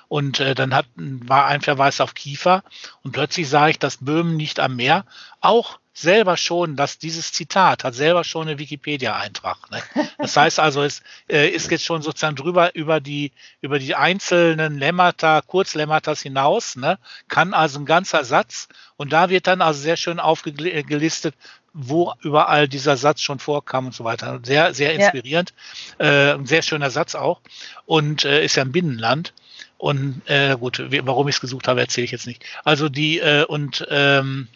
Und 0.09 0.41
äh, 0.41 0.55
dann 0.55 0.75
hat, 0.75 0.85
war 0.95 1.47
ein 1.47 1.63
Verweis 1.63 2.03
auf 2.03 2.13
Kiefer. 2.13 2.65
Und 3.03 3.13
plötzlich 3.13 3.49
sah 3.49 3.69
ich, 3.69 3.79
dass 3.79 3.97
Böhmen 3.97 4.37
nicht 4.37 4.61
am 4.61 4.77
Meer 4.77 5.07
auch 5.41 5.79
selber 6.01 6.37
schon, 6.37 6.77
dass 6.77 6.99
dieses 6.99 7.33
Zitat 7.33 7.85
hat 7.85 7.95
selber 7.95 8.25
schon 8.25 8.49
eine 8.49 8.59
Wikipedia-Eintrag. 8.59 9.71
Ne? 9.71 9.83
Das 10.19 10.37
heißt 10.37 10.59
also, 10.59 10.83
es 10.83 11.03
äh, 11.29 11.49
ist 11.49 11.71
jetzt 11.71 11.85
schon 11.85 12.03
sozusagen 12.03 12.37
drüber 12.37 12.75
über 12.75 13.01
die 13.01 13.33
über 13.61 13.79
die 13.79 13.95
einzelnen 13.95 14.79
Lemmata, 14.79 15.43
Kurzlemmatas 15.43 16.23
hinaus, 16.23 16.77
ne? 16.77 16.99
kann 17.29 17.55
also 17.55 17.79
ein 17.79 17.87
ganzer 17.87 18.25
Satz 18.25 18.69
und 18.97 19.13
da 19.13 19.31
wird 19.31 19.47
dann 19.47 19.63
also 19.63 19.81
sehr 19.81 19.97
schön 19.97 20.21
aufgelistet, 20.21 21.35
wo 21.73 22.13
überall 22.23 22.69
dieser 22.69 22.97
Satz 22.97 23.21
schon 23.21 23.39
vorkam 23.39 23.87
und 23.87 23.95
so 23.95 24.05
weiter. 24.05 24.41
Sehr 24.43 24.75
sehr 24.75 24.95
inspirierend, 24.95 25.53
ja. 25.99 26.07
äh, 26.07 26.35
ein 26.35 26.47
sehr 26.47 26.63
schöner 26.63 26.91
Satz 26.91 27.15
auch 27.15 27.41
und 27.87 28.25
äh, 28.25 28.45
ist 28.45 28.57
ja 28.57 28.65
ein 28.65 28.73
Binnenland. 28.73 29.33
Und 29.79 30.21
äh, 30.27 30.59
gut, 30.59 30.83
warum 31.05 31.29
ich 31.29 31.37
es 31.37 31.41
gesucht 31.41 31.67
habe, 31.67 31.81
erzähle 31.81 32.05
ich 32.05 32.11
jetzt 32.11 32.27
nicht. 32.27 32.45
Also 32.65 32.91
die 32.91 33.19
äh, 33.19 33.45
und 33.47 33.87
ähm, 33.89 34.47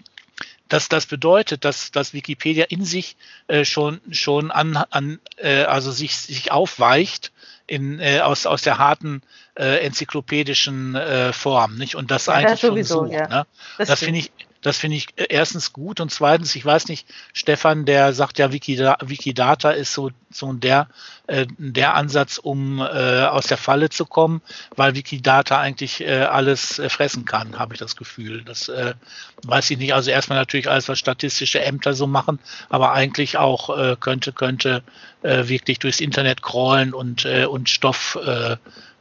das, 0.69 0.89
das 0.89 1.07
bedeutet, 1.07 1.65
dass, 1.65 1.91
dass 1.91 2.15
Wikipedia 2.15 2.65
in 2.69 2.85
sich 2.85 3.17
äh, 3.49 3.65
schon, 3.65 4.01
schon 4.11 4.51
an, 4.51 4.77
an 4.77 5.21
äh, 5.37 5.63
also 5.65 5.93
sich, 5.93 6.17
sich 6.17 6.53
aufweicht 6.53 7.33
in, 7.67 8.01
äh, 8.01 8.21
aus, 8.21 8.47
aus 8.47 8.63
der 8.63 8.79
harten 8.79 9.23
äh, 9.57 9.85
enzyklopädischen 9.85 10.95
äh, 10.95 11.33
Form, 11.33 11.77
nicht? 11.77 11.97
Und 11.97 12.11
das 12.11 12.29
eigentlich 12.29 12.61
das 12.61 12.69
sowieso, 12.69 12.99
schon 13.01 13.09
sucht, 13.09 13.21
ja. 13.21 13.29
ne? 13.29 13.47
Das, 13.79 13.89
das 13.89 14.01
finde 14.01 14.21
ich, 14.21 14.33
das 14.65 14.79
finde 14.79 14.97
ich 14.97 15.09
äh, 15.17 15.27
erstens 15.29 15.75
gut 15.75 16.01
und 16.01 16.11
zweitens, 16.11 16.57
ich 16.57 16.65
weiß 16.65 16.89
nicht, 16.89 17.07
Stefan, 17.35 17.85
der 17.85 18.15
sagt 18.15 18.39
ja, 18.39 18.51
Wikidata 18.51 19.71
ist 19.71 19.93
so, 19.93 20.11
so 20.31 20.55
der, 20.55 20.89
äh, 21.27 21.47
der 21.59 21.95
Ansatz, 21.95 22.39
um 22.39 22.81
äh, 22.81 23.25
aus 23.27 23.47
der 23.47 23.59
Falle 23.59 23.91
zu 23.91 24.07
kommen, 24.07 24.41
weil 24.75 24.95
Wikidata 24.95 25.61
eigentlich 25.61 26.01
äh, 26.01 26.23
alles 26.23 26.79
äh, 26.79 26.89
fressen 26.89 27.27
kann, 27.27 27.59
habe 27.59 27.75
ich 27.75 27.81
das 27.81 27.95
Gefühl. 27.95 28.43
Das 28.43 28.71
äh, 28.71 28.95
weiß 29.43 29.69
ich 29.69 29.77
nicht. 29.77 29.93
Also 29.93 30.11
erstmal 30.11 30.39
natürlich 30.39 30.71
alles, 30.71 30.89
was 30.89 30.99
statistische 30.99 31.61
Ämter 31.63 31.93
so 31.93 32.07
machen, 32.07 32.39
aber 32.71 32.93
eigentlich 32.93 33.37
auch 33.37 33.99
könnte, 34.01 34.33
könnte 34.33 34.83
wirklich 35.23 35.79
durchs 35.79 36.01
Internet 36.01 36.43
crawlen 36.43 36.95
und, 36.95 37.27
und 37.27 37.69
Stoff 37.69 38.17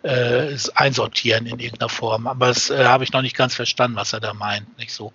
äh, 0.03 0.55
einsortieren 0.75 1.45
in 1.45 1.59
irgendeiner 1.59 1.89
Form. 1.89 2.27
Aber 2.27 2.47
das 2.47 2.69
äh, 2.69 2.85
habe 2.85 3.03
ich 3.03 3.13
noch 3.13 3.21
nicht 3.21 3.35
ganz 3.35 3.55
verstanden, 3.55 3.97
was 3.97 4.13
er 4.13 4.19
da 4.19 4.33
meint. 4.33 4.77
Nicht 4.77 4.91
so. 4.91 5.13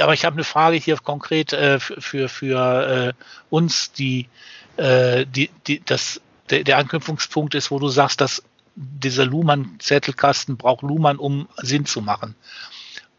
Aber 0.00 0.14
ich 0.14 0.24
habe 0.24 0.34
eine 0.34 0.44
Frage 0.44 0.76
hier 0.76 0.96
konkret 0.98 1.52
äh, 1.52 1.78
für, 1.80 2.28
für 2.28 3.14
äh, 3.16 3.24
uns, 3.50 3.92
die, 3.92 4.28
äh, 4.76 5.26
die, 5.26 5.50
die 5.66 5.80
das, 5.84 6.20
der, 6.50 6.64
der 6.64 6.78
Anknüpfungspunkt 6.78 7.54
ist, 7.54 7.70
wo 7.70 7.78
du 7.78 7.88
sagst, 7.88 8.20
dass 8.20 8.42
dieser 8.74 9.24
Luhmann-Zettelkasten 9.24 10.56
braucht 10.56 10.82
Luhmann, 10.82 11.16
um 11.16 11.48
Sinn 11.56 11.86
zu 11.86 12.02
machen. 12.02 12.34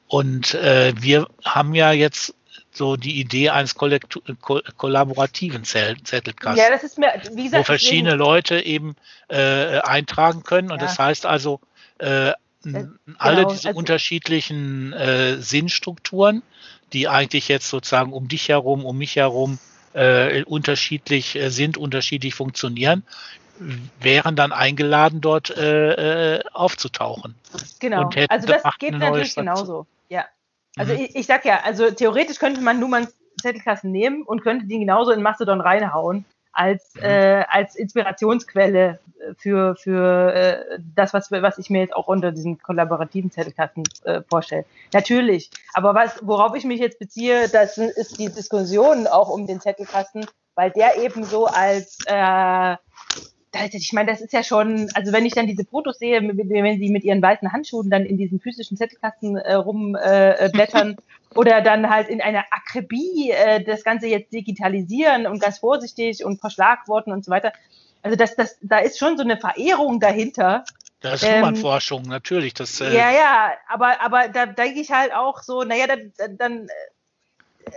Und 0.08 0.54
äh, 0.54 0.94
wir 0.98 1.28
haben 1.44 1.74
ja 1.74 1.92
jetzt 1.92 2.34
so 2.78 2.96
die 2.96 3.20
Idee 3.20 3.50
eines 3.50 3.76
Kollektu 3.76 4.22
ko 4.42 4.62
kollaborativen 4.78 5.64
Zettelkastens. 5.64 6.58
Ja, 6.58 6.70
das 6.70 6.84
ist 6.84 6.98
mir, 6.98 7.12
wie 7.34 7.46
gesagt, 7.46 7.62
wo 7.62 7.64
verschiedene 7.64 8.16
Leute 8.16 8.62
eben 8.62 8.96
äh, 9.28 9.80
eintragen 9.80 10.44
können. 10.44 10.72
Und 10.72 10.80
ja. 10.80 10.86
das 10.86 11.00
heißt 11.00 11.26
also, 11.26 11.60
äh, 11.98 12.32
genau, 12.64 12.88
alle 13.18 13.48
diese 13.48 13.70
also, 13.70 13.80
unterschiedlichen 13.80 14.94
äh, 14.94 15.42
Sinnstrukturen, 15.42 16.44
die 16.94 17.08
eigentlich 17.08 17.48
jetzt 17.48 17.70
sozusagen 17.70 18.14
um 18.14 18.28
dich 18.28 18.50
herum, 18.50 18.86
um 18.86 18.98
mich 18.98 19.16
herum 19.16 19.60
äh, 19.94 20.44
unterschiedlich 20.44 21.36
äh, 21.36 21.50
sind, 21.50 21.78
unterschiedlich 21.78 22.36
funktionieren, 22.36 23.04
wären 24.00 24.36
dann 24.36 24.52
eingeladen, 24.52 25.20
dort 25.20 25.50
äh, 25.50 26.36
äh 26.36 26.44
aufzutauchen. 26.54 27.34
Genau, 27.80 28.10
also 28.30 28.48
das 28.48 28.62
geht 28.78 28.94
natürlich 28.94 29.34
genauso. 29.34 29.88
Also 30.78 30.94
mhm. 30.94 31.00
ich, 31.00 31.16
ich 31.16 31.26
sag 31.26 31.46
ja, 31.46 31.62
also 31.64 31.92
theoretisch 31.92 32.40
könnte 32.40 32.62
man 32.62 32.80
Nummern 32.80 33.08
Zettelkasten 33.42 33.92
nehmen 33.92 34.24
und 34.24 34.42
könnte 34.42 34.66
die 34.66 34.80
genauso 34.80 35.12
in 35.12 35.22
Mastodon 35.22 35.62
reinhauen. 35.62 36.26
als, 36.58 36.96
mhm. 36.96 37.04
äh, 37.04 37.46
als 37.50 37.76
Inspirationsquelle 37.76 39.00
für, 39.38 39.76
für 39.76 40.34
äh, 40.34 40.80
das, 40.96 41.14
was, 41.14 41.32
was 41.32 41.58
ich 41.58 41.70
mir 41.70 41.82
jetzt 41.82 41.96
auch 41.96 42.08
unter 42.08 42.32
diesem 42.32 42.60
kollaborativen 42.60 43.32
Zettelkasten 43.32 43.84
äh, 44.04 44.22
vorstelle. 44.28 44.66
Natürlich. 44.94 45.50
Aber 45.74 45.94
was, 45.94 46.20
worauf 46.22 46.56
ich 46.56 46.66
mich 46.66 46.80
jetzt 46.80 47.00
beziehe, 47.00 47.48
das 47.50 47.78
ist 47.78 48.20
die 48.20 48.30
Diskussion 48.30 49.08
auch 49.08 49.30
um 49.30 49.46
den 49.48 49.62
Zettelkasten, 49.62 50.26
weil 50.56 50.72
der 50.72 50.98
eben 50.98 51.24
so 51.24 51.46
als 51.46 51.98
äh, 52.08 52.76
ich 53.72 53.94
meine, 53.94 54.12
das 54.12 54.22
ist 54.22 54.34
ja 54.34 54.44
schon, 54.44 54.90
also 54.94 55.12
wenn 55.12 55.26
ich 55.26 55.34
dann 55.34 55.48
diese 55.48 55.66
Fotos 55.66 56.00
sehe, 56.00 56.22
wenn 56.22 56.80
sie 56.80 56.90
mit 56.90 57.04
ihren 57.04 57.22
weißen 57.22 57.52
Handschuhen 57.52 57.90
dann 57.90 58.06
in 58.06 58.18
diesen 58.18 58.40
physischen 58.40 58.78
Zettelkasten 58.78 59.38
äh, 59.38 59.54
rumblättern 59.54 60.92
äh, 60.92 60.96
oder 61.38 61.62
dann 61.62 61.90
halt 61.90 62.10
in 62.10 62.22
einer 62.22 62.46
Akribie 62.52 63.32
äh, 63.32 63.64
das 63.64 63.84
Ganze 63.84 64.08
jetzt 64.08 64.34
digitalisieren 64.34 65.28
und 65.28 65.42
ganz 65.42 65.60
vorsichtig 65.60 66.24
und 66.24 66.40
Verschlagworten 66.40 67.12
und 67.12 67.26
so 67.26 67.32
weiter. 67.32 67.54
Also 68.04 68.16
das, 68.16 68.36
das, 68.36 68.58
da 68.62 68.80
ist 68.80 68.98
schon 68.98 69.18
so 69.18 69.24
eine 69.24 69.38
Verehrung 69.38 70.00
dahinter. 70.00 70.64
Das 71.00 71.22
ist 71.22 71.32
Humanforschung, 71.32 72.04
ähm, 72.06 72.10
natürlich. 72.10 72.54
Das, 72.54 72.82
äh 72.82 72.96
ja, 72.96 73.12
ja, 73.12 73.52
aber, 73.68 74.02
aber 74.02 74.30
da 74.30 74.46
denke 74.46 74.80
ich 74.80 74.92
halt 74.92 75.14
auch 75.14 75.44
so, 75.44 75.64
naja, 75.64 75.86
dann, 75.88 76.38
dann 76.38 76.68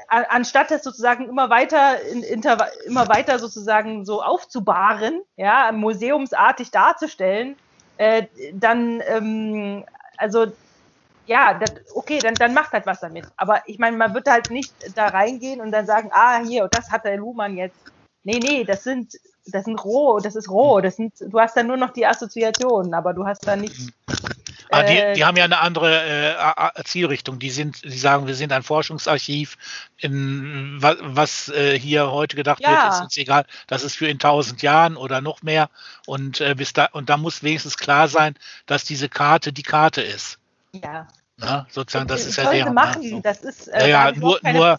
anstatt 0.09 0.71
es 0.71 0.83
sozusagen 0.83 1.29
immer 1.29 1.51
weiter 1.51 2.01
in, 2.03 2.23
inter, 2.23 2.69
immer 2.87 3.09
weiter 3.09 3.39
sozusagen 3.39 4.05
so 4.05 4.23
aufzubahren, 4.23 5.23
ja, 5.37 5.73
museumsartig 5.73 6.71
darzustellen, 6.71 7.57
äh, 7.97 8.27
dann 8.53 9.03
ähm, 9.07 9.85
also 10.17 10.47
ja, 11.27 11.55
das, 11.55 11.71
okay, 11.95 12.19
dann, 12.19 12.35
dann 12.35 12.55
macht 12.55 12.73
halt 12.73 12.87
was 12.87 13.01
damit. 13.01 13.25
Aber 13.37 13.63
ich 13.67 13.79
meine, 13.79 13.97
man 13.97 14.15
wird 14.15 14.29
halt 14.29 14.51
nicht 14.51 14.75
da 14.97 15.07
reingehen 15.07 15.61
und 15.61 15.71
dann 15.71 15.87
sagen, 15.87 16.11
ah, 16.13 16.41
hier, 16.45 16.67
das 16.69 16.91
hat 16.91 17.05
der 17.05 17.19
Luhmann 17.19 17.57
jetzt. 17.57 17.77
Nee, 18.25 18.41
nee, 18.41 18.65
das 18.65 18.83
sind, 18.83 19.15
das 19.47 19.65
sind 19.65 19.83
roh, 19.85 20.19
das 20.19 20.35
ist 20.35 20.51
roh, 20.51 20.81
das 20.81 20.97
sind, 20.97 21.15
du 21.21 21.39
hast 21.39 21.57
dann 21.57 21.69
nur 21.69 21.77
noch 21.77 21.91
die 21.91 22.05
Assoziationen, 22.05 22.95
aber 22.95 23.15
du 23.15 23.27
hast 23.27 23.47
da 23.47 23.55
nicht 23.57 23.93
Ah, 24.71 24.83
die, 24.85 24.97
äh, 24.97 25.15
die 25.15 25.25
haben 25.25 25.37
ja 25.37 25.45
eine 25.45 25.61
andere 25.61 26.73
äh, 26.77 26.85
Zielrichtung. 26.85 27.39
Die 27.39 27.51
sind, 27.51 27.85
die 27.85 27.99
sagen, 27.99 28.27
wir 28.27 28.35
sind 28.35 28.53
ein 28.53 28.63
Forschungsarchiv. 28.63 29.59
In, 29.99 30.77
was, 30.81 30.97
was 31.01 31.49
äh, 31.49 31.79
hier 31.79 32.11
heute 32.11 32.37
gedacht 32.37 32.61
ja. 32.61 32.71
wird, 32.71 32.95
ist 32.95 33.01
uns 33.01 33.17
egal. 33.17 33.45
Das 33.67 33.83
ist 33.83 33.97
für 33.97 34.07
in 34.07 34.19
tausend 34.19 34.63
Jahren 34.63 34.97
oder 34.97 35.21
noch 35.21 35.43
mehr. 35.43 35.71
Und 36.07 36.41
äh, 36.41 36.55
bis 36.55 36.73
da 36.73 36.87
und 36.93 37.11
da 37.11 37.17
muss 37.17 37.43
wenigstens 37.43 37.77
klar 37.77 38.09
sein, 38.09 38.35
dass 38.67 38.85
diese 38.85 39.09
Karte 39.09 39.53
die 39.53 39.63
Karte 39.63 40.03
ist. 40.03 40.39
Ja. 40.73 41.09
Na, 41.41 41.67
sozusagen, 41.71 42.07
das 42.07 42.27
ist 42.27 42.37
ja 42.37 42.51
der. 42.51 42.71
machen, 42.71 43.09
so. 43.09 43.21
das 43.21 43.41
ist, 43.41 43.69
äh, 43.69 43.89
ja, 43.89 44.13
nur, 44.13 44.39
nur, 44.43 44.77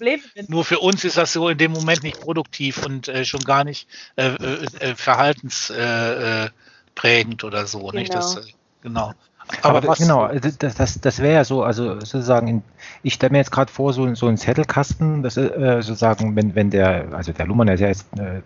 nur 0.47 0.63
für 0.63 0.77
uns 0.77 1.03
ist 1.03 1.17
das 1.17 1.33
so 1.33 1.49
in 1.49 1.57
dem 1.57 1.71
Moment 1.71 2.03
nicht 2.03 2.21
produktiv 2.21 2.85
und 2.85 3.07
äh, 3.07 3.25
schon 3.25 3.39
gar 3.41 3.63
nicht 3.63 3.87
äh, 4.15 4.27
äh, 4.27 4.67
äh 4.79 4.93
verhaltensprägend 4.95 7.43
oder 7.43 7.65
so. 7.65 7.79
Genau. 7.79 7.93
Nicht? 7.93 8.13
Das, 8.13 8.39
genau. 8.83 9.15
Aber, 9.61 9.79
Aber 9.79 9.95
genau, 9.95 10.27
das, 10.27 10.75
das, 10.75 11.01
das 11.01 11.19
wäre 11.19 11.33
ja 11.33 11.43
so, 11.43 11.63
also 11.63 11.99
sozusagen, 11.99 12.63
ich 13.03 13.13
stelle 13.13 13.31
mir 13.31 13.39
jetzt 13.39 13.51
gerade 13.51 13.71
vor, 13.71 13.93
so, 13.93 14.13
so 14.15 14.27
ein 14.27 14.37
Zettelkasten, 14.37 15.23
das 15.23 15.37
ist 15.37 15.51
äh, 15.51 15.81
sozusagen, 15.81 16.35
wenn, 16.35 16.55
wenn 16.55 16.69
der, 16.69 17.07
also 17.11 17.31
der 17.31 17.45
Luhmann, 17.47 17.67
der 17.67 17.75
ist 17.75 17.81
ja 17.81 17.87
jetzt 17.87 18.07
äh, 18.17 18.41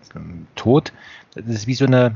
tot, 0.54 0.92
das 1.34 1.46
ist 1.46 1.66
wie 1.66 1.74
so 1.74 1.86
eine, 1.86 2.14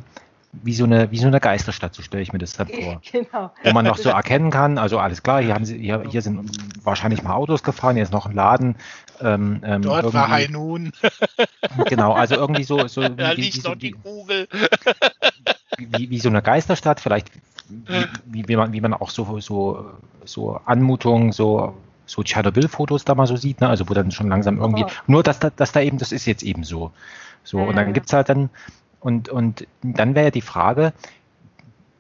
wie 0.53 0.75
so 0.75 0.85
eine, 0.85 1.11
wie 1.11 1.19
so 1.19 1.27
eine 1.27 1.41
Geisterstadt, 1.41 1.95
so 1.95 2.03
stelle 2.03 2.23
ich 2.23 2.33
mir 2.33 2.39
das 2.39 2.55
dann 2.55 2.69
vor. 2.83 3.01
Genau. 3.11 3.53
Wo 3.63 3.73
man 3.73 3.85
noch 3.85 3.99
so 3.99 4.09
erkennen 4.11 4.51
kann, 4.51 4.79
also 4.79 4.99
alles 4.99 5.23
klar, 5.23 5.43
hier 5.43 5.55
haben 5.55 5.65
sie, 5.65 5.79
hier, 5.79 6.03
hier 6.09 6.23
sind 6.23 6.51
wahrscheinlich 6.83 7.23
mal 7.23 7.35
Autos 7.35 7.63
gefahren, 7.63 7.95
hier 7.95 8.03
ist 8.03 8.13
noch 8.13 8.27
ein 8.27 8.35
Laden. 8.35 8.77
Ähm, 9.21 9.61
ähm, 9.65 9.83
Dort 9.83 10.13
war 10.13 10.29
Hainun. 10.29 10.93
Genau, 11.87 12.13
also 12.13 12.35
irgendwie 12.35 12.65
so, 12.65 12.89
so 12.89 13.03
wie, 13.03 13.17
da 13.17 13.33
liegt 13.33 13.57
wie, 13.57 13.69
noch 13.69 13.75
die 13.75 13.93
Kugel. 13.93 14.49
Wie, 15.79 16.11
wie, 16.11 16.19
so 16.19 16.29
eine 16.29 16.43
Geisterstadt, 16.43 17.01
vielleicht 17.01 17.31
wie, 18.27 18.49
wie, 18.49 18.57
man, 18.57 18.73
wie 18.73 18.81
man 18.81 18.95
auch 18.95 19.11
so, 19.11 19.41
so, 19.41 19.91
so 20.25 20.61
Anmutungen, 20.65 21.33
so, 21.33 21.75
so 22.07 22.23
Tschernobyl-Fotos 22.23 23.05
da 23.05 23.15
mal 23.15 23.27
so 23.27 23.37
sieht, 23.37 23.61
ne? 23.61 23.69
also 23.69 23.89
wo 23.89 23.95
dann 23.95 24.11
schon 24.11 24.29
langsam 24.29 24.59
irgendwie, 24.59 24.85
oh. 24.85 24.91
nur 25.07 25.23
dass 25.23 25.39
da, 25.39 25.51
dass 25.51 25.73
da 25.73 25.81
eben, 25.81 25.99
das 25.99 26.13
ist 26.13 26.27
jetzt 26.27 26.43
eben 26.43 26.65
so. 26.65 26.93
So, 27.45 27.59
ja, 27.59 27.65
und 27.65 27.77
dann 27.77 27.93
gibt 27.93 28.07
es 28.07 28.13
halt 28.13 28.29
dann, 28.29 28.51
und, 29.01 29.29
und 29.29 29.67
dann 29.83 30.15
wäre 30.15 30.27
ja 30.27 30.31
die 30.31 30.41
Frage, 30.41 30.93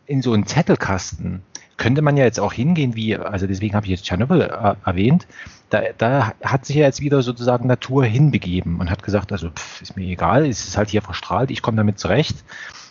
in 0.06 0.22
so 0.22 0.32
einen 0.32 0.46
Zettelkasten 0.46 1.42
könnte 1.76 2.02
man 2.02 2.18
ja 2.18 2.24
jetzt 2.24 2.38
auch 2.38 2.52
hingehen, 2.52 2.94
wie, 2.94 3.16
also 3.16 3.46
deswegen 3.46 3.74
habe 3.74 3.86
ich 3.86 3.90
jetzt 3.90 4.04
Tschernobyl 4.04 4.42
äh, 4.42 4.74
erwähnt, 4.84 5.26
da, 5.70 5.80
da 5.96 6.34
hat 6.42 6.66
sich 6.66 6.76
ja 6.76 6.84
jetzt 6.84 7.00
wieder 7.00 7.22
sozusagen 7.22 7.66
Natur 7.66 8.04
hinbegeben 8.04 8.80
und 8.80 8.90
hat 8.90 9.02
gesagt, 9.02 9.32
also 9.32 9.48
pff, 9.48 9.80
ist 9.80 9.96
mir 9.96 10.06
egal, 10.06 10.44
es 10.44 10.68
ist 10.68 10.76
halt 10.76 10.90
hier 10.90 11.00
verstrahlt, 11.00 11.50
ich 11.50 11.62
komme 11.62 11.78
damit 11.78 11.98
zurecht. 11.98 12.44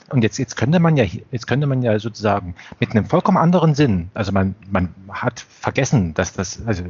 Und 0.09 0.23
jetzt, 0.23 0.37
jetzt 0.37 0.55
könnte 0.55 0.79
man 0.79 0.97
ja, 0.97 1.05
jetzt 1.31 1.47
könnte 1.47 1.67
man 1.67 1.81
ja 1.81 1.99
sozusagen 1.99 2.55
mit 2.79 2.91
einem 2.91 3.05
vollkommen 3.05 3.37
anderen 3.37 3.75
Sinn, 3.75 4.09
also 4.13 4.31
man, 4.31 4.55
man 4.69 4.93
hat 5.09 5.39
vergessen, 5.39 6.13
dass 6.13 6.33
das, 6.33 6.65
also 6.65 6.83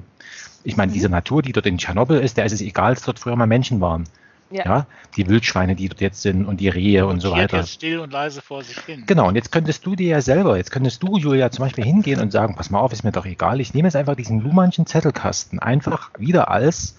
ich 0.63 0.77
meine, 0.77 0.91
mhm. 0.91 0.93
diese 0.93 1.09
Natur, 1.09 1.41
die 1.41 1.51
dort 1.51 1.65
in 1.65 1.77
Tschernobyl 1.77 2.19
ist, 2.19 2.37
der 2.37 2.45
ist 2.45 2.53
es 2.53 2.61
egal, 2.61 2.93
dass 2.93 3.03
dort 3.03 3.19
früher 3.19 3.35
mal 3.35 3.47
Menschen 3.47 3.81
waren. 3.81 4.05
Ja. 4.51 4.65
ja. 4.65 4.85
die 5.15 5.27
Wildschweine, 5.27 5.75
die 5.75 5.89
dort 5.89 6.01
jetzt 6.01 6.23
sind 6.23 6.45
und 6.45 6.59
die 6.59 6.69
Rehe 6.69 7.05
und, 7.05 7.13
und 7.13 7.19
so 7.19 7.31
weiter. 7.31 7.57
Jetzt 7.57 7.73
still 7.73 7.99
und 7.99 8.11
leise 8.11 8.41
vor 8.41 8.63
sich 8.63 8.79
hin. 8.79 9.03
Genau, 9.05 9.27
und 9.27 9.35
jetzt 9.35 9.51
könntest 9.51 9.85
du 9.85 9.95
dir 9.95 10.07
ja 10.07 10.21
selber, 10.21 10.57
jetzt 10.57 10.71
könntest 10.71 11.03
du, 11.03 11.17
Julia, 11.17 11.51
zum 11.51 11.65
Beispiel 11.65 11.83
hingehen 11.83 12.19
und 12.19 12.31
sagen, 12.31 12.55
pass 12.55 12.71
mal 12.71 12.79
auf, 12.79 12.91
ist 12.91 13.03
mir 13.03 13.11
doch 13.11 13.27
egal, 13.27 13.61
ich 13.61 13.75
nehme 13.75 13.87
jetzt 13.87 13.95
einfach 13.95 14.15
diesen 14.15 14.41
Luhmannschen 14.41 14.87
Zettelkasten 14.87 15.59
einfach 15.59 16.09
wieder 16.17 16.49
als 16.49 16.95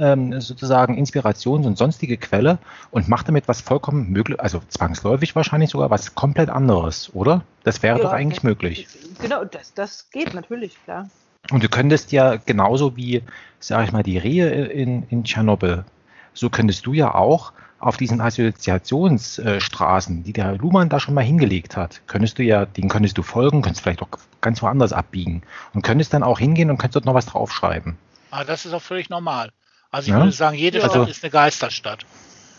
ähm, 0.00 0.40
sozusagen 0.40 0.96
Inspirations- 0.96 1.66
und 1.66 1.76
sonstige 1.76 2.16
Quelle 2.16 2.58
und 2.90 3.08
macht 3.08 3.28
damit 3.28 3.46
was 3.46 3.60
vollkommen 3.60 4.10
möglich, 4.10 4.40
also 4.40 4.60
zwangsläufig 4.68 5.36
wahrscheinlich 5.36 5.70
sogar 5.70 5.90
was 5.90 6.14
komplett 6.14 6.48
anderes, 6.48 7.14
oder? 7.14 7.42
Das 7.62 7.82
wäre 7.82 7.98
ja, 7.98 8.04
doch 8.04 8.12
eigentlich 8.12 8.38
das, 8.38 8.44
möglich. 8.44 8.88
Genau, 9.20 9.44
das, 9.44 9.74
das 9.74 10.10
geht 10.10 10.34
natürlich, 10.34 10.82
klar. 10.84 11.08
Und 11.50 11.62
du 11.62 11.68
könntest 11.68 12.12
ja 12.12 12.36
genauso 12.36 12.96
wie, 12.96 13.22
sag 13.58 13.84
ich 13.84 13.92
mal, 13.92 14.02
die 14.02 14.18
Rehe 14.18 14.48
in, 14.48 15.04
in 15.08 15.24
Tschernobyl, 15.24 15.84
so 16.32 16.48
könntest 16.48 16.86
du 16.86 16.92
ja 16.92 17.14
auch 17.14 17.52
auf 17.78 17.96
diesen 17.96 18.20
Assoziationsstraßen, 18.20 20.22
die 20.22 20.32
der 20.32 20.56
Luhmann 20.56 20.90
da 20.90 21.00
schon 21.00 21.14
mal 21.14 21.24
hingelegt 21.24 21.76
hat, 21.76 22.02
könntest 22.06 22.38
du 22.38 22.42
ja, 22.42 22.66
den 22.66 22.88
könntest 22.88 23.16
du 23.18 23.22
folgen, 23.22 23.62
könntest 23.62 23.82
vielleicht 23.82 24.02
auch 24.02 24.08
ganz 24.40 24.62
woanders 24.62 24.92
abbiegen 24.92 25.42
und 25.72 25.82
könntest 25.82 26.12
dann 26.12 26.22
auch 26.22 26.38
hingehen 26.38 26.70
und 26.70 26.76
könntest 26.76 26.96
dort 26.96 27.06
noch 27.06 27.14
was 27.14 27.26
draufschreiben. 27.26 27.96
Ah, 28.30 28.44
das 28.44 28.64
ist 28.64 28.74
auch 28.74 28.82
völlig 28.82 29.10
normal. 29.10 29.50
Also 29.90 30.08
ich 30.08 30.12
ja? 30.12 30.18
würde 30.18 30.32
sagen, 30.32 30.56
jede 30.56 30.78
ja. 30.78 30.88
Stadt 30.88 31.08
ist 31.08 31.22
eine 31.24 31.30
Geisterstadt. 31.30 32.06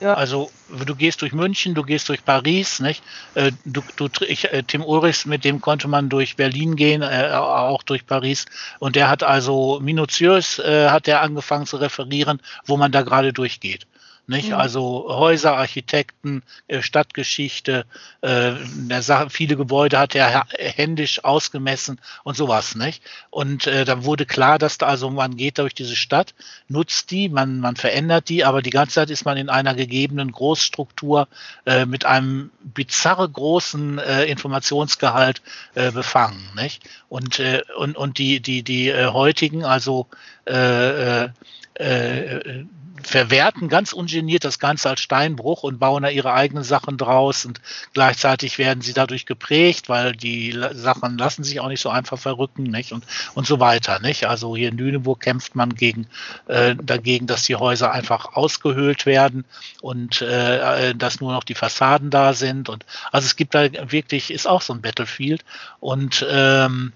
Ja. 0.01 0.15
Also 0.15 0.49
du 0.85 0.95
gehst 0.95 1.21
durch 1.21 1.31
München, 1.31 1.75
du 1.75 1.83
gehst 1.83 2.09
durch 2.09 2.25
Paris, 2.25 2.79
nicht? 2.79 3.03
Äh, 3.35 3.51
du, 3.65 3.83
du, 3.97 4.09
ich, 4.27 4.51
äh, 4.51 4.63
Tim 4.63 4.83
Ulrichs, 4.83 5.27
mit 5.27 5.45
dem 5.45 5.61
konnte 5.61 5.87
man 5.87 6.09
durch 6.09 6.35
Berlin 6.35 6.75
gehen, 6.75 7.03
äh, 7.03 7.29
auch 7.33 7.83
durch 7.83 8.07
Paris. 8.07 8.45
Und 8.79 8.95
der 8.95 9.09
hat 9.09 9.21
also 9.21 9.79
minutiös 9.79 10.57
äh, 10.57 10.89
hat 10.89 11.07
er 11.07 11.21
angefangen 11.21 11.67
zu 11.67 11.77
referieren, 11.77 12.41
wo 12.65 12.77
man 12.77 12.91
da 12.91 13.03
gerade 13.03 13.31
durchgeht. 13.31 13.85
Nicht? 14.27 14.49
Mhm. 14.49 14.55
Also 14.55 15.05
Häuser, 15.09 15.57
Architekten, 15.57 16.43
äh, 16.67 16.81
Stadtgeschichte, 16.81 17.85
äh, 18.21 18.53
Sache, 19.01 19.29
viele 19.29 19.57
Gebäude 19.57 19.99
hat 19.99 20.15
er 20.15 20.45
händisch 20.57 21.23
ausgemessen 21.23 21.99
und 22.23 22.37
sowas. 22.37 22.75
Nicht? 22.75 23.03
Und 23.29 23.67
äh, 23.67 23.83
dann 23.83 24.05
wurde 24.05 24.25
klar, 24.25 24.59
dass 24.59 24.77
da 24.77 24.87
also 24.87 25.09
man 25.09 25.35
geht 25.35 25.57
durch 25.57 25.73
diese 25.73 25.95
Stadt, 25.95 26.33
nutzt 26.67 27.11
die, 27.11 27.29
man, 27.29 27.59
man 27.59 27.75
verändert 27.75 28.29
die, 28.29 28.45
aber 28.45 28.61
die 28.61 28.69
ganze 28.69 28.95
Zeit 28.95 29.09
ist 29.09 29.25
man 29.25 29.37
in 29.37 29.49
einer 29.49 29.73
gegebenen 29.73 30.31
Großstruktur 30.31 31.27
äh, 31.65 31.85
mit 31.85 32.05
einem 32.05 32.51
bizarre 32.63 33.27
großen 33.27 33.97
äh, 33.99 34.25
Informationsgehalt 34.25 35.41
äh, 35.75 35.91
befangen. 35.91 36.41
Nicht? 36.55 36.83
Und, 37.09 37.41
und, 37.77 37.97
und 37.97 38.17
die, 38.17 38.39
die, 38.39 38.63
die 38.63 38.93
heutigen, 38.93 39.65
also 39.65 40.07
äh, 40.45 41.23
äh, 41.25 41.29
äh 41.75 42.65
verwerten 43.03 43.69
ganz 43.69 43.93
ungeniert 43.93 44.43
das 44.43 44.59
Ganze 44.59 44.89
als 44.89 45.01
Steinbruch 45.01 45.63
und 45.63 45.79
bauen 45.79 46.03
da 46.03 46.09
ihre 46.09 46.33
eigenen 46.33 46.63
Sachen 46.63 46.97
draus 46.97 47.45
und 47.45 47.61
gleichzeitig 47.93 48.57
werden 48.57 48.81
sie 48.81 48.93
dadurch 48.93 49.25
geprägt, 49.25 49.89
weil 49.89 50.13
die 50.13 50.57
Sachen 50.73 51.17
lassen 51.17 51.43
sich 51.43 51.59
auch 51.59 51.67
nicht 51.67 51.81
so 51.81 51.89
einfach 51.89 52.19
verrücken, 52.19 52.63
nicht? 52.63 52.91
Und, 52.91 53.05
und 53.33 53.47
so 53.47 53.59
weiter, 53.59 53.99
nicht? 53.99 54.25
Also 54.25 54.55
hier 54.55 54.69
in 54.69 54.77
Lüneburg 54.77 55.19
kämpft 55.19 55.55
man 55.55 55.75
gegen, 55.75 56.07
äh, 56.47 56.75
dagegen, 56.75 57.27
dass 57.27 57.43
die 57.43 57.55
Häuser 57.55 57.91
einfach 57.91 58.33
ausgehöhlt 58.33 59.05
werden 59.05 59.45
und 59.81 60.21
äh, 60.21 60.93
dass 60.95 61.21
nur 61.21 61.31
noch 61.31 61.43
die 61.43 61.55
Fassaden 61.55 62.09
da 62.09 62.33
sind 62.33 62.69
und 62.69 62.85
also 63.11 63.25
es 63.25 63.35
gibt 63.35 63.55
da 63.55 63.67
wirklich, 63.91 64.31
ist 64.31 64.47
auch 64.47 64.61
so 64.61 64.73
ein 64.73 64.81
Battlefield 64.81 65.43
und 65.79 66.25
ähm, 66.29 66.93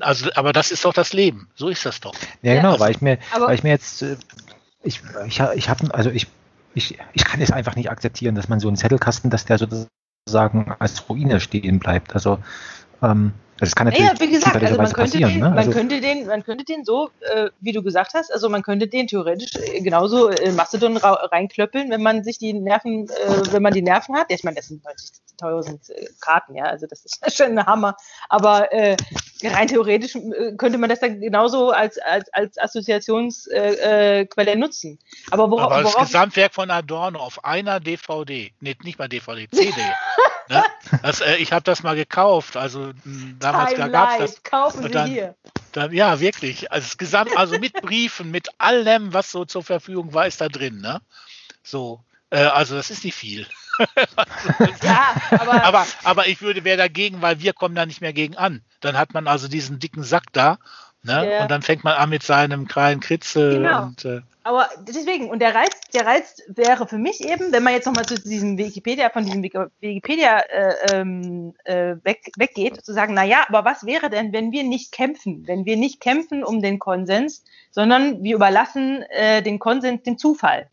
also, 0.00 0.30
aber 0.34 0.52
das 0.52 0.70
ist 0.70 0.84
doch 0.84 0.92
das 0.92 1.12
Leben. 1.12 1.48
So 1.54 1.68
ist 1.68 1.84
das 1.86 2.00
doch. 2.00 2.14
Ja, 2.42 2.54
genau, 2.54 2.72
also, 2.72 2.80
weil 2.80 2.90
ich 2.92 3.00
mir, 3.00 3.18
weil 3.38 3.54
ich 3.54 3.62
mir 3.62 3.70
jetzt 3.70 4.02
äh, 4.02 4.16
ich, 4.82 5.02
ich, 5.26 5.40
ich 5.54 5.68
habe, 5.68 5.94
also 5.94 6.10
ich, 6.10 6.26
ich, 6.74 6.98
ich 7.12 7.24
kann 7.24 7.40
es 7.40 7.50
einfach 7.50 7.76
nicht 7.76 7.90
akzeptieren, 7.90 8.34
dass 8.34 8.48
man 8.48 8.60
so 8.60 8.68
einen 8.68 8.76
Zettelkasten, 8.76 9.30
dass 9.30 9.44
der 9.44 9.58
sozusagen 9.58 10.74
als 10.78 11.08
Ruine 11.08 11.40
stehen 11.40 11.78
bleibt. 11.78 12.14
Also 12.14 12.38
ähm, 13.02 13.32
Also 13.60 13.70
es 13.70 13.74
kann 13.74 13.88
natürlich 13.88 14.08
ja, 14.08 14.20
wie 14.20 14.30
gesagt, 14.30 14.62
also 14.62 14.76
man 14.76 14.92
könnte, 14.92 15.18
den, 15.18 15.38
ne? 15.40 15.48
man, 15.48 15.58
also 15.58 15.70
könnte 15.72 16.00
den, 16.00 16.26
man 16.26 16.44
könnte 16.44 16.64
den 16.64 16.84
so, 16.84 17.10
äh, 17.20 17.50
wie 17.60 17.72
du 17.72 17.82
gesagt 17.82 18.14
hast, 18.14 18.32
also 18.32 18.48
man 18.48 18.62
könnte 18.62 18.86
den 18.86 19.08
theoretisch 19.08 19.50
äh, 19.56 19.80
genauso 19.80 20.28
in 20.28 20.54
Mastodon 20.54 20.96
reinklöppeln, 20.96 21.90
wenn 21.90 22.02
man 22.02 22.22
sich 22.22 22.38
die 22.38 22.52
Nerven, 22.52 23.08
äh, 23.08 23.52
wenn 23.52 23.62
man 23.62 23.72
die 23.72 23.82
Nerven 23.82 24.16
hat. 24.16 24.30
Ja, 24.30 24.36
ich 24.36 24.44
meine, 24.44 24.56
das 24.56 24.68
sind 24.68 24.84
90.000 25.40 25.90
äh, 25.90 26.06
Karten, 26.20 26.54
ja, 26.54 26.66
also 26.66 26.86
das 26.86 27.04
ist 27.04 27.20
schon 27.36 27.58
ein 27.58 27.66
Hammer. 27.66 27.96
Aber 28.28 28.72
äh, 28.72 28.96
rein 29.42 29.66
theoretisch 29.66 30.14
äh, 30.14 30.52
könnte 30.56 30.78
man 30.78 30.88
das 30.88 31.00
dann 31.00 31.20
genauso 31.20 31.70
als, 31.70 31.98
als, 31.98 32.32
als 32.32 32.58
Assoziationsquelle 32.58 34.30
äh, 34.36 34.56
nutzen. 34.56 35.00
Aber, 35.32 35.50
worauf, 35.50 35.72
Aber 35.72 35.82
das 35.82 35.94
worauf, 35.94 36.06
Gesamtwerk 36.06 36.54
von 36.54 36.70
Adorno 36.70 37.18
auf 37.18 37.44
einer 37.44 37.80
DVD, 37.80 38.52
nee, 38.60 38.76
nicht 38.84 39.00
mal 39.00 39.08
DVD, 39.08 39.48
CD. 39.50 39.72
ne? 40.48 40.64
das, 41.02 41.20
ich 41.38 41.52
habe 41.52 41.64
das 41.64 41.82
mal 41.82 41.96
gekauft, 41.96 42.56
also 42.56 42.92
damals 43.38 43.74
da 43.74 43.88
gab 43.88 44.20
es 44.20 44.34
das. 44.34 44.42
Kaufen 44.42 44.82
Sie 44.82 44.90
dann, 44.90 45.08
hier. 45.08 45.34
Dann, 45.72 45.92
ja, 45.92 46.20
wirklich. 46.20 46.72
Also, 46.72 46.96
Gesamt, 46.96 47.36
also 47.36 47.58
mit 47.58 47.72
Briefen, 47.82 48.30
mit 48.30 48.48
allem, 48.58 49.12
was 49.12 49.30
so 49.30 49.44
zur 49.44 49.62
Verfügung 49.62 50.14
war, 50.14 50.26
ist 50.26 50.40
da 50.40 50.48
drin. 50.48 50.80
Ne? 50.80 51.00
So, 51.62 52.02
äh, 52.30 52.38
also 52.38 52.74
das 52.76 52.90
ist 52.90 53.04
nicht 53.04 53.14
viel. 53.14 53.46
ja, 54.82 55.14
aber, 55.30 55.62
aber, 55.64 55.86
aber 56.04 56.26
ich 56.26 56.40
würde, 56.40 56.64
wäre 56.64 56.78
dagegen, 56.78 57.22
weil 57.22 57.40
wir 57.40 57.52
kommen 57.52 57.74
da 57.74 57.86
nicht 57.86 58.00
mehr 58.00 58.12
gegen 58.12 58.36
an. 58.36 58.62
Dann 58.80 58.96
hat 58.96 59.14
man 59.14 59.26
also 59.26 59.48
diesen 59.48 59.78
dicken 59.78 60.02
Sack 60.02 60.24
da 60.32 60.58
Ne? 61.08 61.30
Ja. 61.32 61.42
Und 61.42 61.50
dann 61.50 61.62
fängt 61.62 61.84
man 61.84 61.94
an 61.94 62.10
mit 62.10 62.22
seinem 62.22 62.68
kleinen 62.68 63.00
Kritzel. 63.00 63.56
Genau. 63.56 63.84
Und, 63.84 64.04
äh, 64.04 64.20
aber 64.44 64.68
deswegen, 64.86 65.28
und 65.28 65.40
der 65.40 65.54
Reiz, 65.54 65.78
der 65.92 66.06
Reiz 66.06 66.42
wäre 66.48 66.86
für 66.86 66.96
mich 66.96 67.22
eben, 67.22 67.52
wenn 67.52 67.62
man 67.62 67.74
jetzt 67.74 67.84
nochmal 67.84 68.06
zu 68.06 68.14
diesem 68.14 68.56
Wikipedia, 68.56 69.10
von 69.10 69.24
diesem 69.24 69.42
Wikipedia 69.42 70.38
äh, 70.38 70.74
ähm, 70.92 71.54
äh, 71.64 71.96
weg, 72.02 72.30
weggeht, 72.36 72.82
zu 72.82 72.94
sagen, 72.94 73.12
naja, 73.12 73.44
aber 73.48 73.64
was 73.64 73.84
wäre 73.84 74.08
denn, 74.08 74.32
wenn 74.32 74.52
wir 74.52 74.64
nicht 74.64 74.90
kämpfen, 74.90 75.46
wenn 75.46 75.66
wir 75.66 75.76
nicht 75.76 76.00
kämpfen 76.00 76.44
um 76.44 76.62
den 76.62 76.78
Konsens, 76.78 77.44
sondern 77.70 78.22
wir 78.22 78.36
überlassen 78.36 79.02
äh, 79.10 79.42
den 79.42 79.58
Konsens 79.58 80.02
dem 80.04 80.16
Zufall. 80.16 80.68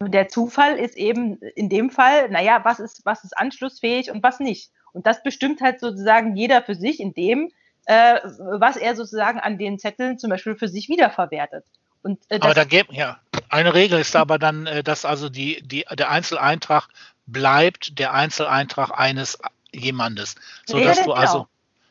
Und 0.00 0.12
der 0.12 0.28
Zufall 0.28 0.76
ist 0.76 0.96
eben 0.96 1.36
in 1.54 1.68
dem 1.68 1.90
Fall, 1.90 2.30
naja, 2.30 2.60
was 2.64 2.80
ist, 2.80 3.02
was 3.04 3.22
ist 3.22 3.38
anschlussfähig 3.38 4.10
und 4.10 4.22
was 4.22 4.40
nicht. 4.40 4.72
Und 4.92 5.06
das 5.06 5.22
bestimmt 5.22 5.60
halt 5.60 5.78
sozusagen 5.78 6.34
jeder 6.34 6.62
für 6.62 6.74
sich 6.74 6.98
in 6.98 7.14
dem, 7.14 7.52
äh, 7.90 8.20
was 8.38 8.76
er 8.76 8.94
sozusagen 8.94 9.40
an 9.40 9.58
den 9.58 9.80
Zetteln 9.80 10.16
zum 10.16 10.30
Beispiel 10.30 10.54
für 10.54 10.68
sich 10.68 10.88
wiederverwertet. 10.88 11.64
Und, 12.02 12.20
äh, 12.28 12.38
aber 12.40 12.54
da 12.54 12.62
gibt 12.62 12.92
ja 12.92 13.18
eine 13.48 13.74
Regel 13.74 13.98
ist 13.98 14.14
aber 14.14 14.38
dann, 14.38 14.66
äh, 14.66 14.84
dass 14.84 15.04
also 15.04 15.28
die, 15.28 15.60
die, 15.62 15.84
der 15.90 16.08
Einzeleintrag 16.08 16.86
bleibt 17.26 17.98
der 17.98 18.14
Einzeleintrag 18.14 18.92
eines 18.96 19.38
jemandes, 19.72 20.36
so 20.66 20.78
dass 20.78 20.98
du 20.98 21.02
genau. 21.04 21.14
also 21.14 21.46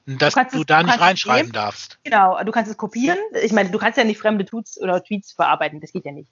dass 0.06 0.34
du, 0.34 0.60
du 0.60 0.64
da 0.64 0.80
es, 0.80 0.86
nicht 0.86 1.02
reinschreiben 1.02 1.48
nehmen. 1.48 1.54
darfst. 1.54 2.00
Genau, 2.06 2.42
du 2.44 2.52
kannst 2.54 2.72
es 2.72 2.78
kopieren. 2.78 3.20
Ich 3.44 3.52
meine, 3.52 3.70
du 3.70 3.78
kannst 3.78 3.98
ja 3.98 4.06
nicht 4.06 4.20
fremde 4.20 4.46
Tweets 4.46 4.80
oder 4.80 5.04
Tweets 5.04 5.34
verarbeiten, 5.34 5.82
das 5.82 5.92
geht 5.92 6.06
ja 6.06 6.14
nicht. 6.14 6.30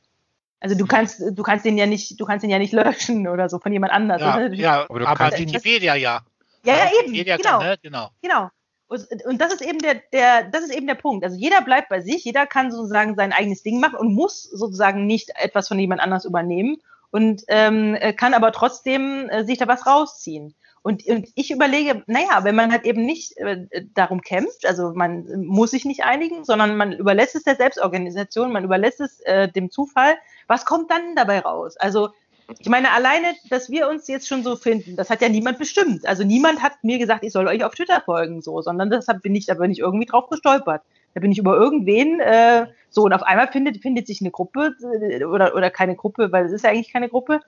Also 0.62 0.78
du 0.78 0.88
kannst, 0.88 1.22
du 1.22 1.44
kannst 1.44 1.66
den 1.66 1.78
ja 1.78 1.86
nicht, 1.86 2.20
du 2.20 2.26
kannst 2.26 2.42
den 2.42 2.50
ja 2.50 2.58
nicht 2.58 2.72
löschen 2.72 3.28
oder 3.28 3.50
so 3.50 3.60
von 3.60 3.74
jemand 3.74 3.92
anders. 3.92 4.22
Ja, 4.22 4.48
ja 4.48 4.90
aber, 4.90 5.08
aber 5.08 5.38
Wikipedia 5.38 5.96
ja. 5.96 6.22
Ja, 6.64 6.74
ja, 6.74 6.86
eben. 6.86 7.12
Wikipedia 7.12 7.36
genau. 7.36 7.60
Kann, 7.60 7.68
ne? 7.68 7.78
genau. 7.84 8.12
Genau. 8.22 8.50
Und, 8.90 9.42
das 9.42 9.54
ist 9.54 9.62
eben 9.62 9.80
der, 9.80 9.96
der, 10.14 10.44
das 10.44 10.64
ist 10.64 10.74
eben 10.74 10.88
der 10.88 10.96
Punkt. 10.96 11.26
Also 11.26 11.36
jeder 11.36 11.62
bleibt 11.62 11.90
bei 11.90 12.00
sich, 12.02 12.24
jeder 12.24 12.46
kann 12.46 12.72
sozusagen 12.72 13.16
sein 13.16 13.34
eigenes 13.34 13.62
Ding 13.62 13.80
machen 13.80 14.00
und 14.00 14.14
muss 14.14 14.44
sozusagen 14.44 15.06
nicht 15.06 15.32
etwas 15.36 15.68
von 15.68 15.78
jemand 15.78 16.02
anders 16.02 16.24
übernehmen 16.24 16.78
und 17.12 17.44
ähm, 17.50 17.98
kann 18.16 18.34
aber 18.34 18.52
trotzdem 18.52 19.30
äh, 19.30 19.44
sich 19.44 19.58
da 19.58 19.68
was 19.68 19.86
rausziehen. 19.86 20.56
Und, 20.84 21.06
und 21.08 21.28
ich 21.36 21.52
überlege, 21.52 22.04
naja, 22.08 22.46
wenn 22.46 22.56
man 22.56 22.72
halt 22.72 22.86
eben 22.86 23.06
nicht 23.06 23.36
äh, 23.38 23.68
darum 23.94 24.22
kämpft, 24.22 24.66
also 24.66 24.94
man 24.94 25.26
muss 25.46 25.72
sich 25.72 25.84
nicht 25.84 26.06
einigen, 26.06 26.46
sondern 26.46 26.78
man 26.78 26.94
überlässt 26.94 27.36
es 27.36 27.44
der 27.44 27.58
Selbstorganisation, 27.58 28.54
man 28.54 28.64
überlässt 28.64 29.02
es 29.02 29.20
äh, 29.22 29.52
dem 29.52 29.70
Zufall, 29.70 30.16
was 30.48 30.64
kommt 30.64 30.90
dann 30.90 31.14
dabei 31.16 31.40
raus? 31.40 31.76
Also 31.76 32.12
ich 32.60 32.70
meine, 32.70 32.92
alleine, 32.92 33.34
dass 33.50 33.70
wir 33.70 33.90
uns 33.90 34.08
jetzt 34.08 34.28
schon 34.28 34.44
so 34.44 34.56
finden, 34.56 34.96
das 34.96 35.10
hat 35.10 35.22
ja 35.22 35.28
niemand 35.28 35.60
bestimmt. 35.60 36.08
Also 36.08 36.24
niemand 36.24 36.64
hat 36.64 36.82
mir 36.82 36.98
gesagt, 36.98 37.24
ich 37.26 37.34
soll 37.34 37.48
euch 37.48 37.64
auf 37.64 37.76
Twitter 37.76 38.02
folgen, 38.02 38.42
so, 38.42 38.62
sondern 38.62 38.90
deshalb 38.90 39.22
bin 39.22 39.36
ich, 39.36 39.46
da 39.46 39.56
bin 39.56 39.72
ich 39.72 39.80
irgendwie 39.80 40.06
drauf 40.06 40.30
gestolpert. 40.30 40.82
Da 41.14 41.20
bin 41.20 41.32
ich 41.32 41.40
über 41.40 41.58
irgendwen 41.58 42.20
äh, 42.20 42.68
so 42.90 43.04
und 43.04 43.14
auf 43.14 43.24
einmal 43.24 43.48
findet, 43.48 43.82
findet 43.82 44.08
sich 44.08 44.22
eine 44.22 44.32
Gruppe 44.32 44.76
äh, 45.02 45.26
oder, 45.26 45.56
oder 45.56 45.70
keine 45.70 45.96
Gruppe, 45.96 46.32
weil 46.32 46.46
es 46.46 46.54
ist 46.54 46.64
ja 46.64 46.70
eigentlich 46.70 46.94
keine 46.94 47.10
Gruppe. 47.10 47.42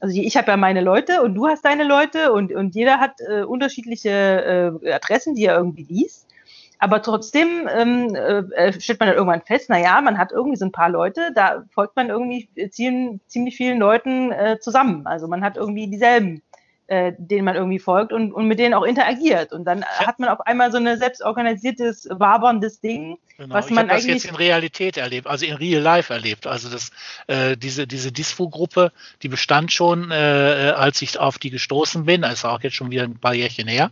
Also 0.00 0.20
ich 0.20 0.36
habe 0.36 0.50
ja 0.50 0.56
meine 0.56 0.80
Leute 0.80 1.22
und 1.22 1.34
du 1.34 1.46
hast 1.46 1.64
deine 1.64 1.84
Leute 1.84 2.32
und, 2.32 2.52
und 2.52 2.74
jeder 2.74 2.98
hat 2.98 3.20
äh, 3.20 3.42
unterschiedliche 3.42 4.80
äh, 4.82 4.92
Adressen, 4.92 5.34
die 5.34 5.44
er 5.44 5.56
irgendwie 5.56 5.84
liest. 5.84 6.26
Aber 6.82 7.00
trotzdem 7.00 7.68
ähm, 7.72 8.12
äh, 8.16 8.72
stellt 8.72 8.98
man 8.98 9.08
dann 9.08 9.16
irgendwann 9.16 9.42
fest, 9.42 9.66
na 9.68 9.78
ja, 9.78 10.00
man 10.00 10.18
hat 10.18 10.32
irgendwie 10.32 10.56
so 10.56 10.64
ein 10.64 10.72
paar 10.72 10.90
Leute, 10.90 11.30
da 11.32 11.62
folgt 11.70 11.94
man 11.94 12.08
irgendwie 12.08 12.48
ziemlich, 12.70 13.20
ziemlich 13.28 13.56
vielen 13.56 13.78
Leuten 13.78 14.32
äh, 14.32 14.58
zusammen. 14.58 15.06
Also 15.06 15.28
man 15.28 15.44
hat 15.44 15.56
irgendwie 15.56 15.86
dieselben 15.86 16.42
äh, 16.88 17.12
denen 17.16 17.44
man 17.44 17.54
irgendwie 17.54 17.78
folgt 17.78 18.12
und, 18.12 18.32
und 18.32 18.48
mit 18.48 18.58
denen 18.58 18.74
auch 18.74 18.82
interagiert. 18.82 19.52
Und 19.52 19.64
dann 19.64 19.84
hat 19.84 20.18
man 20.18 20.28
auf 20.28 20.40
einmal 20.40 20.72
so 20.72 20.78
ein 20.78 20.98
selbstorganisiertes, 20.98 22.08
waberndes 22.10 22.80
Ding, 22.80 23.16
genau. 23.42 23.54
was 23.54 23.70
man 23.70 23.86
ich 23.86 23.92
eigentlich. 23.92 24.14
das 24.14 24.22
jetzt 24.22 24.24
in 24.24 24.36
Realität 24.36 24.96
erlebt, 24.96 25.26
also 25.26 25.44
in 25.44 25.54
Real 25.54 25.82
Life 25.82 26.12
erlebt. 26.12 26.46
Also 26.46 26.68
das, 26.68 26.90
äh, 27.26 27.56
diese, 27.56 27.86
diese 27.86 28.12
Dispo-Gruppe, 28.12 28.92
die 29.22 29.28
bestand 29.28 29.72
schon, 29.72 30.10
äh, 30.10 30.72
als 30.76 31.02
ich 31.02 31.18
auf 31.18 31.38
die 31.38 31.50
gestoßen 31.50 32.04
bin, 32.04 32.24
also 32.24 32.48
auch 32.48 32.60
jetzt 32.62 32.76
schon 32.76 32.90
wieder 32.90 33.02
ein 33.02 33.18
paar 33.18 33.34
Jährchen 33.34 33.68
her, 33.68 33.90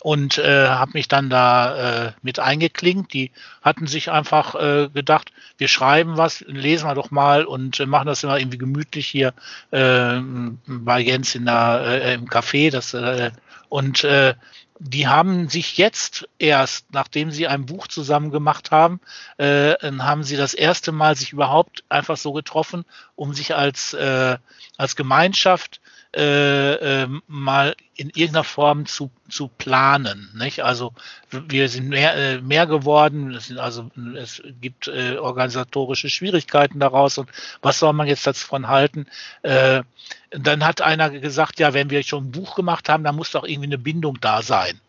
und 0.00 0.38
äh, 0.38 0.68
habe 0.68 0.92
mich 0.94 1.08
dann 1.08 1.30
da 1.30 2.06
äh, 2.06 2.12
mit 2.22 2.38
eingeklinkt. 2.38 3.12
Die 3.12 3.30
hatten 3.62 3.86
sich 3.86 4.10
einfach 4.10 4.54
äh, 4.54 4.88
gedacht, 4.92 5.32
wir 5.56 5.68
schreiben 5.68 6.16
was, 6.16 6.40
lesen 6.46 6.88
wir 6.88 6.94
doch 6.94 7.10
mal 7.10 7.44
und 7.44 7.80
äh, 7.80 7.86
machen 7.86 8.06
das 8.06 8.24
immer 8.24 8.38
irgendwie 8.38 8.58
gemütlich 8.58 9.06
hier 9.06 9.32
äh, 9.70 10.20
bei 10.66 11.00
Jens 11.00 11.34
in 11.34 11.46
der, 11.46 11.82
äh, 11.86 12.14
im 12.14 12.26
Café. 12.26 12.70
Das, 12.70 12.94
äh, 12.94 13.30
und 13.68 14.02
äh, 14.04 14.34
die 14.80 15.08
haben 15.08 15.48
sich 15.48 15.76
jetzt 15.76 16.28
erst, 16.38 16.92
nachdem 16.92 17.30
sie 17.30 17.48
ein 17.48 17.66
Buch 17.66 17.88
zusammen 17.88 18.30
gemacht 18.30 18.70
haben, 18.70 19.00
äh, 19.36 19.74
haben 19.98 20.22
sie 20.22 20.36
das 20.36 20.54
erste 20.54 20.92
Mal 20.92 21.16
sich 21.16 21.32
überhaupt 21.32 21.84
einfach 21.88 22.16
so 22.16 22.32
getroffen, 22.32 22.84
um 23.16 23.34
sich 23.34 23.54
als, 23.54 23.92
äh, 23.94 24.38
als 24.76 24.96
Gemeinschaft 24.96 25.80
äh, 26.16 27.02
äh, 27.02 27.08
mal 27.26 27.76
in 27.94 28.08
irgendeiner 28.08 28.44
Form 28.44 28.86
zu, 28.86 29.10
zu 29.28 29.48
planen. 29.48 30.30
Nicht? 30.34 30.64
Also 30.64 30.94
wir 31.30 31.68
sind 31.68 31.88
mehr, 31.88 32.16
äh, 32.16 32.40
mehr 32.40 32.66
geworden, 32.66 33.34
es, 33.34 33.48
sind 33.48 33.58
also, 33.58 33.90
es 34.16 34.42
gibt 34.60 34.88
äh, 34.88 35.18
organisatorische 35.18 36.08
Schwierigkeiten 36.08 36.80
daraus 36.80 37.18
und 37.18 37.28
was 37.60 37.78
soll 37.78 37.92
man 37.92 38.06
jetzt 38.06 38.26
davon 38.26 38.68
halten? 38.68 39.06
Äh, 39.42 39.82
dann 40.30 40.64
hat 40.64 40.80
einer 40.80 41.10
gesagt, 41.10 41.60
ja, 41.60 41.74
wenn 41.74 41.90
wir 41.90 42.02
schon 42.02 42.28
ein 42.28 42.32
Buch 42.32 42.54
gemacht 42.54 42.88
haben, 42.88 43.04
dann 43.04 43.16
muss 43.16 43.32
doch 43.32 43.44
irgendwie 43.44 43.68
eine 43.68 43.78
Bindung 43.78 44.18
da 44.20 44.40
sein. 44.42 44.80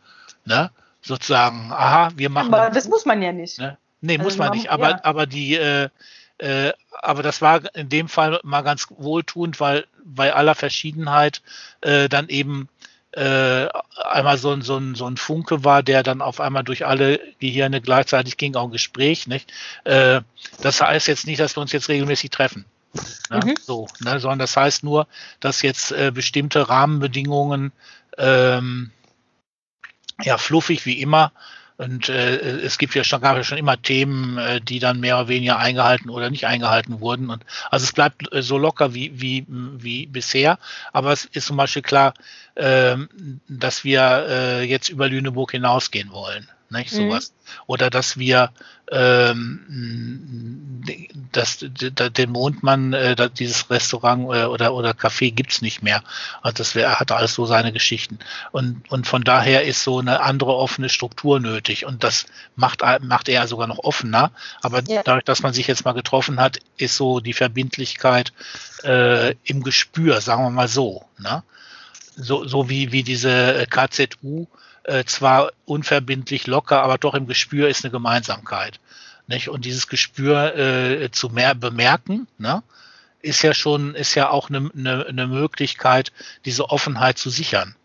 Ne? 0.45 0.71
Sozusagen, 1.01 1.71
aha, 1.71 2.11
wir 2.15 2.29
machen. 2.29 2.53
Aber 2.53 2.69
das 2.69 2.87
muss 2.87 3.05
man 3.05 3.21
ja 3.21 3.33
nicht. 3.33 3.59
Ne? 3.59 3.77
Nee, 4.01 4.13
also 4.13 4.23
muss 4.23 4.37
man 4.37 4.51
nicht. 4.51 4.69
Aber, 4.69 4.89
ja. 4.91 5.03
aber 5.03 5.25
die, 5.25 5.55
äh, 5.55 5.89
äh, 6.39 6.73
aber 7.01 7.23
das 7.23 7.41
war 7.41 7.73
in 7.75 7.89
dem 7.89 8.09
Fall 8.09 8.39
mal 8.43 8.61
ganz 8.61 8.87
wohltuend, 8.89 9.59
weil 9.59 9.85
bei 10.03 10.33
aller 10.33 10.55
Verschiedenheit 10.55 11.41
äh, 11.81 12.09
dann 12.09 12.29
eben 12.29 12.69
äh, 13.11 13.67
einmal 14.03 14.37
so 14.37 14.51
ein, 14.51 14.61
so, 14.61 14.77
ein, 14.77 14.95
so 14.95 15.05
ein 15.05 15.17
Funke 15.17 15.63
war, 15.63 15.83
der 15.83 16.03
dann 16.03 16.21
auf 16.21 16.39
einmal 16.39 16.63
durch 16.63 16.85
alle 16.85 17.19
Gehirne 17.39 17.81
gleichzeitig 17.81 18.37
ging, 18.37 18.55
auch 18.55 18.65
ein 18.65 18.71
Gespräch. 18.71 19.27
Nicht? 19.27 19.51
Äh, 19.83 20.21
das 20.61 20.81
heißt 20.81 21.07
jetzt 21.07 21.27
nicht, 21.27 21.39
dass 21.39 21.55
wir 21.57 21.61
uns 21.61 21.71
jetzt 21.71 21.89
regelmäßig 21.89 22.29
treffen. 22.29 22.65
Ne? 23.29 23.39
Mhm. 23.43 23.55
So, 23.61 23.87
ne? 23.99 24.19
sondern 24.19 24.39
das 24.39 24.55
heißt 24.55 24.83
nur, 24.83 25.07
dass 25.39 25.61
jetzt 25.61 25.91
äh, 25.91 26.11
bestimmte 26.13 26.69
Rahmenbedingungen 26.69 27.71
ähm, 28.17 28.91
ja 30.23 30.37
fluffig 30.37 30.85
wie 30.85 31.01
immer 31.01 31.31
und 31.79 32.09
äh, 32.09 32.35
es 32.59 32.77
gibt 32.77 32.93
ja 32.93 33.05
schon, 33.05 33.21
gab 33.21 33.37
ja 33.37 33.43
schon 33.45 33.57
immer 33.57 33.81
Themen, 33.81 34.37
äh, 34.37 34.59
die 34.59 34.79
dann 34.79 34.99
mehr 34.99 35.17
oder 35.17 35.29
weniger 35.29 35.59
eingehalten 35.59 36.09
oder 36.09 36.29
nicht 36.29 36.45
eingehalten 36.45 36.99
wurden. 36.99 37.29
Und 37.29 37.45
also 37.71 37.85
es 37.85 37.93
bleibt 37.93 38.33
äh, 38.33 38.41
so 38.41 38.57
locker 38.57 38.93
wie, 38.93 39.21
wie, 39.21 39.45
wie 39.47 40.05
bisher. 40.05 40.59
Aber 40.91 41.13
es 41.13 41.23
ist 41.23 41.47
zum 41.47 41.55
Beispiel 41.55 41.81
klar, 41.81 42.15
äh, 42.55 42.97
dass 43.47 43.85
wir 43.85 44.25
äh, 44.27 44.63
jetzt 44.63 44.89
über 44.89 45.07
Lüneburg 45.07 45.51
hinausgehen 45.51 46.11
wollen 46.11 46.49
nicht 46.71 46.93
mhm. 46.93 47.09
sowas. 47.09 47.33
Oder 47.67 47.89
dass 47.89 48.17
wir 48.17 48.51
ähm, 48.91 50.81
dass 51.31 51.59
den 51.59 52.31
Mondmann, 52.31 52.93
äh, 52.93 53.29
dieses 53.37 53.69
Restaurant 53.69 54.23
äh, 54.33 54.45
oder 54.45 54.73
oder 54.73 54.91
Café 54.91 55.31
gibt's 55.31 55.61
nicht 55.61 55.83
mehr. 55.83 56.03
Also 56.41 56.57
das 56.57 56.75
wär, 56.75 56.99
hat 56.99 57.11
alles 57.11 57.33
so 57.35 57.45
seine 57.45 57.71
Geschichten. 57.71 58.19
Und 58.51 58.89
und 58.89 59.05
von 59.05 59.23
daher 59.23 59.63
ist 59.63 59.83
so 59.83 59.99
eine 59.99 60.21
andere 60.21 60.55
offene 60.55 60.89
Struktur 60.89 61.39
nötig. 61.39 61.85
Und 61.85 62.03
das 62.03 62.25
macht 62.55 62.81
macht 63.01 63.29
er 63.29 63.47
sogar 63.47 63.67
noch 63.67 63.79
offener. 63.79 64.31
Aber 64.61 64.81
ja. 64.87 65.03
dadurch, 65.03 65.25
dass 65.25 65.43
man 65.43 65.53
sich 65.53 65.67
jetzt 65.67 65.85
mal 65.85 65.93
getroffen 65.93 66.39
hat, 66.39 66.59
ist 66.77 66.95
so 66.95 67.19
die 67.19 67.33
Verbindlichkeit 67.33 68.33
äh, 68.83 69.35
im 69.43 69.63
Gespür, 69.63 70.21
sagen 70.21 70.43
wir 70.43 70.49
mal 70.49 70.67
so. 70.67 71.03
Ne? 71.19 71.43
So, 72.15 72.45
so 72.45 72.69
wie, 72.69 72.91
wie 72.91 73.03
diese 73.03 73.65
KZU 73.69 74.47
äh, 74.83 75.03
zwar 75.05 75.51
unverbindlich 75.65 76.47
locker, 76.47 76.83
aber 76.83 76.97
doch 76.97 77.13
im 77.13 77.27
Gespür 77.27 77.69
ist 77.69 77.83
eine 77.83 77.91
Gemeinsamkeit. 77.91 78.79
Nicht? 79.27 79.49
Und 79.49 79.65
dieses 79.65 79.87
Gespür 79.87 80.55
äh, 80.55 81.11
zu 81.11 81.29
mehr 81.29 81.55
bemerken, 81.55 82.27
ne? 82.37 82.63
ist 83.21 83.41
ja 83.41 83.53
schon, 83.53 83.95
ist 83.95 84.15
ja 84.15 84.29
auch 84.29 84.49
eine, 84.49 84.71
eine, 84.75 85.05
eine 85.05 85.27
Möglichkeit, 85.27 86.11
diese 86.45 86.69
Offenheit 86.69 87.17
zu 87.17 87.29
sichern. 87.29 87.75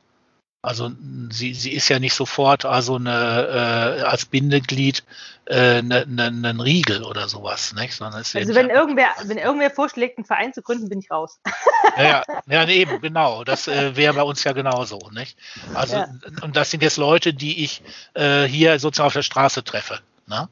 Also 0.64 0.90
sie, 1.30 1.52
sie 1.52 1.72
ist 1.72 1.90
ja 1.90 1.98
nicht 1.98 2.14
sofort 2.14 2.64
also 2.64 2.96
eine, 2.96 3.98
äh, 4.00 4.02
als 4.02 4.24
Bindeglied 4.24 5.04
äh, 5.44 5.78
eine, 5.78 6.02
eine, 6.02 6.48
ein 6.48 6.60
Riegel 6.60 7.02
oder 7.02 7.28
sowas, 7.28 7.74
nicht? 7.74 8.00
Also 8.00 8.54
wenn 8.54 8.70
irgendwer, 8.70 9.08
wenn 9.24 9.36
irgendwer 9.36 9.70
vorschlägt, 9.70 10.16
einen 10.16 10.24
Verein 10.24 10.54
zu 10.54 10.62
gründen, 10.62 10.88
bin 10.88 11.00
ich 11.00 11.10
raus. 11.10 11.38
Ja, 11.98 12.22
ja, 12.46 12.66
eben, 12.68 12.98
genau. 13.02 13.44
Das 13.44 13.68
äh, 13.68 13.94
wäre 13.94 14.14
bei 14.14 14.22
uns 14.22 14.42
ja 14.42 14.52
genauso, 14.52 14.98
nicht? 15.12 15.36
Also 15.74 15.96
ja. 15.96 16.08
und 16.40 16.56
das 16.56 16.70
sind 16.70 16.82
jetzt 16.82 16.96
Leute, 16.96 17.34
die 17.34 17.62
ich 17.62 17.82
äh, 18.14 18.44
hier 18.44 18.78
sozusagen 18.78 19.08
auf 19.08 19.12
der 19.12 19.22
Straße 19.22 19.64
treffe. 19.64 20.00
Ne? 20.26 20.48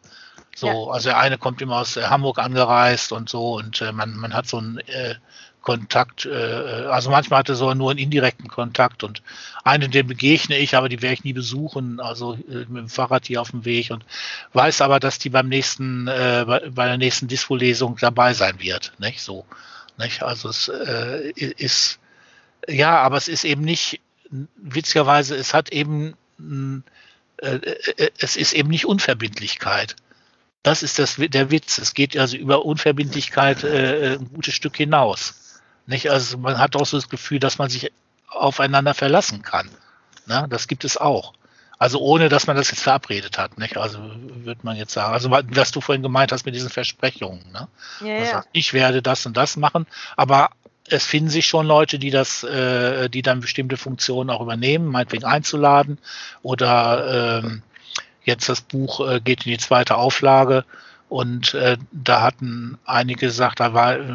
So, 0.55 0.66
ja. 0.66 0.93
also 0.93 1.09
der 1.09 1.18
eine 1.18 1.39
kommt 1.39 1.62
immer 1.62 1.76
aus 1.76 1.97
äh, 1.97 2.02
Hamburg 2.02 2.39
angereist 2.39 3.12
und 3.12 3.30
so 3.30 3.55
und 3.55 3.80
äh, 3.80 3.93
man, 3.93 4.14
man 4.14 4.34
hat 4.34 4.47
so 4.47 4.59
ein 4.59 4.78
äh, 4.89 5.14
Kontakt, 5.62 6.26
äh, 6.26 6.86
also 6.90 7.10
manchmal 7.10 7.39
hatte 7.40 7.55
so 7.55 7.72
nur 7.72 7.90
einen 7.90 8.01
indirekten 8.01 8.48
Kontakt 8.48 9.05
und 9.05 9.22
einen, 9.64 9.90
dem 9.90 10.09
begegne 10.09 10.59
ich, 10.59 10.76
aber 10.76 10.89
die 10.89 11.01
werde 11.01 11.14
ich 11.14 11.24
nie 11.24 11.32
besuchen, 11.32 12.01
also 12.01 12.34
äh, 12.34 12.66
mit 12.68 12.76
dem 12.76 12.89
Fahrrad 12.89 13.26
hier 13.26 13.40
auf 13.40 13.52
dem 13.52 13.64
Weg 13.64 13.90
und 13.90 14.05
weiß 14.52 14.80
aber, 14.80 15.01
dass 15.01 15.18
die 15.18 15.30
beim 15.30 15.48
nächsten, 15.48 16.09
äh, 16.09 16.44
bei, 16.47 16.68
bei 16.70 16.86
der 16.86 16.98
nächsten 16.98 17.28
Dispo-Lesung 17.28 17.97
dabei 18.01 18.34
sein 18.34 18.60
wird, 18.60 18.93
nicht 18.98 19.22
so, 19.22 19.47
nicht? 19.98 20.22
Also 20.22 20.48
es 20.48 20.68
äh, 20.68 21.30
ist, 21.36 21.98
ja, 22.68 22.98
aber 22.98 23.16
es 23.16 23.28
ist 23.28 23.44
eben 23.44 23.62
nicht, 23.62 24.01
witzigerweise, 24.56 25.36
es 25.36 25.55
hat 25.55 25.70
eben, 25.70 26.14
äh, 27.40 27.55
äh, 27.55 28.10
es 28.18 28.36
ist 28.36 28.52
eben 28.52 28.68
nicht 28.68 28.86
Unverbindlichkeit. 28.86 29.97
Das 30.62 30.82
ist 30.82 30.98
das, 30.98 31.16
der 31.18 31.51
Witz. 31.51 31.78
Es 31.78 31.93
geht 31.93 32.16
also 32.16 32.36
über 32.36 32.64
Unverbindlichkeit 32.64 33.64
äh, 33.64 34.16
ein 34.18 34.30
gutes 34.32 34.55
Stück 34.55 34.76
hinaus. 34.76 35.41
Nicht? 35.87 36.11
Also 36.11 36.39
man 36.39 36.59
hat 36.59 36.77
auch 36.77 36.87
so 36.87 36.97
das 36.97 37.09
Gefühl, 37.09 37.39
dass 37.39 37.59
man 37.59 37.69
sich 37.71 37.93
aufeinander 38.29 38.95
verlassen 38.95 39.43
kann. 39.43 39.71
Ne? 40.27 40.47
Das 40.49 40.69
gibt 40.69 40.85
es 40.85 40.97
auch. 40.97 41.35
Also 41.79 41.99
ohne, 41.99 42.29
dass 42.29 42.47
man 42.47 42.57
das 42.57 42.71
jetzt 42.71 42.83
verabredet 42.83 43.39
hat. 43.39 43.59
Nicht? 43.59 43.77
Also 43.77 43.99
würde 44.01 44.61
man 44.63 44.77
jetzt 44.77 44.93
sagen, 44.93 45.13
also 45.13 45.31
was 45.31 45.73
du 45.73 45.81
vorhin 45.81 46.03
gemeint 46.03 46.31
hast 46.33 46.47
mit 46.47 46.55
diesen 46.55 46.71
Versprechungen. 46.71 47.45
Ne? 47.53 47.69
Ja, 48.01 48.17
also, 48.19 48.33
ja. 48.33 48.45
Ich 48.53 48.73
werde 48.73 49.03
das 49.03 49.27
und 49.27 49.37
das 49.37 49.57
machen, 49.57 49.87
aber 50.17 50.51
es 50.89 51.05
finden 51.05 51.31
sich 51.31 51.47
schon 51.47 51.67
Leute, 51.67 51.99
die 51.99 52.11
das, 52.11 52.45
äh, 52.45 53.09
die 53.09 53.23
dann 53.23 53.41
bestimmte 53.41 53.77
Funktionen 53.77 54.31
auch 54.31 54.41
übernehmen, 54.41 54.87
meinetwegen 54.87 55.25
einzuladen 55.25 55.99
oder 56.43 57.41
ähm, 57.43 57.63
jetzt 58.25 58.49
das 58.49 58.61
Buch 58.61 59.01
äh, 59.09 59.21
geht 59.21 59.47
in 59.47 59.53
die 59.53 59.59
zweite 59.59 59.97
Auflage 59.97 60.65
und 61.12 61.52
äh, 61.52 61.76
da 61.93 62.22
hatten 62.22 62.78
einige 62.86 63.26
gesagt, 63.26 63.60
da 63.60 63.74
war, 63.74 63.97
äh, 63.97 64.09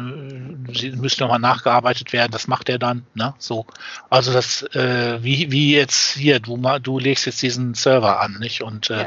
sie 0.74 0.90
müsste 0.96 1.22
nochmal 1.22 1.38
nachgearbeitet 1.38 2.12
werden, 2.12 2.32
das 2.32 2.48
macht 2.48 2.68
er 2.68 2.80
dann, 2.80 3.06
ne? 3.14 3.34
So. 3.38 3.66
Also 4.10 4.32
das, 4.32 4.64
äh, 4.74 5.22
wie, 5.22 5.52
wie 5.52 5.76
jetzt 5.76 6.16
hier, 6.16 6.40
du 6.40 6.56
du 6.82 6.98
legst 6.98 7.26
jetzt 7.26 7.40
diesen 7.40 7.74
Server 7.74 8.18
an, 8.18 8.38
nicht? 8.40 8.62
Und 8.64 8.90
äh, 8.90 9.06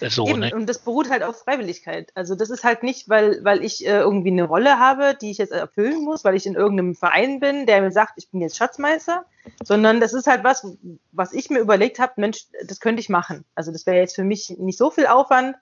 ja. 0.00 0.10
so, 0.10 0.28
Eben, 0.28 0.38
ne? 0.38 0.54
Und 0.54 0.68
das 0.68 0.78
beruht 0.78 1.10
halt 1.10 1.24
auf 1.24 1.40
Freiwilligkeit. 1.40 2.12
Also 2.14 2.36
das 2.36 2.48
ist 2.48 2.62
halt 2.62 2.84
nicht, 2.84 3.08
weil, 3.08 3.42
weil 3.42 3.64
ich 3.64 3.84
äh, 3.84 3.98
irgendwie 3.98 4.30
eine 4.30 4.44
Rolle 4.44 4.78
habe, 4.78 5.18
die 5.20 5.32
ich 5.32 5.38
jetzt 5.38 5.52
erfüllen 5.52 6.04
muss, 6.04 6.22
weil 6.22 6.36
ich 6.36 6.46
in 6.46 6.54
irgendeinem 6.54 6.94
Verein 6.94 7.40
bin, 7.40 7.66
der 7.66 7.82
mir 7.82 7.90
sagt, 7.90 8.12
ich 8.18 8.30
bin 8.30 8.40
jetzt 8.40 8.56
Schatzmeister, 8.56 9.24
sondern 9.64 9.98
das 9.98 10.12
ist 10.12 10.28
halt 10.28 10.44
was, 10.44 10.64
was 11.10 11.32
ich 11.32 11.50
mir 11.50 11.58
überlegt 11.58 11.98
habe, 11.98 12.12
Mensch, 12.18 12.46
das 12.68 12.78
könnte 12.78 13.00
ich 13.00 13.08
machen. 13.08 13.44
Also 13.56 13.72
das 13.72 13.84
wäre 13.84 13.96
jetzt 13.96 14.14
für 14.14 14.22
mich 14.22 14.54
nicht 14.60 14.78
so 14.78 14.92
viel 14.92 15.08
Aufwand 15.08 15.56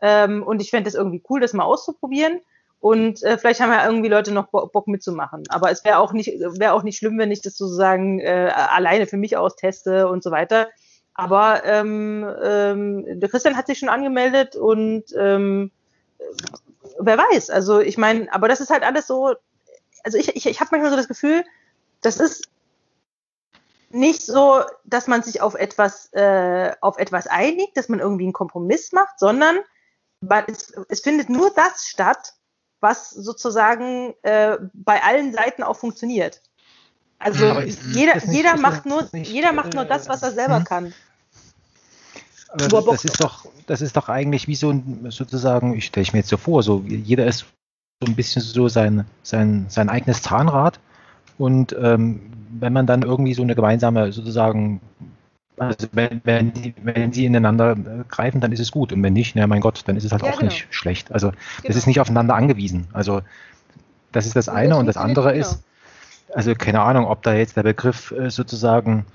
ähm, 0.00 0.42
und 0.42 0.60
ich 0.60 0.70
fände 0.70 0.88
es 0.88 0.94
irgendwie 0.94 1.22
cool, 1.28 1.40
das 1.40 1.52
mal 1.52 1.64
auszuprobieren. 1.64 2.40
Und 2.80 3.22
äh, 3.22 3.38
vielleicht 3.38 3.60
haben 3.60 3.72
ja 3.72 3.86
irgendwie 3.86 4.10
Leute 4.10 4.30
noch 4.30 4.48
Bock 4.48 4.88
mitzumachen. 4.88 5.44
Aber 5.48 5.70
es 5.70 5.84
wäre 5.84 5.98
auch 5.98 6.12
nicht, 6.12 6.28
wäre 6.28 6.74
auch 6.74 6.82
nicht 6.82 6.98
schlimm, 6.98 7.18
wenn 7.18 7.30
ich 7.30 7.40
das 7.40 7.56
sozusagen 7.56 8.20
äh, 8.20 8.52
alleine 8.54 9.06
für 9.06 9.16
mich 9.16 9.38
aus 9.38 9.56
teste 9.56 10.06
und 10.06 10.22
so 10.22 10.30
weiter. 10.30 10.68
Aber 11.14 11.64
ähm, 11.64 12.28
ähm, 12.42 13.20
der 13.20 13.28
Christian 13.30 13.56
hat 13.56 13.68
sich 13.68 13.78
schon 13.78 13.88
angemeldet 13.88 14.56
und 14.56 15.04
ähm, 15.16 15.70
wer 16.98 17.16
weiß. 17.16 17.50
Also 17.50 17.80
ich 17.80 17.96
meine, 17.96 18.30
aber 18.34 18.48
das 18.48 18.60
ist 18.60 18.70
halt 18.70 18.82
alles 18.82 19.06
so. 19.06 19.34
Also 20.02 20.18
ich, 20.18 20.36
ich, 20.36 20.44
ich 20.44 20.60
habe 20.60 20.68
manchmal 20.72 20.90
so 20.90 20.96
das 20.96 21.08
Gefühl, 21.08 21.44
das 22.02 22.18
ist 22.18 22.48
nicht 23.90 24.22
so, 24.22 24.60
dass 24.84 25.06
man 25.06 25.22
sich 25.22 25.40
auf 25.40 25.54
etwas, 25.54 26.12
äh, 26.12 26.72
auf 26.80 26.98
etwas 26.98 27.28
einigt, 27.28 27.76
dass 27.76 27.88
man 27.88 28.00
irgendwie 28.00 28.24
einen 28.24 28.32
Kompromiss 28.32 28.92
macht, 28.92 29.18
sondern 29.18 29.56
weil 30.28 30.44
es, 30.48 30.72
es 30.88 31.00
findet 31.00 31.28
nur 31.28 31.50
das 31.54 31.86
statt, 31.86 32.34
was 32.80 33.10
sozusagen 33.10 34.14
äh, 34.22 34.58
bei 34.72 35.02
allen 35.02 35.32
Seiten 35.32 35.62
auch 35.62 35.76
funktioniert. 35.76 36.42
Also 37.18 37.46
ist, 37.60 37.82
jeder, 37.92 38.16
nicht, 38.16 38.28
jeder 38.28 38.56
macht 38.58 38.84
nur, 38.84 39.08
nicht, 39.12 39.30
jeder 39.30 39.52
macht 39.52 39.74
nur 39.74 39.84
das, 39.84 40.08
was 40.08 40.22
er 40.22 40.32
selber 40.32 40.58
hm? 40.58 40.64
kann. 40.64 40.94
Aber 42.50 42.82
das 42.82 43.04
ist 43.04 43.20
doch, 43.20 43.46
das 43.66 43.80
ist 43.80 43.96
doch 43.96 44.08
eigentlich 44.08 44.46
wie 44.46 44.54
so 44.54 44.70
ein, 44.70 45.06
sozusagen, 45.10 45.74
ich 45.74 45.86
stelle 45.86 46.06
mir 46.12 46.18
jetzt 46.18 46.28
so 46.28 46.36
vor, 46.36 46.62
so 46.62 46.84
jeder 46.86 47.26
ist 47.26 47.46
so 48.00 48.06
ein 48.06 48.14
bisschen 48.14 48.42
so 48.42 48.68
sein, 48.68 49.06
sein, 49.22 49.66
sein 49.68 49.88
eigenes 49.88 50.22
Zahnrad. 50.22 50.78
Und 51.38 51.74
ähm, 51.80 52.20
wenn 52.50 52.72
man 52.72 52.86
dann 52.86 53.02
irgendwie 53.02 53.34
so 53.34 53.42
eine 53.42 53.54
gemeinsame 53.54 54.12
sozusagen 54.12 54.80
also 55.56 55.86
wenn, 55.92 56.20
wenn, 56.24 56.52
die, 56.52 56.74
wenn 56.82 57.12
sie 57.12 57.26
ineinander 57.26 57.72
äh, 57.72 58.04
greifen, 58.08 58.40
dann 58.40 58.52
ist 58.52 58.60
es 58.60 58.72
gut. 58.72 58.92
Und 58.92 59.02
wenn 59.02 59.12
nicht, 59.12 59.36
na 59.36 59.46
mein 59.46 59.60
Gott, 59.60 59.82
dann 59.86 59.96
ist 59.96 60.04
es 60.04 60.12
halt 60.12 60.22
ja, 60.22 60.30
auch 60.30 60.38
genau. 60.38 60.50
nicht 60.50 60.66
schlecht. 60.70 61.12
Also 61.12 61.30
genau. 61.30 61.40
das 61.64 61.76
ist 61.76 61.86
nicht 61.86 62.00
aufeinander 62.00 62.34
angewiesen. 62.34 62.88
Also 62.92 63.22
das 64.12 64.26
ist 64.26 64.36
das 64.36 64.48
und 64.48 64.56
eine 64.56 64.70
das 64.70 64.78
und 64.78 64.86
das 64.86 64.96
andere 64.96 65.32
genau. 65.32 65.40
ist, 65.46 65.62
also 66.32 66.54
keine 66.54 66.80
Ahnung, 66.80 67.06
ob 67.06 67.22
da 67.22 67.34
jetzt 67.34 67.56
der 67.56 67.62
Begriff 67.62 68.10
äh, 68.10 68.30
sozusagen 68.30 69.06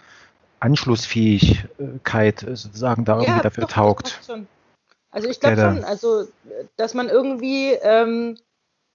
Anschlussfähigkeit 0.59 2.43
äh, 2.43 2.55
sozusagen 2.55 3.05
da 3.05 3.15
irgendwie 3.15 3.31
ja, 3.31 3.41
dafür 3.41 3.63
doch, 3.63 3.71
taugt. 3.71 4.19
Also 5.11 5.27
ich 5.27 5.39
glaube 5.39 5.57
schon, 5.57 5.83
also 5.83 6.25
dass 6.77 6.93
man 6.93 7.09
irgendwie 7.09 7.71
ähm, 7.81 8.35
äh, 8.35 8.41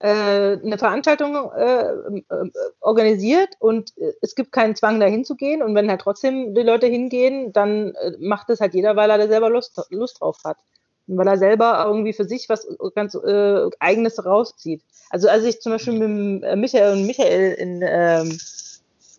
eine 0.06 0.78
Veranstaltung 0.78 1.50
äh, 1.52 1.82
äh, 1.84 2.50
organisiert 2.80 3.54
und 3.58 3.92
es 4.20 4.34
gibt 4.34 4.52
keinen 4.52 4.76
Zwang, 4.76 5.00
da 5.00 5.06
hinzugehen. 5.06 5.62
Und 5.62 5.74
wenn 5.74 5.88
halt 5.88 6.02
trotzdem 6.02 6.54
die 6.54 6.62
Leute 6.62 6.86
hingehen, 6.86 7.52
dann 7.52 7.94
macht 8.18 8.50
es 8.50 8.60
halt 8.60 8.74
jeder, 8.74 8.96
weil 8.96 9.10
er 9.10 9.18
da 9.18 9.28
selber 9.28 9.48
Lust, 9.48 9.80
Lust 9.90 10.20
drauf 10.20 10.38
hat. 10.44 10.58
Und 11.06 11.16
weil 11.18 11.28
er 11.28 11.38
selber 11.38 11.84
irgendwie 11.86 12.12
für 12.12 12.24
sich 12.24 12.48
was 12.48 12.66
ganz 12.94 13.14
äh, 13.14 13.70
Eigenes 13.78 14.24
rauszieht. 14.24 14.82
Also 15.10 15.28
als 15.28 15.44
ich 15.44 15.60
zum 15.60 15.72
Beispiel 15.72 15.94
mit 15.94 16.56
Michael 16.58 16.94
und 16.94 17.06
Michael 17.06 17.52
in, 17.54 17.82
ähm, 17.82 18.38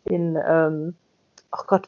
in 0.06 0.40
ähm, 0.48 0.96
ach 1.52 1.68
Gott, 1.68 1.88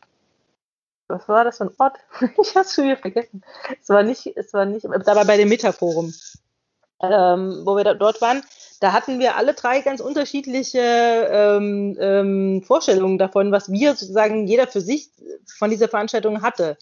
was 1.07 1.27
war 1.27 1.43
das 1.43 1.57
für 1.57 1.65
ein 1.65 1.71
Ort? 1.77 1.97
ich 2.41 2.55
hab's 2.55 2.73
schon 2.73 2.85
wieder 2.85 2.97
vergessen. 2.97 3.43
Es 3.81 3.89
war 3.89 4.03
nicht, 4.03 4.25
es 4.35 4.53
war 4.53 4.65
nicht, 4.65 4.85
da 4.85 5.15
war 5.15 5.25
bei 5.25 5.37
dem 5.37 5.49
Metaforum, 5.49 6.13
ähm, 7.01 7.61
wo 7.63 7.75
wir 7.75 7.83
da, 7.83 7.93
dort 7.93 8.21
waren 8.21 8.43
da 8.79 8.93
hatten 8.93 9.19
wir 9.19 9.35
alle 9.35 9.53
drei 9.53 9.81
ganz 9.81 10.01
unterschiedliche 10.01 10.79
ähm, 10.79 11.97
ähm, 11.99 12.63
Vorstellungen 12.63 13.17
davon, 13.17 13.51
was 13.51 13.71
wir 13.71 13.95
sozusagen 13.95 14.47
jeder 14.47 14.67
für 14.67 14.81
sich 14.81 15.09
von 15.57 15.69
dieser 15.69 15.87
Veranstaltung 15.87 16.41
hatte. 16.41 16.77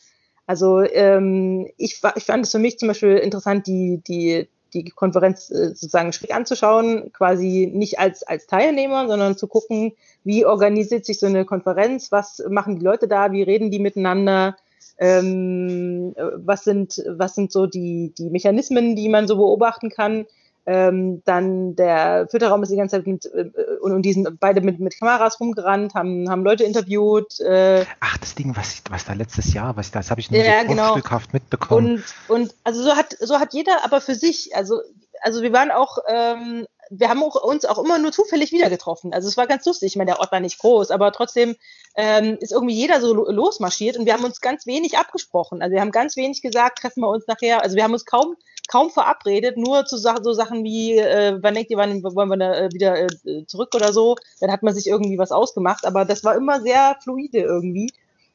Also 0.47 0.81
ähm, 0.81 1.69
ich, 1.77 2.01
ich 2.15 2.23
fand 2.23 2.45
es 2.45 2.51
für 2.51 2.59
mich 2.59 2.77
zum 2.77 2.89
Beispiel 2.89 3.17
interessant, 3.17 3.65
die, 3.65 4.01
die, 4.07 4.47
die 4.73 4.89
Konferenz 4.89 5.49
äh, 5.49 5.69
sozusagen 5.69 6.13
schräg 6.13 6.35
anzuschauen, 6.35 7.11
quasi 7.13 7.71
nicht 7.73 7.97
als, 7.97 8.23
als 8.23 8.45
Teilnehmer, 8.45 9.07
sondern 9.07 9.37
zu 9.37 9.47
gucken, 9.47 9.93
wie 10.23 10.45
organisiert 10.45 11.05
sich 11.05 11.19
so 11.19 11.25
eine 11.25 11.45
Konferenz, 11.45 12.11
was 12.11 12.43
machen 12.49 12.77
die 12.77 12.85
Leute 12.85 13.07
da, 13.07 13.31
wie 13.31 13.41
reden 13.41 13.71
die 13.71 13.79
miteinander, 13.79 14.55
ähm, 14.97 16.13
was 16.35 16.63
sind, 16.63 17.03
was 17.07 17.35
sind 17.35 17.51
so 17.51 17.65
die, 17.65 18.13
die 18.17 18.29
Mechanismen, 18.29 18.95
die 18.95 19.09
man 19.09 19.27
so 19.27 19.37
beobachten 19.37 19.89
kann. 19.89 20.25
Ähm, 20.67 21.21
dann 21.25 21.75
der 21.75 22.27
Filterraum 22.29 22.63
ist 22.63 22.71
die 22.71 22.75
ganze 22.75 22.97
Zeit 22.97 23.05
mit, 23.05 23.25
äh, 23.25 23.51
und, 23.81 23.91
und 23.91 24.01
die 24.01 24.13
sind 24.13 24.39
beide 24.39 24.61
mit, 24.61 24.79
mit 24.79 24.97
Kameras 24.97 25.39
rumgerannt, 25.39 25.93
haben, 25.93 26.27
haben 26.29 26.43
Leute 26.43 26.63
interviewt. 26.63 27.39
Äh, 27.39 27.85
Ach, 27.99 28.17
das 28.17 28.33
Ding, 28.33 28.55
was, 28.55 28.81
was 28.89 29.05
da 29.05 29.13
letztes 29.13 29.53
Jahr, 29.53 29.77
was 29.77 29.91
das 29.91 30.09
habe 30.09 30.21
ich 30.21 30.31
nur 30.31 30.43
ja, 30.43 30.61
so 30.61 30.67
genau. 30.67 30.97
mitbekommen. 31.31 32.03
Und, 32.27 32.41
und 32.41 32.55
also 32.63 32.81
so 32.81 32.95
hat, 32.95 33.15
so 33.19 33.39
hat 33.39 33.53
jeder 33.53 33.85
aber 33.85 34.01
für 34.01 34.15
sich, 34.15 34.55
also, 34.55 34.81
also 35.21 35.43
wir 35.43 35.53
waren 35.53 35.69
auch, 35.69 35.99
ähm, 36.07 36.65
wir 36.89 37.09
haben 37.09 37.23
auch, 37.23 37.35
uns 37.43 37.65
auch 37.65 37.83
immer 37.83 37.99
nur 37.99 38.11
zufällig 38.11 38.51
wieder 38.51 38.69
getroffen. 38.69 39.13
Also 39.13 39.27
es 39.27 39.37
war 39.37 39.47
ganz 39.47 39.65
lustig. 39.65 39.93
Ich 39.93 39.95
meine, 39.95 40.11
der 40.11 40.19
Ort 40.19 40.31
war 40.31 40.39
nicht 40.39 40.59
groß, 40.59 40.91
aber 40.91 41.11
trotzdem 41.11 41.55
ähm, 41.95 42.37
ist 42.39 42.51
irgendwie 42.51 42.75
jeder 42.75 43.01
so 43.01 43.13
losmarschiert 43.13 43.97
und 43.97 44.05
wir 44.05 44.13
haben 44.13 44.23
uns 44.23 44.41
ganz 44.41 44.65
wenig 44.65 44.97
abgesprochen. 44.97 45.61
Also 45.61 45.73
wir 45.73 45.81
haben 45.81 45.91
ganz 45.91 46.15
wenig 46.15 46.41
gesagt, 46.41 46.79
treffen 46.79 47.01
wir 47.01 47.09
uns 47.09 47.27
nachher. 47.27 47.61
Also 47.63 47.75
wir 47.75 47.83
haben 47.83 47.93
uns 47.93 48.05
kaum 48.05 48.35
kaum 48.67 48.89
verabredet, 48.89 49.57
nur 49.57 49.85
zu 49.85 49.97
so 49.97 50.33
Sachen 50.33 50.63
wie, 50.63 50.97
äh, 50.97 51.37
wann 51.41 51.53
denkt 51.53 51.71
ihr, 51.71 51.77
wann 51.77 52.03
wollen 52.03 52.29
wir 52.29 52.37
da 52.37 52.55
äh, 52.55 52.69
wieder 52.73 52.97
äh, 52.97 53.45
zurück 53.45 53.73
oder 53.75 53.93
so. 53.93 54.15
Dann 54.39 54.51
hat 54.51 54.63
man 54.63 54.73
sich 54.73 54.87
irgendwie 54.87 55.17
was 55.17 55.31
ausgemacht, 55.31 55.85
aber 55.85 56.05
das 56.05 56.23
war 56.23 56.35
immer 56.35 56.61
sehr 56.61 56.97
fluide 57.03 57.39
irgendwie. 57.39 57.91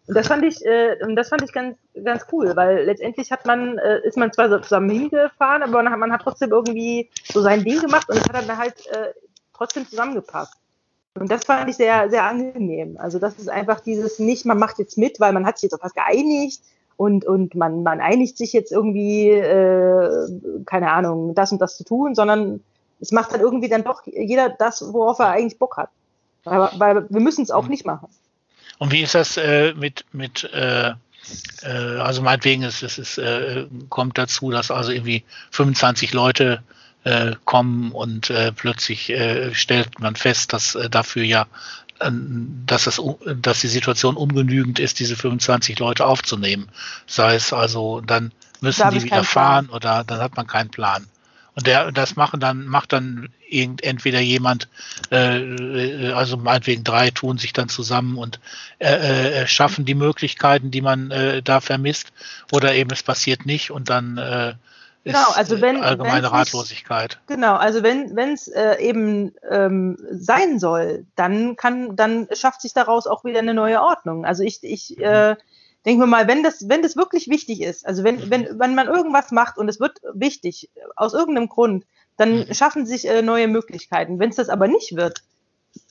Und 0.07 0.15
das 0.15 0.29
fand 0.29 0.45
ich, 0.45 0.65
äh, 0.65 0.97
das 1.15 1.29
fand 1.29 1.43
ich 1.43 1.53
ganz, 1.53 1.77
ganz 2.05 2.27
cool, 2.33 2.57
weil 2.57 2.85
letztendlich 2.85 3.31
hat 3.31 3.47
man, 3.47 3.79
äh, 3.79 4.01
ist 4.03 4.17
man 4.17 4.33
zwar 4.33 4.63
zusammen 4.63 4.91
hingefahren, 4.91 5.63
aber 5.63 5.83
man 5.83 5.91
hat, 5.91 5.99
man 5.99 6.13
hat 6.13 6.23
trotzdem 6.23 6.51
irgendwie 6.51 7.11
so 7.33 7.41
sein 7.43 7.65
Ding 7.65 7.81
gemacht 7.81 8.09
und 8.09 8.17
es 8.17 8.25
hat 8.25 8.49
dann 8.49 8.59
halt 8.59 8.87
äh, 8.89 9.13
trotzdem 9.55 9.87
zusammengepasst. 9.87 10.55
Und 11.15 11.31
das 11.31 11.45
fand 11.45 11.69
ich 11.69 11.77
sehr, 11.77 12.09
sehr 12.09 12.25
angenehm. 12.25 12.97
Also 12.99 13.19
das 13.19 13.39
ist 13.39 13.49
einfach 13.49 13.81
dieses 13.81 14.19
nicht, 14.19 14.47
man 14.47 14.59
macht 14.59 14.79
jetzt 14.79 14.97
mit, 14.97 15.21
weil 15.21 15.33
man 15.33 15.45
hat 15.45 15.59
sich 15.59 15.65
jetzt 15.65 15.75
auf 15.75 15.83
was 15.83 15.95
geeinigt 15.95 16.63
und, 17.01 17.25
und 17.25 17.55
man, 17.55 17.83
man 17.83 17.99
einigt 17.99 18.37
sich 18.37 18.53
jetzt 18.53 18.73
irgendwie, 18.73 19.31
äh, 19.31 20.29
keine 20.67 20.93
Ahnung, 20.93 21.35
das 21.35 21.51
und 21.51 21.59
das 21.59 21.79
zu 21.79 21.83
tun, 21.83 22.15
sondern 22.15 22.61
es 23.01 23.11
macht 23.11 23.33
dann 23.33 23.41
irgendwie 23.41 23.71
dann 23.71 23.85
doch 23.85 24.03
jeder 24.05 24.51
das, 24.51 24.85
worauf 24.93 25.19
er 25.19 25.31
eigentlich 25.31 25.59
Bock 25.59 25.79
hat. 25.79 25.89
Weil, 26.45 26.69
weil 26.77 27.07
wir 27.09 27.21
müssen 27.21 27.43
es 27.43 27.51
auch 27.51 27.65
mhm. 27.65 27.71
nicht 27.71 27.87
machen. 27.87 28.09
Und 28.79 28.93
wie 28.93 29.01
ist 29.01 29.15
das 29.15 29.39
äh, 29.39 29.73
mit, 29.73 30.05
mit 30.13 30.45
äh, 30.53 30.91
äh, 31.63 31.67
also 31.67 32.21
meinetwegen, 32.21 32.65
es, 32.65 32.83
es 32.83 32.99
ist, 32.99 33.17
äh, 33.17 33.65
kommt 33.89 34.19
dazu, 34.19 34.51
dass 34.51 34.71
also 34.71 34.93
irgendwie 34.93 35.25
25 35.53 36.13
Leute 36.13 36.63
äh, 37.05 37.33
kommen 37.47 37.93
und 37.93 38.29
äh, 38.29 38.53
plötzlich 38.53 39.09
äh, 39.09 39.55
stellt 39.55 40.01
man 40.01 40.17
fest, 40.17 40.53
dass 40.53 40.75
äh, 40.75 40.91
dafür 40.91 41.23
ja 41.23 41.47
dass, 42.01 42.85
das, 42.85 43.01
dass 43.37 43.61
die 43.61 43.69
Situation 43.69 44.17
ungenügend 44.17 44.79
ist, 44.79 44.99
diese 44.99 45.17
25 45.17 45.79
Leute 45.79 46.07
aufzunehmen. 46.07 46.69
Sei 47.07 47.35
es 47.35 47.53
also, 47.53 48.01
dann 48.01 48.33
müssen 48.61 48.81
da 48.81 48.91
die 48.91 49.03
wieder 49.03 49.25
fahren 49.25 49.69
oder 49.69 50.05
dann 50.05 50.21
hat 50.21 50.37
man 50.37 50.47
keinen 50.47 50.71
Plan. 50.71 51.07
Und 51.55 51.67
der, 51.67 51.93
das 51.93 52.17
machen 52.17 52.41
dann, 52.41 52.65
macht 52.67 52.93
dann 52.93 53.29
irgend, 53.49 53.83
entweder 53.83 54.21
jemand, 54.21 54.69
äh, 55.11 56.13
also 56.13 56.37
meinetwegen 56.37 56.85
drei 56.85 57.11
tun 57.11 57.39
sich 57.39 57.53
dann 57.53 57.69
zusammen 57.69 58.17
und 58.17 58.41
äh, 58.79 59.43
äh, 59.43 59.47
schaffen 59.47 59.85
die 59.85 59.97
Möglichkeiten, 59.97 60.71
die 60.71 60.81
man 60.81 61.11
äh, 61.11 61.43
da 61.43 61.61
vermisst, 61.61 62.13
oder 62.53 62.75
eben 62.75 62.91
es 62.91 63.03
passiert 63.03 63.47
nicht 63.47 63.73
und 63.73 63.91
dann 63.91 64.57
äh, 65.05 65.13
genau, 65.13 65.31
also 65.35 65.61
wenn, 65.61 65.83
allgemeine 65.83 66.31
Ratlosigkeit. 66.31 67.11
Nicht, 67.11 67.27
genau, 67.27 67.57
also 67.57 67.83
wenn 67.83 68.33
es 68.33 68.49
äh, 68.49 68.77
eben 68.81 69.33
ähm, 69.49 69.97
sein 70.11 70.59
soll, 70.59 71.07
dann 71.17 71.57
kann, 71.57 71.97
dann 71.97 72.29
schafft 72.33 72.61
sich 72.61 72.75
daraus 72.75 73.07
auch 73.07 73.25
wieder 73.25 73.39
eine 73.39 73.55
neue 73.55 73.81
Ordnung. 73.81 74.25
Also 74.25 74.43
ich, 74.43 74.63
ich 74.63 74.97
mhm. 74.99 75.05
äh, 75.05 75.37
denken 75.87 76.03
wir 76.03 76.07
mal, 76.07 76.29
wenn 76.29 76.43
das, 76.43 76.69
wenn 76.69 76.83
das 76.83 76.97
wirklich 76.97 77.29
wichtig 77.29 77.63
ist, 77.63 77.87
also 77.87 78.05
wenn, 78.05 78.31
wenn, 78.31 78.59
wenn 78.59 78.75
man 78.75 78.89
irgendwas 78.89 79.31
macht 79.31 79.57
und 79.57 79.69
es 79.69 79.81
wird 79.81 79.99
wichtig, 80.13 80.71
aus 80.97 81.15
irgendeinem 81.15 81.49
Grund, 81.49 81.87
dann 82.17 82.41
mhm. 82.41 82.55
schaffen 82.55 82.85
sich 82.85 83.09
äh, 83.09 83.23
neue 83.23 83.49
Möglichkeiten. 83.49 84.19
Wenn 84.19 84.31
es 84.31 84.37
das 84.37 84.51
aber 84.51 84.69
nicht 84.69 84.97
wird, 84.97 85.23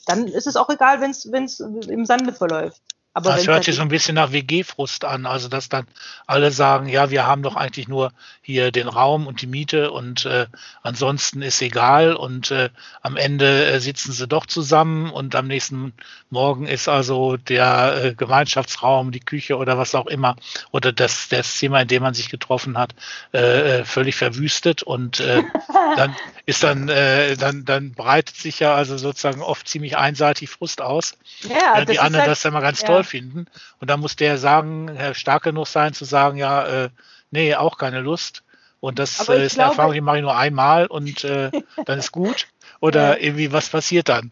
dann 0.06 0.28
ist 0.28 0.48
es 0.48 0.56
auch 0.56 0.70
egal, 0.70 1.02
wenn 1.02 1.12
es 1.12 1.60
im 1.60 2.06
Sande 2.06 2.34
verläuft. 2.34 2.82
Aber 3.12 3.32
das 3.32 3.48
hört 3.48 3.64
sich 3.64 3.76
so 3.76 3.82
ein 3.82 3.88
bisschen 3.88 4.16
nach 4.16 4.32
WG-Frust 4.32 5.04
an, 5.04 5.26
also 5.26 5.48
dass 5.48 5.68
dann 5.68 5.88
alle 6.28 6.52
sagen, 6.52 6.88
ja, 6.88 7.10
wir 7.10 7.26
haben 7.26 7.42
doch 7.42 7.56
eigentlich 7.56 7.88
nur 7.88 8.12
hier 8.40 8.72
den 8.72 8.88
Raum 8.88 9.26
und 9.26 9.42
die 9.42 9.48
Miete 9.48 9.92
und 9.92 10.26
äh, 10.26 10.46
ansonsten 10.84 11.42
ist 11.42 11.60
egal 11.64 12.14
und 12.14 12.52
äh, 12.52 12.70
am 13.02 13.18
Ende 13.18 13.66
äh, 13.66 13.80
sitzen 13.80 14.12
sie 14.12 14.28
doch 14.28 14.46
zusammen 14.46 15.10
und 15.10 15.36
am 15.36 15.48
nächsten 15.48 15.94
Morgen 16.30 16.68
ist 16.68 16.88
also 16.88 17.36
der 17.36 18.04
äh, 18.04 18.14
Gemeinschaftsraum, 18.14 19.12
die 19.12 19.20
Küche 19.22 19.58
oder 19.58 19.80
was 19.80 19.96
auch 19.96 20.06
immer 20.06 20.36
oder 20.70 20.92
das, 20.92 21.30
das 21.30 21.56
Zimmer, 21.56 21.82
in 21.82 21.88
dem 21.88 22.04
man 22.04 22.14
sich 22.14 22.30
getroffen 22.30 22.78
hat, 22.78 22.94
äh, 23.34 23.80
äh 23.80 23.86
völlig 23.86 24.16
verwüstet 24.18 24.84
und 24.84 25.20
dann 25.98 26.16
ist 26.46 26.64
dann, 26.64 26.88
dann, 26.88 27.66
dann 27.66 27.92
breitet 27.94 28.36
sich 28.36 28.60
ja 28.60 28.74
also 28.74 28.98
sozusagen 28.98 29.42
oft 29.42 29.68
ziemlich 29.68 29.98
einseitig 29.98 30.50
Frust 30.50 30.82
aus. 30.82 31.18
Ja, 31.48 31.86
die 31.86 32.00
anderen 32.00 32.22
halt, 32.22 32.32
das 32.32 32.42
dann 32.42 32.54
mal 32.54 32.62
ganz 32.62 32.82
ja. 32.82 32.88
Toll 33.00 33.04
finden. 33.04 33.46
Und 33.80 33.90
dann 33.90 34.00
muss 34.00 34.16
der 34.16 34.38
sagen, 34.38 34.98
stark 35.14 35.44
genug 35.44 35.68
sein, 35.68 35.94
zu 35.94 36.06
sagen, 36.06 36.38
ja, 36.38 36.86
äh, 36.86 36.90
nee, 37.32 37.56
auch 37.56 37.78
keine 37.78 38.02
Lust. 38.02 38.44
Und 38.80 39.00
das 39.00 39.28
äh, 39.28 39.46
ist 39.46 39.56
glaube, 39.56 39.64
eine 39.64 39.72
Erfahrung, 39.72 39.94
die 39.94 40.02
mache 40.02 40.18
ich 40.18 40.22
nur 40.22 40.36
einmal 40.36 40.88
und 40.88 41.24
äh, 41.24 41.52
dann 41.86 42.00
ist 42.00 42.12
gut. 42.12 42.48
Oder 42.80 43.22
irgendwie, 43.22 43.52
was 43.52 43.70
passiert 43.70 44.10
dann? 44.10 44.32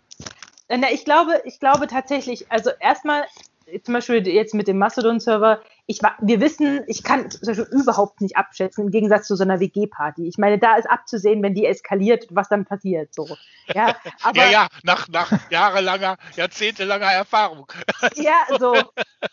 Ich 0.91 1.05
glaube, 1.05 1.41
ich 1.45 1.59
glaube 1.59 1.87
tatsächlich, 1.87 2.49
also 2.51 2.71
erstmal 2.79 3.25
zum 3.83 3.93
Beispiel 3.93 4.25
jetzt 4.27 4.53
mit 4.53 4.67
dem 4.67 4.77
Mastodon-Server, 4.77 5.61
ich, 5.89 6.01
wir 6.19 6.41
wissen, 6.41 6.83
ich 6.87 7.01
kann 7.01 7.31
zum 7.31 7.47
Beispiel 7.47 7.67
überhaupt 7.71 8.19
nicht 8.19 8.35
abschätzen, 8.35 8.83
im 8.85 8.91
Gegensatz 8.91 9.25
zu 9.25 9.37
so 9.37 9.43
einer 9.43 9.61
WG-Party. 9.61 10.27
Ich 10.27 10.37
meine, 10.37 10.59
da 10.59 10.75
ist 10.75 10.85
abzusehen, 10.85 11.41
wenn 11.41 11.53
die 11.53 11.65
eskaliert, 11.65 12.27
was 12.29 12.49
dann 12.49 12.65
passiert. 12.65 13.15
So. 13.15 13.25
Ja, 13.73 13.95
aber, 14.21 14.37
ja, 14.37 14.49
ja, 14.51 14.67
nach, 14.83 15.07
nach 15.07 15.31
jahrelanger, 15.49 16.17
jahrzehntelanger 16.35 17.11
Erfahrung. 17.11 17.71
Ja, 18.15 18.57
so. 18.59 18.75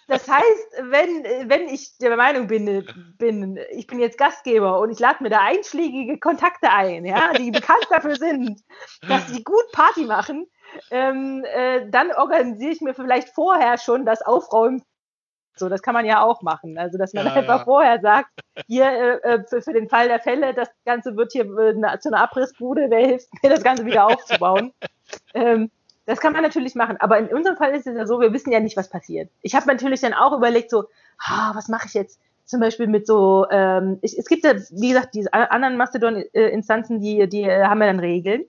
Das 0.07 0.29
heißt, 0.29 0.83
wenn, 0.91 1.49
wenn 1.49 1.69
ich 1.69 1.97
der 1.99 2.17
Meinung 2.17 2.47
bin, 2.47 2.87
bin, 3.19 3.59
ich 3.73 3.87
bin 3.87 3.99
jetzt 3.99 4.19
Gastgeber 4.19 4.79
und 4.81 4.91
ich 4.91 4.99
lade 4.99 5.23
mir 5.23 5.31
da 5.31 5.41
einschlägige 5.41 6.19
Kontakte 6.19 6.71
ein, 6.71 7.05
ja, 7.05 7.33
die 7.33 7.51
bekannt 7.51 7.87
dafür 7.91 8.17
sind, 8.17 8.61
dass 9.09 9.27
die 9.27 9.43
gut 9.43 9.65
Party 9.73 10.05
machen, 10.05 10.47
ähm, 10.91 11.45
äh, 11.45 11.89
dann 11.91 12.13
organisiere 12.13 12.73
ich 12.73 12.81
mir 12.81 12.95
vielleicht 12.95 13.31
vorher 13.31 13.79
schon 13.79 14.07
das 14.07 14.23
Aufräumen. 14.23 14.83
So, 15.57 15.69
das 15.69 15.83
kann 15.83 15.95
man 15.95 16.05
ja 16.05 16.23
auch 16.23 16.43
machen. 16.43 16.77
Also, 16.79 16.99
dass 16.99 17.13
man 17.13 17.27
ja, 17.27 17.33
einfach 17.33 17.61
ja. 17.61 17.65
vorher 17.65 18.01
sagt, 18.01 18.31
hier 18.67 18.87
äh, 18.87 19.35
äh, 19.35 19.45
für, 19.45 19.63
für, 19.63 19.73
den 19.73 19.89
Fall 19.89 20.09
der 20.09 20.21
Fälle, 20.21 20.53
das 20.55 20.69
Ganze 20.85 21.17
wird 21.17 21.33
hier 21.33 21.45
äh, 21.45 21.99
zu 22.01 22.09
einer 22.09 22.23
Abrissbude, 22.23 22.87
wer 22.89 23.07
hilft 23.07 23.29
mir, 23.43 23.51
das 23.51 23.63
Ganze 23.63 23.85
wieder 23.85 24.07
aufzubauen. 24.07 24.73
ähm, 25.35 25.71
das 26.07 26.21
kann 26.21 26.33
man 26.33 26.43
natürlich 26.43 26.75
machen. 26.75 26.97
Aber 26.99 27.19
in 27.19 27.29
unserem 27.29 27.57
Fall 27.57 27.75
ist 27.75 27.87
es 27.87 27.97
ja 27.97 28.07
so, 28.07 28.21
wir 28.21 28.33
wissen 28.33 28.53
ja 28.53 28.61
nicht, 28.61 28.77
was 28.77 28.91
passiert. 28.91 29.31
Ich 29.43 29.55
habe 29.55 29.67
natürlich 29.67 30.01
dann 30.01 30.13
auch 30.13 30.37
überlegt, 30.37 30.71
so, 30.71 30.85
ah, 31.19 31.53
was 31.55 31.69
mache 31.69 31.87
ich 31.87 31.95
jetzt? 31.95 32.21
Zum 32.45 32.61
Beispiel 32.61 32.89
mit 32.89 33.07
so, 33.07 33.47
ähm, 33.51 33.99
ich, 34.03 34.19
es 34.19 34.27
gibt 34.27 34.45
ja, 34.45 34.55
wie 34.71 34.89
gesagt, 34.89 35.15
diese 35.15 35.33
anderen 35.33 35.79
Mastodon-Instanzen, 35.79 37.01
die, 37.01 37.27
die 37.29 37.51
haben 37.51 37.81
ja 37.81 37.87
dann 37.87 38.01
Regeln. 38.01 38.45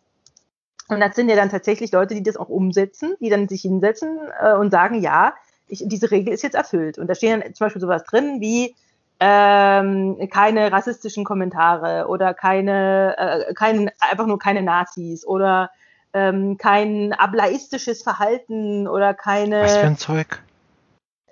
Und 0.88 1.00
das 1.00 1.16
sind 1.16 1.30
ja 1.30 1.36
dann 1.36 1.50
tatsächlich 1.50 1.92
Leute, 1.92 2.14
die 2.14 2.24
das 2.24 2.38
auch 2.38 2.50
umsetzen, 2.50 3.16
die 3.20 3.30
dann 3.30 3.48
sich 3.48 3.62
hinsetzen 3.62 4.20
äh, 4.40 4.54
und 4.54 4.70
sagen, 4.72 5.02
ja, 5.02 5.34
ich, 5.68 5.84
diese 5.86 6.12
Regel 6.12 6.34
ist 6.34 6.44
jetzt 6.44 6.56
erfüllt. 6.56 6.98
Und 6.98 7.08
da 7.08 7.16
stehen 7.16 7.42
dann 7.42 7.54
zum 7.54 7.66
Beispiel 7.66 7.82
sowas 7.82 8.04
drin 8.04 8.40
wie 8.42 8.76
ähm, 9.20 10.18
keine 10.32 10.72
rassistischen 10.72 11.24
Kommentare 11.24 12.08
oder 12.08 12.34
keine, 12.34 13.16
äh, 13.18 13.54
kein, 13.54 13.90
einfach 14.00 14.28
nur 14.28 14.40
keine 14.40 14.62
Nazis 14.62 15.26
oder 15.26 15.70
ähm, 16.14 16.58
kein 16.58 17.14
ableistisches 17.14 18.04
Verhalten 18.04 18.88
oder 18.88 19.14
keine. 19.14 19.64
Was 19.64 19.78
für 19.78 19.86
ein 19.86 19.98
Zeug? 19.98 20.42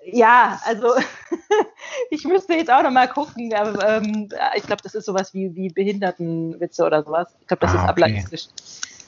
Ja, 0.06 0.60
also 0.66 0.88
ich 2.10 2.24
müsste 2.24 2.54
jetzt 2.54 2.70
auch 2.70 2.82
nochmal 2.82 3.08
gucken, 3.08 3.52
aber 3.54 3.88
ähm, 3.88 4.28
ich 4.54 4.64
glaube, 4.64 4.82
das 4.82 4.94
ist 4.94 5.06
sowas 5.06 5.32
wie, 5.32 5.54
wie 5.54 5.68
Behindertenwitze 5.70 6.84
oder 6.84 7.02
sowas. 7.02 7.34
Ich 7.40 7.46
glaube, 7.46 7.62
das 7.62 7.74
ah, 7.74 7.84
ist 7.84 7.88
ablaistisch. 7.88 8.46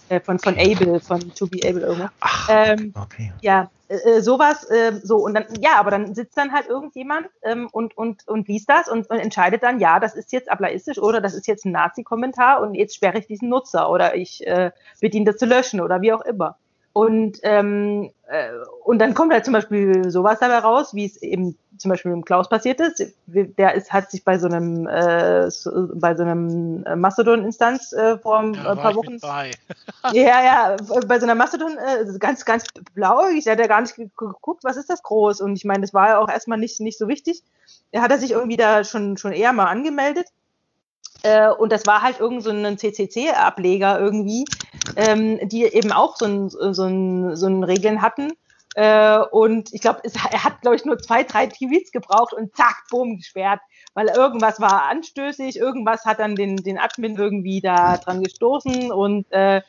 Äh, 0.09 0.21
von, 0.21 0.39
von 0.39 0.55
Able, 0.57 1.01
von 1.01 1.35
To 1.35 1.47
Be 1.47 1.59
Able 1.65 1.83
irgendwas. 1.83 2.11
Ach, 2.21 2.49
ähm, 2.51 2.95
okay. 2.95 3.33
Ja, 3.41 3.71
äh, 3.89 3.97
äh, 3.97 4.21
sowas, 4.21 4.65
äh, 4.71 5.01
so, 5.03 5.17
und 5.17 5.35
dann, 5.35 5.47
ja, 5.61 5.77
aber 5.79 5.91
dann 5.91 6.15
sitzt 6.15 6.37
dann 6.37 6.53
halt 6.53 6.69
irgendjemand 6.69 7.29
ähm, 7.43 7.69
und, 7.73 7.97
und, 7.97 8.27
und 8.29 8.47
liest 8.47 8.69
das 8.69 8.89
und, 8.89 9.11
und 9.11 9.19
entscheidet 9.19 9.63
dann, 9.63 9.81
ja, 9.81 9.99
das 9.99 10.15
ist 10.15 10.33
jetzt 10.33 10.51
ablaistisch 10.51 10.99
oder 10.99 11.21
das 11.21 11.35
ist 11.35 11.47
jetzt 11.47 11.65
ein 11.65 11.73
Nazi-Kommentar 11.73 12.61
und 12.61 12.75
jetzt 12.75 12.95
sperre 12.95 13.19
ich 13.19 13.27
diesen 13.27 13.49
Nutzer 13.49 13.91
oder 13.91 14.15
ich 14.15 14.47
äh, 14.47 14.71
bitte 15.01 15.17
ihn 15.17 15.25
das 15.25 15.39
zu 15.39 15.47
löschen 15.47 15.81
oder 15.81 16.01
wie 16.01 16.13
auch 16.13 16.23
immer. 16.23 16.57
Und, 16.97 17.41
ähm, 17.43 18.11
äh, 18.27 18.49
und 18.85 19.01
dann 19.01 19.13
kommt 19.13 19.31
halt 19.31 19.45
zum 19.45 19.53
Beispiel 19.53 20.11
sowas 20.11 20.39
dabei 20.41 20.61
raus, 20.61 20.95
wie 20.95 21.05
es 21.05 21.21
eben 21.21 21.55
zum 21.77 21.91
Beispiel 21.91 22.11
mit 22.11 22.23
dem 22.23 22.25
Klaus 22.25 22.49
passiert 22.49 22.81
ist. 22.81 23.13
Der 23.27 23.75
ist, 23.75 23.93
hat 23.93 24.11
sich 24.11 24.25
bei 24.25 24.39
so 24.39 24.47
einem, 24.47 24.87
äh, 24.87 25.51
so, 25.51 25.91
bei 25.93 26.17
so 26.17 26.23
einem 26.23 26.85
äh, 26.85 26.97
Mastodon-Instanz 26.97 27.93
äh, 27.93 28.17
vor 28.17 28.39
ein 28.39 28.55
ja, 28.55 28.75
paar 28.77 28.95
Wochen. 28.95 29.19
ja, 30.15 30.43
ja, 30.43 30.77
bei 31.07 31.19
so 31.19 31.27
einer 31.27 31.35
Mastodon, 31.35 31.77
äh, 31.77 32.19
ganz, 32.19 32.47
ganz 32.47 32.65
blau. 32.95 33.29
Ich 33.29 33.47
hatte 33.47 33.69
gar 33.69 33.83
nicht 33.83 33.95
geguckt, 33.95 34.65
was 34.65 34.79
ist 34.79 34.89
das 34.89 35.03
groß? 35.03 35.43
Und 35.43 35.57
ich 35.57 35.67
meine, 35.67 35.83
das 35.83 35.93
war 35.93 36.09
ja 36.09 36.19
auch 36.19 36.31
erstmal 36.31 36.57
nicht, 36.57 36.81
nicht 36.81 36.97
so 36.97 37.09
wichtig. 37.09 37.43
Er 37.93 38.01
hat 38.01 38.11
er 38.11 38.17
sich 38.17 38.31
irgendwie 38.31 38.57
da 38.57 38.85
schon, 38.85 39.19
schon 39.19 39.33
eher 39.33 39.53
mal 39.53 39.67
angemeldet. 39.67 40.29
Äh, 41.23 41.51
und 41.51 41.73
das 41.73 41.87
war 41.87 42.01
halt 42.01 42.21
irgend 42.21 42.43
so 42.43 42.51
ein 42.51 42.79
CCC-Ableger 42.79 44.01
irgendwie, 44.01 44.47
ähm, 44.97 45.39
die 45.49 45.65
eben 45.65 45.93
auch 45.93 46.17
so 46.17 46.27
ein, 46.27 46.49
so 46.49 46.85
ein, 46.85 47.37
so 47.37 47.47
ein 47.47 47.65
Regeln 47.65 48.03
hatten. 48.03 48.33
Äh, 48.75 49.19
und 49.31 49.73
ich 49.73 49.81
glaube, 49.81 50.03
er 50.05 50.45
hat, 50.45 50.61
glaube 50.61 50.77
ich, 50.77 50.85
nur 50.85 50.99
zwei, 50.99 51.23
drei 51.23 51.47
Tweets 51.47 51.93
gebraucht 51.93 52.35
und 52.35 52.55
zack, 52.55 52.85
bumm, 52.91 53.17
gesperrt, 53.17 53.61
weil 53.95 54.09
irgendwas 54.09 54.61
war 54.61 54.83
anstößig, 54.83 55.57
irgendwas 55.57 56.05
hat 56.05 56.19
dann 56.19 56.37
den, 56.37 56.57
den 56.57 56.79
Admin 56.79 57.17
irgendwie 57.17 57.63
da 57.63 57.97
dran 57.97 58.23
gestoßen 58.23 58.93
und 58.93 59.27
äh, 59.33 59.63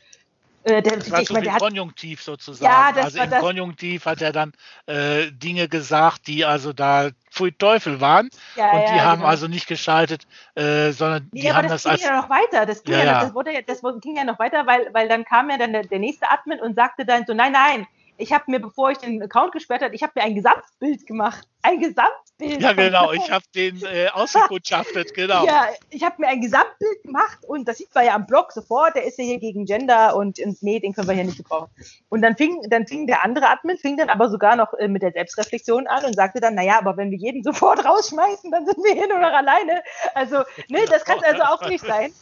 äh, 0.68 0.82
der, 0.82 0.98
das 0.98 1.12
war 1.12 1.22
ich 1.22 1.28
so 1.28 1.34
meine, 1.34 1.50
Konjunktiv 1.50 2.22
sozusagen. 2.22 2.72
Ja, 2.72 2.92
das 2.92 3.06
also 3.06 3.18
war 3.18 3.24
im 3.26 3.32
das 3.32 3.40
Konjunktiv 3.40 4.06
hat 4.06 4.22
er 4.22 4.32
dann 4.32 4.54
äh, 4.86 5.32
Dinge 5.32 5.68
gesagt, 5.68 6.28
die 6.28 6.46
also 6.46 6.74
da 6.74 7.10
Pfui 7.32 7.52
Teufel 7.52 8.02
waren. 8.02 8.30
Ja, 8.56 8.72
und 8.72 8.90
die 8.90 8.96
ja, 8.96 9.04
haben 9.04 9.20
genau. 9.20 9.30
also 9.30 9.48
nicht 9.48 9.68
geschaltet, 9.68 10.28
äh, 10.56 10.92
sondern 10.92 11.30
nee, 11.32 11.42
die 11.42 11.54
haben 11.54 11.68
das, 11.68 11.84
das 11.84 11.84
ging 11.84 11.92
als. 11.92 12.04
ja 12.04 12.22
noch 12.22 12.30
weiter. 12.30 12.66
Das 12.66 12.84
ging 12.84 12.94
ja, 12.96 13.04
ja, 13.04 13.22
das, 13.22 13.34
wurde, 13.34 13.52
das 13.66 13.82
ging 14.02 14.18
ja 14.18 14.24
noch 14.24 14.40
weiter, 14.40 14.68
weil, 14.68 14.90
weil 14.94 15.08
dann 15.08 15.24
kam 15.24 15.50
ja 15.50 15.58
dann 15.58 15.72
der, 15.72 15.84
der 15.84 16.00
nächste 16.00 16.30
Admin 16.30 16.60
und 16.60 16.76
sagte 16.76 17.06
dann 17.06 17.26
so, 17.26 17.34
nein, 17.34 17.54
nein, 17.54 17.88
ich 18.18 18.34
habe 18.34 18.46
mir, 18.48 18.60
bevor 18.60 18.92
ich 18.92 18.98
den 18.98 19.22
Account 19.22 19.52
gesperrt 19.54 19.84
habe, 19.84 19.96
ich 19.96 20.02
habe 20.02 20.14
mir 20.16 20.24
ein 20.24 20.36
Gesamtbild 20.36 21.06
gemacht. 21.06 21.48
Ein 21.62 21.80
Gesamtbild. 21.80 22.62
Ja, 22.62 22.74
genau. 22.74 23.12
Ich 23.12 23.30
habe 23.30 23.44
den 23.54 23.84
äh, 23.84 24.08
ausgekundschaftet, 24.08 25.14
genau. 25.14 25.46
Ja, 25.46 25.68
ich 25.90 26.04
habe 26.04 26.16
mir 26.20 26.28
ein 26.28 26.42
Gesamtbild 26.42 27.04
gemacht 27.04 27.40
und 27.48 27.68
das 27.68 27.78
sieht 27.78 27.94
man 27.94 28.06
ja 28.06 28.16
am 28.16 28.26
Blog 28.26 28.52
sofort. 28.52 28.96
Der 28.96 29.06
ist 29.06 29.18
ja 29.20 29.24
hier 29.24 29.40
gegen 29.40 29.66
Gender 29.66 30.16
und, 30.16 30.40
und 30.40 30.62
nee, 30.64 30.80
den 30.80 30.94
können 30.94 31.08
wir 31.08 31.14
hier 31.14 31.26
nicht 31.26 31.38
gebrauchen. 31.38 31.70
Und 32.10 32.22
dann 32.22 32.36
fing, 32.36 32.62
dann 32.70 32.88
fing 32.88 33.06
der 33.06 33.24
andere 33.24 33.50
Admin, 33.50 33.78
fing 33.78 33.98
dann 33.98 34.10
aber 34.10 34.30
sogar 34.30 34.56
noch 34.56 34.74
äh, 34.74 34.88
mit 34.88 35.04
der 35.04 35.12
Selbstreflexion 35.12 35.88
an 35.88 36.06
und 36.06 36.16
sagte 36.16 36.40
dann, 36.40 36.56
naja, 36.56 36.80
aber 36.80 36.98
wenn 36.98 37.12
wir 37.12 37.18
jeden 37.18 37.44
sofort 37.48 37.86
rausschmeißen, 37.86 38.50
dann 38.52 38.66
sind 38.66 38.78
wir 38.84 38.94
hier 38.94 39.08
nur 39.08 39.20
noch 39.20 39.34
alleine. 39.34 39.84
Also, 40.16 40.38
ne, 40.70 40.86
das 40.90 41.06
kann 41.06 41.20
also 41.24 41.44
auch 41.44 41.68
nicht 41.70 41.86
sein. 41.86 42.14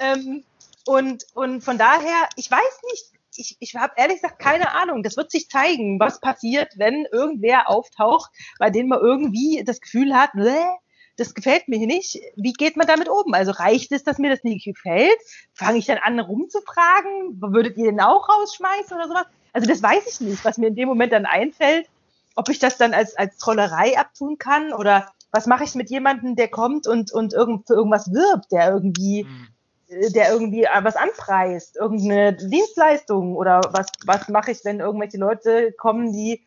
Ähm, 0.00 0.44
und, 0.86 1.26
und 1.34 1.62
von 1.62 1.78
daher, 1.78 2.28
ich 2.36 2.50
weiß 2.50 2.80
nicht, 2.90 3.19
ich, 3.36 3.56
ich 3.60 3.74
habe 3.74 3.92
ehrlich 3.96 4.20
gesagt 4.20 4.38
keine 4.38 4.72
Ahnung. 4.72 5.02
Das 5.02 5.16
wird 5.16 5.30
sich 5.30 5.48
zeigen, 5.48 6.00
was 6.00 6.20
passiert, 6.20 6.72
wenn 6.76 7.06
irgendwer 7.10 7.68
auftaucht, 7.68 8.30
bei 8.58 8.70
dem 8.70 8.88
man 8.88 9.00
irgendwie 9.00 9.62
das 9.64 9.80
Gefühl 9.80 10.14
hat, 10.14 10.30
das 11.16 11.34
gefällt 11.34 11.68
mir 11.68 11.86
nicht. 11.86 12.18
Wie 12.36 12.52
geht 12.52 12.76
man 12.76 12.86
damit 12.86 13.08
um? 13.08 13.34
Also 13.34 13.52
reicht 13.52 13.92
es, 13.92 14.04
dass 14.04 14.18
mir 14.18 14.30
das 14.30 14.42
nicht 14.42 14.64
gefällt? 14.64 15.18
Fange 15.52 15.78
ich 15.78 15.86
dann 15.86 15.98
an, 15.98 16.18
rumzufragen? 16.18 17.40
Würdet 17.40 17.76
ihr 17.76 17.90
den 17.90 18.00
auch 18.00 18.28
rausschmeißen 18.28 18.96
oder 18.96 19.08
sowas? 19.08 19.26
Also 19.52 19.68
das 19.68 19.82
weiß 19.82 20.06
ich 20.06 20.20
nicht, 20.20 20.44
was 20.44 20.58
mir 20.58 20.68
in 20.68 20.76
dem 20.76 20.88
Moment 20.88 21.12
dann 21.12 21.26
einfällt. 21.26 21.88
Ob 22.36 22.48
ich 22.48 22.58
das 22.58 22.78
dann 22.78 22.94
als, 22.94 23.16
als 23.16 23.36
Trollerei 23.38 23.98
abtun 23.98 24.38
kann 24.38 24.72
oder 24.72 25.12
was 25.32 25.46
mache 25.46 25.64
ich 25.64 25.74
mit 25.74 25.90
jemandem, 25.90 26.36
der 26.36 26.48
kommt 26.48 26.86
und, 26.86 27.12
und 27.12 27.32
irgend, 27.32 27.66
für 27.66 27.74
irgendwas 27.74 28.12
wirbt, 28.12 28.50
der 28.52 28.70
irgendwie 28.70 29.24
mhm 29.24 29.48
der 29.90 30.32
irgendwie 30.32 30.66
was 30.82 30.96
anpreist, 30.96 31.76
irgendeine 31.76 32.34
Dienstleistung 32.34 33.36
oder 33.36 33.60
was, 33.72 33.86
was 34.06 34.28
mache 34.28 34.52
ich, 34.52 34.64
wenn 34.64 34.80
irgendwelche 34.80 35.18
Leute 35.18 35.72
kommen, 35.72 36.12
die 36.12 36.42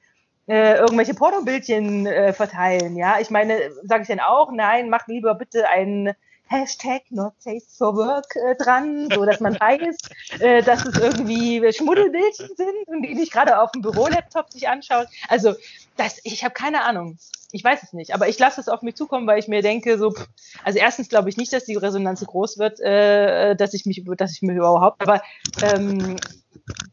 äh, 0.47 0.77
irgendwelche 0.77 1.13
Pornobildchen 1.13 2.05
äh, 2.05 2.33
verteilen, 2.33 2.95
ja. 2.95 3.19
Ich 3.19 3.29
meine, 3.29 3.71
sage 3.83 4.03
ich 4.03 4.07
dann 4.07 4.19
auch, 4.19 4.51
nein, 4.51 4.89
mach 4.89 5.07
lieber 5.07 5.35
bitte 5.35 5.69
einen 5.69 6.13
Hashtag 6.47 7.03
not 7.09 7.33
safe 7.39 7.61
for 7.77 7.95
work 7.95 8.35
äh, 8.35 8.55
dran, 8.55 9.09
so 9.13 9.25
dass 9.25 9.39
man 9.39 9.59
weiß, 9.59 9.97
äh, 10.39 10.61
dass 10.61 10.85
es 10.85 10.97
irgendwie 10.97 11.71
Schmuddelbildchen 11.71 12.49
sind 12.55 12.87
und 12.87 13.01
die 13.01 13.15
nicht 13.15 13.31
gerade 13.31 13.59
auf 13.59 13.71
dem 13.71 13.81
Bürolaptop 13.81 14.51
sich 14.51 14.67
anschauen. 14.67 15.07
Also 15.29 15.55
das, 15.97 16.19
ich 16.23 16.43
habe 16.43 16.53
keine 16.53 16.83
Ahnung. 16.83 17.17
Ich 17.53 17.63
weiß 17.63 17.83
es 17.83 17.93
nicht, 17.93 18.15
aber 18.15 18.27
ich 18.27 18.39
lasse 18.39 18.59
es 18.59 18.67
auf 18.67 18.81
mich 18.81 18.95
zukommen, 18.95 19.27
weil 19.27 19.37
ich 19.37 19.47
mir 19.47 19.61
denke, 19.61 19.99
so, 19.99 20.11
pff, 20.11 20.27
also 20.63 20.79
erstens 20.79 21.07
glaube 21.07 21.29
ich 21.29 21.37
nicht, 21.37 21.53
dass 21.53 21.65
die 21.65 21.75
Resonanz 21.75 22.19
so 22.19 22.25
groß 22.25 22.57
wird, 22.57 22.79
äh, 22.79 23.55
dass 23.55 23.75
ich 23.75 23.85
mich, 23.85 24.03
dass 24.17 24.33
ich 24.33 24.41
mir 24.41 24.55
überhaupt, 24.55 24.99
aber 25.01 25.21
ähm, 25.61 26.15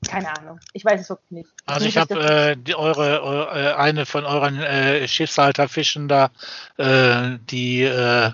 keine 0.06 0.36
Ahnung. 0.36 0.60
Ich 0.74 0.84
weiß 0.84 1.00
es 1.00 1.08
wirklich 1.08 1.30
nicht. 1.30 1.48
Also 1.64 1.86
ich 1.86 1.96
habe 1.96 2.56
äh, 2.66 2.74
eure, 2.74 3.22
eure, 3.22 3.70
äh, 3.70 3.74
eine 3.74 4.04
von 4.04 4.26
euren 4.26 4.60
äh, 4.60 5.08
Schiffshalterfischen 5.08 6.08
da, 6.08 6.30
äh, 6.76 7.38
die, 7.50 7.82
äh, 7.82 8.32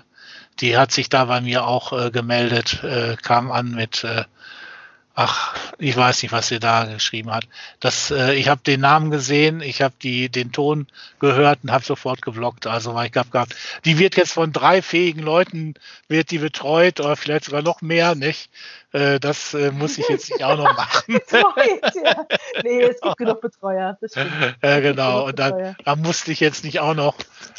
die 0.59 0.77
hat 0.77 0.91
sich 0.91 1.07
da 1.07 1.25
bei 1.25 1.39
mir 1.39 1.65
auch 1.65 1.93
äh, 1.93 2.11
gemeldet, 2.11 2.83
kam 3.21 3.51
an 3.51 3.71
mit 3.71 4.05
ach, 5.17 5.55
ich 5.79 5.97
weiß 5.97 6.21
nicht, 6.21 6.31
was 6.31 6.47
sie 6.47 6.59
da 6.59 6.85
geschrieben 6.85 7.31
hat. 7.31 7.47
Das, 7.79 8.11
äh, 8.11 8.35
ich 8.35 8.49
habe 8.49 8.61
den 8.61 8.81
Namen 8.81 9.09
gesehen, 9.09 9.61
ich 9.61 9.81
habe 9.81 9.95
den 9.99 10.51
Ton 10.51 10.85
gehört 11.19 11.59
und 11.63 11.71
habe 11.71 11.83
sofort 11.83 12.21
geblockt. 12.21 12.67
Also 12.67 12.93
weil 12.93 13.07
ich 13.07 13.11
glaube 13.13 13.31
gehabt, 13.31 13.55
die 13.83 13.97
wird 13.97 14.15
jetzt 14.15 14.33
von 14.33 14.53
drei 14.53 14.83
fähigen 14.83 15.23
Leuten 15.23 15.73
wird 16.07 16.29
die 16.29 16.37
betreut 16.37 16.99
oder 16.99 17.15
vielleicht 17.15 17.45
sogar 17.45 17.63
noch 17.63 17.81
mehr, 17.81 18.13
nicht? 18.13 18.51
Äh, 18.93 19.19
das 19.19 19.53
äh, 19.53 19.71
muss 19.71 19.97
ich 19.97 20.07
jetzt 20.07 20.31
nicht 20.31 20.43
auch 20.43 20.57
noch 20.57 20.73
machen. 20.77 21.19
ja. 21.31 22.25
Nee, 22.63 22.83
es 22.83 23.01
gibt 23.01 23.17
genug 23.17 23.41
Betreuer. 23.41 23.97
Das 24.01 24.13
Ja, 24.63 24.79
genau. 24.79 25.25
Und 25.27 25.39
dann, 25.39 25.75
dann, 25.83 26.01
musste 26.01 26.31
ich 26.31 26.39
jetzt 26.39 26.63
nicht 26.63 26.79
auch 26.79 26.93
noch 26.93 27.15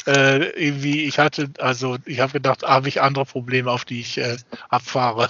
äh, 0.07 0.49
irgendwie, 0.49 1.05
ich 1.05 1.19
hatte, 1.19 1.49
also 1.59 1.97
ich 2.05 2.19
habe 2.19 2.33
gedacht, 2.33 2.63
habe 2.63 2.87
ich 2.87 3.01
andere 3.01 3.25
Probleme, 3.25 3.71
auf 3.71 3.85
die 3.85 4.01
ich 4.01 4.17
äh, 4.17 4.37
abfahre. 4.69 5.29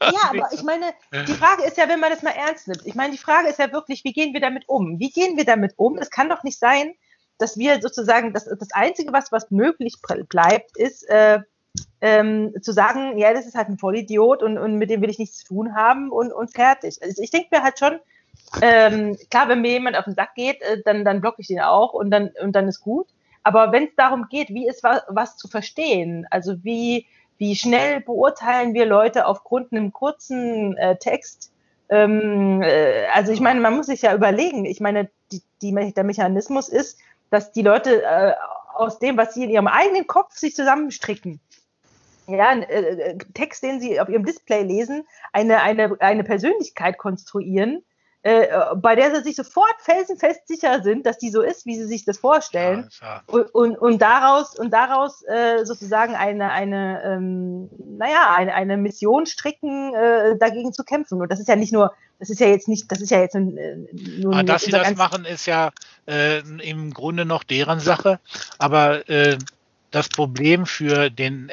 Ja, 0.00 0.30
aber 0.30 0.48
ich 0.52 0.62
meine, 0.62 0.92
die 1.12 1.34
Frage 1.34 1.64
ist 1.64 1.76
ja, 1.76 1.88
wenn 1.88 2.00
man 2.00 2.10
das 2.10 2.22
mal 2.22 2.30
ernst 2.30 2.66
nimmt. 2.66 2.84
Ich 2.84 2.94
meine, 2.94 3.12
die 3.12 3.18
Frage 3.18 3.48
ist 3.48 3.58
ja 3.58 3.72
wirklich, 3.72 4.02
wie 4.04 4.12
gehen 4.12 4.34
wir 4.34 4.40
damit 4.40 4.64
um? 4.68 4.98
Wie 4.98 5.10
gehen 5.10 5.36
wir 5.36 5.44
damit 5.44 5.74
um? 5.76 5.96
Es 5.98 6.10
kann 6.10 6.28
doch 6.28 6.42
nicht 6.42 6.58
sein, 6.58 6.94
dass 7.38 7.56
wir 7.56 7.80
sozusagen, 7.80 8.32
das, 8.32 8.44
das 8.46 8.72
Einzige, 8.72 9.12
was, 9.12 9.30
was 9.32 9.50
möglich 9.50 9.94
bleibt, 10.28 10.76
ist 10.76 11.08
äh, 11.08 11.40
ähm, 12.00 12.54
zu 12.60 12.72
sagen, 12.72 13.18
ja, 13.18 13.32
das 13.32 13.46
ist 13.46 13.54
halt 13.54 13.68
ein 13.68 13.78
Vollidiot 13.78 14.42
und, 14.42 14.58
und 14.58 14.76
mit 14.76 14.90
dem 14.90 15.00
will 15.02 15.10
ich 15.10 15.18
nichts 15.18 15.38
zu 15.38 15.46
tun 15.46 15.74
haben 15.74 16.10
und, 16.10 16.32
und 16.32 16.52
fertig. 16.52 16.98
Also 17.02 17.22
ich 17.22 17.30
denke 17.30 17.48
mir 17.50 17.62
halt 17.62 17.78
schon, 17.78 17.98
ähm, 18.62 19.16
klar, 19.30 19.48
wenn 19.48 19.60
mir 19.60 19.72
jemand 19.72 19.96
auf 19.96 20.04
den 20.04 20.14
Sack 20.14 20.34
geht, 20.34 20.60
äh, 20.62 20.82
dann, 20.84 21.04
dann 21.04 21.20
blocke 21.20 21.40
ich 21.40 21.48
den 21.48 21.60
auch 21.60 21.92
und 21.92 22.10
dann, 22.10 22.30
und 22.42 22.52
dann 22.52 22.68
ist 22.68 22.80
gut. 22.80 23.08
Aber 23.42 23.72
wenn 23.72 23.84
es 23.84 23.94
darum 23.96 24.26
geht, 24.28 24.48
wie 24.50 24.68
ist 24.68 24.82
was, 24.82 25.02
was 25.08 25.36
zu 25.36 25.48
verstehen, 25.48 26.26
also 26.30 26.62
wie, 26.64 27.06
wie 27.38 27.56
schnell 27.56 28.00
beurteilen 28.00 28.74
wir 28.74 28.86
Leute 28.86 29.26
aufgrund 29.26 29.72
einem 29.72 29.92
kurzen 29.92 30.76
äh, 30.76 30.96
Text? 30.96 31.52
Ähm, 31.88 32.62
äh, 32.62 33.06
also 33.12 33.32
ich 33.32 33.40
meine, 33.40 33.60
man 33.60 33.76
muss 33.76 33.86
sich 33.86 34.02
ja 34.02 34.14
überlegen. 34.14 34.64
Ich 34.64 34.80
meine, 34.80 35.10
die, 35.30 35.42
die, 35.60 35.92
der 35.94 36.04
Mechanismus 36.04 36.68
ist, 36.68 36.98
dass 37.30 37.52
die 37.52 37.62
Leute 37.62 38.02
äh, 38.02 38.32
aus 38.74 38.98
dem, 38.98 39.16
was 39.16 39.34
sie 39.34 39.44
in 39.44 39.50
ihrem 39.50 39.68
eigenen 39.68 40.06
Kopf 40.06 40.36
sich 40.36 40.54
zusammenstricken, 40.54 41.40
ja, 42.26 42.52
äh, 42.54 43.12
äh, 43.12 43.18
Text, 43.34 43.62
den 43.62 43.80
sie 43.80 44.00
auf 44.00 44.08
ihrem 44.08 44.24
Display 44.24 44.62
lesen, 44.62 45.04
eine, 45.32 45.60
eine, 45.62 45.96
eine 46.00 46.24
Persönlichkeit 46.24 46.98
konstruieren, 46.98 47.82
äh, 48.22 48.46
bei 48.76 48.94
der 48.94 49.14
sie 49.14 49.22
sich 49.22 49.36
sofort 49.36 49.74
felsenfest 49.80 50.48
sicher 50.48 50.82
sind, 50.82 51.04
dass 51.04 51.18
die 51.18 51.30
so 51.30 51.42
ist, 51.42 51.66
wie 51.66 51.76
sie 51.76 51.86
sich 51.86 52.06
das 52.06 52.16
vorstellen. 52.16 52.88
Ja, 53.02 53.22
und, 53.26 53.54
und, 53.54 53.76
und 53.76 54.00
daraus, 54.00 54.58
und 54.58 54.72
daraus 54.72 55.22
äh, 55.24 55.66
sozusagen 55.66 56.14
eine, 56.14 56.50
eine 56.50 57.02
ähm, 57.04 57.68
naja, 57.98 58.34
eine, 58.34 58.54
eine 58.54 58.78
Mission 58.78 59.26
stricken, 59.26 59.94
äh, 59.94 60.38
dagegen 60.38 60.72
zu 60.72 60.84
kämpfen. 60.84 61.20
Und 61.20 61.30
das 61.30 61.38
ist 61.38 61.48
ja 61.48 61.56
nicht 61.56 61.74
nur, 61.74 61.92
das 62.18 62.30
ist 62.30 62.40
ja 62.40 62.46
jetzt 62.46 62.66
nicht, 62.66 62.90
das 62.90 63.02
ist 63.02 63.10
ja 63.10 63.20
jetzt 63.20 63.36
ein, 63.36 63.58
äh, 63.58 63.76
nur. 64.22 64.34
Ah, 64.34 64.42
dass 64.42 64.62
sie 64.62 64.70
das 64.70 64.96
machen, 64.96 65.26
ist 65.26 65.44
ja 65.44 65.70
äh, 66.06 66.38
im 66.38 66.94
Grunde 66.94 67.26
noch 67.26 67.44
deren 67.44 67.80
Sache. 67.80 68.20
Aber 68.58 69.02
das 69.90 70.08
Problem 70.08 70.66
für 70.66 71.10
den 71.10 71.52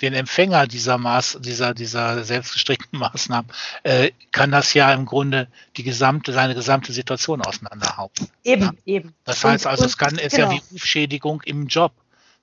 den 0.00 0.12
Empfänger 0.12 0.66
dieser 0.66 0.98
Maß, 0.98 1.38
dieser, 1.40 1.74
dieser 1.74 2.24
selbstgestrickten 2.24 2.98
Maßnahmen, 2.98 3.50
äh, 3.82 4.10
kann 4.32 4.50
das 4.50 4.74
ja 4.74 4.92
im 4.92 5.06
Grunde 5.06 5.48
die 5.76 5.82
gesamte, 5.82 6.32
seine 6.32 6.54
gesamte 6.54 6.92
Situation 6.92 7.42
auseinanderhauen. 7.42 8.10
Eben, 8.42 8.64
ja? 8.64 8.72
eben. 8.84 9.14
Das 9.24 9.44
heißt 9.44 9.66
also, 9.66 9.82
und, 9.82 9.88
es 9.88 9.98
kann, 9.98 10.18
ist 10.18 10.36
genau. 10.36 10.50
ja 10.50 10.56
wie 10.56 10.74
Rufschädigung 10.74 11.42
im 11.42 11.66
Job. 11.66 11.92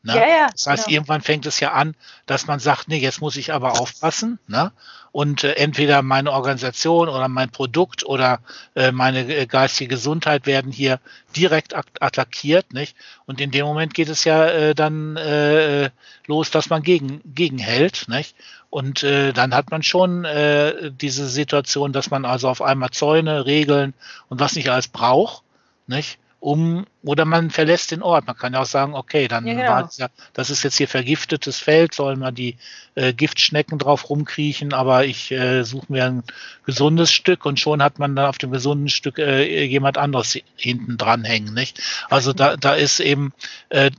Ne? 0.04 0.16
Ja, 0.16 0.28
ja, 0.28 0.50
das 0.52 0.66
heißt, 0.66 0.86
genau. 0.86 0.96
irgendwann 0.96 1.22
fängt 1.22 1.46
es 1.46 1.60
ja 1.60 1.74
an, 1.74 1.96
dass 2.26 2.48
man 2.48 2.60
sagt, 2.60 2.88
nee, 2.88 2.98
jetzt 2.98 3.22
muss 3.22 3.36
ich 3.36 3.54
aber 3.54 3.80
aufpassen. 3.80 4.40
Ne? 4.48 4.72
Und 5.12 5.44
äh, 5.44 5.54
entweder 5.54 6.02
meine 6.02 6.32
Organisation 6.32 7.08
oder 7.08 7.28
mein 7.28 7.52
Produkt 7.52 8.04
oder 8.04 8.40
äh, 8.76 8.92
meine 8.92 9.32
äh, 9.32 9.46
geistige 9.46 9.90
Gesundheit 9.90 10.48
werden 10.48 10.72
hier 10.72 11.00
direkt 11.36 11.76
attackiert. 11.76 12.74
Nicht? 12.74 12.96
Und 13.26 13.40
in 13.40 13.52
dem 13.52 13.66
Moment 13.66 13.94
geht 13.94 14.10
es 14.10 14.24
ja 14.24 14.48
äh, 14.48 14.74
dann 14.74 15.18
äh, 15.18 15.92
los, 16.26 16.50
dass 16.50 16.70
man 16.70 16.82
gegen, 16.82 17.22
gegenhält. 17.24 18.08
Nicht? 18.08 18.36
Und 18.72 19.04
äh, 19.04 19.34
dann 19.34 19.54
hat 19.54 19.70
man 19.70 19.84
schon 19.84 20.26
äh, 20.26 20.92
diese 20.92 21.28
Situation, 21.28 21.94
dass 21.94 22.10
man 22.10 22.26
also 22.26 22.50
auf 22.50 22.64
einmal 22.64 22.90
Zäune, 22.90 23.46
Regeln 23.46 23.94
und 24.30 24.40
was 24.40 24.56
nicht 24.56 24.70
alles 24.70 24.88
braucht. 24.88 25.44
Nicht? 25.86 26.18
Um 26.42 26.88
oder 27.04 27.24
man 27.24 27.52
verlässt 27.52 27.92
den 27.92 28.02
Ort. 28.02 28.26
Man 28.26 28.36
kann 28.36 28.54
ja 28.54 28.62
auch 28.62 28.66
sagen, 28.66 28.96
okay, 28.96 29.28
dann 29.28 29.46
ja, 29.46 29.54
genau. 29.54 29.90
ja, 29.98 30.10
das 30.34 30.50
ist 30.50 30.64
jetzt 30.64 30.76
hier 30.76 30.88
vergiftetes 30.88 31.60
Feld, 31.60 31.94
sollen 31.94 32.20
mal 32.20 32.32
die 32.32 32.58
äh, 32.96 33.14
Giftschnecken 33.14 33.78
drauf 33.78 34.10
rumkriechen, 34.10 34.74
aber 34.74 35.06
ich 35.06 35.32
äh, 35.32 35.64
suche 35.64 35.86
mir 35.90 36.06
ein 36.06 36.24
gesundes 36.66 37.12
Stück 37.12 37.46
und 37.46 37.60
schon 37.60 37.84
hat 37.84 38.00
man 38.00 38.16
dann 38.16 38.26
auf 38.26 38.40
dem 38.40 38.52
gesunden 38.52 38.90
Stück 38.90 39.20
äh, 39.20 39.64
jemand 39.64 40.00
anderes 40.00 40.38
hinten 40.56 40.98
dran 40.98 41.24
hängen, 41.24 41.54
nicht? 41.54 41.80
Also 42.10 42.34
da, 42.34 42.58
da 42.58 42.74
ist 42.74 43.00
eben 43.00 43.34
äh, 43.70 43.92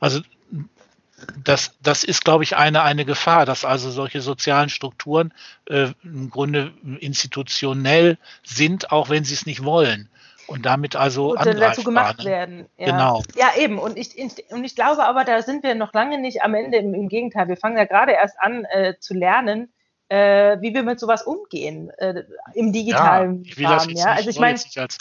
also 0.00 0.20
das, 1.44 1.74
das 1.82 2.02
ist, 2.02 2.24
glaube 2.24 2.44
ich, 2.44 2.56
eine, 2.56 2.82
eine 2.82 3.04
Gefahr, 3.04 3.44
dass 3.44 3.66
also 3.66 3.90
solche 3.90 4.22
sozialen 4.22 4.70
Strukturen 4.70 5.34
äh, 5.66 5.90
im 6.02 6.30
Grunde 6.30 6.72
institutionell 6.98 8.16
sind, 8.42 8.90
auch 8.90 9.10
wenn 9.10 9.24
sie 9.24 9.34
es 9.34 9.46
nicht 9.46 9.64
wollen 9.64 10.08
und 10.46 10.66
damit 10.66 10.96
also 10.96 11.34
dazu 11.34 11.84
gemacht 11.84 12.24
werden. 12.24 12.66
Ja. 12.76 12.86
Genau. 12.86 13.22
Ja, 13.36 13.50
eben. 13.56 13.78
Und 13.78 13.96
ich, 13.96 14.16
und 14.50 14.64
ich 14.64 14.74
glaube 14.74 15.04
aber, 15.04 15.24
da 15.24 15.42
sind 15.42 15.62
wir 15.62 15.74
noch 15.74 15.92
lange 15.92 16.20
nicht 16.20 16.42
am 16.42 16.54
Ende. 16.54 16.78
Im, 16.78 16.94
im 16.94 17.08
Gegenteil, 17.08 17.48
wir 17.48 17.56
fangen 17.56 17.76
ja 17.76 17.84
gerade 17.84 18.12
erst 18.12 18.38
an 18.40 18.64
äh, 18.64 18.94
zu 18.98 19.14
lernen, 19.14 19.72
äh, 20.08 20.60
wie 20.60 20.74
wir 20.74 20.82
mit 20.82 21.00
sowas 21.00 21.22
umgehen 21.22 21.90
äh, 21.98 22.24
im 22.54 22.72
digitalen 22.72 23.44
ja, 23.44 23.50
ich 23.50 23.58
will 23.58 23.66
Rahmen. 23.66 23.78
Das 23.78 23.86
jetzt 23.86 23.98
ja? 23.98 24.10
Nicht, 24.10 24.18
also 24.18 24.30
ich 24.30 24.40
meine 24.40 24.54
nicht 24.54 24.78
als 24.78 24.98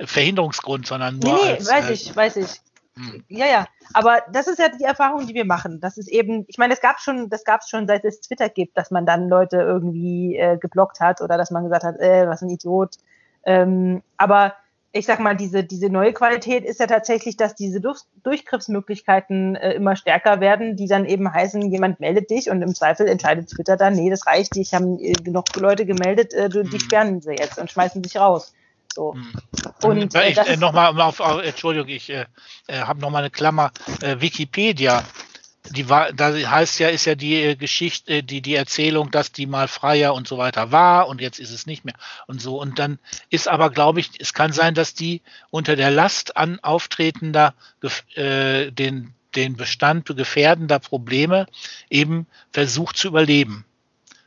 Verhinderungsgrund, 0.00 0.86
sondern 0.86 1.18
nur 1.18 1.34
nee, 1.34 1.40
nee, 1.42 1.50
als, 1.52 1.68
weiß 1.68 1.88
äh, 1.88 1.92
ich, 1.92 2.16
weiß 2.16 2.36
ich. 2.36 2.60
Hm. 2.94 3.24
Ja, 3.28 3.46
ja. 3.46 3.66
Aber 3.94 4.22
das 4.30 4.46
ist 4.46 4.58
ja 4.58 4.68
die 4.68 4.84
Erfahrung, 4.84 5.26
die 5.26 5.34
wir 5.34 5.46
machen. 5.46 5.80
Das 5.80 5.96
ist 5.96 6.08
eben, 6.08 6.44
ich 6.46 6.58
meine, 6.58 6.74
es 6.74 6.80
gab 6.80 7.00
schon, 7.00 7.30
das 7.30 7.44
gab 7.44 7.62
es 7.62 7.70
schon, 7.70 7.86
seit 7.86 8.04
es 8.04 8.20
Twitter 8.20 8.48
gibt, 8.48 8.76
dass 8.76 8.90
man 8.90 9.06
dann 9.06 9.28
Leute 9.28 9.56
irgendwie 9.56 10.36
äh, 10.36 10.58
geblockt 10.58 11.00
hat 11.00 11.20
oder 11.22 11.36
dass 11.36 11.50
man 11.50 11.64
gesagt 11.64 11.84
hat, 11.84 11.98
äh, 11.98 12.28
was 12.28 12.42
ein 12.42 12.50
Idiot, 12.50 12.96
Ähm, 13.44 14.02
aber 14.16 14.54
ich 14.92 15.06
sag 15.06 15.20
mal, 15.20 15.34
diese, 15.34 15.64
diese 15.64 15.88
neue 15.88 16.12
Qualität 16.12 16.64
ist 16.64 16.78
ja 16.78 16.86
tatsächlich, 16.86 17.36
dass 17.36 17.54
diese 17.54 17.80
Durch 17.80 18.00
Durchgriffsmöglichkeiten 18.22 19.56
äh, 19.56 19.72
immer 19.72 19.96
stärker 19.96 20.40
werden, 20.40 20.76
die 20.76 20.86
dann 20.86 21.06
eben 21.06 21.32
heißen, 21.32 21.70
jemand 21.70 21.98
meldet 22.00 22.30
dich 22.30 22.50
und 22.50 22.60
im 22.60 22.74
Zweifel 22.74 23.08
entscheidet 23.08 23.48
Twitter 23.48 23.76
dann, 23.76 23.94
nee, 23.94 24.10
das 24.10 24.26
reicht, 24.26 24.56
ich 24.56 24.74
haben 24.74 24.98
äh, 24.98 25.12
genug 25.12 25.44
Leute 25.56 25.86
gemeldet, 25.86 26.34
äh, 26.34 26.50
die 26.50 26.58
mhm. 26.58 26.80
sperren 26.80 27.20
sie 27.22 27.32
jetzt 27.32 27.58
und 27.58 27.70
schmeißen 27.70 28.04
sich 28.04 28.16
raus. 28.18 28.52
So. 28.94 29.14
Mhm. 29.14 29.32
Und 29.82 30.14
äh, 30.14 30.28
ich, 30.28 30.38
äh, 30.38 30.56
nochmal 30.58 30.98
auf, 31.00 31.20
Entschuldigung, 31.20 31.88
ich 31.88 32.10
äh, 32.10 32.26
äh 32.66 32.80
habe 32.80 33.00
nochmal 33.00 33.22
eine 33.22 33.30
Klammer. 33.30 33.72
Äh, 34.02 34.20
Wikipedia 34.20 35.04
die 35.70 35.88
war, 35.88 36.12
da 36.12 36.32
heißt 36.34 36.80
ja, 36.80 36.88
ist 36.88 37.04
ja 37.04 37.14
die 37.14 37.36
äh, 37.36 37.56
Geschichte, 37.56 38.12
äh, 38.12 38.22
die, 38.22 38.42
die 38.42 38.54
Erzählung, 38.54 39.10
dass 39.10 39.32
die 39.32 39.46
mal 39.46 39.68
freier 39.68 40.14
und 40.14 40.26
so 40.26 40.36
weiter 40.38 40.72
war 40.72 41.08
und 41.08 41.20
jetzt 41.20 41.38
ist 41.38 41.52
es 41.52 41.66
nicht 41.66 41.84
mehr 41.84 41.94
und 42.26 42.40
so. 42.40 42.60
Und 42.60 42.78
dann 42.78 42.98
ist 43.30 43.48
aber, 43.48 43.70
glaube 43.70 44.00
ich, 44.00 44.10
es 44.18 44.34
kann 44.34 44.52
sein, 44.52 44.74
dass 44.74 44.94
die 44.94 45.22
unter 45.50 45.76
der 45.76 45.90
Last 45.90 46.36
an 46.36 46.58
auftretender, 46.60 47.54
äh, 48.14 48.72
den, 48.72 49.14
den 49.36 49.56
Bestand 49.56 50.06
gefährdender 50.06 50.80
Probleme 50.80 51.46
eben 51.90 52.26
versucht 52.52 52.96
zu 52.96 53.08
überleben. 53.08 53.64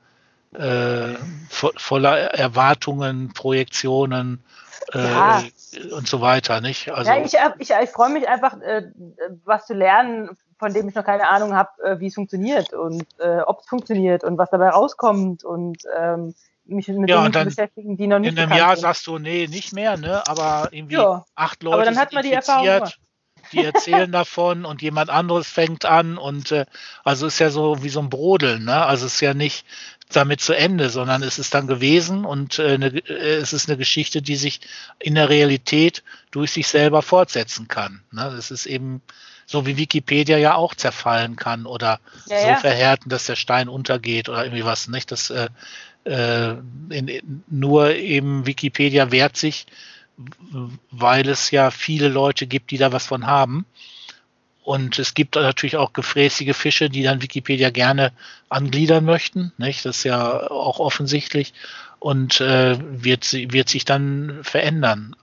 äh, 0.54 1.12
vo 1.50 1.72
voller 1.76 2.16
Erwartungen, 2.16 3.34
Projektionen 3.34 4.42
äh, 4.92 5.10
ja. 5.10 5.42
und 5.96 6.08
so 6.08 6.20
weiter, 6.20 6.60
nicht? 6.60 6.90
Also, 6.90 7.10
ja, 7.10 7.24
ich, 7.24 7.34
ich, 7.58 7.70
ich 7.70 7.90
freue 7.90 8.10
mich 8.10 8.28
einfach, 8.28 8.60
äh, 8.60 8.90
was 9.44 9.66
zu 9.66 9.74
lernen, 9.74 10.30
von 10.58 10.72
dem 10.72 10.88
ich 10.88 10.94
noch 10.94 11.04
keine 11.04 11.28
Ahnung 11.28 11.54
habe, 11.54 11.70
äh, 11.82 12.00
wie 12.00 12.06
es 12.06 12.14
funktioniert 12.14 12.72
und 12.72 13.06
äh, 13.18 13.40
ob 13.40 13.60
es 13.60 13.66
funktioniert 13.66 14.24
und 14.24 14.38
was 14.38 14.50
dabei 14.50 14.70
rauskommt 14.70 15.44
und 15.44 15.82
ähm, 15.96 16.34
mich 16.64 16.88
mit 16.88 17.10
ja, 17.10 17.20
Dingen 17.20 17.32
zu 17.32 17.44
beschäftigen, 17.44 17.96
die 17.96 18.06
noch 18.06 18.18
nicht 18.18 18.32
In 18.32 18.38
einem 18.38 18.52
Jahr 18.52 18.76
sind. 18.76 18.82
sagst 18.82 19.06
du, 19.06 19.18
nee, 19.18 19.46
nicht 19.46 19.72
mehr, 19.72 19.96
ne? 19.96 20.22
Aber 20.26 20.68
irgendwie 20.70 20.94
ja, 20.94 21.24
acht 21.34 21.62
Leute 21.62 21.76
aber 21.76 21.84
dann 21.84 21.98
hat 21.98 22.12
man 22.12 22.22
die 22.22 22.32
Erfahrung 22.32 22.88
die 23.52 23.64
erzählen 23.64 24.10
davon 24.10 24.64
und 24.64 24.82
jemand 24.82 25.10
anderes 25.10 25.48
fängt 25.48 25.84
an 25.84 26.18
und 26.18 26.52
äh, 26.52 26.66
also 27.02 27.26
ist 27.26 27.38
ja 27.38 27.50
so 27.50 27.82
wie 27.82 27.88
so 27.88 28.00
ein 28.00 28.10
Brodeln, 28.10 28.64
ne? 28.64 28.84
Also 28.84 29.06
ist 29.06 29.20
ja 29.20 29.34
nicht 29.34 29.64
damit 30.10 30.40
zu 30.40 30.52
Ende, 30.52 30.90
sondern 30.90 31.22
es 31.22 31.38
ist 31.38 31.54
dann 31.54 31.66
gewesen 31.66 32.24
und 32.24 32.58
äh, 32.58 32.74
eine, 32.74 32.86
äh, 32.86 33.36
es 33.36 33.52
ist 33.52 33.68
eine 33.68 33.78
Geschichte, 33.78 34.22
die 34.22 34.36
sich 34.36 34.60
in 34.98 35.14
der 35.14 35.28
Realität 35.28 36.02
durch 36.30 36.52
sich 36.52 36.68
selber 36.68 37.02
fortsetzen 37.02 37.68
kann. 37.68 38.02
Ne? 38.12 38.26
Es 38.38 38.50
ist 38.50 38.66
eben 38.66 39.02
so 39.46 39.66
wie 39.66 39.76
Wikipedia 39.76 40.38
ja 40.38 40.54
auch 40.54 40.74
zerfallen 40.74 41.36
kann 41.36 41.66
oder 41.66 42.00
ja, 42.26 42.40
so 42.40 42.46
ja. 42.48 42.56
verhärten, 42.56 43.08
dass 43.08 43.26
der 43.26 43.36
Stein 43.36 43.68
untergeht 43.68 44.28
oder 44.28 44.44
irgendwie 44.44 44.64
was, 44.64 44.88
nicht? 44.88 45.10
Das 45.10 45.30
äh, 45.30 45.48
äh, 46.04 46.56
in, 46.90 47.42
nur 47.48 47.94
eben 47.94 48.46
Wikipedia 48.46 49.10
wehrt 49.10 49.36
sich, 49.36 49.66
weil 50.90 51.28
es 51.28 51.50
ja 51.50 51.70
viele 51.70 52.08
Leute 52.08 52.46
gibt, 52.46 52.70
die 52.70 52.78
da 52.78 52.92
was 52.92 53.06
von 53.06 53.26
haben. 53.26 53.66
Und 54.62 54.98
es 54.98 55.12
gibt 55.12 55.34
natürlich 55.34 55.76
auch 55.76 55.92
gefräßige 55.92 56.56
Fische, 56.56 56.88
die 56.88 57.02
dann 57.02 57.20
Wikipedia 57.20 57.68
gerne 57.70 58.12
angliedern 58.48 59.04
möchten. 59.04 59.52
Nicht? 59.58 59.84
Das 59.84 59.98
ist 59.98 60.04
ja 60.04 60.50
auch 60.50 60.78
offensichtlich 60.78 61.52
und 61.98 62.40
äh, 62.40 62.78
wird, 62.80 63.32
wird 63.32 63.68
sich 63.68 63.84
dann 63.84 64.40
verändern. 64.42 65.16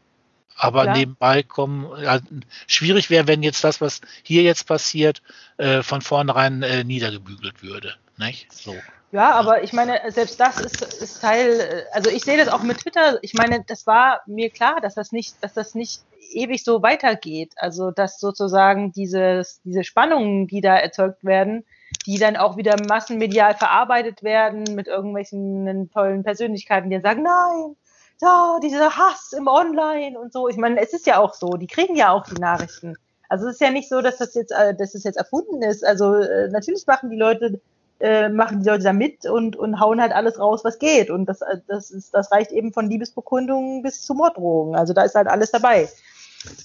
Aber 0.56 0.86
ja. 0.86 0.94
nebenbei 0.94 1.42
kommen, 1.42 1.90
ja, 2.04 2.20
schwierig 2.68 3.10
wäre, 3.10 3.28
wenn 3.28 3.42
jetzt 3.42 3.64
das, 3.64 3.82
was 3.82 4.02
hier 4.22 4.44
jetzt 4.44 4.68
passiert, 4.68 5.24
äh, 5.58 5.82
von 5.82 6.02
vornherein 6.02 6.62
äh, 6.62 6.84
niedergebügelt 6.84 7.64
würde. 7.64 7.96
Nicht? 8.18 8.54
So. 8.54 8.76
Ja, 9.12 9.32
aber 9.32 9.64
ich 9.64 9.74
meine, 9.74 10.00
selbst 10.10 10.40
das 10.40 10.60
ist, 10.62 10.82
ist 10.82 11.22
Teil, 11.22 11.86
also 11.92 12.10
ich 12.10 12.24
sehe 12.24 12.38
das 12.38 12.48
auch 12.48 12.64
mit 12.64 12.80
Twitter. 12.80 13.20
Ich 13.22 13.34
meine, 13.34 13.64
das 13.68 13.86
war 13.86 14.22
mir 14.26 14.50
klar, 14.50 14.80
dass 14.80 14.96
das 14.96 15.12
nicht, 15.12 15.36
dass 15.44 15.54
das 15.54 15.76
nicht 15.76 16.02
ewig 16.34 16.64
so 16.64 16.82
weitergeht. 16.82 17.52
Also, 17.58 17.92
dass 17.92 18.20
sozusagen 18.20 18.94
dieses, 18.94 19.62
diese 19.64 19.84
Spannungen, 19.84 20.48
die 20.48 20.62
da 20.62 20.78
erzeugt 20.78 21.26
werden, 21.26 21.66
die 22.06 22.20
dann 22.20 22.38
auch 22.38 22.56
wieder 22.56 22.78
massenmedial 22.88 23.56
verarbeitet 23.56 24.24
werden 24.24 24.64
mit 24.76 24.88
irgendwelchen 24.88 25.92
tollen 25.92 26.24
Persönlichkeiten, 26.24 26.90
die 26.90 27.02
sagen, 27.02 27.24
nein, 27.24 27.76
ja, 28.22 28.60
dieser 28.64 28.96
Hass 28.96 29.34
im 29.34 29.48
Online 29.48 30.18
und 30.18 30.32
so. 30.32 30.48
Ich 30.48 30.58
meine, 30.58 30.80
es 30.80 30.94
ist 30.94 31.08
ja 31.08 31.18
auch 31.18 31.34
so, 31.34 31.58
die 31.58 31.68
kriegen 31.68 31.96
ja 31.96 32.12
auch 32.12 32.26
die 32.26 32.40
Nachrichten. 32.40 32.96
Also 33.28 33.48
es 33.48 33.56
ist 33.56 33.62
ja 33.62 33.72
nicht 33.72 33.90
so, 33.90 34.02
dass 34.02 34.18
das 34.18 34.36
jetzt, 34.36 34.52
äh, 34.52 34.76
dass 34.76 34.92
das 34.92 35.04
jetzt 35.04 35.18
erfunden 35.18 35.62
ist. 35.64 35.86
Also 35.86 36.16
äh, 36.16 36.50
natürlich 36.50 36.86
machen 36.86 37.10
die 37.10 37.18
Leute 37.18 37.60
äh, 38.02 38.30
machen 38.30 38.61
die 38.61 38.69
Leute 38.69 38.84
da 38.84 38.94
mit 38.94 39.26
und, 39.26 39.56
und 39.56 39.80
hauen 39.80 40.02
halt 40.02 40.11
alles 40.11 40.40
raus, 40.40 40.61
was 40.64 40.80
geht. 40.80 41.10
Und 41.10 41.26
das, 41.28 41.41
äh, 41.41 41.57
das, 41.68 41.91
ist, 41.91 42.14
das 42.14 42.32
reicht 42.32 42.52
eben 42.52 42.73
von 42.73 42.90
Liebesbekundungen 42.90 43.84
bis 43.84 44.02
zu 44.02 44.14
Morddrohungen. 44.14 44.76
Also 44.76 44.94
da 44.94 45.03
ist 45.03 45.15
halt 45.15 45.28
alles 45.28 45.52
dabei. 45.52 45.90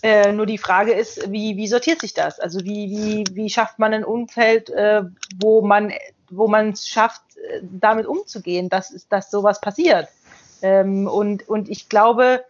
Äh, 0.02 0.32
nur 0.32 0.46
die 0.46 0.58
Frage 0.58 0.92
ist, 0.92 1.30
wie, 1.30 1.56
wie 1.56 1.68
sortiert 1.68 2.00
sich 2.00 2.14
das? 2.14 2.40
Also 2.40 2.60
wie, 2.64 2.90
wie, 2.90 3.24
wie 3.34 3.50
schafft 3.50 3.78
man 3.78 3.92
ein 3.92 4.04
Umfeld, 4.04 4.70
äh, 4.70 5.02
wo 5.38 5.62
man 5.62 5.92
wo 6.30 6.48
man 6.48 6.70
es 6.70 6.88
schafft, 6.88 7.22
äh, 7.36 7.60
damit 7.62 8.06
umzugehen, 8.06 8.68
dass, 8.68 9.06
dass 9.08 9.30
sowas 9.30 9.60
passiert. 9.60 10.08
Ähm, 10.62 11.06
und, 11.06 11.48
und 11.48 11.68
ich 11.68 11.88
glaube, 11.88 12.44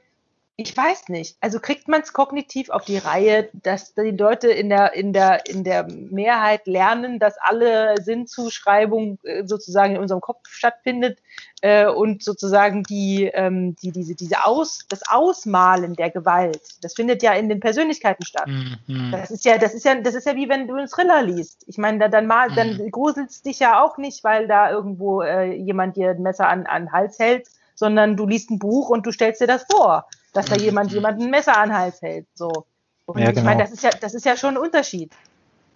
ich 0.58 0.74
weiß 0.74 1.10
nicht. 1.10 1.36
Also 1.42 1.60
kriegt 1.60 1.86
man 1.86 2.00
es 2.00 2.14
kognitiv 2.14 2.70
auf 2.70 2.86
die 2.86 2.96
Reihe, 2.96 3.50
dass 3.52 3.92
die 3.92 4.10
Leute 4.10 4.48
in 4.48 4.70
der, 4.70 4.94
in 4.94 5.12
der, 5.12 5.44
in 5.46 5.64
der 5.64 5.86
Mehrheit 5.86 6.66
lernen, 6.66 7.18
dass 7.18 7.36
alle 7.38 8.00
Sinnzuschreibung 8.00 9.18
äh, 9.24 9.46
sozusagen 9.46 9.96
in 9.96 10.00
unserem 10.00 10.22
Kopf 10.22 10.48
stattfindet 10.48 11.18
äh, 11.60 11.86
und 11.86 12.22
sozusagen 12.22 12.84
die, 12.84 13.30
ähm, 13.34 13.76
die, 13.82 13.92
diese, 13.92 14.14
diese 14.14 14.46
Aus, 14.46 14.86
das 14.88 15.02
Ausmalen 15.06 15.94
der 15.94 16.08
Gewalt, 16.08 16.62
das 16.80 16.94
findet 16.94 17.22
ja 17.22 17.34
in 17.34 17.50
den 17.50 17.60
Persönlichkeiten 17.60 18.24
statt. 18.24 18.48
Mhm. 18.48 19.10
Das 19.12 19.30
ist 19.30 19.44
ja, 19.44 19.58
das 19.58 19.74
ist 19.74 19.84
ja, 19.84 19.94
das 20.00 20.14
ist 20.14 20.26
ja 20.26 20.36
wie 20.36 20.48
wenn 20.48 20.68
du 20.68 20.74
einen 20.74 20.88
Thriller 20.88 21.22
liest. 21.22 21.64
Ich 21.66 21.76
meine, 21.76 21.98
da, 21.98 22.08
dann 22.08 22.26
mal, 22.26 22.48
mhm. 22.48 22.54
dann 22.54 22.90
gruselst 22.90 23.44
dich 23.44 23.58
ja 23.58 23.82
auch 23.84 23.98
nicht, 23.98 24.24
weil 24.24 24.48
da 24.48 24.70
irgendwo 24.70 25.20
äh, 25.20 25.52
jemand 25.52 25.96
dir 25.96 26.12
ein 26.12 26.22
Messer 26.22 26.48
an, 26.48 26.64
an 26.64 26.84
den 26.84 26.92
Hals 26.92 27.18
hält, 27.18 27.46
sondern 27.74 28.16
du 28.16 28.26
liest 28.26 28.50
ein 28.50 28.58
Buch 28.58 28.88
und 28.88 29.04
du 29.04 29.12
stellst 29.12 29.42
dir 29.42 29.46
das 29.46 29.66
vor 29.70 30.06
dass 30.32 30.46
da 30.46 30.56
mhm. 30.56 30.62
jemand 30.62 30.92
jemanden 30.92 31.24
ein 31.24 31.30
Messer 31.30 31.56
an 31.56 31.70
den 31.70 31.78
Hals 31.78 32.02
hält. 32.02 32.26
So. 32.34 32.66
Und 33.06 33.20
ja, 33.20 33.28
ich 33.28 33.34
genau. 33.34 33.46
meine, 33.46 33.62
das 33.62 33.72
ist 33.72 33.82
ja, 33.82 33.90
das 33.90 34.14
ist 34.14 34.24
ja 34.24 34.36
schon 34.36 34.54
ein 34.54 34.62
Unterschied. 34.62 35.12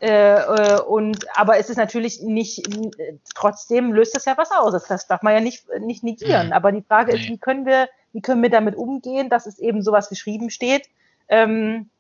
Äh, 0.00 0.34
äh, 0.34 0.80
und 0.80 1.26
aber 1.36 1.58
es 1.58 1.68
ist 1.68 1.76
natürlich 1.76 2.22
nicht 2.22 2.66
äh, 2.66 3.18
trotzdem 3.34 3.92
löst 3.92 4.14
das 4.14 4.24
ja 4.24 4.36
was 4.36 4.50
aus. 4.50 4.72
Das, 4.72 4.86
das 4.86 5.06
darf 5.06 5.22
man 5.22 5.34
ja 5.34 5.40
nicht, 5.40 5.66
nicht 5.80 6.02
negieren. 6.02 6.48
Mhm. 6.48 6.52
Aber 6.52 6.72
die 6.72 6.82
Frage 6.82 7.12
ist, 7.12 7.28
wie 7.28 7.38
können 7.38 7.66
wir, 7.66 7.88
wie 8.12 8.22
können 8.22 8.42
wir 8.42 8.50
damit 8.50 8.76
umgehen, 8.76 9.28
dass 9.28 9.46
es 9.46 9.58
eben 9.58 9.82
sowas 9.82 10.08
geschrieben 10.08 10.50
steht 10.50 10.88
ähm, 11.28 11.90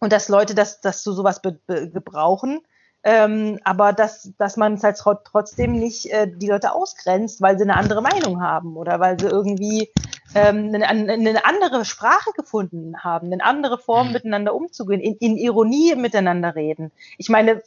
und 0.00 0.12
dass 0.12 0.28
Leute 0.28 0.54
das, 0.54 0.80
das 0.80 1.02
zu 1.02 1.12
sowas 1.12 1.42
be, 1.42 1.58
be, 1.66 1.90
gebrauchen 1.90 2.62
ähm, 3.04 3.58
aber 3.64 3.92
dass, 3.92 4.32
dass 4.38 4.56
man 4.56 4.74
es 4.74 4.84
halt 4.84 4.98
trotzdem 5.24 5.72
nicht 5.72 6.06
äh, 6.06 6.28
die 6.28 6.46
Leute 6.46 6.72
ausgrenzt, 6.72 7.40
weil 7.42 7.58
sie 7.58 7.64
eine 7.64 7.76
andere 7.76 8.00
Meinung 8.00 8.40
haben 8.40 8.76
oder 8.76 9.00
weil 9.00 9.18
sie 9.18 9.26
irgendwie 9.26 9.90
ähm, 10.34 10.74
eine, 10.74 10.86
eine 10.86 11.44
andere 11.44 11.84
Sprache 11.84 12.30
gefunden 12.36 12.94
haben, 13.02 13.32
eine 13.32 13.44
andere 13.44 13.78
Form 13.78 14.08
mhm. 14.08 14.12
miteinander 14.14 14.54
umzugehen, 14.54 15.00
in, 15.00 15.16
in 15.16 15.36
Ironie 15.36 15.94
miteinander 15.94 16.54
reden. 16.54 16.90
Ich 17.18 17.28
meine, 17.28 17.62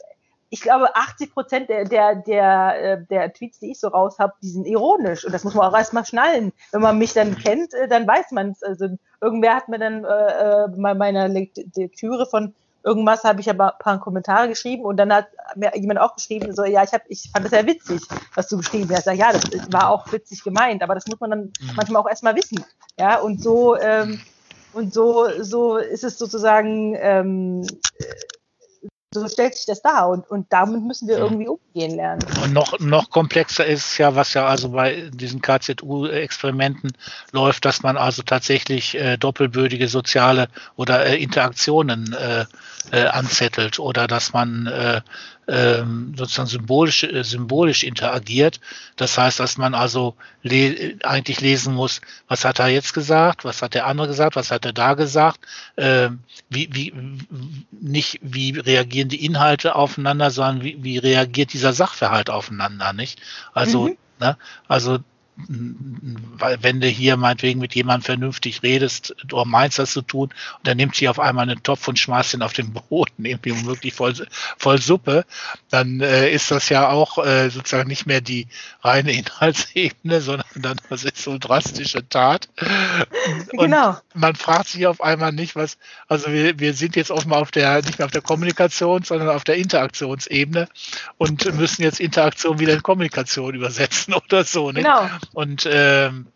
ich 0.49 0.61
glaube, 0.61 0.95
80 0.95 1.33
Prozent 1.33 1.69
der, 1.69 1.85
der, 1.85 2.15
der, 2.15 2.81
äh, 2.81 3.05
der 3.09 3.33
Tweets, 3.33 3.59
die 3.59 3.71
ich 3.71 3.79
so 3.79 3.87
raus 3.87 4.19
habe, 4.19 4.33
die 4.41 4.49
sind 4.49 4.65
ironisch. 4.65 5.25
Und 5.25 5.33
das 5.33 5.43
muss 5.43 5.53
man 5.53 5.67
auch 5.67 5.77
erstmal 5.77 6.05
schnallen. 6.05 6.53
Wenn 6.71 6.81
man 6.81 6.97
mich 6.97 7.13
dann 7.13 7.35
kennt, 7.37 7.73
äh, 7.73 7.87
dann 7.87 8.07
weiß 8.07 8.31
man 8.31 8.51
es. 8.51 8.63
Also 8.63 8.87
irgendwer 9.21 9.55
hat 9.55 9.67
mir 9.69 9.79
dann 9.79 10.05
äh, 10.05 10.67
bei 10.77 10.93
meiner 10.93 11.27
Lektüre 11.27 12.25
von 12.25 12.53
irgendwas 12.85 13.23
habe 13.23 13.41
ich 13.41 13.49
aber 13.49 13.73
ein 13.73 13.79
paar 13.79 13.99
Kommentare 13.99 14.47
geschrieben 14.47 14.85
und 14.85 14.97
dann 14.97 15.11
hat 15.11 15.27
mir 15.55 15.75
jemand 15.75 15.99
auch 15.99 16.15
geschrieben, 16.15 16.55
so, 16.55 16.63
ja, 16.63 16.83
ich, 16.83 16.93
hab, 16.93 17.01
ich 17.09 17.29
fand 17.33 17.43
das 17.43 17.51
ja 17.51 17.65
witzig, 17.65 18.01
was 18.35 18.47
du 18.47 18.57
geschrieben 18.57 18.89
hast. 18.95 19.07
Ja, 19.07 19.33
das 19.33 19.71
war 19.71 19.89
auch 19.89 20.11
witzig 20.11 20.43
gemeint, 20.43 20.83
aber 20.83 20.93
das 20.93 21.07
muss 21.07 21.19
man 21.19 21.31
dann 21.31 21.39
mhm. 21.39 21.75
manchmal 21.75 22.01
auch 22.03 22.07
erstmal 22.07 22.35
wissen. 22.35 22.63
Ja, 22.99 23.19
und 23.19 23.41
so, 23.41 23.75
ähm, 23.75 24.21
und 24.73 24.93
so, 24.93 25.27
so 25.41 25.77
ist 25.77 26.03
es 26.03 26.19
sozusagen, 26.19 26.95
ähm, 26.99 27.65
so 29.21 29.27
stellt 29.27 29.55
sich 29.55 29.65
das 29.65 29.81
dar 29.81 30.09
und, 30.09 30.29
und 30.29 30.47
damit 30.51 30.83
müssen 30.83 31.07
wir 31.07 31.17
irgendwie 31.17 31.47
umgehen 31.47 31.95
lernen. 31.95 32.21
Und 32.43 32.53
noch, 32.53 32.79
noch 32.79 33.09
komplexer 33.09 33.65
ist 33.65 33.97
ja, 33.97 34.15
was 34.15 34.33
ja 34.33 34.45
also 34.45 34.69
bei 34.69 35.09
diesen 35.13 35.41
KZU-Experimenten 35.41 36.91
läuft, 37.31 37.65
dass 37.65 37.83
man 37.83 37.97
also 37.97 38.23
tatsächlich 38.23 38.95
äh, 38.95 39.17
doppelbödige 39.17 39.87
soziale 39.87 40.47
oder 40.75 41.05
äh, 41.05 41.21
Interaktionen 41.21 42.13
äh, 42.13 42.45
äh, 42.91 43.07
anzettelt 43.07 43.79
oder 43.79 44.07
dass 44.07 44.33
man 44.33 44.67
äh, 44.67 45.01
ähm, 45.47 46.13
sozusagen 46.17 46.47
symbolisch, 46.47 47.03
äh, 47.03 47.23
symbolisch 47.23 47.83
interagiert. 47.83 48.59
Das 48.95 49.17
heißt, 49.17 49.39
dass 49.39 49.57
man 49.57 49.73
also 49.73 50.15
le 50.43 50.97
eigentlich 51.03 51.41
lesen 51.41 51.73
muss, 51.75 52.01
was 52.27 52.45
hat 52.45 52.59
er 52.59 52.67
jetzt 52.67 52.93
gesagt, 52.93 53.45
was 53.45 53.61
hat 53.61 53.73
der 53.73 53.87
andere 53.87 54.07
gesagt, 54.07 54.35
was 54.35 54.51
hat 54.51 54.65
er 54.65 54.73
da 54.73 54.93
gesagt, 54.93 55.39
äh, 55.75 56.09
wie, 56.49 56.69
wie, 56.71 56.93
nicht 57.71 58.19
wie 58.21 58.57
reagieren 58.57 59.09
die 59.09 59.23
Inhalte 59.23 59.75
aufeinander, 59.75 60.31
sondern 60.31 60.63
wie, 60.63 60.83
wie 60.83 60.97
reagiert 60.97 61.53
dieser 61.53 61.73
Sachverhalt 61.73 62.29
aufeinander, 62.29 62.93
nicht? 62.93 63.21
Also, 63.53 63.89
mhm. 63.89 63.97
ne, 64.19 64.37
also 64.67 64.99
weil 65.37 66.63
wenn 66.63 66.79
du 66.79 66.87
hier 66.87 67.17
meinetwegen 67.17 67.59
mit 67.59 67.75
jemandem 67.75 68.03
vernünftig 68.03 68.63
redest, 68.63 69.15
du 69.25 69.43
meinst 69.43 69.79
das 69.79 69.91
zu 69.91 70.01
tun, 70.01 70.29
und 70.57 70.67
dann 70.67 70.77
nimmt 70.77 70.95
sie 70.95 71.09
auf 71.09 71.19
einmal 71.19 71.49
einen 71.49 71.61
Topf 71.61 71.87
und 71.87 71.99
schmeißt 71.99 72.35
ihn 72.35 72.41
auf 72.41 72.53
den 72.53 72.71
Boden, 72.71 73.25
irgendwie 73.25 73.65
wirklich 73.65 73.93
voll, 73.93 74.13
voll 74.57 74.81
Suppe, 74.81 75.25
dann 75.69 75.99
äh, 75.99 76.29
ist 76.31 76.51
das 76.51 76.69
ja 76.69 76.89
auch 76.89 77.17
äh, 77.17 77.49
sozusagen 77.49 77.89
nicht 77.89 78.05
mehr 78.05 78.21
die 78.21 78.47
reine 78.81 79.11
Inhaltsebene, 79.17 80.21
sondern 80.21 80.47
dann 80.55 80.77
das 80.89 81.03
ist 81.03 81.17
so 81.17 81.37
drastische 81.37 82.07
Tat. 82.07 82.47
Und 83.51 83.71
genau. 83.71 83.97
man 84.13 84.35
fragt 84.35 84.69
sich 84.69 84.87
auf 84.87 85.01
einmal 85.01 85.33
nicht, 85.33 85.55
was, 85.55 85.77
also 86.07 86.31
wir, 86.31 86.59
wir 86.59 86.73
sind 86.73 86.95
jetzt 86.95 87.11
offenbar 87.11 87.41
auf 87.41 87.51
der, 87.51 87.81
nicht 87.81 87.99
mehr 87.99 88.05
auf 88.05 88.11
der 88.11 88.21
Kommunikation, 88.21 89.03
sondern 89.03 89.29
auf 89.29 89.43
der 89.43 89.55
Interaktionsebene 89.55 90.69
und 91.17 91.53
müssen 91.55 91.83
jetzt 91.83 91.99
Interaktion 91.99 92.59
wieder 92.59 92.73
in 92.73 92.83
Kommunikation 92.83 93.53
übersetzen 93.53 94.13
oder 94.25 94.43
so. 94.43 94.71
Nicht? 94.71 94.85
Genau. 94.85 95.09
Und 95.33 95.67
ähm, 95.69 96.27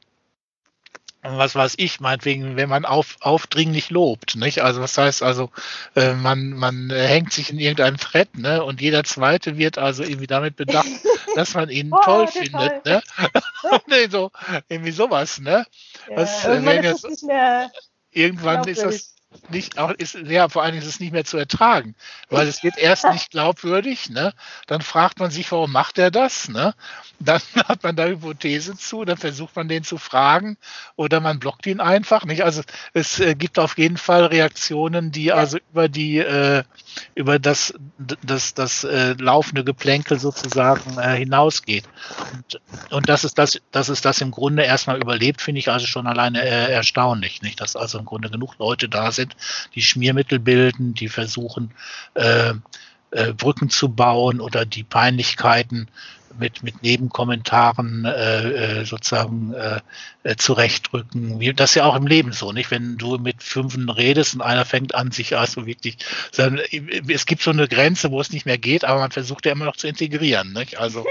was 1.22 1.54
weiß 1.56 1.74
ich, 1.78 2.00
meinetwegen, 2.00 2.56
wenn 2.56 2.70
man 2.70 2.86
auf, 2.86 3.18
aufdringlich 3.20 3.90
lobt, 3.90 4.36
nicht? 4.38 4.62
Also 4.62 4.82
was 4.82 4.98
heißt 4.98 5.22
also, 5.22 5.52
äh, 5.96 6.14
man, 6.14 6.52
man 6.52 6.90
hängt 6.90 7.34
sich 7.34 7.52
in 7.52 7.60
irgendein 7.60 7.98
Thread, 7.98 8.38
ne? 8.38 8.64
Und 8.64 8.80
jeder 8.80 9.04
zweite 9.04 9.58
wird 9.58 9.78
also 9.78 10.04
irgendwie 10.04 10.28
damit 10.28 10.56
bedacht, 10.56 10.88
dass 11.36 11.56
man 11.56 11.70
ihn 11.70 11.92
oh, 11.92 12.00
toll 12.04 12.28
findet, 12.28 12.84
toll. 12.86 12.94
ne? 12.94 13.02
nee, 13.88 14.08
so, 14.10 14.32
irgendwie 14.70 14.92
sowas, 14.92 15.40
ne? 15.40 15.66
Ja, 16.10 16.16
was, 16.16 16.46
irgendwann 16.46 16.84
ist 16.84 17.04
jetzt, 17.04 17.26
irgendwann 18.12 18.68
ist 18.68 18.82
das 18.82 19.16
nicht 19.50 19.78
auch 19.78 19.92
ist 19.92 20.16
ja 20.16 20.50
vor 20.50 20.64
allen 20.64 20.74
Dingen 20.74 20.84
ist 20.84 20.90
es 20.90 21.00
nicht 21.00 21.12
mehr 21.12 21.26
zu 21.26 21.38
ertragen, 21.38 21.96
weil 22.30 22.48
es 22.48 22.64
wird 22.64 22.78
erst 22.78 23.06
nicht 23.12 23.30
glaubwürdig, 23.30 24.10
ne? 24.10 24.34
Dann 24.66 24.82
fragt 24.82 25.20
man 25.20 25.30
sich, 25.30 25.52
warum 25.52 25.72
macht 25.72 26.00
er 26.00 26.10
das, 26.10 26.50
ne? 26.50 26.74
Dann 27.20 27.42
hat 27.68 27.84
man 27.84 27.96
da 27.96 28.06
Hypothese 28.06 28.76
zu, 28.76 29.06
dann 29.06 29.18
versucht 29.18 29.56
man 29.56 29.68
den 29.68 29.84
zu 29.84 29.98
fragen 29.98 30.58
oder 30.96 31.20
man 31.20 31.40
blockt 31.40 31.68
ihn 31.68 31.80
einfach, 31.80 32.26
nicht? 32.26 32.44
Also 32.44 32.64
es 32.94 33.20
äh, 33.20 33.36
gibt 33.36 33.60
auf 33.60 33.78
jeden 33.78 33.98
Fall 33.98 34.26
Reaktionen, 34.26 35.12
die 35.12 35.26
ja. 35.26 35.36
also 35.36 35.60
über 35.72 35.90
die 35.90 36.18
äh, 36.18 36.64
über 37.14 37.38
das 37.38 37.74
das 38.24 38.56
das 38.56 38.84
äh, 38.84 39.14
laufende 39.20 39.64
Geplänkel 39.64 40.20
sozusagen 40.20 40.98
äh, 40.98 41.18
hinausgeht. 41.18 41.86
Und, 42.34 42.62
und 42.90 43.10
das 43.10 43.24
ist 43.24 43.38
das 43.38 43.62
das 43.72 43.90
ist 43.90 44.06
das 44.06 44.22
im 44.22 44.32
Grunde 44.32 44.64
erstmal 44.64 44.98
überlebt, 44.98 45.42
finde 45.42 45.60
ich 45.60 45.70
also 45.70 45.86
schon 45.86 46.08
alleine 46.08 46.42
äh, 46.42 46.72
erstaunlich, 46.72 47.44
nicht? 47.44 47.62
Dass 47.62 47.76
also 47.76 48.00
im 48.00 48.06
Grunde 48.06 48.32
genug 48.32 48.58
Leute 48.58 48.90
da 48.90 49.12
sind 49.12 49.19
sind, 49.20 49.36
die 49.76 49.82
Schmiermittel 49.82 50.40
bilden, 50.40 50.94
die 50.94 51.10
versuchen, 51.10 51.72
äh, 52.16 52.54
äh, 53.12 53.34
Brücken 53.34 53.70
zu 53.70 53.90
bauen 53.90 54.40
oder 54.40 54.66
die 54.66 54.84
Peinlichkeiten 54.84 55.88
mit, 56.38 56.64
mit 56.64 56.84
Nebenkommentaren 56.84 58.06
äh, 58.06 58.82
äh, 58.82 58.86
sozusagen 58.86 59.54
äh, 59.54 59.80
äh, 60.24 60.36
zurechtdrücken. 60.36 61.40
Wie, 61.40 61.54
das 61.54 61.72
ist 61.72 61.76
ja 61.76 61.86
auch 61.86 61.96
im 61.96 62.06
Leben 62.06 62.34
so, 62.34 62.52
nicht? 62.52 62.72
Wenn 62.72 62.98
du 62.98 63.18
mit 63.18 63.42
Fünfen 63.42 63.90
redest 63.90 64.36
und 64.36 64.42
einer 64.42 64.66
fängt 64.66 64.94
an, 64.94 65.12
sich 65.12 65.38
also 65.38 65.66
wirklich, 65.66 65.98
sondern 66.32 66.64
es 67.08 67.26
gibt 67.26 67.42
so 67.42 67.52
eine 67.52 67.68
Grenze, 67.68 68.12
wo 68.12 68.20
es 68.20 68.32
nicht 68.32 68.46
mehr 68.46 68.58
geht, 68.58 68.84
aber 68.84 69.00
man 69.00 69.12
versucht 69.12 69.46
ja 69.46 69.54
immer 69.54 69.66
noch 69.66 69.78
zu 69.78 69.88
integrieren, 69.88 70.52
nicht? 70.52 70.78
Also, 70.78 71.06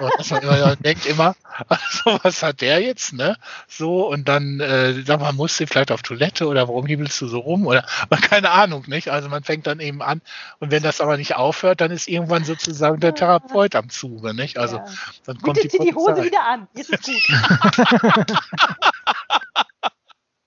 man 0.30 0.42
immer 0.42 0.76
denkt 0.76 1.06
immer, 1.06 1.36
also, 1.68 2.18
was 2.22 2.42
hat 2.42 2.60
der 2.60 2.80
jetzt, 2.80 3.12
ne? 3.12 3.36
So, 3.68 4.08
und 4.08 4.28
dann, 4.28 4.58
äh, 4.58 5.02
sag 5.04 5.20
mal, 5.20 5.32
musst 5.32 5.60
du 5.60 5.66
vielleicht 5.66 5.92
auf 5.92 6.02
Toilette 6.02 6.48
oder 6.48 6.68
warum 6.68 6.86
hiebelst 6.86 7.20
du 7.20 7.28
so 7.28 7.38
rum 7.38 7.66
oder, 7.66 7.84
keine 8.22 8.50
Ahnung, 8.50 8.84
nicht? 8.88 9.08
Also, 9.08 9.28
man 9.28 9.44
fängt 9.44 9.66
dann 9.68 9.78
eben 9.80 10.02
an 10.02 10.22
und 10.58 10.70
wenn 10.70 10.82
das 10.82 11.00
aber 11.00 11.16
nicht 11.16 11.36
aufhört, 11.36 11.80
dann 11.80 11.92
ist 11.92 12.08
irgendwann 12.08 12.44
sozusagen 12.44 13.00
der 13.00 13.14
Therapeut 13.14 13.74
am 13.76 13.90
Zuge, 13.90 14.34
nicht? 14.34 14.49
Also 14.58 14.76
ja. 14.76 14.84
dann 15.26 15.38
kommt 15.38 15.54
Bitte 15.56 15.68
die, 15.68 15.78
zieh 15.78 15.84
die 15.84 15.94
Hose 15.94 16.24
wieder 16.24 16.44
an. 16.44 16.68
Jetzt 16.74 16.90
ist 16.90 17.04
gut. 17.04 17.16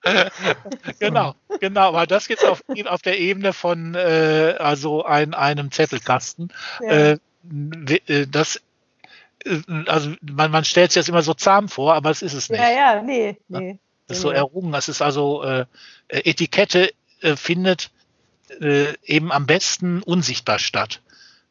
genau, 0.99 1.35
genau, 1.59 1.93
weil 1.93 2.07
das 2.07 2.27
jetzt 2.27 2.45
auf, 2.45 2.61
auf 2.85 3.01
der 3.01 3.19
Ebene 3.19 3.53
von 3.53 3.95
äh, 3.95 4.55
also 4.59 5.05
ein, 5.05 5.33
einem 5.33 5.71
Zettelkasten. 5.71 6.51
Ja. 6.81 6.89
Äh, 6.89 7.17
äh 8.07 8.27
das 8.27 8.61
äh, 9.45 9.59
also 9.87 10.13
man, 10.21 10.51
man 10.51 10.65
stellt 10.65 10.91
sich 10.91 11.01
das 11.01 11.09
immer 11.09 11.21
so 11.21 11.33
zahm 11.33 11.69
vor, 11.69 11.93
aber 11.93 12.09
es 12.09 12.21
ist 12.21 12.33
es 12.33 12.49
nicht. 12.49 12.59
Ja, 12.59 12.69
ja, 12.69 13.01
nee, 13.01 13.37
nee. 13.47 13.79
Das 14.07 14.17
ist 14.17 14.23
so 14.23 14.31
errungen. 14.31 14.73
Das 14.73 14.89
ist 14.89 15.01
also 15.01 15.43
äh, 15.43 15.65
Etikette 16.09 16.91
äh, 17.21 17.35
findet 17.35 17.91
eben 18.59 19.31
am 19.31 19.47
besten 19.47 20.03
unsichtbar 20.03 20.59
statt. 20.59 21.01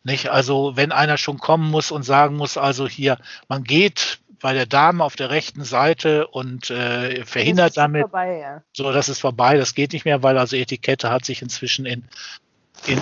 Nicht? 0.04 0.28
Also 0.28 0.72
wenn 0.74 0.92
einer 0.92 1.16
schon 1.16 1.38
kommen 1.38 1.70
muss 1.70 1.90
und 1.90 2.02
sagen 2.02 2.36
muss, 2.36 2.56
also 2.56 2.88
hier, 2.88 3.18
man 3.48 3.64
geht 3.64 4.20
bei 4.40 4.52
der 4.52 4.66
Dame 4.66 5.04
auf 5.04 5.14
der 5.14 5.30
rechten 5.30 5.64
Seite 5.64 6.26
und 6.26 6.70
äh, 6.70 7.24
verhindert 7.24 7.68
das 7.68 7.74
damit. 7.74 8.02
Vorbei, 8.02 8.38
ja. 8.38 8.62
So, 8.72 8.92
das 8.92 9.08
ist 9.08 9.20
vorbei, 9.20 9.56
das 9.56 9.74
geht 9.74 9.92
nicht 9.92 10.04
mehr, 10.04 10.22
weil 10.22 10.36
also 10.36 10.56
Etikette 10.56 11.10
hat 11.10 11.24
sich 11.24 11.42
inzwischen 11.42 11.86
in, 11.86 12.04
in 12.86 13.00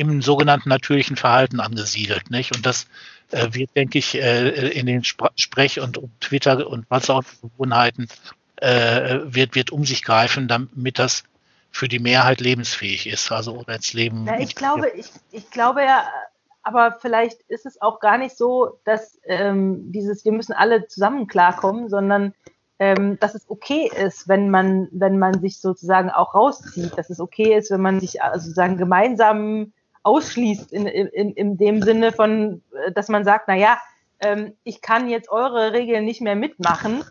im 0.00 0.22
sogenannten 0.22 0.70
natürlichen 0.70 1.16
Verhalten 1.16 1.60
angesiedelt, 1.60 2.30
nicht? 2.30 2.56
Und 2.56 2.64
das 2.64 2.86
äh, 3.32 3.48
wird, 3.52 3.76
denke 3.76 3.98
ich, 3.98 4.14
äh, 4.14 4.68
in 4.70 4.86
den 4.86 5.04
Spr 5.04 5.30
Sprech- 5.36 5.78
und, 5.78 5.98
und 5.98 6.18
Twitter 6.22 6.66
und 6.66 6.86
was 6.88 7.10
auch 7.10 7.22
Gewohnheiten 7.42 8.08
äh, 8.56 9.18
wird, 9.24 9.54
wird 9.54 9.70
um 9.70 9.84
sich 9.84 10.02
greifen, 10.02 10.48
damit 10.48 10.98
das 10.98 11.24
für 11.70 11.86
die 11.86 11.98
Mehrheit 11.98 12.40
lebensfähig 12.40 13.06
ist, 13.06 13.30
also 13.30 13.58
oder 13.58 13.74
ins 13.74 13.92
Leben. 13.92 14.26
Ja, 14.26 14.40
ich 14.40 14.54
glaube, 14.54 14.88
ich, 14.96 15.06
ich 15.32 15.50
glaube 15.50 15.82
ja, 15.82 16.04
aber 16.62 16.98
vielleicht 17.00 17.42
ist 17.48 17.66
es 17.66 17.80
auch 17.80 18.00
gar 18.00 18.18
nicht 18.18 18.36
so, 18.36 18.78
dass 18.84 19.18
ähm, 19.24 19.92
dieses, 19.92 20.24
wir 20.24 20.32
müssen 20.32 20.52
alle 20.52 20.86
zusammen 20.86 21.26
klarkommen, 21.26 21.88
sondern 21.88 22.34
ähm, 22.78 23.18
dass 23.20 23.34
es 23.34 23.48
okay 23.48 23.90
ist, 24.04 24.28
wenn 24.28 24.50
man, 24.50 24.88
wenn 24.90 25.18
man 25.18 25.40
sich 25.40 25.60
sozusagen 25.60 26.10
auch 26.10 26.34
rauszieht, 26.34 26.96
dass 26.96 27.10
es 27.10 27.20
okay 27.20 27.56
ist, 27.56 27.70
wenn 27.70 27.82
man 27.82 28.00
sich 28.00 28.22
also 28.22 28.44
sozusagen 28.44 28.78
gemeinsam 28.78 29.72
ausschließt 30.02 30.72
in, 30.72 30.86
in, 30.86 31.32
in 31.32 31.56
dem 31.58 31.82
Sinne 31.82 32.12
von, 32.12 32.62
äh, 32.86 32.92
dass 32.92 33.08
man 33.08 33.24
sagt, 33.24 33.48
na 33.48 33.54
ja, 33.54 33.78
ähm, 34.20 34.54
ich 34.64 34.80
kann 34.80 35.08
jetzt 35.08 35.30
eure 35.30 35.72
Regeln 35.72 36.04
nicht 36.04 36.20
mehr 36.20 36.36
mitmachen, 36.36 37.04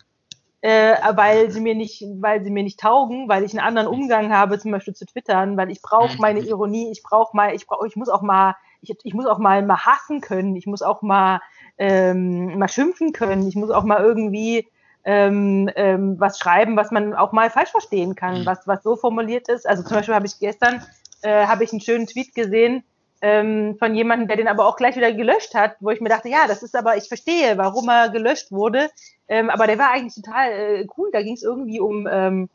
äh, 0.62 0.96
weil 1.14 1.52
sie 1.52 1.62
mir 1.62 1.76
nicht, 1.76 2.04
weil 2.20 2.44
sie 2.44 2.52
mir 2.52 2.64
nicht 2.64 2.80
taugen, 2.80 3.30
weil 3.30 3.44
ich 3.44 3.52
einen 3.52 3.66
anderen 3.66 3.88
Umgang 3.88 4.34
habe, 4.34 4.60
zum 4.60 4.72
Beispiel 4.72 4.96
zu 4.96 5.06
twittern, 5.06 5.56
weil 5.58 5.72
ich 5.72 5.82
brauche 5.82 6.14
mhm. 6.14 6.22
meine 6.22 6.40
Ironie, 6.40 6.92
ich 6.92 7.04
brauche 7.04 7.36
mal, 7.36 7.54
ich 7.56 7.68
brauche, 7.68 7.88
ich 7.88 7.96
muss 7.96 8.10
auch 8.10 8.22
mal 8.22 8.56
ich, 8.82 8.96
ich 9.04 9.14
muss 9.14 9.26
auch 9.26 9.40
mal, 9.40 9.62
mal 9.64 9.86
hassen 9.86 10.22
können, 10.22 10.56
ich 10.56 10.68
muss 10.68 10.82
auch 10.82 11.02
mal, 11.02 11.42
ähm, 11.78 12.58
mal 12.58 12.68
schimpfen 12.68 13.14
können, 13.14 13.48
ich 13.48 13.56
muss 13.56 13.70
auch 13.70 13.84
mal 13.84 14.04
irgendwie 14.04 14.68
ähm, 15.06 15.70
ähm, 15.76 16.20
was 16.20 16.40
schreiben, 16.40 16.76
was 16.76 16.92
man 16.92 17.14
auch 17.14 17.32
mal 17.32 17.50
falsch 17.50 17.72
verstehen 17.72 18.16
kann, 18.16 18.42
mhm. 18.42 18.46
was, 18.46 18.68
was 18.68 18.84
so 18.84 18.96
formuliert 18.96 19.48
ist. 19.48 19.68
Also 19.68 19.84
zum 19.84 19.98
Beispiel 19.98 20.16
habe 20.16 20.26
ich 20.26 20.40
gestern 20.40 20.84
äh, 21.22 21.46
habe 21.46 21.64
ich 21.64 21.72
einen 21.72 21.82
schönen 21.82 22.08
Tweet 22.08 22.36
gesehen 22.36 22.84
ähm, 23.22 23.76
von 23.78 23.96
jemandem, 23.96 24.28
der 24.28 24.38
den 24.38 24.48
aber 24.48 24.66
auch 24.66 24.78
gleich 24.78 24.96
wieder 24.96 25.12
gelöscht 25.12 25.54
hat, 25.54 25.76
wo 25.80 25.90
ich 25.90 26.00
mir 26.00 26.10
dachte, 26.10 26.30
ja, 26.30 26.48
das 26.48 26.64
ist 26.64 26.76
aber, 26.76 26.96
ich 26.96 27.08
verstehe, 27.08 27.58
warum 27.58 27.90
er 27.90 28.10
gelöscht 28.10 28.52
wurde, 28.52 28.90
ähm, 29.28 29.50
aber 29.50 29.68
der 29.68 29.78
war 29.78 29.92
eigentlich 29.92 30.16
total 30.16 30.52
äh, 30.52 30.88
cool. 30.98 31.10
Da 31.12 31.22
ging 31.22 31.34
es 31.34 31.44
irgendwie 31.44 31.80
um 31.80 32.08
ähm, 32.10 32.50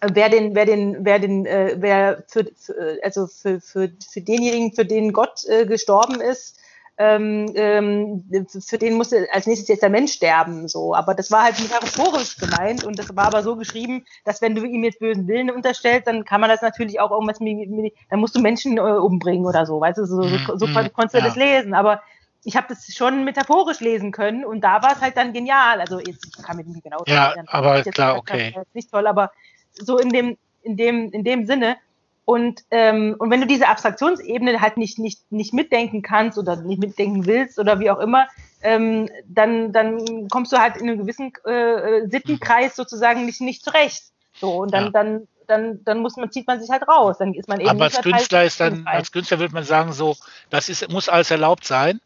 wer 0.00 0.28
den, 0.28 0.54
wer 0.54 0.64
den, 0.64 1.04
wer 1.04 1.18
den, 1.18 1.46
äh, 1.46 1.76
wer 1.78 2.24
für, 2.26 2.46
für 2.56 2.98
also 3.02 3.26
für, 3.26 3.60
für, 3.60 3.90
für 4.10 4.20
denjenigen, 4.20 4.72
für 4.72 4.84
den 4.84 5.12
Gott 5.12 5.44
äh, 5.46 5.66
gestorben 5.66 6.20
ist, 6.20 6.58
ähm, 7.00 7.52
ähm, 7.54 8.24
für 8.48 8.76
den 8.76 8.94
musste 8.94 9.28
als 9.32 9.46
nächstes 9.46 9.68
jetzt 9.68 9.82
der 9.82 9.90
Mensch 9.90 10.12
sterben, 10.12 10.66
so. 10.66 10.96
Aber 10.96 11.14
das 11.14 11.30
war 11.30 11.44
halt 11.44 11.60
metaphorisch 11.60 12.36
gemeint 12.36 12.82
und 12.82 12.98
das 12.98 13.14
war 13.14 13.26
aber 13.26 13.44
so 13.44 13.54
geschrieben, 13.54 14.04
dass 14.24 14.42
wenn 14.42 14.56
du 14.56 14.64
ihm 14.64 14.82
jetzt 14.82 14.98
bösen 14.98 15.28
Willen 15.28 15.50
unterstellst, 15.50 16.08
dann 16.08 16.24
kann 16.24 16.40
man 16.40 16.50
das 16.50 16.60
natürlich 16.60 16.98
auch 16.98 17.12
irgendwas 17.12 17.38
dann 17.38 18.20
musst 18.20 18.34
du 18.34 18.40
Menschen 18.40 18.78
äh, 18.78 18.80
umbringen 18.80 19.46
oder 19.46 19.64
so, 19.64 19.80
weißt 19.80 19.98
du, 19.98 20.06
so, 20.06 20.22
so, 20.22 20.38
so, 20.38 20.56
so 20.56 20.66
mhm, 20.66 20.92
konntest 20.92 21.14
du 21.14 21.18
ja. 21.18 21.24
das 21.24 21.36
lesen. 21.36 21.72
Aber 21.74 22.02
ich 22.42 22.56
habe 22.56 22.66
das 22.68 22.92
schon 22.92 23.24
metaphorisch 23.24 23.78
lesen 23.78 24.10
können 24.10 24.44
und 24.44 24.62
da 24.62 24.82
war 24.82 24.92
es 24.92 25.00
halt 25.00 25.16
dann 25.16 25.32
genial. 25.32 25.80
Also 25.80 26.00
jetzt 26.00 26.42
kann 26.44 26.58
ich 26.58 26.66
nicht 26.66 26.82
genau 26.82 27.04
Ja, 27.06 27.34
aber 27.46 27.82
klar, 27.82 28.16
okay. 28.16 28.54
Nicht 28.74 28.90
toll, 28.90 29.06
aber 29.06 29.30
so 29.74 29.98
in 29.98 30.10
dem, 30.10 30.36
in 30.62 30.76
dem, 30.76 31.10
in 31.10 31.24
dem 31.24 31.46
Sinne. 31.46 31.76
Und, 32.24 32.62
ähm, 32.70 33.16
und 33.18 33.30
wenn 33.30 33.40
du 33.40 33.46
diese 33.46 33.68
Abstraktionsebene 33.68 34.60
halt 34.60 34.76
nicht, 34.76 34.98
nicht, 34.98 35.32
nicht 35.32 35.54
mitdenken 35.54 36.02
kannst 36.02 36.36
oder 36.36 36.56
nicht 36.56 36.78
mitdenken 36.78 37.24
willst 37.24 37.58
oder 37.58 37.80
wie 37.80 37.90
auch 37.90 38.00
immer, 38.00 38.26
ähm, 38.62 39.08
dann, 39.26 39.72
dann 39.72 40.28
kommst 40.28 40.52
du 40.52 40.58
halt 40.58 40.76
in 40.76 40.88
einem 40.88 40.98
gewissen 40.98 41.32
äh, 41.44 42.06
Sittenkreis 42.10 42.76
sozusagen 42.76 43.24
nicht, 43.24 43.40
nicht 43.40 43.64
zurecht. 43.64 44.02
So, 44.34 44.56
und 44.58 44.74
dann, 44.74 44.84
ja. 44.84 44.90
dann, 44.90 45.28
dann, 45.46 45.84
dann 45.84 46.00
muss 46.00 46.16
man, 46.16 46.30
zieht 46.30 46.46
man 46.46 46.60
sich 46.60 46.70
halt 46.70 46.86
raus. 46.86 47.16
Dann 47.18 47.32
ist 47.32 47.48
man 47.48 47.60
eben. 47.60 47.70
Aber 47.70 47.84
als 47.84 48.02
Künstler 48.02 48.44
ist 48.44 48.60
dann, 48.60 48.86
als 48.86 49.10
Künstler 49.10 49.38
würde 49.38 49.54
man 49.54 49.64
sagen, 49.64 49.92
so, 49.92 50.14
das 50.50 50.68
ist, 50.68 50.90
muss 50.90 51.08
alles 51.08 51.30
erlaubt 51.30 51.64
sein. 51.64 52.00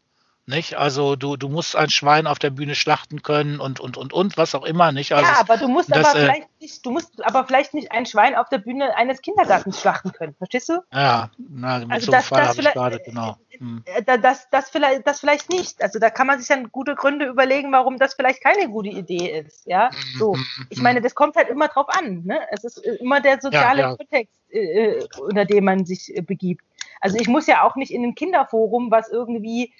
Nicht? 0.45 0.75
Also 0.75 1.15
du, 1.15 1.37
du 1.37 1.47
musst 1.47 1.75
ein 1.75 1.89
Schwein 1.89 2.27
auf 2.27 2.37
der 2.37 2.49
Bühne 2.49 2.75
schlachten 2.75 3.21
können 3.21 3.61
und 3.61 3.79
und 3.79 3.95
und 3.95 4.11
und 4.11 4.37
was 4.37 4.53
auch 4.55 4.65
immer, 4.65 4.91
nicht? 4.91 5.13
Also 5.13 5.25
ja, 5.25 5.39
aber 5.39 5.55
du 5.55 5.69
musst 5.69 5.89
das, 5.89 6.05
aber 6.05 6.19
äh, 6.19 6.25
vielleicht 6.25 6.61
nicht, 6.61 6.85
du 6.85 6.91
musst 6.91 7.25
aber 7.25 7.45
vielleicht 7.45 7.73
nicht 7.73 7.93
ein 7.93 8.05
Schwein 8.05 8.35
auf 8.35 8.49
der 8.49 8.57
Bühne 8.57 8.93
eines 8.97 9.21
Kindergartens 9.21 9.79
schlachten 9.79 10.11
können, 10.11 10.35
verstehst 10.35 10.67
du? 10.67 10.83
Ja, 10.91 11.29
na, 11.37 11.79
mit 11.79 11.91
also 11.91 12.07
so 12.07 12.11
das, 12.11 12.27
Fall 12.27 12.45
habe 12.45 12.59
ich 12.59 12.71
gerade, 12.73 12.99
genau. 12.99 13.37
Hm. 13.57 13.83
Äh, 13.85 14.19
das, 14.19 14.49
das, 14.49 14.69
vielleicht, 14.69 15.07
das 15.07 15.21
vielleicht 15.21 15.49
nicht. 15.49 15.81
Also 15.81 15.99
da 15.99 16.09
kann 16.09 16.27
man 16.27 16.39
sich 16.39 16.49
dann 16.49 16.71
gute 16.71 16.95
Gründe 16.95 17.25
überlegen, 17.25 17.71
warum 17.71 17.97
das 17.97 18.13
vielleicht 18.13 18.43
keine 18.43 18.67
gute 18.67 18.89
Idee 18.89 19.39
ist. 19.39 19.65
Ja, 19.65 19.91
so. 20.17 20.35
Ich 20.69 20.81
meine, 20.81 20.99
das 20.99 21.15
kommt 21.15 21.37
halt 21.37 21.47
immer 21.47 21.69
drauf 21.69 21.87
an. 21.87 22.23
Ne? 22.25 22.39
Es 22.51 22.65
ist 22.65 22.79
immer 22.79 23.21
der 23.21 23.39
soziale 23.39 23.81
ja, 23.81 23.89
ja. 23.91 23.95
Kontext, 23.95 24.33
äh, 24.49 24.59
äh 24.59 25.07
unter 25.19 25.45
dem 25.45 25.63
man 25.63 25.85
sich 25.85 26.15
äh, 26.15 26.21
begibt. 26.21 26.65
Also 26.99 27.17
ich 27.17 27.27
muss 27.27 27.47
ja 27.47 27.63
auch 27.63 27.75
nicht 27.75 27.91
in 27.91 28.03
einem 28.03 28.15
Kinderforum, 28.15 28.89
was 28.89 29.09
irgendwie 29.09 29.73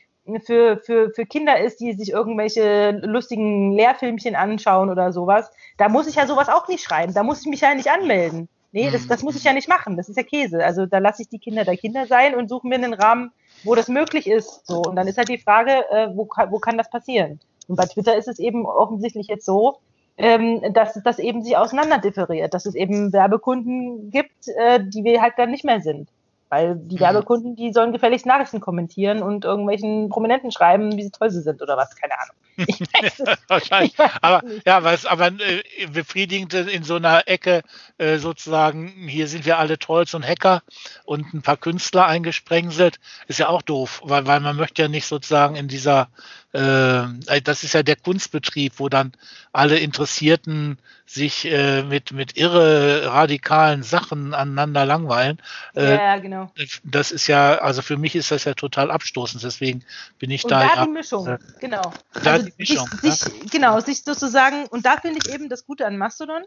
für, 0.45 0.77
für, 0.77 1.11
für 1.11 1.25
Kinder 1.25 1.59
ist, 1.59 1.79
die 1.79 1.93
sich 1.93 2.11
irgendwelche 2.11 2.91
lustigen 3.03 3.73
Lehrfilmchen 3.73 4.35
anschauen 4.35 4.89
oder 4.89 5.11
sowas, 5.11 5.51
da 5.77 5.89
muss 5.89 6.07
ich 6.07 6.15
ja 6.15 6.27
sowas 6.27 6.49
auch 6.49 6.67
nicht 6.67 6.83
schreiben. 6.83 7.13
Da 7.13 7.23
muss 7.23 7.41
ich 7.41 7.47
mich 7.47 7.61
ja 7.61 7.73
nicht 7.75 7.91
anmelden. 7.91 8.47
Nee, 8.71 8.89
das, 8.89 9.07
das 9.07 9.21
muss 9.21 9.35
ich 9.35 9.43
ja 9.43 9.53
nicht 9.53 9.69
machen. 9.69 9.97
Das 9.97 10.09
ist 10.09 10.17
ja 10.17 10.23
Käse. 10.23 10.65
Also 10.65 10.85
da 10.87 10.97
lasse 10.97 11.21
ich 11.21 11.29
die 11.29 11.37
Kinder 11.37 11.63
der 11.63 11.77
Kinder 11.77 12.07
sein 12.07 12.33
und 12.35 12.49
suche 12.49 12.67
mir 12.67 12.75
einen 12.75 12.93
Rahmen, 12.93 13.31
wo 13.63 13.75
das 13.75 13.87
möglich 13.87 14.25
ist. 14.27 14.65
So. 14.65 14.81
Und 14.81 14.95
dann 14.95 15.07
ist 15.07 15.17
halt 15.17 15.29
die 15.29 15.37
Frage, 15.37 15.71
äh, 15.91 16.07
wo, 16.15 16.27
wo 16.49 16.59
kann 16.59 16.77
das 16.77 16.89
passieren? 16.89 17.39
Und 17.67 17.75
bei 17.75 17.85
Twitter 17.85 18.17
ist 18.17 18.27
es 18.27 18.39
eben 18.39 18.65
offensichtlich 18.65 19.27
jetzt 19.27 19.45
so, 19.45 19.77
ähm, 20.17 20.61
dass 20.73 20.99
das 21.03 21.19
eben 21.19 21.43
sich 21.43 21.57
auseinanderdifferiert, 21.57 22.53
dass 22.53 22.65
es 22.65 22.75
eben 22.75 23.13
Werbekunden 23.13 24.09
gibt, 24.09 24.47
äh, 24.47 24.79
die 24.83 25.03
wir 25.03 25.21
halt 25.21 25.33
dann 25.37 25.51
nicht 25.51 25.65
mehr 25.65 25.81
sind. 25.81 26.09
Weil 26.53 26.75
die 26.75 26.97
mhm. 26.97 26.99
Werbekunden, 26.99 27.55
die 27.55 27.73
sollen 27.73 27.93
gefälligst 27.93 28.27
Nachrichten 28.27 28.59
kommentieren 28.59 29.23
und 29.23 29.43
irgendwelchen 29.43 30.09
Prominenten 30.09 30.51
schreiben, 30.51 30.95
wie 30.95 31.01
sie 31.01 31.09
toll 31.09 31.31
sie 31.31 31.41
sind 31.41 31.63
oder 31.63 31.77
was, 31.77 31.95
keine 31.95 32.13
Ahnung. 32.13 32.35
Ich 32.57 32.79
weiß 33.01 33.21
es, 33.21 33.37
Wahrscheinlich. 33.47 33.95
aber 34.21 34.45
nicht. 34.45 34.67
ja, 34.67 34.83
was 34.83 35.07
aber 35.07 35.29
äh, 35.29 35.63
befriedigend 35.91 36.53
in 36.53 36.83
so 36.83 36.97
einer 36.97 37.27
Ecke 37.27 37.63
äh, 37.97 38.17
sozusagen, 38.17 39.07
hier 39.07 39.27
sind 39.27 39.47
wir 39.47 39.57
alle 39.57 39.79
Trolls 39.79 40.13
und 40.13 40.23
Hacker 40.23 40.61
und 41.05 41.33
ein 41.33 41.41
paar 41.41 41.57
Künstler 41.57 42.05
eingesprengselt, 42.05 42.99
ist 43.27 43.39
ja 43.39 43.49
auch 43.49 43.63
doof, 43.63 44.01
weil, 44.03 44.27
weil 44.27 44.39
man 44.39 44.55
möchte 44.55 44.83
ja 44.83 44.87
nicht 44.87 45.07
sozusagen 45.07 45.55
in 45.55 45.67
dieser 45.67 46.09
äh, 46.53 47.41
das 47.41 47.63
ist 47.63 47.73
ja 47.73 47.81
der 47.81 47.95
Kunstbetrieb, 47.95 48.73
wo 48.77 48.87
dann 48.87 49.11
alle 49.51 49.79
Interessierten 49.79 50.77
sich 51.05 51.45
äh, 51.45 51.83
mit, 51.83 52.11
mit 52.11 52.37
irre 52.37 53.07
radikalen 53.07 53.81
Sachen 53.83 54.33
aneinander 54.33 54.85
langweilen. 54.85 55.41
Äh, 55.75 55.95
ja, 55.95 56.17
genau. 56.17 56.51
Das 56.83 57.11
ist 57.11 57.27
ja, 57.27 57.55
also 57.55 57.81
für 57.81 57.97
mich 57.97 58.15
ist 58.15 58.31
das 58.31 58.43
ja 58.43 58.53
total 58.53 58.91
abstoßend, 58.91 59.43
deswegen 59.43 59.83
bin 60.19 60.29
ich 60.29 60.43
und 60.43 60.51
da. 60.51 60.59
Da 60.59 60.75
ja, 60.75 60.85
die 60.85 60.91
Mischung, 60.91 61.27
äh, 61.27 61.39
genau. 61.59 61.91
Da 62.23 62.33
also 62.33 62.45
die 62.45 62.53
Mischung, 62.57 62.87
sich, 63.01 63.03
ja. 63.03 63.11
sich, 63.11 63.51
genau, 63.51 63.79
sich 63.79 64.03
sozusagen, 64.03 64.67
und 64.67 64.85
da 64.85 64.97
finde 64.97 65.19
ich 65.23 65.33
eben 65.33 65.49
das 65.49 65.65
Gute 65.65 65.87
an 65.87 65.97
Mastodon, 65.97 66.43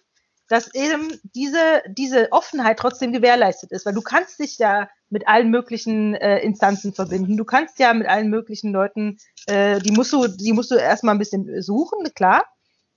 dass 0.48 0.72
eben 0.74 1.18
diese, 1.34 1.82
diese 1.88 2.30
Offenheit 2.32 2.78
trotzdem 2.78 3.12
gewährleistet 3.12 3.72
ist, 3.72 3.86
weil 3.86 3.94
du 3.94 4.02
kannst 4.02 4.38
dich 4.38 4.58
ja 4.58 4.88
mit 5.08 5.26
allen 5.28 5.50
möglichen 5.50 6.14
äh, 6.14 6.38
Instanzen 6.38 6.92
verbinden. 6.92 7.36
Du 7.36 7.44
kannst 7.44 7.78
ja 7.78 7.92
mit 7.94 8.06
allen 8.06 8.28
möglichen 8.28 8.72
Leuten, 8.72 9.18
äh, 9.46 9.80
die 9.80 9.92
musst 9.92 10.12
du, 10.12 10.26
die 10.28 10.52
musst 10.52 10.70
du 10.70 10.76
erstmal 10.76 11.14
ein 11.14 11.18
bisschen 11.18 11.62
suchen, 11.62 12.12
klar. 12.14 12.44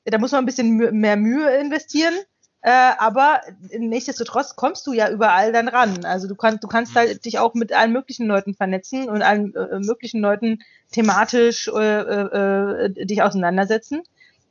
Da 0.05 0.17
muss 0.17 0.31
man 0.31 0.43
ein 0.43 0.45
bisschen 0.45 0.77
mehr 0.99 1.17
Mühe 1.17 1.49
investieren. 1.57 2.15
Äh, 2.61 2.71
aber 2.97 3.41
nichtsdestotrotz 3.69 4.55
kommst 4.55 4.85
du 4.85 4.91
ja 4.91 5.09
überall 5.09 5.53
dann 5.53 5.69
ran. 5.69 6.03
Also 6.03 6.27
du 6.27 6.35
kannst, 6.35 6.63
du 6.63 6.67
kannst 6.67 6.93
halt 6.93 7.23
dich 7.23 7.39
auch 7.39 7.53
mit 7.53 7.71
allen 7.71 7.93
möglichen 7.93 8.27
Leuten 8.27 8.53
vernetzen 8.53 9.07
und 9.07 9.21
allen 9.21 9.55
äh, 9.55 9.79
möglichen 9.79 10.19
Leuten 10.19 10.59
thematisch 10.91 11.69
äh, 11.69 11.99
äh, 12.01 12.85
äh 12.85 13.05
dich 13.05 13.21
auseinandersetzen 13.21 14.03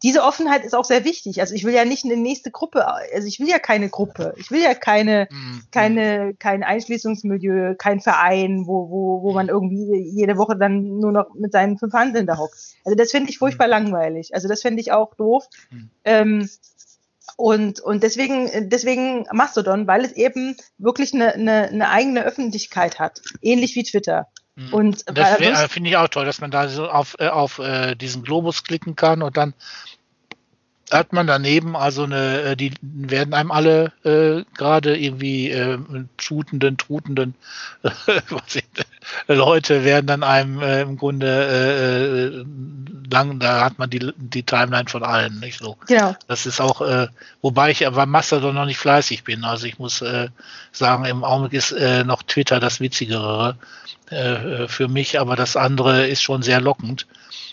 diese 0.02 0.22
Offenheit 0.22 0.64
ist 0.64 0.74
auch 0.74 0.84
sehr 0.84 1.04
wichtig. 1.04 1.40
Also 1.40 1.54
ich 1.54 1.64
will 1.64 1.74
ja 1.74 1.84
nicht 1.84 2.04
eine 2.04 2.16
nächste 2.16 2.50
Gruppe, 2.50 2.86
also 2.86 3.26
ich 3.26 3.40
will 3.40 3.48
ja 3.48 3.58
keine 3.58 3.88
Gruppe, 3.88 4.34
ich 4.36 4.50
will 4.50 4.62
ja 4.62 4.74
keine, 4.74 5.28
mhm. 5.30 5.62
keine, 5.72 6.34
kein 6.34 6.62
Einschließungsmilieu, 6.62 7.74
kein 7.76 8.00
Verein, 8.00 8.66
wo, 8.66 8.90
wo, 8.90 9.22
wo 9.22 9.32
man 9.32 9.48
irgendwie 9.48 10.10
jede 10.14 10.36
Woche 10.36 10.56
dann 10.56 11.00
nur 11.00 11.12
noch 11.12 11.34
mit 11.34 11.52
seinen 11.52 11.78
fünf 11.78 11.92
Handeln 11.92 12.26
da 12.26 12.38
hockt. 12.38 12.54
Also 12.84 12.96
das 12.96 13.10
finde 13.10 13.30
ich 13.30 13.38
furchtbar 13.38 13.66
mhm. 13.66 13.72
langweilig. 13.72 14.34
Also 14.34 14.48
das 14.48 14.62
finde 14.62 14.80
ich 14.80 14.92
auch 14.92 15.14
doof. 15.14 15.46
Mhm. 15.70 15.90
Ähm, 16.04 16.48
und, 17.36 17.80
und 17.80 18.02
deswegen, 18.02 18.68
deswegen 18.68 19.26
Mastodon, 19.32 19.86
weil 19.86 20.04
es 20.04 20.12
eben 20.12 20.56
wirklich 20.78 21.12
eine, 21.12 21.34
eine, 21.34 21.68
eine 21.68 21.90
eigene 21.90 22.24
Öffentlichkeit 22.24 22.98
hat. 22.98 23.20
Ähnlich 23.42 23.74
wie 23.76 23.82
Twitter. 23.82 24.28
Mhm. 24.58 24.74
Und 24.74 25.04
das 25.06 25.38
äh, 25.38 25.68
finde 25.68 25.90
ich 25.90 25.96
auch 25.96 26.08
toll, 26.08 26.26
dass 26.26 26.40
man 26.40 26.50
da 26.50 26.68
so 26.68 26.88
auf, 26.88 27.16
äh, 27.20 27.28
auf 27.28 27.60
äh, 27.60 27.94
diesen 27.94 28.24
Globus 28.24 28.64
klicken 28.64 28.96
kann 28.96 29.22
und 29.22 29.36
dann 29.36 29.54
hat 30.90 31.12
man 31.12 31.26
daneben 31.26 31.76
also 31.76 32.04
eine, 32.04 32.42
äh, 32.42 32.56
die 32.56 32.72
werden 32.80 33.34
einem 33.34 33.50
alle 33.50 33.92
äh, 34.04 34.44
gerade 34.56 34.96
irgendwie 34.96 35.50
äh, 35.50 35.78
shootenden, 36.18 36.76
trutenden 36.78 37.34
äh, 37.82 39.34
Leute 39.34 39.84
werden 39.84 40.06
dann 40.06 40.22
einem 40.22 40.60
äh, 40.60 40.82
im 40.82 40.96
Grunde 40.96 41.26
äh, 41.26 42.24
äh, 42.40 42.44
lang, 43.10 43.38
da 43.38 43.64
hat 43.64 43.78
man 43.78 43.90
die, 43.90 44.12
die 44.16 44.42
Timeline 44.42 44.88
von 44.88 45.02
allen, 45.02 45.40
nicht 45.40 45.58
so. 45.58 45.76
Genau. 45.86 46.14
Das 46.26 46.46
ist 46.46 46.60
auch, 46.60 46.80
äh, 46.80 47.08
wobei 47.42 47.70
ich 47.70 47.86
aber 47.86 48.06
Mastodon 48.06 48.54
noch 48.54 48.66
nicht 48.66 48.78
fleißig 48.78 49.24
bin. 49.24 49.44
Also 49.44 49.66
ich 49.66 49.78
muss 49.78 50.02
äh, 50.02 50.28
sagen, 50.72 51.04
im 51.04 51.24
Augenblick 51.24 51.54
ist 51.54 51.72
äh, 51.72 52.04
noch 52.04 52.22
Twitter 52.22 52.60
das 52.60 52.80
Witzigere 52.80 53.56
äh, 54.10 54.68
für 54.68 54.88
mich, 54.88 55.20
aber 55.20 55.36
das 55.36 55.56
andere 55.56 56.06
ist 56.06 56.22
schon 56.22 56.42
sehr 56.42 56.60
lockend. 56.60 57.06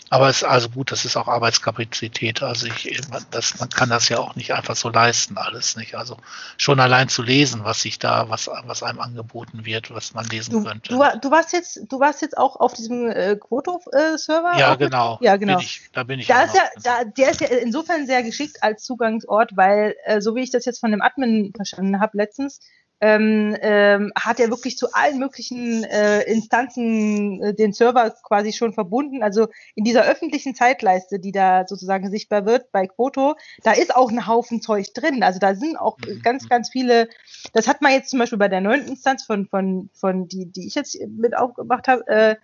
Aber 0.08 0.28
es 0.28 0.38
ist 0.38 0.44
also 0.44 0.68
gut, 0.68 0.92
das 0.92 1.04
ist 1.04 1.16
auch 1.16 1.26
Arbeitskapazität. 1.26 2.42
Also 2.42 2.68
ich, 2.68 3.00
das, 3.30 3.58
man 3.58 3.68
kann 3.68 3.88
das 3.88 4.08
ja 4.08 4.18
auch 4.18 4.36
nicht 4.36 4.52
einfach 4.54 4.76
so 4.76 4.88
leisten, 4.88 5.36
alles 5.36 5.76
nicht. 5.76 5.96
Also 5.96 6.16
schon 6.58 6.78
allein 6.78 7.08
zu 7.08 7.22
lesen, 7.22 7.64
was 7.64 7.82
sich 7.82 7.98
da, 7.98 8.28
was, 8.28 8.48
was 8.66 8.82
einem 8.84 9.00
angeboten 9.00 9.64
wird, 9.64 9.92
was 9.92 10.14
man 10.14 10.24
lesen 10.26 10.52
du, 10.52 10.64
könnte. 10.64 10.90
Du, 10.90 11.02
du 11.20 11.30
warst 11.30 11.52
jetzt, 11.52 11.80
du 11.88 11.98
warst 11.98 12.22
jetzt 12.22 12.38
auch 12.38 12.56
auf 12.56 12.74
diesem 12.74 13.10
äh, 13.10 13.36
Quoto-Server? 13.36 14.52
Äh, 14.54 14.60
ja, 14.60 14.74
genau. 14.76 15.18
Ja, 15.20 15.36
genau. 15.36 15.56
Bin 15.56 15.64
ich, 15.64 15.90
da 15.92 16.04
bin 16.04 16.20
ich. 16.20 16.28
Da 16.28 16.42
ist 16.42 16.54
ja, 16.54 16.62
da, 16.82 17.04
der 17.04 17.30
ist 17.30 17.40
ja 17.40 17.48
insofern 17.48 18.06
sehr 18.06 18.22
geschickt 18.22 18.62
als 18.62 18.84
Zugangsort, 18.84 19.56
weil, 19.56 19.96
äh, 20.04 20.20
so 20.20 20.36
wie 20.36 20.42
ich 20.42 20.50
das 20.50 20.64
jetzt 20.66 20.78
von 20.78 20.92
dem 20.92 21.02
Admin 21.02 21.52
verstanden 21.54 22.00
habe 22.00 22.16
letztens, 22.16 22.60
ähm, 23.00 23.56
ähm, 23.60 24.12
hat 24.18 24.40
er 24.40 24.48
wirklich 24.48 24.78
zu 24.78 24.92
allen 24.92 25.18
möglichen 25.18 25.84
äh, 25.84 26.22
Instanzen 26.22 27.42
äh, 27.42 27.54
den 27.54 27.72
Server 27.72 28.14
quasi 28.22 28.52
schon 28.52 28.72
verbunden. 28.72 29.22
Also 29.22 29.48
in 29.74 29.84
dieser 29.84 30.04
öffentlichen 30.04 30.54
Zeitleiste, 30.54 31.18
die 31.18 31.32
da 31.32 31.66
sozusagen 31.66 32.10
sichtbar 32.10 32.46
wird 32.46 32.72
bei 32.72 32.86
Quoto, 32.86 33.34
da 33.62 33.72
ist 33.72 33.94
auch 33.94 34.10
ein 34.10 34.26
Haufen 34.26 34.62
Zeug 34.62 34.94
drin. 34.94 35.22
Also 35.22 35.38
da 35.38 35.54
sind 35.54 35.76
auch 35.76 35.98
mhm. 35.98 36.22
ganz, 36.22 36.48
ganz 36.48 36.70
viele. 36.70 37.08
Das 37.52 37.68
hat 37.68 37.82
man 37.82 37.92
jetzt 37.92 38.10
zum 38.10 38.18
Beispiel 38.18 38.38
bei 38.38 38.48
der 38.48 38.62
neunten 38.62 38.88
Instanz 38.88 39.24
von 39.24 39.46
von 39.46 39.90
von 39.92 40.26
die 40.28 40.46
die 40.46 40.66
ich 40.66 40.74
jetzt 40.74 40.98
mit 41.08 41.36
aufgemacht 41.36 41.88
habe. 41.88 42.06
Äh, 42.06 42.36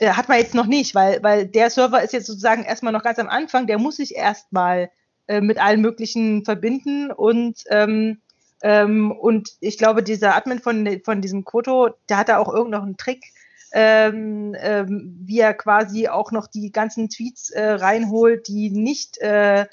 äh, 0.00 0.12
hat 0.12 0.28
man 0.28 0.38
jetzt 0.38 0.54
noch 0.54 0.66
nicht, 0.66 0.94
weil, 0.94 1.22
weil 1.22 1.46
der 1.46 1.68
Server 1.68 2.02
ist 2.02 2.14
jetzt 2.14 2.26
sozusagen 2.26 2.64
erstmal 2.64 2.92
noch 2.92 3.02
ganz 3.02 3.18
am 3.18 3.28
Anfang, 3.28 3.66
der 3.66 3.78
muss 3.78 3.96
sich 3.96 4.16
erstmal 4.16 4.90
äh, 5.28 5.42
mit 5.42 5.58
allen 5.58 5.82
möglichen 5.82 6.44
verbinden 6.44 7.12
und 7.12 7.62
ähm, 7.68 8.20
ähm, 8.62 9.12
und 9.12 9.50
ich 9.60 9.78
glaube, 9.78 10.02
dieser 10.02 10.36
Admin 10.36 10.60
von, 10.60 11.00
von 11.04 11.20
diesem 11.20 11.44
Koto, 11.44 11.90
der 12.08 12.18
hat 12.18 12.28
da 12.28 12.38
auch 12.38 12.52
irgendeinen 12.52 12.96
Trick, 12.96 13.24
ähm, 13.72 14.54
ähm, 14.58 15.16
wie 15.22 15.40
er 15.40 15.54
quasi 15.54 16.08
auch 16.08 16.32
noch 16.32 16.46
die 16.46 16.72
ganzen 16.72 17.08
Tweets 17.08 17.50
äh, 17.50 17.64
reinholt, 17.64 18.48
die 18.48 18.70
nicht 18.70 19.18
äh, 19.18 19.66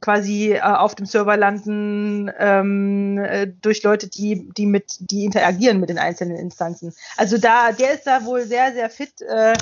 quasi 0.00 0.52
äh, 0.52 0.60
auf 0.60 0.94
dem 0.94 1.06
Server 1.06 1.36
landen 1.36 2.30
ähm, 2.38 3.18
äh, 3.18 3.46
durch 3.46 3.82
Leute, 3.82 4.08
die, 4.08 4.48
die 4.56 4.66
mit, 4.66 4.96
die 5.00 5.24
interagieren 5.24 5.80
mit 5.80 5.90
den 5.90 5.98
einzelnen 5.98 6.36
Instanzen. 6.36 6.94
Also 7.16 7.38
da, 7.38 7.72
der 7.72 7.94
ist 7.94 8.06
da 8.06 8.24
wohl 8.24 8.42
sehr, 8.42 8.72
sehr 8.72 8.90
fit. 8.90 9.20
Äh, 9.22 9.54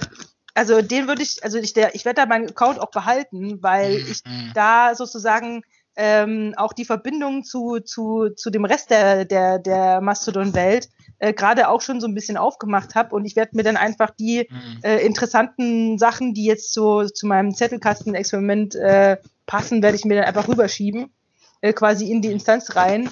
also 0.55 0.83
den 0.83 1.09
würde 1.09 1.23
ich, 1.23 1.43
also 1.45 1.59
ich, 1.59 1.73
der, 1.73 1.95
ich 1.95 2.05
werde 2.05 2.21
da 2.21 2.27
meinen 2.27 2.49
Account 2.49 2.81
auch 2.81 2.91
behalten, 2.91 3.63
weil 3.63 4.01
mhm. 4.01 4.07
ich 4.11 4.23
da 4.55 4.95
sozusagen 4.95 5.63
ähm, 5.97 6.55
auch 6.57 6.73
die 6.73 6.85
Verbindung 6.85 7.45
zu, 7.45 7.81
zu, 7.81 8.31
zu 8.37 8.51
dem 8.51 8.65
Rest 8.65 8.91
der, 8.91 9.25
der, 9.25 9.59
der 9.59 10.01
Mastodon-Welt 10.01 10.89
äh, 11.19 11.33
gerade 11.33 11.69
auch 11.69 11.81
schon 11.81 12.01
so 12.01 12.07
ein 12.07 12.15
bisschen 12.15 12.37
aufgemacht 12.37 12.95
habe. 12.95 13.15
Und 13.15 13.25
ich 13.25 13.37
werde 13.37 13.57
mir 13.57 13.63
dann 13.63 13.77
einfach 13.77 14.11
die 14.11 14.49
mhm. 14.51 14.81
äh, 14.83 14.99
interessanten 15.05 15.99
Sachen, 15.99 16.35
die 16.35 16.45
jetzt 16.45 16.73
so 16.73 17.05
zu 17.05 17.27
meinem 17.27 17.55
Zettelkasten-Experiment 17.55 18.75
äh, 18.75 19.19
passen, 19.47 19.83
werde 19.83 19.97
ich 19.97 20.05
mir 20.05 20.17
dann 20.17 20.25
einfach 20.25 20.49
rüberschieben, 20.49 21.13
äh, 21.61 21.73
quasi 21.73 22.11
in 22.11 22.23
die 22.23 22.33
Instanz 22.33 22.75
rein 22.77 23.11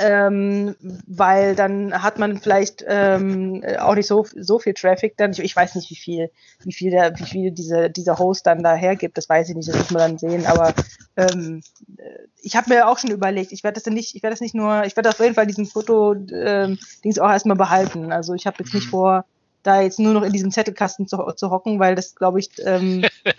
ähm, 0.00 0.74
weil 1.06 1.54
dann 1.54 2.02
hat 2.02 2.18
man 2.18 2.38
vielleicht 2.38 2.82
ähm, 2.88 3.62
auch 3.78 3.94
nicht 3.94 4.06
so, 4.06 4.26
so 4.34 4.58
viel 4.58 4.72
Traffic 4.72 5.16
dann. 5.18 5.32
Ich, 5.32 5.40
ich, 5.40 5.54
weiß 5.54 5.74
nicht, 5.74 5.90
wie 5.90 5.96
viel, 5.96 6.30
wie 6.64 6.72
viel, 6.72 6.90
der, 6.90 7.18
wie 7.18 7.24
viel 7.24 7.50
diese, 7.50 7.90
dieser 7.90 8.18
Host 8.18 8.46
dann 8.46 8.62
da 8.62 8.74
hergibt, 8.74 9.18
das 9.18 9.28
weiß 9.28 9.50
ich 9.50 9.56
nicht, 9.56 9.68
das 9.68 9.76
muss 9.76 9.90
man 9.90 10.00
dann 10.00 10.18
sehen, 10.18 10.46
aber 10.46 10.72
ähm, 11.16 11.62
ich 12.42 12.56
habe 12.56 12.70
mir 12.70 12.88
auch 12.88 12.98
schon 12.98 13.10
überlegt, 13.10 13.52
ich 13.52 13.62
werde 13.62 13.74
das 13.74 13.82
dann 13.82 13.94
nicht, 13.94 14.16
ich 14.16 14.22
werde 14.22 14.32
das 14.32 14.40
nicht 14.40 14.54
nur, 14.54 14.84
ich 14.84 14.96
werde 14.96 15.10
auf 15.10 15.20
jeden 15.20 15.34
Fall 15.34 15.46
diesen 15.46 15.66
Foto-Dings 15.66 17.16
ähm, 17.16 17.22
auch 17.22 17.30
erstmal 17.30 17.56
behalten. 17.56 18.12
Also 18.12 18.34
ich 18.34 18.46
habe 18.46 18.56
jetzt 18.60 18.72
nicht 18.72 18.86
mhm. 18.86 18.90
vor, 18.90 19.24
da 19.62 19.82
jetzt 19.82 19.98
nur 19.98 20.14
noch 20.14 20.22
in 20.22 20.32
diesem 20.32 20.50
Zettelkasten 20.50 21.06
zu, 21.06 21.18
zu 21.36 21.50
hocken, 21.50 21.78
weil 21.78 21.94
das 21.94 22.14
glaube 22.14 22.40
ich 22.40 22.50
ähm, 22.64 23.04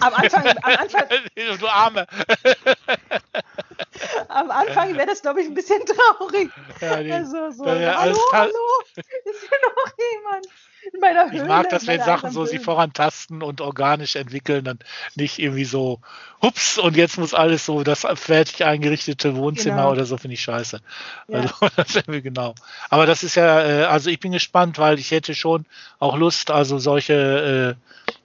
am 0.00 0.14
Anfang, 0.14 0.46
am 0.46 0.76
Anfang 0.76 1.04
du 1.60 1.66
Arme 1.66 2.06
am 4.28 4.50
Anfang 4.50 4.96
wäre 4.96 5.06
das, 5.06 5.22
glaube 5.22 5.40
ich, 5.42 5.48
ein 5.48 5.54
bisschen 5.54 5.82
traurig. 5.86 6.50
Ja, 6.80 7.02
die, 7.02 7.12
also 7.12 7.50
so, 7.50 7.66
ja, 7.66 8.00
hallo, 8.00 8.18
hallo, 8.32 8.52
ist 8.96 9.40
hier 9.40 9.58
noch 9.64 9.92
jemand? 9.98 10.46
In 10.92 11.00
meiner 11.00 11.30
Höhle, 11.30 11.42
ich 11.42 11.48
mag 11.48 11.68
das, 11.68 11.86
wenn 11.86 12.00
Sachen 12.00 12.30
so 12.30 12.46
sich 12.46 12.60
vorantasten 12.60 13.42
und 13.42 13.60
organisch 13.60 14.16
entwickeln, 14.16 14.64
dann 14.64 14.78
nicht 15.14 15.38
irgendwie 15.38 15.66
so, 15.66 16.00
hups, 16.40 16.78
und 16.78 16.96
jetzt 16.96 17.18
muss 17.18 17.34
alles 17.34 17.66
so, 17.66 17.82
das 17.82 18.06
fertig 18.14 18.64
eingerichtete 18.64 19.36
Wohnzimmer 19.36 19.76
genau. 19.76 19.92
oder 19.92 20.06
so, 20.06 20.16
finde 20.16 20.34
ich 20.34 20.42
scheiße. 20.42 20.80
Ja. 21.28 21.38
Also, 21.38 21.54
das 21.76 22.02
genau. 22.06 22.54
Aber 22.88 23.04
das 23.04 23.22
ist 23.22 23.34
ja, 23.34 23.62
äh, 23.62 23.84
also 23.84 24.08
ich 24.08 24.20
bin 24.20 24.32
gespannt, 24.32 24.78
weil 24.78 24.98
ich 24.98 25.10
hätte 25.10 25.34
schon 25.34 25.66
auch 25.98 26.16
Lust, 26.16 26.50
also 26.50 26.78
solche, 26.78 27.76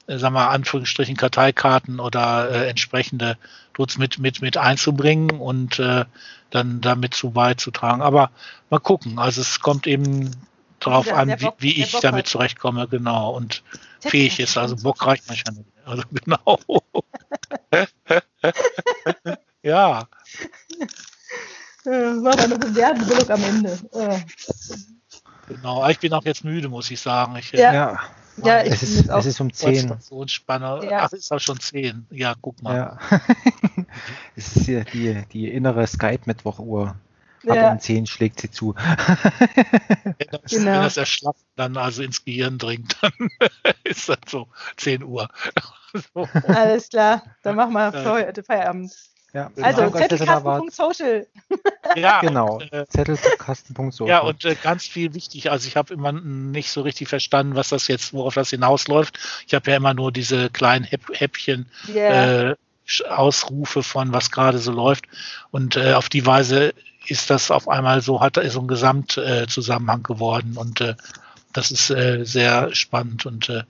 äh, 0.08 0.18
sagen 0.18 0.36
wir, 0.36 0.50
Anführungsstrichen 0.50 1.18
Karteikarten 1.18 2.00
oder 2.00 2.50
äh, 2.52 2.70
entsprechende 2.70 3.38
Dudes 3.76 3.98
mit, 3.98 4.20
mit, 4.20 4.42
mit 4.42 4.58
einzubringen 4.58 5.32
und 5.32 5.80
äh, 5.80 6.06
dann 6.50 6.82
damit 6.82 7.14
zu 7.14 7.32
beizutragen. 7.32 8.02
Aber 8.02 8.32
mal 8.70 8.80
gucken. 8.80 9.20
Also 9.20 9.42
es 9.42 9.60
kommt 9.60 9.86
eben 9.86 10.32
drauf 10.80 11.06
der, 11.06 11.18
an, 11.18 11.28
der 11.28 11.38
Bock, 11.38 11.56
wie, 11.60 11.76
wie 11.76 11.84
ich 11.84 11.92
Bock 11.92 12.02
damit 12.02 12.26
hat. 12.26 12.32
zurechtkomme, 12.32 12.88
genau. 12.88 13.36
Und 13.36 13.64
Tipp 14.00 14.12
fähig 14.12 14.40
ist. 14.40 14.58
Also 14.58 14.76
Bock 14.78 15.06
reicht 15.06 15.28
manchmal 15.28 15.56
nicht. 15.56 15.70
Also 15.86 16.04
genau. 16.12 16.60
ja. 19.62 20.08
War 21.84 22.36
dann 22.36 22.50
noch 22.50 22.62
ein 22.62 22.76
Werbeblock 22.76 23.30
am 23.30 23.44
Ende. 23.44 23.78
Genau, 25.48 25.88
ich 25.88 26.00
bin 26.00 26.14
auch 26.14 26.26
jetzt 26.26 26.44
müde, 26.44 26.70
muss 26.70 26.90
ich 26.90 27.00
sagen. 27.00 27.36
Ich, 27.36 27.52
ja. 27.52 27.74
ja. 27.74 28.00
Ja, 28.44 28.64
ich 28.64 28.74
es, 28.74 28.84
ist, 28.84 29.10
es 29.10 29.26
ist 29.26 29.40
um 29.40 29.52
10. 29.52 29.88
Stationsspanner. 29.88 30.84
Ja. 30.84 31.03
Ach, 31.03 31.14
ist 31.14 31.32
auch 31.32 31.40
schon 31.40 31.60
10. 31.60 32.07
Ja, 32.12 32.36
guck 32.41 32.62
mal. 32.62 32.76
Ja. 32.76 32.99
es 34.36 34.56
ist 34.56 34.66
hier 34.66 34.84
die, 34.84 35.24
die 35.32 35.52
innere 35.52 35.88
Skype-Mittwochuhr. 35.88 36.95
Ab 37.48 37.56
ja. 37.56 37.72
um 37.72 37.80
10 37.80 38.07
schlägt 38.07 38.41
sie 38.41 38.49
zu. 38.49 38.74
wenn, 38.76 40.16
das, 40.32 40.52
genau. 40.52 40.66
wenn 40.66 40.82
das 40.82 40.98
Erschlaffen 40.98 41.45
dann 41.56 41.78
also 41.78 42.02
ins 42.02 42.26
Gehirn 42.26 42.57
dringt, 42.57 42.98
dann 43.02 43.14
ist 43.84 44.10
das 44.10 44.18
so 44.28 44.48
10 44.78 45.03
Uhr. 45.03 45.30
so. 46.14 46.28
Alles 46.48 46.90
klar, 46.90 47.24
dann 47.44 47.56
machen 47.56 47.74
wir 47.74 48.44
Feierabend. 48.44 48.91
Ja, 49.36 49.52
also 49.62 49.90
zettelkasten.social. 49.90 51.28
Ja, 51.98 52.22
genau. 52.22 52.62
Äh, 52.72 52.86
zettelkasten.social. 52.88 54.07
Ja, 54.10 54.22
und 54.22 54.45
äh, 54.45 54.56
ganz 54.56 54.86
viel 54.88 55.14
wichtig. 55.14 55.52
Also 55.52 55.68
ich 55.68 55.76
habe 55.76 55.94
immer 55.94 56.14
nicht 56.14 56.72
so 56.72 56.82
richtig 56.82 57.10
verstanden, 57.10 57.56
was 57.56 57.68
das 57.70 57.90
jetzt, 57.90 58.14
worauf 58.14 58.34
das 58.34 58.49
hinausläuft. 58.49 59.20
Ich 59.45 59.53
habe 59.53 59.70
ja 59.70 59.78
immer 59.78 59.94
nur 59.94 60.14
diese 60.14 60.49
kleinen 60.49 60.86
Häpp 60.86 61.10
Häppchen. 61.12 61.70
Yeah. 61.94 62.52
Äh, 62.52 62.56
Ausrufe 63.10 63.84
von 63.84 64.14
was 64.14 64.30
gerade 64.30 64.60
so 64.60 64.72
läuft 64.72 65.06
und 65.49 65.76
äh, 65.76 65.94
auf 65.94 66.07
die 66.07 66.24
Weise 66.28 66.72
ist 67.07 67.32
das 67.32 67.49
auf 67.49 67.68
einmal 67.68 68.02
so 68.02 68.22
hat 68.22 68.40
so 68.49 68.60
ein 68.60 68.68
Gesamtzusammenhang 68.68 70.02
äh, 70.02 70.03
geworden 70.03 70.56
und 70.56 70.82
äh, 70.82 70.94
das 71.52 71.72
ist 71.72 71.90
äh, 71.90 72.24
sehr 72.26 72.76
spannend 72.76 73.26
und 73.26 73.49
äh, 73.49 73.64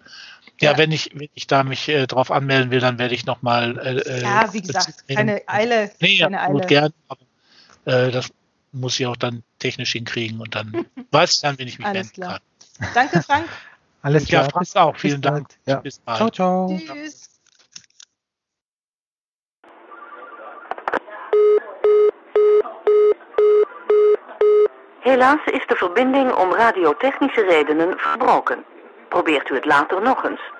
ja, 0.61 0.71
ja, 0.71 0.77
wenn 0.77 0.91
ich, 0.91 1.11
wenn 1.13 1.29
ich 1.33 1.47
da 1.47 1.63
mich 1.63 1.89
äh, 1.89 2.07
drauf 2.07 2.31
anmelden 2.31 2.71
will, 2.71 2.79
dann 2.79 2.97
werde 2.97 3.13
ich 3.13 3.25
nochmal. 3.25 3.77
Äh, 3.77 3.99
äh, 3.99 4.21
ja, 4.21 4.53
wie 4.53 4.61
gesagt, 4.61 5.07
keine 5.07 5.41
Eile. 5.47 5.91
Nee, 5.99 6.17
keine 6.17 6.37
ja, 6.37 6.47
gut, 6.47 6.67
gern, 6.67 6.93
aber 7.07 7.21
äh, 7.85 8.11
das 8.11 8.29
muss 8.71 8.99
ich 8.99 9.05
auch 9.07 9.17
dann 9.17 9.43
technisch 9.59 9.93
hinkriegen 9.93 10.39
und 10.39 10.55
dann 10.55 10.85
weiß 11.11 11.33
ich 11.33 11.41
dann, 11.41 11.57
wenn 11.59 11.67
ich 11.67 11.77
mich 11.79 11.87
Alles 11.87 12.07
wenden 12.07 12.21
klar. 12.21 12.39
kann. 12.79 12.89
Danke, 12.93 13.21
Frank. 13.21 13.49
Alles 14.01 14.25
klar. 14.25 14.43
Ja, 14.43 14.49
Frank 14.49 14.67
auch. 14.75 14.95
Vielen 14.97 15.21
Bis 15.21 15.31
Dank. 15.31 15.47
Ja. 15.65 15.79
Bis 15.79 15.99
bald. 15.99 16.17
Ciao, 16.17 16.29
ciao. 16.29 16.79
Tschüss. 16.79 17.29
Helaas 24.99 25.39
is 25.45 25.65
de 25.67 25.75
verbinding 25.75 26.33
om 26.33 26.53
radiotechnische 26.53 27.41
redenen 27.41 27.97
verbroken. 27.97 28.65
Probeert 29.15 29.49
u 29.49 29.55
het 29.55 29.65
later 29.65 30.01
nog 30.01 30.23
eens. 30.23 30.54